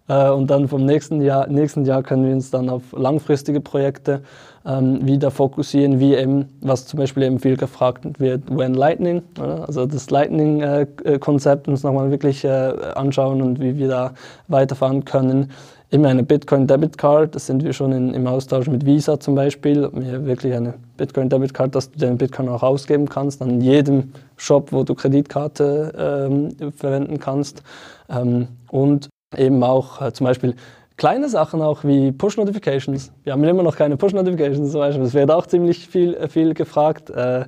Äh, 0.09 0.31
und 0.31 0.49
dann 0.49 0.67
vom 0.67 0.87
nächsten 0.87 1.21
Jahr, 1.21 1.47
nächsten 1.47 1.85
Jahr 1.85 2.03
können 2.03 2.25
wir 2.25 2.33
uns 2.33 2.51
dann 2.51 2.71
auf 2.71 2.83
langfristige 2.93 3.61
Projekte 3.61 4.23
ähm, 4.67 5.07
wieder 5.07 5.31
fokussieren, 5.31 6.01
wie 6.01 6.15
eben, 6.15 6.47
was 6.61 6.87
zum 6.87 6.99
Beispiel 6.99 7.23
eben 7.23 7.39
viel 7.39 7.57
gefragt 7.57 8.21
wird, 8.21 8.43
When 8.55 8.75
Lightning, 8.75 9.23
oder? 9.39 9.67
also 9.67 9.87
das 9.87 10.11
Lightning-Konzept 10.11 11.69
uns 11.69 11.83
nochmal 11.83 12.11
wirklich 12.11 12.45
äh, 12.45 12.49
anschauen 12.95 13.41
und 13.43 13.61
wie 13.61 13.79
wir 13.79 13.89
da 13.89 14.13
weiterfahren 14.49 15.05
können. 15.05 15.51
Immer 15.93 16.09
eine 16.09 16.23
Bitcoin 16.23 16.69
Debit 16.69 16.99
Card, 16.99 17.35
das 17.35 17.47
sind 17.47 17.65
wir 17.65 17.73
schon 17.73 17.91
in, 17.91 18.15
im 18.15 18.27
Austausch 18.29 18.69
mit 18.69 18.87
Visa 18.87 19.19
zum 19.19 19.35
Beispiel. 19.35 19.89
Mir 19.93 20.25
wirklich 20.25 20.55
eine 20.55 20.75
Bitcoin 20.97 21.29
Debit 21.29 21.53
Card, 21.53 21.75
dass 21.75 21.91
du 21.91 21.99
den 21.99 22.17
Bitcoin 22.17 22.49
auch 22.49 22.63
ausgeben 22.63 23.09
kannst 23.09 23.43
an 23.43 23.61
jedem 23.61 24.13
Shop, 24.37 24.71
wo 24.73 24.85
du 24.85 24.95
Kreditkarte 24.95 26.29
ähm, 26.31 26.73
verwenden 26.77 27.19
kannst. 27.19 27.65
Ähm, 28.09 28.47
und 28.71 29.09
eben 29.37 29.63
auch 29.65 30.01
äh, 30.01 30.13
zum 30.13 30.27
Beispiel 30.27 30.55
kleine 31.01 31.31
Sachen 31.31 31.63
auch 31.63 31.83
wie 31.83 32.13
Push-Notifications. 32.13 33.11
Wir 33.25 33.33
haben 33.33 33.43
immer 33.43 33.63
noch 33.63 33.75
keine 33.75 33.97
Push-Notifications 33.97 34.71
zum 34.71 34.81
Beispiel. 34.81 35.03
Das 35.03 35.15
wird 35.15 35.31
auch 35.31 35.47
ziemlich 35.47 35.89
viel, 35.89 36.13
äh, 36.15 36.29
viel 36.29 36.53
gefragt. 36.53 37.09
Äh, 37.09 37.47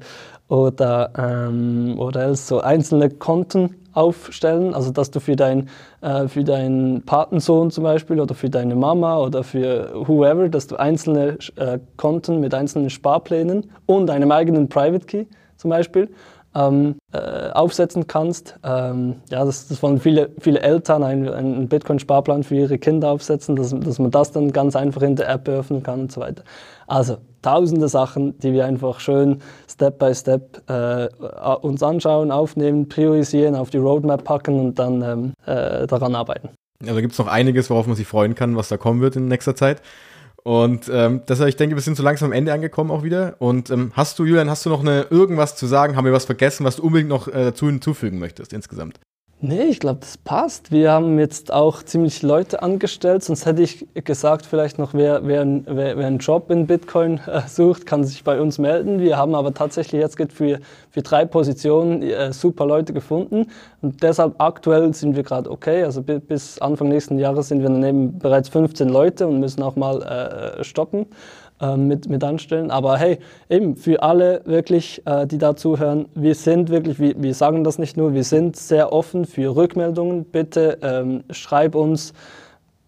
oder, 0.49 1.11
ähm, 1.17 1.99
oder 1.99 2.35
so 2.35 2.61
einzelne 2.61 3.11
Konten 3.11 3.77
aufstellen, 3.93 4.75
also 4.75 4.91
dass 4.91 5.11
du 5.11 5.21
für, 5.21 5.37
dein, 5.37 5.69
äh, 6.01 6.29
für 6.29 6.45
deinen 6.45 7.03
Patensohn 7.03 7.71
zum 7.71 7.85
Beispiel 7.85 8.21
oder 8.21 8.35
für 8.35 8.49
deine 8.49 8.75
Mama 8.75 9.19
oder 9.19 9.45
für 9.45 9.93
whoever, 10.07 10.49
dass 10.49 10.67
du 10.67 10.77
einzelne 10.77 11.39
äh, 11.57 11.79
Konten 11.97 12.41
mit 12.41 12.55
einzelnen 12.55 12.89
Sparplänen 12.89 13.71
und 13.85 14.09
einem 14.09 14.31
eigenen 14.31 14.69
Private 14.69 15.05
Key 15.05 15.25
zum 15.57 15.71
Beispiel 15.71 16.09
ähm, 16.55 16.97
äh, 17.13 17.51
aufsetzen 17.51 18.07
kannst. 18.07 18.59
Ähm, 18.63 19.17
ja, 19.31 19.45
das, 19.45 19.69
das 19.69 19.83
wollen 19.83 20.01
viele, 20.01 20.31
viele 20.41 20.61
Eltern 20.61 21.03
einen, 21.03 21.29
einen 21.29 21.69
Bitcoin-Sparplan 21.69 22.43
für 22.43 22.57
ihre 22.57 22.79
Kinder 22.79 23.11
aufsetzen, 23.11 23.57
dass, 23.57 23.71
dass 23.71 23.99
man 23.99 24.11
das 24.11 24.33
dann 24.33 24.53
ganz 24.53 24.77
einfach 24.77 25.03
in 25.03 25.17
der 25.17 25.29
App 25.29 25.49
öffnen 25.49 25.83
kann 25.83 26.01
und 26.01 26.13
so 26.13 26.21
weiter. 26.21 26.45
Also 26.87 27.19
tausende 27.43 27.89
Sachen, 27.89 28.39
die 28.39 28.53
wir 28.53 28.67
einfach 28.67 29.01
schön 29.01 29.43
Step 29.69 29.99
by 29.99 30.15
Step 30.15 30.63
äh, 30.69 31.09
uns 31.61 31.83
anschauen, 31.83 32.31
aufnehmen, 32.31 32.89
priorisieren, 32.89 33.55
auf 33.55 33.71
die 33.71 33.79
Roadmap 33.79 34.25
packen 34.25 34.61
und 34.61 34.79
dann 34.79 35.03
ähm, 35.03 35.33
äh, 35.47 35.87
daran 35.87 36.15
arbeiten. 36.15 36.51
Also 36.87 37.01
gibt 37.01 37.13
es 37.13 37.19
noch 37.19 37.29
einiges, 37.29 37.71
worauf 37.71 37.87
man 37.87 37.97
sich 37.97 38.07
freuen 38.07 38.35
kann, 38.35 38.57
was 38.57 38.69
da 38.69 38.77
kommen 38.77 39.01
wird 39.01 39.17
in 39.17 39.29
nächster 39.29 39.55
Zeit. 39.55 39.83
Und 40.45 40.91
ähm, 40.93 41.23
deshalb, 41.29 41.49
ich 41.49 41.57
denke, 41.57 41.77
wir 41.77 41.83
sind 41.83 41.97
so 41.97 42.03
langsam 42.03 42.31
am 42.31 42.33
Ende 42.33 42.53
angekommen 42.53 42.91
auch 42.91 43.05
wieder. 43.05 43.37
Und 43.39 43.71
ähm, 43.71 43.93
hast 43.95 44.19
du, 44.19 44.25
Julian, 44.25 44.51
hast 44.51 44.67
du 44.67 44.71
noch 44.71 44.81
eine, 44.81 45.07
irgendwas 45.11 45.55
zu 45.55 45.67
sagen? 45.67 45.95
Haben 45.97 46.05
wir 46.05 46.13
was 46.13 46.25
vergessen, 46.25 46.65
was 46.65 46.77
du 46.77 46.83
unbedingt 46.83 47.09
noch 47.09 47.29
äh, 47.29 47.45
dazu 47.45 47.67
hinzufügen 47.67 48.19
möchtest 48.19 48.53
insgesamt? 48.53 48.99
Nee, 49.45 49.65
ich 49.65 49.81
glaube, 49.81 49.99
das 49.99 50.19
passt. 50.19 50.71
Wir 50.71 50.93
haben 50.93 51.19
jetzt 51.19 51.53
auch 51.53 51.83
ziemlich 51.83 52.23
Leute 52.23 52.63
angestellt, 52.63 53.25
sonst 53.25 53.45
hätte 53.45 53.61
ich 53.61 53.89
gesagt, 53.93 54.47
vielleicht 54.47 54.79
noch, 54.79 54.95
wer, 54.95 55.27
wer, 55.27 55.45
wer, 55.67 55.99
wer 55.99 56.07
einen 56.07 56.19
Job 56.19 56.49
in 56.49 56.69
Bitcoin 56.69 57.19
äh, 57.27 57.41
sucht, 57.49 57.85
kann 57.85 58.05
sich 58.05 58.23
bei 58.23 58.41
uns 58.41 58.59
melden. 58.59 59.01
Wir 59.01 59.17
haben 59.17 59.35
aber 59.35 59.53
tatsächlich 59.53 60.01
jetzt 60.01 60.17
für, 60.33 60.61
für 60.91 61.03
drei 61.03 61.25
Positionen 61.25 62.03
äh, 62.03 62.33
super 62.33 62.67
Leute 62.67 62.93
gefunden 62.93 63.49
und 63.81 64.01
deshalb 64.05 64.41
aktuell 64.41 64.95
sind 64.95 65.17
wir 65.17 65.25
gerade 65.25 65.51
okay. 65.51 65.83
Also 65.83 66.03
bis 66.03 66.61
Anfang 66.61 66.89
nächsten 66.89 67.19
Jahres 67.19 67.49
sind 67.49 67.63
wir 67.63 67.69
daneben 67.69 68.21
bereits 68.21 68.49
15 68.49 68.89
Leute 68.89 69.27
und 69.27 69.41
müssen 69.41 69.61
auch 69.65 69.75
mal 69.75 70.03
äh, 70.03 70.63
stoppen 70.63 71.07
ähm, 71.63 71.87
mit, 71.87 72.09
mit 72.09 72.23
anstellen. 72.25 72.71
Aber 72.71 72.99
hey, 72.99 73.19
eben 73.49 73.77
für 73.77 74.03
alle 74.03 74.43
wirklich, 74.45 75.01
äh, 75.07 75.27
die 75.27 75.39
da 75.39 75.57
zuhören, 75.57 76.09
wir 76.15 76.35
sind 76.35 76.69
wirklich, 76.71 76.99
wir, 76.99 77.15
wir 77.23 77.35
sagen 77.35 77.65
das 77.65 77.79
nicht 77.79 77.97
nur, 77.97 78.13
wir 78.13 78.25
sind 78.25 78.57
sehr 78.57 78.93
offen 78.93 79.25
für 79.25 79.55
Rückmeldungen. 79.55 80.25
Bitte 80.25 80.79
ähm, 80.83 81.25
schreib 81.31 81.75
uns, 81.75 82.13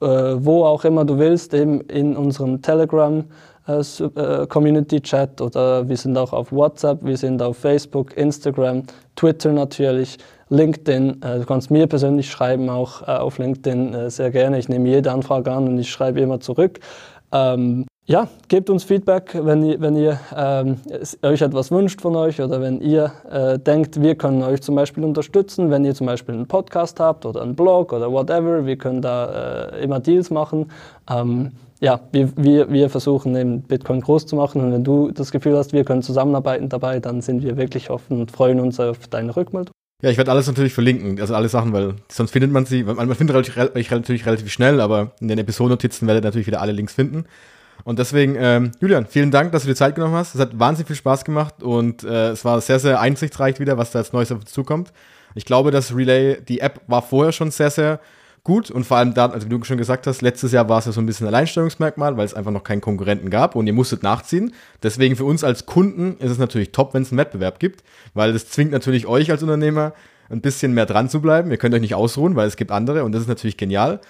äh, 0.03 0.07
wo 0.07 0.65
auch 0.65 0.85
immer 0.85 1.05
du 1.05 1.19
willst, 1.19 1.55
eben 1.55 1.81
in 1.83 2.17
unserem 2.17 2.61
Telegram. 2.61 3.25
Äh, 3.67 3.81
äh, 3.81 4.47
Community 4.47 5.01
Chat 5.01 5.41
oder 5.41 5.89
wir 5.89 5.97
sind 5.97 6.19
auch 6.19 6.35
auf 6.35 6.53
WhatsApp, 6.53 7.03
wir 7.03 7.17
sind 7.17 7.41
auf 7.41 7.57
Facebook, 7.57 8.15
Instagram, 8.15 8.83
Twitter 9.17 9.53
natürlich, 9.53 10.19
LinkedIn. 10.51 11.23
Äh, 11.23 11.39
du 11.39 11.47
kannst 11.47 11.71
mir 11.71 11.87
persönlich 11.87 12.31
schreiben, 12.31 12.69
auch 12.69 13.01
auf 13.03 13.39
LinkedIn 13.39 14.11
sehr 14.11 14.31
gerne. 14.31 14.59
Ich 14.59 14.69
nehme 14.69 14.89
jede 14.89 15.11
Anfrage 15.13 15.51
an 15.51 15.67
und 15.67 15.79
ich 15.79 15.91
schreibe 15.91 16.21
immer 16.21 16.41
zurück. 16.41 16.81
Ähm, 17.33 17.87
ja, 18.07 18.29
gebt 18.49 18.69
uns 18.69 18.85
Feedback, 18.85 19.31
wenn 19.35 19.65
ihr, 19.65 19.81
wenn 19.81 19.97
ihr 19.97 20.21
ähm, 20.37 20.77
euch 21.23 21.41
etwas 21.41 21.71
wünscht 21.71 22.03
von 22.03 22.15
euch 22.17 22.41
oder 22.41 22.61
wenn 22.61 22.81
ihr 22.83 23.11
äh, 23.31 23.59
denkt, 23.59 24.03
wir 24.03 24.15
können 24.15 24.43
euch 24.43 24.61
zum 24.61 24.75
Beispiel 24.75 25.05
unterstützen, 25.05 25.71
wenn 25.71 25.87
ihr 25.87 25.95
zum 25.95 26.07
Beispiel 26.07 26.35
einen 26.35 26.47
Podcast 26.47 27.01
habt 27.01 27.25
oder 27.25 27.41
einen 27.41 27.55
Blog 27.55 27.95
oder 27.95 28.13
whatever, 28.13 28.67
wir 28.67 28.77
können 28.77 29.01
da 29.01 29.71
äh, 29.71 29.83
immer 29.83 30.01
Deals 30.01 30.31
machen. 30.31 30.71
Ähm, 31.11 31.53
ja, 31.81 32.01
wir, 32.13 32.31
wir, 32.37 32.71
wir 32.71 32.91
versuchen 32.91 33.35
eben 33.37 33.63
Bitcoin 33.63 34.03
groß 34.03 34.27
zu 34.27 34.37
machen 34.37 34.61
und 34.61 34.73
wenn 34.73 34.85
du 34.85 35.11
das 35.11 35.33
Gefühl 35.33 35.57
hast, 35.57 35.73
wir 35.73 35.85
können 35.85 36.03
zusammenarbeiten 36.03 36.69
dabei, 36.69 37.01
dann 37.01 37.23
sind 37.23 37.43
wir 37.43 37.57
wirklich 37.57 37.89
offen 37.89 38.21
und 38.21 38.31
freuen 38.31 38.61
uns 38.61 38.79
auf 38.81 39.09
deine 39.09 39.35
Rückmeldung. 39.35 39.73
Ja, 40.03 40.11
ich 40.11 40.19
werde 40.19 40.31
alles 40.31 40.47
natürlich 40.47 40.75
verlinken, 40.75 41.19
also 41.21 41.35
alle 41.35 41.49
Sachen, 41.49 41.73
weil 41.73 41.95
sonst 42.11 42.33
findet 42.33 42.51
man 42.51 42.67
sie, 42.67 42.85
man, 42.85 43.15
findet 43.15 43.35
euch 43.37 43.57
natürlich 43.91 44.27
relativ 44.27 44.53
schnell, 44.53 44.83
aber 44.83 45.13
in 45.21 45.29
den 45.29 45.39
Episodennotizen 45.39 46.07
werdet 46.07 46.25
ihr 46.25 46.29
natürlich 46.29 46.47
wieder 46.47 46.61
alle 46.61 46.73
Links 46.73 46.93
finden. 46.93 47.25
Und 47.85 47.99
deswegen, 47.99 48.35
ähm, 48.39 48.73
Julian, 48.81 49.07
vielen 49.07 49.31
Dank, 49.31 49.53
dass 49.53 49.63
du 49.63 49.69
dir 49.69 49.75
Zeit 49.75 49.95
genommen 49.95 50.15
hast. 50.15 50.35
Es 50.35 50.41
hat 50.41 50.59
wahnsinnig 50.59 50.87
viel 50.87 50.97
Spaß 50.97 51.25
gemacht 51.25 51.63
und 51.63 52.03
äh, 52.03 52.31
es 52.31 52.45
war 52.45 52.61
sehr, 52.61 52.79
sehr 52.79 53.01
einsichtsreich 53.01 53.61
wieder, 53.61 53.77
was 53.77 53.91
da 53.91 53.99
als 53.99 54.13
Neues 54.13 54.33
auf 54.33 54.41
uns 54.41 54.53
zukommt. 54.53 54.93
Ich 55.35 55.45
glaube, 55.45 55.71
dass 55.71 55.95
Relay, 55.95 56.41
die 56.41 56.61
App 56.61 56.81
war 56.87 57.03
vorher 57.03 57.33
schon 57.33 57.51
sehr, 57.51 57.71
sehr 57.71 58.01
gut 58.43 58.71
und 58.71 58.85
vor 58.85 58.99
allem 58.99 59.15
da, 59.15 59.27
also 59.27 59.47
wie 59.47 59.51
du 59.51 59.63
schon 59.65 59.79
gesagt 59.79 60.07
hast, 60.07 60.23
letztes 60.23 60.53
Jahr 60.53 60.69
war 60.69 60.79
es 60.79 60.85
ja 60.85 60.93
so 60.93 61.01
ein 61.01 61.07
bisschen 61.07 61.27
Alleinstellungsmerkmal, 61.27 62.17
weil 62.17 62.27
es 62.27 62.35
einfach 62.35 62.51
noch 62.51 62.63
keinen 62.63 62.83
Konkurrenten 62.83 63.31
gab 63.31 63.57
und 63.57 63.67
ihr 63.67 63.73
musstet 63.73 64.03
nachziehen. 64.03 64.53
Deswegen 64.83 65.17
für 65.17 65.25
uns 65.25 65.45
als 65.45 65.67
Kunden 65.67 66.17
ist 66.19 66.31
es 66.31 66.39
natürlich 66.39 66.73
top, 66.73 66.95
wenn 66.95 67.03
es 67.03 67.11
einen 67.11 67.19
Wettbewerb 67.19 67.59
gibt, 67.59 67.83
weil 68.13 68.33
das 68.33 68.49
zwingt 68.49 68.71
natürlich 68.71 69.07
euch 69.07 69.31
als 69.31 69.43
Unternehmer 69.43 69.95
ein 70.31 70.41
bisschen 70.41 70.73
mehr 70.73 70.87
dran 70.87 71.09
zu 71.09 71.21
bleiben. 71.21 71.51
Ihr 71.51 71.57
könnt 71.57 71.75
euch 71.75 71.81
nicht 71.81 71.95
ausruhen, 71.95 72.37
weil 72.37 72.47
es 72.47 72.57
gibt 72.57 72.71
andere 72.71 73.05
und 73.05 73.13
das 73.13 73.23
ist 73.23 73.29
natürlich 73.29 73.57
genial. 73.57 74.01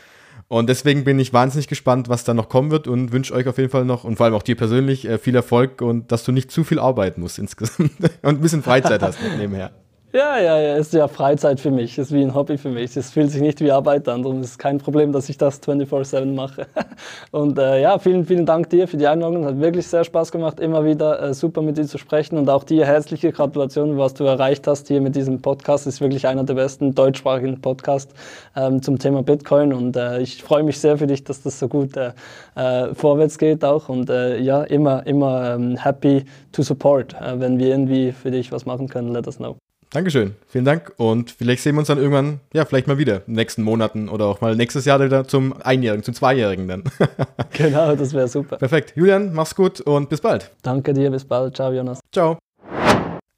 Und 0.49 0.69
deswegen 0.69 1.05
bin 1.05 1.19
ich 1.19 1.33
wahnsinnig 1.33 1.69
gespannt, 1.69 2.09
was 2.09 2.25
da 2.25 2.35
noch 2.35 2.49
kommen 2.49 2.71
wird 2.71 2.87
und 2.87 3.13
wünsche 3.13 3.35
euch 3.35 3.49
auf 3.49 3.59
jeden 3.59 3.71
Fall 3.71 3.85
noch 3.85 4.05
und 4.05 4.17
vor 4.17 4.27
allem 4.27 4.35
auch 4.35 4.43
dir 4.43 4.57
persönlich 4.57 5.07
äh, 5.09 5.19
viel 5.19 5.35
Erfolg 5.35 5.81
und 5.81 6.13
dass 6.13 6.25
du 6.25 6.33
nicht 6.33 6.51
zu 6.51 6.65
viel 6.65 6.79
arbeiten 6.79 7.21
musst 7.21 7.39
insgesamt 7.39 7.93
und 8.23 8.37
ein 8.37 8.41
bisschen 8.41 8.63
Freizeit 8.63 9.03
hast 9.03 9.19
nebenher. 9.39 9.73
Ja, 10.17 10.39
ja, 10.39 10.61
ja, 10.61 10.77
ist 10.77 10.93
ja 10.93 11.09
Freizeit 11.09 11.59
für 11.59 11.73
mich, 11.73 11.99
ist 11.99 12.13
wie 12.13 12.23
ein 12.23 12.37
Hobby 12.37 12.57
für 12.57 12.69
mich. 12.69 12.97
Es 12.97 13.11
fühlt 13.11 13.33
sich 13.33 13.43
nicht 13.43 13.61
wie 13.61 13.73
Arbeit 13.73 14.09
an, 14.09 14.23
darum 14.23 14.43
ist 14.43 14.61
kein 14.61 14.79
Problem, 14.79 15.11
dass 15.11 15.29
ich 15.29 15.39
das 15.39 15.61
24-7 15.61 16.33
mache. 16.37 16.69
Und 17.33 17.59
äh, 17.59 17.83
ja, 17.83 17.99
vielen, 17.99 18.25
vielen 18.25 18.47
Dank 18.47 18.71
dir 18.71 18.87
für 18.87 18.97
die 18.97 19.09
Einladung. 19.09 19.45
Hat 19.45 19.59
wirklich 19.59 19.89
sehr 19.89 20.05
Spaß 20.05 20.31
gemacht, 20.31 20.61
immer 20.61 20.85
wieder 20.85 21.21
äh, 21.21 21.35
super 21.35 21.63
mit 21.63 21.79
dir 21.79 21.87
zu 21.87 21.99
sprechen 21.99 22.39
und 22.39 22.49
auch 22.49 22.63
dir 22.63 22.87
herzliche 22.87 23.33
Gratulation, 23.33 23.99
was 23.99 24.15
du 24.15 24.23
erreicht 24.23 24.69
hast 24.69 24.87
hier 24.87 25.01
mit 25.01 25.17
diesem 25.17 25.43
Podcast. 25.43 25.89
Ist 25.89 26.01
wirklich 26.01 26.29
einer 26.29 26.45
der 26.45 26.55
besten 26.55 26.95
deutschsprachigen 26.95 27.61
Podcasts 27.61 28.15
ähm, 28.55 28.83
zum 28.83 29.01
Thema 29.01 29.25
Bitcoin 29.25 29.73
und 29.73 29.97
äh, 29.97 30.21
ich 30.21 30.45
freue 30.45 30.63
mich 30.63 30.79
sehr 30.79 30.97
für 30.97 31.09
dich, 31.09 31.25
dass 31.25 31.43
das 31.43 31.59
so 31.59 31.67
gut 31.67 31.97
äh, 31.97 32.13
äh, 32.55 32.95
vorwärts 32.95 33.37
geht 33.37 33.65
auch 33.65 33.89
und 33.89 34.09
äh, 34.11 34.39
ja, 34.39 34.63
immer, 34.63 35.05
immer 35.09 35.55
ähm, 35.55 35.77
happy 35.77 36.25
to 36.53 36.63
support. 36.63 37.17
wenn 37.21 37.59
wir 37.59 37.67
irgendwie 37.67 38.13
für 38.13 38.31
dich 38.31 38.53
was 38.53 38.65
machen 38.65 38.89
können, 38.89 39.13
let 39.13 39.27
us 39.27 39.39
know. 39.39 39.64
Dankeschön, 39.95 40.35
vielen 40.49 40.65
Dank 40.65 40.93
und 40.97 41.31
vielleicht 41.31 41.63
sehen 41.63 41.77
wir 41.77 41.79
uns 41.79 41.87
dann 41.87 41.99
irgendwann, 41.99 42.41
ja, 42.53 42.65
vielleicht 42.65 42.89
mal 42.89 42.99
wieder 42.99 43.19
in 43.19 43.23
den 43.27 43.35
nächsten 43.37 43.63
Monaten 43.63 44.09
oder 44.09 44.25
auch 44.25 44.41
mal 44.41 44.57
nächstes 44.57 44.87
Jahr 44.87 45.01
wieder 45.01 45.29
zum 45.29 45.55
Einjährigen, 45.63 46.03
zum 46.03 46.15
Zweijährigen 46.15 46.67
dann. 46.67 46.83
genau, 47.53 47.95
das 47.95 48.13
wäre 48.13 48.27
super. 48.27 48.57
Perfekt. 48.57 48.95
Julian, 48.97 49.33
mach's 49.33 49.55
gut 49.55 49.81
und 49.81 50.09
bis 50.09 50.21
bald. 50.21 50.51
Danke 50.63 50.95
dir, 50.95 51.13
bis 51.13 51.25
bald. 51.25 51.55
Ciao, 51.55 51.73
Jonas. 51.73 52.01
Ciao. 52.11 52.39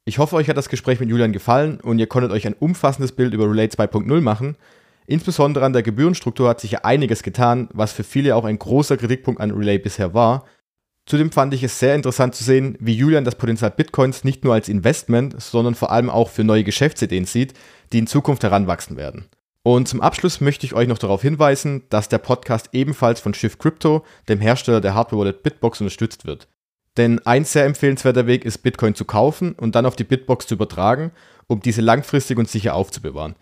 Ich 0.06 0.16
hoffe, 0.16 0.36
euch 0.36 0.48
hat 0.48 0.56
das 0.56 0.70
Gespräch 0.70 0.98
mit 0.98 1.10
Julian 1.10 1.34
gefallen 1.34 1.78
und 1.78 1.98
ihr 1.98 2.06
konntet 2.06 2.32
euch 2.32 2.46
ein 2.46 2.56
umfassendes 2.58 3.12
Bild 3.12 3.34
über 3.34 3.44
Relay 3.50 3.66
2.0 3.66 4.22
machen. 4.22 4.56
Insbesondere 5.06 5.62
an 5.62 5.74
der 5.74 5.82
Gebührenstruktur 5.82 6.48
hat 6.48 6.60
sich 6.60 6.70
ja 6.70 6.80
einiges 6.84 7.22
getan, 7.22 7.68
was 7.74 7.92
für 7.92 8.02
viele 8.02 8.34
auch 8.34 8.46
ein 8.46 8.58
großer 8.58 8.96
Kritikpunkt 8.96 9.42
an 9.42 9.50
Relay 9.50 9.76
bisher 9.76 10.14
war. 10.14 10.46
Zudem 11.06 11.30
fand 11.30 11.54
ich 11.54 11.62
es 11.62 11.78
sehr 11.78 11.94
interessant 11.94 12.34
zu 12.34 12.42
sehen, 12.42 12.76
wie 12.80 12.94
Julian 12.94 13.24
das 13.24 13.36
Potenzial 13.36 13.70
Bitcoins 13.70 14.24
nicht 14.24 14.42
nur 14.42 14.54
als 14.54 14.68
Investment, 14.68 15.40
sondern 15.40 15.76
vor 15.76 15.92
allem 15.92 16.10
auch 16.10 16.28
für 16.28 16.42
neue 16.42 16.64
Geschäftsideen 16.64 17.26
sieht, 17.26 17.54
die 17.92 17.98
in 17.98 18.08
Zukunft 18.08 18.42
heranwachsen 18.42 18.96
werden. 18.96 19.26
Und 19.62 19.86
zum 19.86 20.00
Abschluss 20.00 20.40
möchte 20.40 20.66
ich 20.66 20.74
euch 20.74 20.88
noch 20.88 20.98
darauf 20.98 21.22
hinweisen, 21.22 21.84
dass 21.90 22.08
der 22.08 22.18
Podcast 22.18 22.70
ebenfalls 22.72 23.20
von 23.20 23.34
Shift 23.34 23.60
Crypto, 23.60 24.04
dem 24.28 24.40
Hersteller 24.40 24.80
der 24.80 24.94
Hardware 24.94 25.20
Wallet 25.20 25.42
Bitbox, 25.44 25.80
unterstützt 25.80 26.26
wird. 26.26 26.48
Denn 26.96 27.24
ein 27.26 27.44
sehr 27.44 27.66
empfehlenswerter 27.66 28.26
Weg 28.26 28.44
ist, 28.44 28.58
Bitcoin 28.58 28.94
zu 28.94 29.04
kaufen 29.04 29.52
und 29.52 29.74
dann 29.74 29.86
auf 29.86 29.96
die 29.96 30.04
Bitbox 30.04 30.46
zu 30.46 30.54
übertragen, 30.54 31.12
um 31.46 31.60
diese 31.60 31.82
langfristig 31.82 32.38
und 32.38 32.48
sicher 32.48 32.74
aufzubewahren. 32.74 33.36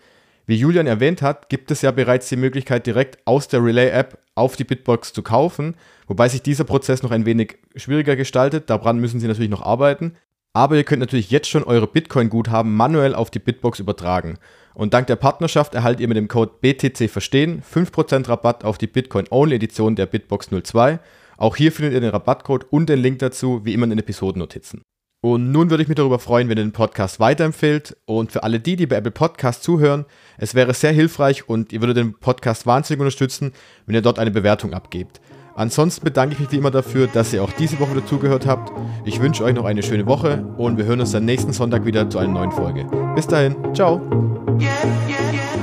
Wie 0.47 0.55
Julian 0.55 0.85
erwähnt 0.85 1.21
hat, 1.21 1.49
gibt 1.49 1.71
es 1.71 1.81
ja 1.81 1.91
bereits 1.91 2.29
die 2.29 2.35
Möglichkeit, 2.35 2.85
direkt 2.85 3.17
aus 3.25 3.47
der 3.47 3.63
Relay-App 3.63 4.19
auf 4.35 4.55
die 4.55 4.63
Bitbox 4.63 5.11
zu 5.13 5.23
kaufen, 5.23 5.75
wobei 6.07 6.29
sich 6.29 6.43
dieser 6.43 6.65
Prozess 6.65 7.01
noch 7.01 7.11
ein 7.11 7.25
wenig 7.25 7.57
schwieriger 7.75 8.15
gestaltet. 8.15 8.69
Daran 8.69 8.99
müssen 8.99 9.19
Sie 9.19 9.27
natürlich 9.27 9.49
noch 9.49 9.63
arbeiten. 9.63 10.15
Aber 10.53 10.77
ihr 10.77 10.85
könnt 10.85 11.01
natürlich 11.01 11.31
jetzt 11.31 11.49
schon 11.49 11.65
eure 11.65 11.87
Bitcoin-Guthaben 11.87 12.73
manuell 12.73 13.13
auf 13.13 13.29
die 13.29 13.39
Bitbox 13.39 13.79
übertragen. 13.79 14.37
Und 14.73 14.93
dank 14.93 15.07
der 15.07 15.17
Partnerschaft 15.17 15.75
erhaltet 15.75 15.99
ihr 15.99 16.07
mit 16.07 16.15
dem 16.15 16.29
Code 16.29 16.53
BTC 16.61 17.09
Verstehen 17.09 17.61
5% 17.61 18.29
Rabatt 18.29 18.63
auf 18.63 18.77
die 18.77 18.87
Bitcoin-Only-Edition 18.87 19.97
der 19.97 20.05
Bitbox 20.05 20.49
02. 20.63 20.99
Auch 21.37 21.57
hier 21.57 21.73
findet 21.73 21.93
ihr 21.93 21.99
den 21.99 22.09
Rabattcode 22.11 22.71
und 22.71 22.87
den 22.87 22.99
Link 22.99 23.19
dazu, 23.19 23.65
wie 23.65 23.73
immer 23.73 23.83
in 23.83 23.89
den 23.89 23.99
Episodennotizen. 23.99 24.81
Und 25.25 25.51
nun 25.51 25.71
würde 25.71 25.81
ich 25.81 25.89
mich 25.89 25.95
darüber 25.95 26.19
freuen, 26.19 26.49
wenn 26.49 26.57
ihr 26.59 26.63
den 26.63 26.71
Podcast 26.71 27.19
weiterempfehlt. 27.19 27.97
Und 28.05 28.31
für 28.31 28.43
alle 28.43 28.59
die, 28.59 28.75
die 28.75 28.85
bei 28.85 28.97
Apple 28.97 29.09
Podcast 29.09 29.63
zuhören, 29.63 30.05
es 30.37 30.53
wäre 30.53 30.75
sehr 30.75 30.91
hilfreich 30.91 31.49
und 31.49 31.73
ihr 31.73 31.81
würdet 31.81 31.97
den 31.97 32.13
Podcast 32.13 32.67
wahnsinnig 32.67 32.99
unterstützen, 32.99 33.51
wenn 33.87 33.95
ihr 33.95 34.03
dort 34.03 34.19
eine 34.19 34.29
Bewertung 34.29 34.75
abgebt. 34.75 35.19
Ansonsten 35.55 36.05
bedanke 36.05 36.35
ich 36.35 36.41
mich 36.41 36.51
wie 36.51 36.57
immer 36.57 36.69
dafür, 36.69 37.07
dass 37.07 37.33
ihr 37.33 37.43
auch 37.43 37.51
diese 37.53 37.79
Woche 37.79 37.95
dazugehört 37.95 38.45
habt. 38.45 38.71
Ich 39.03 39.19
wünsche 39.19 39.43
euch 39.43 39.55
noch 39.55 39.65
eine 39.65 39.81
schöne 39.81 40.05
Woche 40.05 40.45
und 40.57 40.77
wir 40.77 40.85
hören 40.85 40.99
uns 40.99 41.11
dann 41.11 41.25
nächsten 41.25 41.53
Sonntag 41.53 41.85
wieder 41.85 42.07
zu 42.07 42.19
einer 42.19 42.31
neuen 42.31 42.51
Folge. 42.51 42.85
Bis 43.15 43.25
dahin, 43.25 43.55
ciao. 43.73 43.99
Yeah, 44.61 44.69
yeah. 45.09 45.54